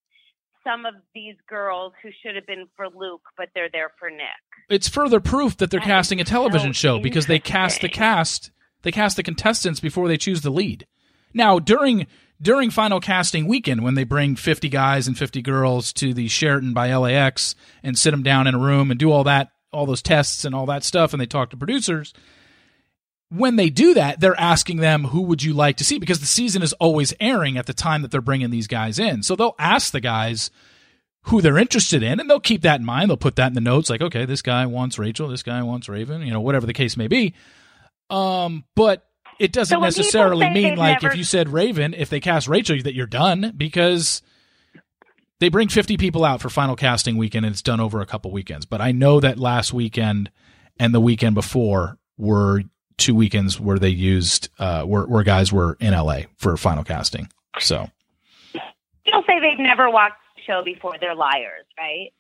some 0.64 0.86
of 0.86 0.94
these 1.14 1.36
girls 1.50 1.94
who 2.02 2.10
should 2.22 2.36
have 2.36 2.46
been 2.48 2.68
for 2.76 2.88
Luke, 2.88 3.24
but 3.38 3.50
they're 3.54 3.70
there 3.72 3.92
for 4.00 4.10
Nick. 4.10 4.20
It's 4.70 4.88
further 4.88 5.20
proof 5.20 5.58
that 5.58 5.72
they're 5.72 5.80
That 5.80 5.86
casting 5.86 6.22
a 6.22 6.24
television 6.24 6.74
so 6.74 6.80
show 6.80 7.00
because 7.00 7.28
they 7.28 7.40
cast 7.40 7.82
the 7.82 7.90
cast 7.90 8.52
they 8.84 8.92
cast 8.92 9.16
the 9.16 9.24
contestants 9.24 9.80
before 9.80 10.08
they 10.08 10.18
choose 10.18 10.42
the 10.42 10.50
lead. 10.50 10.86
Now 11.34 11.60
during 11.60 12.08
during 12.42 12.70
final 12.70 13.00
casting 13.00 13.48
weekend 13.48 13.84
when 13.84 13.96
they 13.96 14.04
bring 14.04 14.36
50 14.36 14.68
guys 14.70 15.08
and 15.08 15.18
50 15.18 15.42
girls 15.42 15.94
to 15.94 16.14
the 16.14 16.28
Sheraton 16.28 16.74
by 16.74 16.94
LAX 16.94 17.56
and 17.82 17.98
sit 17.98 18.12
them 18.12 18.24
down 18.24 18.48
in 18.48 18.56
a 18.56 18.60
room 18.60 18.92
and 18.92 19.00
do 19.00 19.12
all 19.12 19.24
that 19.24 19.52
all 19.72 19.86
those 19.86 20.02
tests 20.02 20.46
and 20.46 20.54
all 20.54 20.66
that 20.68 20.84
stuff 20.84 21.14
and 21.14 21.22
they 21.22 21.26
talk 21.26 21.50
to 21.50 21.58
producers 21.58 22.14
when 23.36 23.56
they 23.56 23.70
do 23.70 23.94
that 23.94 24.20
they're 24.20 24.40
asking 24.40 24.78
them 24.78 25.06
who 25.06 25.22
would 25.22 25.42
you 25.42 25.54
like 25.54 25.78
to 25.78 25.84
see 25.84 25.98
because 26.00 26.20
the 26.20 26.26
season 26.26 26.62
is 26.62 26.74
always 26.74 27.14
airing 27.20 27.58
at 27.58 27.66
the 27.66 27.74
time 27.74 28.02
that 28.02 28.12
they're 28.12 28.22
bringing 28.22 28.50
these 28.52 28.68
guys 28.68 29.00
in 29.00 29.24
so 29.24 29.36
they'll 29.36 29.56
ask 29.58 29.92
the 29.92 30.00
guys 30.02 30.52
who 31.28 31.40
they're 31.40 31.58
interested 31.58 32.04
in, 32.04 32.20
and 32.20 32.30
they'll 32.30 32.38
keep 32.38 32.64
that 32.64 32.82
in 32.82 32.86
mind. 32.86 33.10
They'll 33.10 33.16
put 33.16 33.38
that 33.38 33.48
in 33.48 33.54
the 33.54 33.62
notes, 33.62 33.90
like, 33.90 34.02
okay, 34.02 34.26
this 34.26 34.42
guy 34.42 34.66
wants 34.66 35.00
Rachel, 35.00 35.30
this 35.30 35.42
guy 35.42 35.64
wants 35.64 35.88
Raven, 35.88 36.22
you 36.22 36.34
know, 36.34 36.42
whatever 36.42 36.66
the 36.66 36.74
case 36.74 36.98
may 36.98 37.08
be. 37.08 37.34
Um, 38.10 38.66
but 38.76 39.08
it 39.40 39.54
doesn't 39.54 39.74
So 39.74 39.80
necessarily 39.80 40.50
mean 40.50 40.76
like 40.76 41.02
never- 41.02 41.14
if 41.14 41.18
you 41.18 41.24
said 41.24 41.48
Raven, 41.48 41.94
if 41.94 42.10
they 42.10 42.20
cast 42.20 42.50
Rachel, 42.50 42.78
that 42.84 42.94
you're 42.94 43.08
done 43.08 43.54
because 43.56 44.22
they 45.40 45.48
bring 45.48 45.70
50 45.70 45.96
people 45.96 46.26
out 46.26 46.42
for 46.42 46.50
final 46.50 46.76
casting 46.76 47.16
weekend 47.16 47.46
and 47.46 47.54
it's 47.54 47.62
done 47.62 47.80
over 47.80 48.02
a 48.02 48.06
couple 48.06 48.30
weekends. 48.32 48.66
But 48.66 48.82
I 48.82 48.92
know 48.92 49.22
that 49.22 49.40
last 49.40 49.72
weekend 49.74 50.30
and 50.78 50.94
the 50.94 51.00
weekend 51.00 51.36
before 51.36 51.98
were 52.18 52.64
two 52.98 53.16
weekends 53.16 53.60
where 53.60 53.80
they 53.80 53.90
used 53.90 54.50
uh 54.60 54.84
where, 54.84 55.04
where 55.04 55.24
guys 55.24 55.52
were 55.52 55.78
in 55.80 55.94
LA 55.94 56.22
for 56.38 56.56
final 56.58 56.84
casting. 56.84 57.30
So 57.60 57.90
People 59.06 59.24
say 59.28 59.40
they've 59.40 59.60
never 59.60 59.90
watched 59.90 60.16
the 60.36 60.42
show 60.46 60.62
before. 60.64 60.94
They're 61.00 61.16
liars, 61.16 61.66
right? 61.78 62.14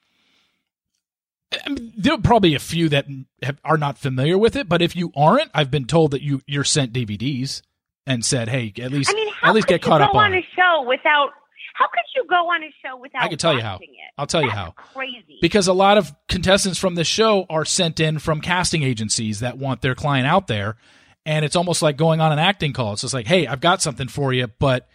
I 1.65 1.69
mean, 1.69 1.93
there 1.95 2.13
are 2.13 2.17
probably 2.21 2.55
a 2.55 2.59
few 2.59 2.89
that 2.89 3.05
have, 3.41 3.59
are 3.63 3.77
not 3.77 3.97
familiar 3.97 4.37
with 4.37 4.55
it, 4.55 4.67
but 4.67 4.81
if 4.81 4.95
you 4.95 5.11
aren't, 5.15 5.49
I've 5.53 5.71
been 5.71 5.85
told 5.85 6.11
that 6.11 6.21
you 6.21 6.41
you're 6.47 6.63
sent 6.63 6.93
DVDs 6.93 7.61
and 8.05 8.25
said, 8.25 8.49
"Hey, 8.49 8.73
at 8.81 8.91
least 8.91 9.11
I 9.11 9.13
mean, 9.13 9.33
at 9.43 9.53
least 9.53 9.67
get 9.67 9.81
caught 9.81 10.01
up 10.01 10.15
on 10.15 10.33
on 10.33 10.33
a 10.33 10.41
show 10.55 10.83
without? 10.87 11.29
How 11.73 11.87
could 11.87 12.03
you 12.15 12.25
go 12.29 12.35
on 12.35 12.63
a 12.63 12.73
show 12.85 12.97
without? 12.97 13.23
I 13.23 13.27
can 13.27 13.37
tell 13.37 13.53
you 13.53 13.61
how. 13.61 13.77
It? 13.81 13.89
I'll 14.17 14.27
tell 14.27 14.43
you 14.43 14.51
how. 14.51 14.71
Crazy. 14.71 15.39
Because 15.41 15.67
a 15.67 15.73
lot 15.73 15.97
of 15.97 16.13
contestants 16.29 16.77
from 16.77 16.95
this 16.95 17.07
show 17.07 17.45
are 17.49 17.65
sent 17.65 17.99
in 17.99 18.19
from 18.19 18.41
casting 18.41 18.83
agencies 18.83 19.39
that 19.39 19.57
want 19.57 19.81
their 19.81 19.95
client 19.95 20.27
out 20.27 20.47
there, 20.47 20.77
and 21.25 21.43
it's 21.43 21.55
almost 21.55 21.81
like 21.81 21.97
going 21.97 22.21
on 22.21 22.31
an 22.31 22.39
acting 22.39 22.73
call. 22.73 22.93
It's 22.93 23.01
just 23.01 23.13
like, 23.13 23.25
"Hey, 23.25 23.47
I've 23.47 23.59
got 23.59 23.81
something 23.81 24.07
for 24.07 24.31
you, 24.33 24.47
but 24.59 24.87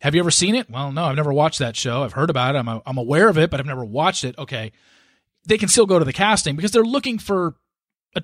have 0.00 0.14
you 0.14 0.20
ever 0.20 0.30
seen 0.30 0.54
it?" 0.54 0.68
Well, 0.68 0.92
no, 0.92 1.04
I've 1.04 1.16
never 1.16 1.32
watched 1.32 1.60
that 1.60 1.76
show. 1.76 2.02
I've 2.02 2.12
heard 2.12 2.30
about 2.30 2.54
it. 2.54 2.58
I'm 2.58 2.82
I'm 2.84 2.98
aware 2.98 3.28
of 3.28 3.38
it, 3.38 3.50
but 3.50 3.58
I've 3.58 3.66
never 3.66 3.84
watched 3.84 4.24
it. 4.24 4.36
Okay, 4.38 4.72
they 5.46 5.56
can 5.56 5.68
still 5.68 5.86
go 5.86 5.98
to 5.98 6.04
the 6.04 6.12
casting 6.12 6.56
because 6.56 6.72
they're 6.72 6.84
looking 6.84 7.18
for 7.18 7.54
a, 8.14 8.22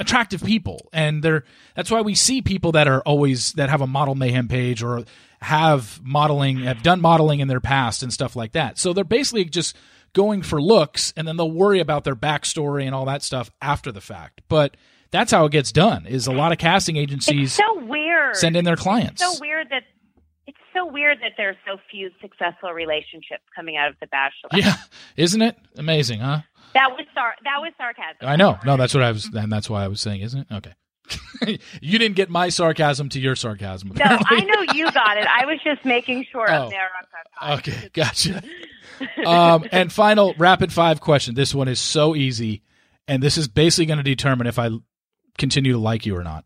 attractive 0.00 0.42
people 0.42 0.88
and 0.92 1.22
they're 1.22 1.44
that's 1.76 1.90
why 1.90 2.00
we 2.00 2.14
see 2.14 2.42
people 2.42 2.72
that 2.72 2.88
are 2.88 3.00
always 3.02 3.52
that 3.52 3.70
have 3.70 3.80
a 3.80 3.86
model 3.86 4.14
mayhem 4.14 4.48
page 4.48 4.82
or 4.82 5.04
have 5.42 6.00
modeling 6.02 6.60
have 6.60 6.82
done 6.82 7.00
modeling 7.00 7.40
in 7.40 7.48
their 7.48 7.60
past 7.60 8.02
and 8.02 8.12
stuff 8.12 8.34
like 8.36 8.52
that 8.52 8.78
so 8.78 8.92
they're 8.92 9.04
basically 9.04 9.44
just 9.44 9.76
going 10.14 10.42
for 10.42 10.60
looks 10.62 11.12
and 11.16 11.26
then 11.26 11.36
they'll 11.36 11.50
worry 11.50 11.80
about 11.80 12.04
their 12.04 12.16
backstory 12.16 12.84
and 12.86 12.94
all 12.94 13.04
that 13.04 13.22
stuff 13.22 13.50
after 13.60 13.90
the 13.92 14.00
fact 14.00 14.40
but 14.48 14.76
that's 15.10 15.30
how 15.32 15.44
it 15.44 15.52
gets 15.52 15.72
done 15.72 16.06
is 16.06 16.26
a 16.26 16.32
lot 16.32 16.52
of 16.52 16.58
casting 16.58 16.96
it's 16.96 17.02
agencies 17.02 17.52
so 17.52 17.84
weird. 17.84 18.36
send 18.36 18.56
in 18.56 18.64
their 18.64 18.76
clients 18.76 19.20
It's 19.20 19.34
so 19.34 19.40
weird 19.40 19.68
that 19.70 19.82
it's 20.46 20.58
so 20.74 20.86
weird 20.90 21.18
that 21.20 21.32
there's 21.36 21.56
so 21.66 21.76
few 21.90 22.10
successful 22.20 22.70
relationships 22.72 23.42
coming 23.54 23.76
out 23.76 23.88
of 23.90 23.96
The 24.00 24.06
Bachelor. 24.06 24.50
yeah 24.54 24.76
isn't 25.16 25.42
it 25.42 25.56
amazing 25.76 26.20
huh 26.20 26.40
That 26.74 26.90
was 26.92 27.06
sar- 27.14 27.36
that 27.44 27.58
was 27.60 27.72
sarcasm. 27.76 28.26
I 28.26 28.36
know. 28.36 28.58
No, 28.64 28.76
that's 28.78 28.94
what 28.94 29.02
I 29.02 29.12
was, 29.12 29.26
and 29.26 29.52
that's 29.52 29.68
why 29.68 29.84
I 29.84 29.88
was 29.88 30.00
saying, 30.00 30.22
isn't 30.22 30.40
it? 30.50 30.54
Okay. 30.54 30.72
you 31.80 31.98
didn't 31.98 32.16
get 32.16 32.30
my 32.30 32.48
sarcasm 32.48 33.08
to 33.10 33.20
your 33.20 33.36
sarcasm. 33.36 33.92
No, 33.94 34.04
I 34.04 34.40
know 34.44 34.72
you 34.74 34.90
got 34.92 35.16
it. 35.16 35.26
I 35.26 35.44
was 35.46 35.58
just 35.64 35.84
making 35.84 36.26
sure 36.30 36.50
Oh. 36.50 36.54
up 36.64 36.70
there 36.70 36.80
on 36.82 37.06
that 37.12 37.58
Okay, 37.58 37.90
gotcha. 37.92 38.42
um, 39.26 39.64
and 39.72 39.92
final 39.92 40.34
rapid 40.38 40.72
five 40.72 41.00
question. 41.00 41.34
This 41.34 41.54
one 41.54 41.68
is 41.68 41.80
so 41.80 42.14
easy, 42.14 42.62
and 43.08 43.22
this 43.22 43.36
is 43.38 43.48
basically 43.48 43.86
going 43.86 43.96
to 43.98 44.02
determine 44.04 44.46
if 44.46 44.58
I 44.58 44.70
continue 45.38 45.72
to 45.72 45.78
like 45.78 46.06
you 46.06 46.16
or 46.16 46.22
not. 46.22 46.44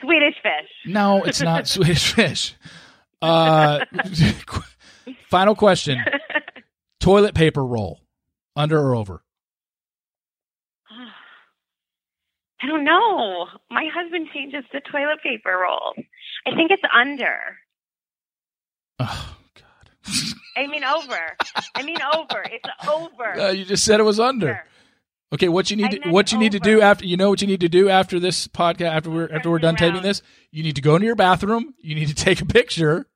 Swedish 0.00 0.34
fish. 0.42 0.68
No, 0.84 1.22
it's 1.24 1.40
not 1.40 1.66
Swedish 1.68 2.12
fish. 2.12 2.54
Uh, 3.22 3.84
final 5.30 5.54
question: 5.54 5.98
toilet 7.00 7.34
paper 7.34 7.64
roll, 7.64 8.00
under 8.54 8.78
or 8.78 8.94
over? 8.94 9.22
I 12.62 12.66
don't 12.66 12.84
know. 12.84 13.46
My 13.70 13.88
husband 13.92 14.28
changes 14.32 14.64
the 14.72 14.80
toilet 14.80 15.22
paper 15.22 15.58
rolls. 15.62 15.96
I 16.46 16.54
think 16.54 16.70
it's 16.70 16.82
under. 16.94 17.38
Oh 18.98 19.36
God. 19.54 20.14
I 20.56 20.66
mean 20.66 20.84
over. 20.84 21.36
I 21.74 21.82
mean 21.82 21.98
over. 22.14 22.42
It's 22.50 22.88
over. 22.88 23.40
Uh, 23.40 23.50
you 23.50 23.64
just 23.64 23.84
said 23.84 24.00
it 24.00 24.04
was 24.04 24.18
under. 24.18 24.46
Sure. 24.46 24.64
Okay, 25.34 25.48
what 25.48 25.70
you 25.70 25.76
need 25.76 25.86
I 25.86 25.98
to 25.98 26.10
what 26.10 26.32
you 26.32 26.38
need 26.38 26.52
to 26.52 26.60
do 26.60 26.80
after 26.80 27.04
you 27.04 27.16
know 27.16 27.28
what 27.28 27.40
you 27.40 27.48
need 27.48 27.60
to 27.60 27.68
do 27.68 27.88
after 27.88 28.20
this 28.20 28.46
podcast 28.46 28.90
after 28.90 29.10
we're 29.10 29.28
after 29.30 29.50
we're 29.50 29.58
done 29.58 29.74
Turn 29.74 29.92
taping 29.92 30.02
this, 30.02 30.22
you 30.52 30.62
need 30.62 30.76
to 30.76 30.82
go 30.82 30.94
into 30.94 31.06
your 31.06 31.16
bathroom, 31.16 31.74
you 31.80 31.94
need 31.94 32.08
to 32.08 32.14
take 32.24 32.40
a 32.40 32.46
picture, 32.46 33.06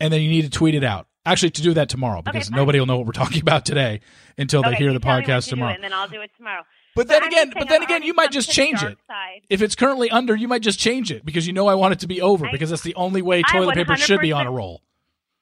and 0.00 0.12
then 0.12 0.20
you 0.20 0.28
need 0.28 0.42
to 0.42 0.50
tweet 0.50 0.74
it 0.74 0.84
out. 0.84 1.06
Actually, 1.24 1.50
to 1.52 1.62
do 1.62 1.72
that 1.74 1.88
tomorrow 1.88 2.20
because 2.20 2.48
fine. 2.50 2.56
nobody 2.56 2.78
will 2.78 2.86
know 2.86 2.98
what 2.98 3.06
we're 3.06 3.12
talking 3.12 3.40
about 3.40 3.64
today 3.64 4.00
until 4.36 4.62
they 4.62 4.74
hear 4.74 4.92
the 4.92 4.98
tell 5.00 5.16
me 5.16 5.22
what 5.22 5.24
podcast 5.24 5.48
tomorrow. 5.48 5.72
and 5.72 5.82
then 5.82 5.92
I'll 5.92 6.08
do 6.08 6.20
it 6.20 6.30
tomorrow. 6.36 6.64
But 6.94 7.08
then 7.08 7.24
again, 7.24 7.52
but 7.56 7.68
then 7.68 7.82
again, 7.82 8.02
you 8.02 8.14
might 8.14 8.30
just 8.30 8.50
change 8.50 8.82
it. 8.82 8.96
side. 9.06 9.42
If 9.50 9.62
it's 9.62 9.74
currently 9.74 10.10
under, 10.10 10.34
you 10.36 10.46
might 10.48 10.62
just 10.62 10.78
change 10.78 11.10
it 11.10 11.24
because 11.24 11.46
you 11.46 11.52
know 11.52 11.66
I 11.66 11.74
want 11.74 11.92
it 11.92 12.00
to 12.00 12.06
be 12.06 12.20
over 12.22 12.46
I- 12.46 12.52
because 12.52 12.70
that's 12.70 12.82
the 12.82 12.94
only 12.94 13.22
way 13.22 13.42
toilet 13.42 13.74
paper 13.74 13.96
should 13.96 14.20
be 14.20 14.32
on 14.32 14.46
a 14.46 14.50
roll. 14.50 14.80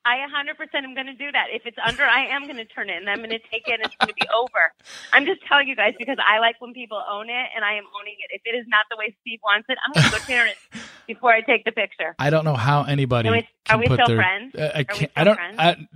I 0.05 0.17
100% 0.17 0.83
am 0.83 0.95
going 0.95 1.07
to 1.07 1.15
do 1.15 1.31
that. 1.31 1.47
If 1.53 1.63
it's 1.65 1.77
under, 1.87 2.03
I 2.03 2.27
am 2.35 2.43
going 2.43 2.57
to 2.57 2.65
turn 2.65 2.91
it, 2.91 2.97
and 2.97 3.09
I'm 3.09 3.19
going 3.19 3.31
to 3.31 3.39
take 3.39 3.69
it, 3.69 3.75
and 3.75 3.83
it's 3.85 3.95
going 3.95 4.09
to 4.09 4.15
be 4.15 4.27
over. 4.35 4.73
I'm 5.13 5.25
just 5.27 5.43
telling 5.47 5.69
you 5.69 5.77
guys 5.77 5.95
because 5.97 6.17
I 6.19 6.41
like 6.41 6.61
when 6.61 6.73
people 6.73 7.01
own 7.09 7.31
it, 7.31 7.47
and 7.55 7.65
I 7.65 7.75
am 7.75 7.85
owning 8.01 8.17
it. 8.19 8.35
If 8.35 8.43
it 8.45 8.57
is 8.59 8.65
not 8.67 8.87
the 8.91 8.97
way 8.97 9.15
Steve 9.21 9.39
wants 9.45 9.67
it, 9.69 9.79
I'm 9.87 9.93
going 9.93 10.05
to 10.07 10.11
go 10.11 10.19
turn 10.25 10.49
it 10.49 10.57
before 11.07 11.31
I 11.33 11.41
take 11.41 11.65
the 11.65 11.71
picture. 11.71 12.17
I 12.19 12.31
don't 12.31 12.45
know 12.45 12.57
how 12.57 12.83
anybody 12.83 13.29
Are 13.29 13.33
we- 13.33 13.49
are 13.71 13.79
we 13.79 13.85
still 13.85 14.07
their. 14.09 14.17
friends? 14.17 14.55
Uh, 14.57 14.73
I 14.75 14.83
can't. 14.83 15.13
I 15.15 15.23
don't. 15.23 15.39
I, 15.39 15.87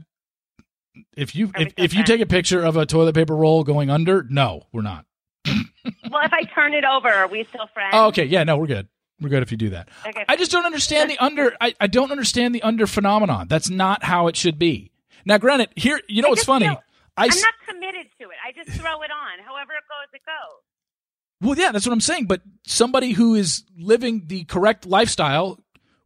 if 1.16 1.34
you 1.34 1.50
Are 1.56 1.62
if, 1.62 1.72
if 1.76 1.94
you 1.94 2.04
take 2.04 2.20
a 2.20 2.26
picture 2.26 2.62
of 2.62 2.76
a 2.76 2.86
toilet 2.86 3.14
paper 3.14 3.34
roll 3.34 3.64
going 3.64 3.90
under, 3.90 4.24
no, 4.30 4.66
we're 4.72 4.82
not. 4.82 5.05
Well, 6.10 6.22
if 6.24 6.32
I 6.32 6.42
turn 6.42 6.74
it 6.74 6.84
over, 6.84 7.08
are 7.08 7.28
we 7.28 7.44
still 7.44 7.68
friends? 7.72 7.90
Oh, 7.92 8.06
okay, 8.08 8.24
yeah, 8.24 8.42
no, 8.44 8.56
we're 8.56 8.66
good. 8.66 8.88
We're 9.20 9.28
good 9.28 9.42
if 9.44 9.50
you 9.52 9.56
do 9.56 9.70
that. 9.70 9.88
Okay. 10.06 10.24
I 10.28 10.36
just 10.36 10.50
don't 10.50 10.64
understand 10.66 11.10
the 11.10 11.18
under. 11.18 11.54
I, 11.60 11.74
I 11.80 11.86
don't 11.86 12.10
understand 12.10 12.54
the 12.54 12.62
under 12.62 12.86
phenomenon. 12.88 13.46
That's 13.48 13.70
not 13.70 14.02
how 14.02 14.26
it 14.26 14.36
should 14.36 14.58
be. 14.58 14.90
Now, 15.24 15.38
granted, 15.38 15.68
here 15.76 16.00
you 16.08 16.22
know 16.22 16.28
I 16.28 16.30
what's 16.30 16.44
funny. 16.44 16.66
feel- 16.66 16.82
I 17.16 17.24
I'm 17.24 17.28
not 17.40 17.54
committed 17.68 18.06
to 18.20 18.24
it. 18.28 18.36
I 18.44 18.52
just 18.52 18.70
throw 18.80 19.00
it 19.02 19.10
on. 19.10 19.44
However 19.44 19.72
it 19.72 19.84
goes, 19.88 20.12
it 20.12 20.22
goes. 20.26 20.62
well, 21.48 21.56
yeah, 21.58 21.72
that's 21.72 21.86
what 21.86 21.92
I'm 21.92 22.00
saying. 22.00 22.26
But 22.26 22.42
somebody 22.66 23.12
who 23.12 23.34
is 23.36 23.62
living 23.78 24.24
the 24.26 24.44
correct 24.44 24.86
lifestyle 24.86 25.58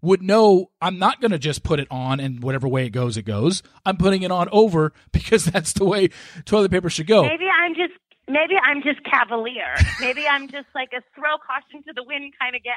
would 0.03 0.23
know 0.23 0.71
I'm 0.81 0.99
not 0.99 1.21
going 1.21 1.33
to 1.33 1.39
just 1.39 1.63
put 1.63 1.81
it 1.81 1.89
on 1.91 2.21
and 2.21 2.43
whatever 2.43 2.69
way 2.69 2.87
it 2.87 2.91
goes, 2.91 3.17
it 3.17 3.23
goes. 3.25 3.63
I'm 3.85 3.97
putting 3.97 4.23
it 4.23 4.31
on 4.31 4.49
over 4.53 4.93
because 5.13 5.45
that's 5.47 5.73
the 5.73 5.85
way 5.85 6.11
toilet 6.45 6.71
paper 6.71 6.91
should 6.91 7.07
go. 7.07 7.23
Maybe 7.23 7.47
I'm 7.49 7.75
just 7.75 7.93
maybe 8.31 8.55
I'm 8.63 8.83
just 8.83 9.03
cavalier. 9.05 9.75
Maybe 10.01 10.27
I'm 10.27 10.49
just 10.49 10.67
like 10.75 10.91
a 10.97 11.03
throw 11.15 11.37
caution 11.39 11.83
to 11.85 11.93
the 11.95 12.03
wind 12.05 12.33
kind 12.41 12.55
of 12.57 12.63
gal. 12.63 12.75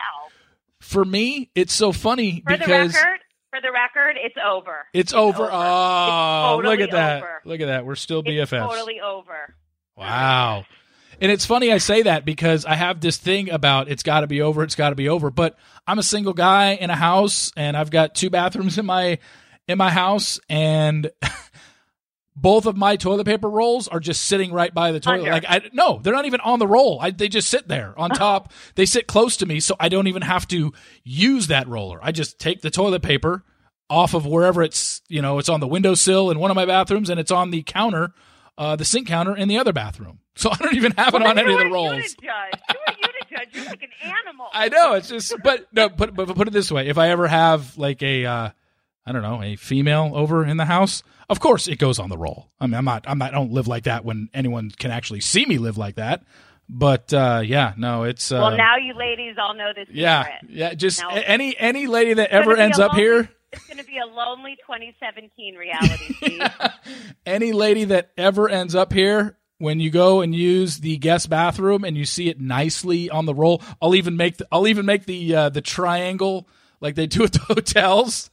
For 0.81 1.05
me, 1.05 1.49
it's 1.55 1.73
so 1.73 1.91
funny 1.91 2.43
For 2.45 2.57
because 2.57 2.91
the 2.93 2.97
record, 2.99 3.19
for 3.51 3.61
the 3.61 3.71
record, 3.71 4.15
it's 4.21 4.35
over. 4.43 4.85
it's 4.93 5.13
over. 5.13 5.43
over. 5.43 5.49
Oh, 5.53 6.59
It's 6.59 6.67
look 6.67 6.79
at 6.81 6.91
that! 6.91 7.17
over. 7.23 7.41
Look 7.45 7.61
at 7.61 7.67
that. 7.67 7.85
We're 7.85 7.95
still 7.95 8.19
It's 8.25 8.51
BFFs. 8.51 8.67
totally 8.69 8.99
over. 8.99 9.55
Wow. 9.95 10.65
And 11.21 11.31
it's 11.31 11.45
funny 11.45 11.71
I 11.71 11.77
say 11.77 12.01
that 12.01 12.25
because 12.25 12.65
I 12.65 12.75
have 12.75 12.99
this 12.99 13.17
thing 13.17 13.49
about 13.49 13.87
it's 13.89 14.03
got 14.03 14.21
to 14.21 14.27
be 14.27 14.41
over, 14.41 14.63
it's 14.63 14.75
got 14.75 14.89
to 14.89 14.95
be 14.95 15.07
over, 15.07 15.29
but 15.29 15.55
I'm 15.87 15.99
a 15.99 16.03
single 16.03 16.33
guy 16.33 16.71
in 16.73 16.89
a 16.89 16.95
house 16.95 17.51
and 17.55 17.77
I've 17.77 17.91
got 17.91 18.15
two 18.15 18.29
bathrooms 18.29 18.77
in 18.77 18.85
my 18.85 19.19
in 19.67 19.77
my 19.77 19.91
house 19.91 20.39
and 20.49 21.09
both 22.35 22.65
of 22.65 22.75
my 22.75 22.95
toilet 22.95 23.25
paper 23.25 23.49
rolls 23.49 23.87
are 23.87 23.99
just 23.99 24.25
sitting 24.25 24.51
right 24.51 24.73
by 24.73 24.91
the 24.91 24.99
toilet. 24.99 25.29
Like 25.29 25.45
I 25.47 25.61
no, 25.73 25.99
they're 26.01 26.13
not 26.13 26.25
even 26.25 26.39
on 26.41 26.59
the 26.59 26.67
roll. 26.67 26.99
I, 27.01 27.11
they 27.11 27.27
just 27.29 27.49
sit 27.49 27.67
there 27.67 27.93
on 27.97 28.09
top. 28.11 28.51
they 28.75 28.85
sit 28.85 29.07
close 29.07 29.37
to 29.37 29.45
me 29.45 29.59
so 29.59 29.75
I 29.79 29.89
don't 29.89 30.07
even 30.07 30.21
have 30.23 30.47
to 30.49 30.73
use 31.03 31.47
that 31.47 31.67
roller. 31.67 31.99
I 32.01 32.11
just 32.11 32.39
take 32.39 32.61
the 32.61 32.71
toilet 32.71 33.01
paper 33.03 33.43
off 33.89 34.13
of 34.13 34.25
wherever 34.25 34.63
it's, 34.63 35.01
you 35.07 35.21
know, 35.21 35.37
it's 35.39 35.49
on 35.49 35.59
the 35.59 35.67
windowsill 35.67 36.31
in 36.31 36.39
one 36.39 36.49
of 36.49 36.55
my 36.55 36.65
bathrooms 36.65 37.09
and 37.09 37.19
it's 37.19 37.31
on 37.31 37.51
the 37.51 37.61
counter 37.63 38.13
uh, 38.57 38.75
the 38.75 38.85
sink 38.85 39.07
counter 39.07 39.35
in 39.35 39.47
the 39.47 39.57
other 39.57 39.73
bathroom. 39.73 40.19
So 40.35 40.49
I 40.51 40.55
don't 40.55 40.73
even 40.75 40.93
have 40.93 41.13
it 41.13 41.21
Well, 41.21 41.29
on 41.29 41.37
any 41.37 41.51
of 41.53 41.59
the 41.59 41.65
are 41.65 41.67
you 41.67 41.73
rolls. 41.75 42.15
to 42.15 42.21
judge? 42.21 42.59
Who 42.71 42.77
are 42.87 42.95
you 42.99 43.07
to 43.07 43.25
judge? 43.29 43.47
You're 43.53 43.65
like 43.65 43.83
an 43.83 43.89
animal. 44.25 44.47
I 44.51 44.69
know 44.69 44.93
it's 44.93 45.07
just, 45.09 45.35
but 45.43 45.67
no, 45.71 45.89
put 45.89 46.15
but 46.15 46.27
put 46.35 46.47
it 46.47 46.51
this 46.51 46.71
way: 46.71 46.87
if 46.87 46.97
I 46.97 47.09
ever 47.09 47.27
have 47.27 47.77
like 47.77 48.01
a, 48.01 48.25
uh, 48.25 48.49
I 49.05 49.11
don't 49.11 49.21
know, 49.21 49.41
a 49.43 49.55
female 49.55 50.11
over 50.15 50.45
in 50.45 50.57
the 50.57 50.65
house, 50.65 51.03
of 51.29 51.39
course 51.39 51.67
it 51.67 51.77
goes 51.77 51.99
on 51.99 52.09
the 52.09 52.17
roll. 52.17 52.49
I 52.59 52.67
mean, 52.67 52.75
I'm 52.75 52.85
not, 52.85 53.03
I'm 53.07 53.17
not, 53.17 53.31
I 53.33 53.35
don't 53.37 53.51
live 53.51 53.67
like 53.67 53.83
that 53.83 54.05
when 54.05 54.29
anyone 54.33 54.71
can 54.71 54.91
actually 54.91 55.19
see 55.21 55.45
me 55.45 55.57
live 55.57 55.77
like 55.77 55.95
that. 55.95 56.23
But 56.69 57.13
uh, 57.13 57.41
yeah, 57.43 57.73
no, 57.77 58.03
it's 58.03 58.31
uh, 58.31 58.39
well, 58.41 58.55
now 58.57 58.77
you 58.77 58.93
ladies 58.93 59.35
all 59.37 59.53
know 59.53 59.71
this 59.75 59.87
yeah, 59.91 60.23
secret. 60.23 60.51
yeah. 60.51 60.73
Just 60.73 61.01
Now- 61.01 61.09
any 61.09 61.57
any 61.57 61.87
lady 61.87 62.13
that 62.13 62.29
ever 62.29 62.55
ends 62.55 62.79
up 62.79 62.93
lonely- 62.93 63.03
here. 63.03 63.29
It's 63.51 63.67
going 63.67 63.77
to 63.77 63.83
be 63.83 63.99
a 63.99 64.05
lonely 64.07 64.55
2017 64.65 65.53
reality, 65.55 66.13
Steve. 66.15 66.41
any 67.25 67.51
lady 67.51 67.83
that 67.83 68.09
ever 68.17 68.49
ends 68.49 68.73
up 68.73 68.91
here 68.91 69.37
when 69.59 69.79
you 69.79 69.91
go 69.91 70.21
and 70.21 70.33
use 70.33 70.79
the 70.79 70.97
guest 70.97 71.29
bathroom 71.29 71.83
and 71.83 71.95
you 71.95 72.03
see 72.05 72.29
it 72.29 72.39
nicely 72.41 73.11
on 73.11 73.27
the 73.27 73.33
roll 73.35 73.61
i'll 73.79 73.93
even 73.93 74.17
make 74.17 74.37
the, 74.37 74.47
i'll 74.51 74.67
even 74.67 74.85
make 74.87 75.05
the 75.05 75.35
uh, 75.35 75.49
the 75.49 75.61
triangle 75.61 76.47
like 76.81 76.95
they 76.95 77.05
do 77.05 77.23
at 77.23 77.31
the 77.33 77.39
hotels 77.47 78.31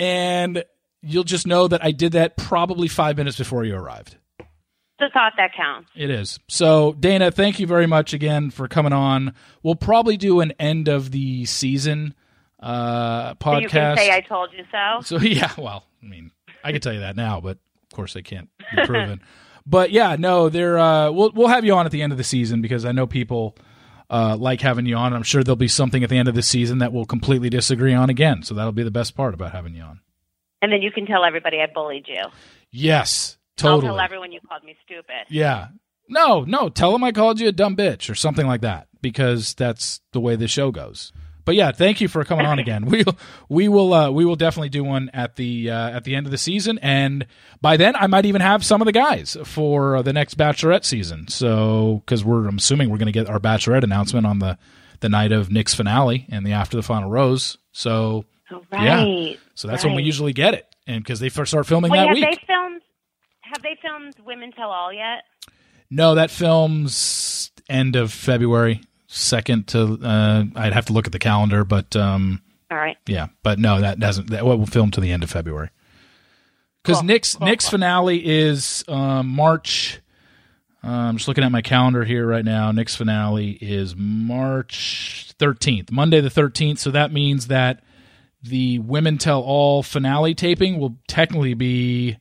and 0.00 0.64
you'll 1.02 1.22
just 1.24 1.46
know 1.46 1.68
that 1.68 1.84
i 1.84 1.92
did 1.92 2.12
that 2.12 2.36
probably 2.36 2.88
five 2.88 3.16
minutes 3.16 3.38
before 3.38 3.64
you 3.64 3.74
arrived 3.76 4.16
the 4.98 5.08
thought 5.14 5.32
that 5.36 5.52
counts. 5.56 5.88
it 5.94 6.10
is 6.10 6.38
so 6.48 6.92
dana 6.94 7.30
thank 7.30 7.58
you 7.60 7.66
very 7.66 7.86
much 7.86 8.12
again 8.12 8.50
for 8.50 8.66
coming 8.68 8.92
on 8.92 9.32
we'll 9.62 9.74
probably 9.76 10.16
do 10.16 10.40
an 10.40 10.52
end 10.58 10.88
of 10.88 11.10
the 11.12 11.44
season 11.44 12.14
uh 12.62 13.34
podcast 13.36 13.54
So 13.54 13.58
you 13.60 13.68
can 13.68 13.96
say 13.96 14.10
I 14.12 14.20
told 14.20 14.52
you 14.52 14.64
so. 14.70 15.00
so 15.02 15.16
yeah, 15.24 15.50
well, 15.56 15.84
I 16.02 16.06
mean, 16.06 16.30
I 16.62 16.72
can 16.72 16.82
tell 16.82 16.92
you 16.92 17.00
that 17.00 17.16
now, 17.16 17.40
but 17.40 17.56
of 17.56 17.96
course 17.96 18.12
they 18.12 18.20
can't 18.20 18.50
be 18.76 18.84
proven. 18.84 19.22
but 19.66 19.90
yeah, 19.92 20.16
no, 20.18 20.50
they're 20.50 20.78
uh, 20.78 21.10
we'll 21.10 21.30
we'll 21.34 21.48
have 21.48 21.64
you 21.64 21.74
on 21.74 21.86
at 21.86 21.92
the 21.92 22.02
end 22.02 22.12
of 22.12 22.18
the 22.18 22.24
season 22.24 22.60
because 22.60 22.84
I 22.84 22.92
know 22.92 23.06
people 23.06 23.56
uh, 24.10 24.36
like 24.38 24.60
having 24.60 24.86
you 24.86 24.96
on. 24.96 25.14
I'm 25.14 25.22
sure 25.22 25.42
there'll 25.42 25.56
be 25.56 25.68
something 25.68 26.02
at 26.02 26.10
the 26.10 26.18
end 26.18 26.28
of 26.28 26.34
the 26.34 26.42
season 26.42 26.78
that 26.78 26.92
we'll 26.92 27.06
completely 27.06 27.48
disagree 27.48 27.94
on 27.94 28.10
again. 28.10 28.42
So 28.42 28.54
that'll 28.54 28.72
be 28.72 28.82
the 28.82 28.90
best 28.90 29.16
part 29.16 29.32
about 29.32 29.52
having 29.52 29.74
you 29.74 29.82
on. 29.82 30.00
And 30.60 30.70
then 30.72 30.82
you 30.82 30.90
can 30.90 31.06
tell 31.06 31.24
everybody 31.24 31.58
I 31.60 31.66
bullied 31.72 32.06
you. 32.08 32.22
Yes, 32.70 33.38
I'll 33.58 33.76
totally. 33.76 33.86
tell 33.88 34.00
everyone 34.00 34.32
you 34.32 34.40
called 34.46 34.64
me 34.64 34.76
stupid. 34.84 35.26
Yeah. 35.28 35.68
No, 36.08 36.42
no, 36.42 36.68
tell 36.68 36.92
them 36.92 37.04
I 37.04 37.12
called 37.12 37.38
you 37.40 37.48
a 37.48 37.52
dumb 37.52 37.76
bitch 37.76 38.10
or 38.10 38.16
something 38.16 38.46
like 38.46 38.62
that 38.62 38.88
because 39.00 39.54
that's 39.54 40.00
the 40.12 40.20
way 40.20 40.34
the 40.34 40.48
show 40.48 40.72
goes. 40.72 41.12
But 41.50 41.56
yeah, 41.56 41.72
thank 41.72 42.00
you 42.00 42.06
for 42.06 42.22
coming 42.24 42.46
on 42.46 42.58
again. 42.60 42.84
We 42.84 43.02
we 43.48 43.66
will 43.66 43.92
uh, 43.92 44.08
we 44.12 44.24
will 44.24 44.36
definitely 44.36 44.68
do 44.68 44.84
one 44.84 45.10
at 45.12 45.34
the 45.34 45.68
uh, 45.68 45.90
at 45.90 46.04
the 46.04 46.14
end 46.14 46.26
of 46.26 46.30
the 46.30 46.38
season, 46.38 46.78
and 46.80 47.26
by 47.60 47.76
then 47.76 47.96
I 47.96 48.06
might 48.06 48.24
even 48.24 48.40
have 48.40 48.64
some 48.64 48.80
of 48.80 48.86
the 48.86 48.92
guys 48.92 49.36
for 49.42 49.96
uh, 49.96 50.02
the 50.02 50.12
next 50.12 50.38
Bachelorette 50.38 50.84
season. 50.84 51.26
So 51.26 52.02
because 52.06 52.24
we're 52.24 52.46
I'm 52.46 52.58
assuming 52.58 52.88
we're 52.88 52.98
going 52.98 53.06
to 53.06 53.12
get 53.12 53.28
our 53.28 53.40
Bachelorette 53.40 53.82
announcement 53.82 54.26
on 54.26 54.38
the 54.38 54.58
the 55.00 55.08
night 55.08 55.32
of 55.32 55.50
Nick's 55.50 55.74
finale 55.74 56.24
and 56.30 56.46
the 56.46 56.52
after 56.52 56.76
the 56.76 56.84
final 56.84 57.10
rose. 57.10 57.58
So 57.72 58.26
Oh, 58.52 58.62
Yeah. 58.72 59.32
so 59.56 59.66
that's 59.66 59.84
when 59.84 59.96
we 59.96 60.04
usually 60.04 60.32
get 60.32 60.54
it, 60.54 60.72
and 60.86 61.02
because 61.02 61.18
they 61.18 61.30
first 61.30 61.50
start 61.50 61.66
filming 61.66 61.90
Wait, 61.90 61.98
that 61.98 62.06
have 62.10 62.14
week. 62.14 62.24
they 62.26 62.46
filmed? 62.46 62.80
Have 63.40 63.62
they 63.64 63.76
filmed 63.82 64.14
Women 64.24 64.52
Tell 64.52 64.70
All 64.70 64.92
yet? 64.92 65.24
No, 65.90 66.14
that 66.14 66.30
film's 66.30 67.50
end 67.68 67.96
of 67.96 68.12
February, 68.12 68.82
second 69.12 69.68
to. 69.68 69.98
Uh, 70.02 70.44
I'd 70.54 70.72
have 70.72 70.86
to 70.86 70.92
look 70.92 71.06
at 71.06 71.12
the 71.12 71.18
calendar, 71.18 71.64
but 71.64 71.94
um, 71.96 72.40
All 72.70 72.76
right. 72.78 72.96
yeah, 73.06 73.26
but 73.42 73.58
no, 73.58 73.80
that 73.80 73.98
doesn't. 73.98 74.30
That 74.30 74.44
will 74.44 74.66
film 74.66 74.90
to 74.92 75.00
the 75.00 75.10
end 75.12 75.22
of 75.22 75.30
February. 75.30 75.70
Because 76.82 76.98
Cool, 76.98 77.06
Nick's 77.06 77.34
cool, 77.34 77.46
Nick's 77.46 77.68
finale 77.68 78.26
is 78.26 78.84
um, 78.88 79.28
March. 79.28 80.00
uh, 80.82 80.88
I'm 80.88 81.16
just 81.18 81.28
looking 81.28 81.44
at 81.44 81.52
my 81.52 81.60
calendar 81.62 82.04
here 82.04 82.26
right 82.26 82.44
now. 82.44 82.72
Nick's 82.72 82.96
finale 82.96 83.58
is 83.60 83.94
March 83.96 85.32
13th, 85.38 85.90
Monday 85.92 86.20
the 86.22 86.30
13th. 86.30 86.78
So 86.78 86.90
that 86.90 87.12
means 87.12 87.48
that 87.48 87.82
the 88.42 88.78
Women 88.78 89.18
Tell 89.18 89.42
All 89.42 89.82
finale 89.82 90.34
taping 90.34 90.78
will 90.78 90.96
technically 91.06 91.52
be 91.52 92.16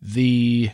the 0.00 0.70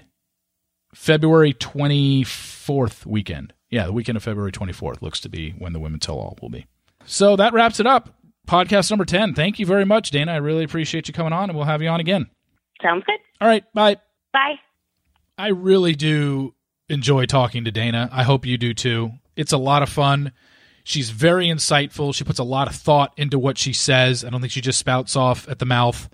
February 0.94 1.52
24th 1.52 3.04
weekend. 3.06 3.52
Yeah, 3.70 3.86
the 3.86 3.92
weekend 3.92 4.16
of 4.16 4.22
February 4.22 4.52
24th 4.52 5.00
looks 5.00 5.20
to 5.20 5.28
be 5.28 5.52
when 5.52 5.72
the 5.72 5.80
Women 5.80 6.00
Tell 6.00 6.16
All 6.16 6.36
will 6.42 6.48
be. 6.48 6.66
So 7.04 7.36
that 7.36 7.52
wraps 7.52 7.80
it 7.80 7.86
up. 7.86 8.14
Podcast 8.46 8.90
number 8.90 9.04
10. 9.04 9.34
Thank 9.34 9.58
you 9.58 9.66
very 9.66 9.84
much, 9.84 10.10
Dana. 10.10 10.32
I 10.32 10.36
really 10.36 10.64
appreciate 10.64 11.06
you 11.06 11.14
coming 11.14 11.32
on, 11.32 11.50
and 11.50 11.56
we'll 11.56 11.66
have 11.66 11.80
you 11.80 11.88
on 11.88 12.00
again. 12.00 12.28
Sounds 12.82 13.04
good. 13.06 13.18
All 13.40 13.46
right, 13.46 13.64
bye. 13.72 13.96
Bye. 14.32 14.56
I 15.38 15.48
really 15.48 15.94
do 15.94 16.54
enjoy 16.88 17.26
talking 17.26 17.64
to 17.64 17.70
Dana. 17.70 18.08
I 18.12 18.24
hope 18.24 18.44
you 18.44 18.58
do 18.58 18.74
too. 18.74 19.12
It's 19.36 19.52
a 19.52 19.58
lot 19.58 19.82
of 19.82 19.88
fun. 19.88 20.32
She's 20.82 21.10
very 21.10 21.46
insightful. 21.46 22.14
She 22.14 22.24
puts 22.24 22.40
a 22.40 22.44
lot 22.44 22.68
of 22.68 22.74
thought 22.74 23.12
into 23.16 23.38
what 23.38 23.56
she 23.56 23.72
says. 23.72 24.24
I 24.24 24.30
don't 24.30 24.40
think 24.40 24.52
she 24.52 24.60
just 24.60 24.78
spouts 24.78 25.14
off 25.14 25.48
at 25.48 25.60
the 25.60 25.66
mouth. 25.66 26.08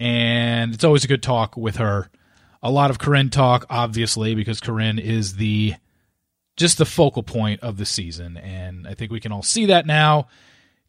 And 0.00 0.74
it's 0.74 0.84
always 0.84 1.04
a 1.04 1.08
good 1.08 1.22
talk 1.22 1.56
with 1.56 1.76
her. 1.76 2.10
A 2.62 2.70
lot 2.70 2.90
of 2.90 2.98
Corinne 2.98 3.30
talk, 3.30 3.66
obviously, 3.70 4.34
because 4.34 4.60
Corinne 4.60 4.98
is 4.98 5.36
the 5.36 5.74
just 6.58 6.76
the 6.76 6.84
focal 6.84 7.22
point 7.22 7.60
of 7.62 7.78
the 7.78 7.86
season. 7.86 8.36
And 8.36 8.86
I 8.86 8.92
think 8.94 9.10
we 9.10 9.20
can 9.20 9.32
all 9.32 9.42
see 9.42 9.66
that 9.66 9.86
now. 9.86 10.28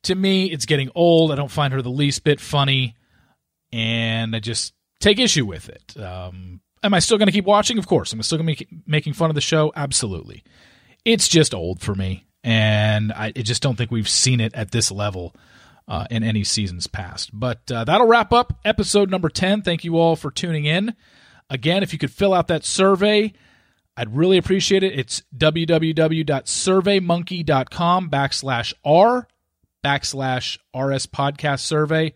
To 0.04 0.16
me, 0.16 0.46
it's 0.52 0.66
getting 0.66 0.90
old. 0.96 1.32
I 1.32 1.36
don't 1.36 1.52
find 1.52 1.74
her 1.74 1.82
the 1.82 1.90
least 1.90 2.24
bit 2.26 2.42
funny. 2.42 2.96
and 3.72 4.36
I 4.36 4.40
just 4.40 4.74
take 5.00 5.20
issue 5.20 5.46
with 5.46 5.70
it. 5.70 5.96
Um, 5.98 6.62
am 6.84 6.94
I 6.94 7.00
still 7.00 7.18
going 7.18 7.28
to 7.28 7.32
keep 7.32 7.46
watching? 7.46 7.78
Of 7.78 7.88
course. 7.88 8.12
Am 8.14 8.20
I 8.20 8.24
still 8.24 8.38
going 8.38 8.56
to 8.56 8.66
be 8.66 8.82
making 8.88 9.14
fun 9.14 9.30
of 9.30 9.36
the 9.36 9.42
show? 9.42 9.72
Absolutely. 9.76 10.44
It's 11.06 11.28
just 11.28 11.54
old 11.54 11.82
for 11.82 11.96
me, 11.96 12.26
and 12.44 13.12
I, 13.14 13.28
I 13.28 13.42
just 13.42 13.62
don't 13.62 13.78
think 13.78 13.92
we've 13.92 14.10
seen 14.10 14.40
it 14.42 14.54
at 14.54 14.72
this 14.72 14.92
level 14.92 15.34
uh, 15.88 16.06
in 16.12 16.24
any 16.24 16.44
seasons 16.44 16.88
past. 16.88 17.30
But 17.34 17.72
uh, 17.72 17.84
that'll 17.86 18.08
wrap 18.08 18.34
up 18.34 18.60
episode 18.66 19.10
number 19.10 19.30
10. 19.30 19.62
Thank 19.62 19.84
you 19.84 19.98
all 19.98 20.16
for 20.16 20.30
tuning 20.32 20.66
in. 20.66 20.96
Again, 21.50 21.84
if 21.84 21.94
you 21.94 22.00
could 22.00 22.12
fill 22.12 22.34
out 22.34 22.48
that 22.48 22.66
survey, 22.66 23.34
I'd 24.00 24.16
really 24.16 24.38
appreciate 24.38 24.82
it. 24.82 24.98
It's 24.98 25.24
www.surveymonkey.com 25.38 28.10
backslash 28.10 28.74
R 28.86 29.28
backslash 29.84 30.58
RS 30.74 31.06
podcast 31.08 31.60
survey. 31.60 32.14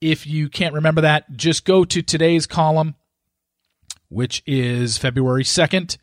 If 0.00 0.26
you 0.26 0.48
can't 0.48 0.74
remember 0.74 1.02
that, 1.02 1.36
just 1.36 1.64
go 1.64 1.84
to 1.84 2.02
today's 2.02 2.48
column, 2.48 2.96
which 4.08 4.42
is 4.44 4.98
February 4.98 5.44
2nd, 5.44 5.98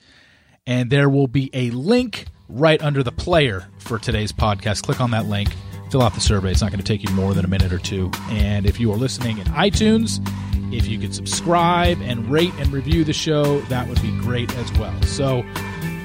and 0.66 0.90
there 0.90 1.10
will 1.10 1.28
be 1.28 1.50
a 1.54 1.72
link 1.72 2.28
right 2.48 2.82
under 2.82 3.04
the 3.04 3.12
player 3.12 3.68
for 3.80 4.00
today's 4.00 4.32
podcast. 4.32 4.84
Click 4.84 5.02
on 5.02 5.12
that 5.12 5.26
link, 5.26 5.50
fill 5.92 6.04
out 6.04 6.14
the 6.14 6.22
survey. 6.22 6.52
It's 6.52 6.62
not 6.62 6.72
going 6.72 6.82
to 6.82 6.86
take 6.86 7.04
you 7.04 7.14
more 7.14 7.34
than 7.34 7.44
a 7.44 7.50
minute 7.50 7.74
or 7.74 7.80
two. 7.80 8.12
And 8.30 8.66
if 8.66 8.80
you 8.80 8.94
are 8.94 8.98
listening 8.98 9.40
in 9.40 9.46
iTunes, 9.48 10.26
if 10.72 10.88
you 10.88 11.00
could 11.00 11.14
subscribe 11.14 12.00
and 12.02 12.30
rate 12.30 12.54
and 12.60 12.72
review 12.72 13.04
the 13.04 13.14
show, 13.14 13.60
that 13.62 13.88
would 13.88 14.02
be 14.02 14.12
great 14.20 14.54
as 14.58 14.72
well. 14.74 15.02
So, 15.04 15.46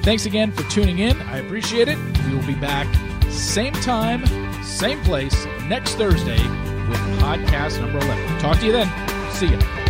thanks 0.03 0.25
again 0.25 0.51
for 0.51 0.63
tuning 0.69 0.99
in. 0.99 1.21
I 1.23 1.37
appreciate 1.37 1.87
it. 1.87 1.97
We 2.27 2.35
will 2.35 2.47
be 2.47 2.55
back 2.55 2.87
same 3.33 3.73
time, 3.73 4.25
same 4.63 5.01
place 5.03 5.45
next 5.67 5.95
Thursday 5.95 6.41
with 6.87 6.99
podcast 7.19 7.81
number 7.81 7.99
11. 7.99 8.39
Talk 8.39 8.59
to 8.59 8.65
you 8.65 8.71
then. 8.71 9.31
See 9.31 9.47
you. 9.47 9.82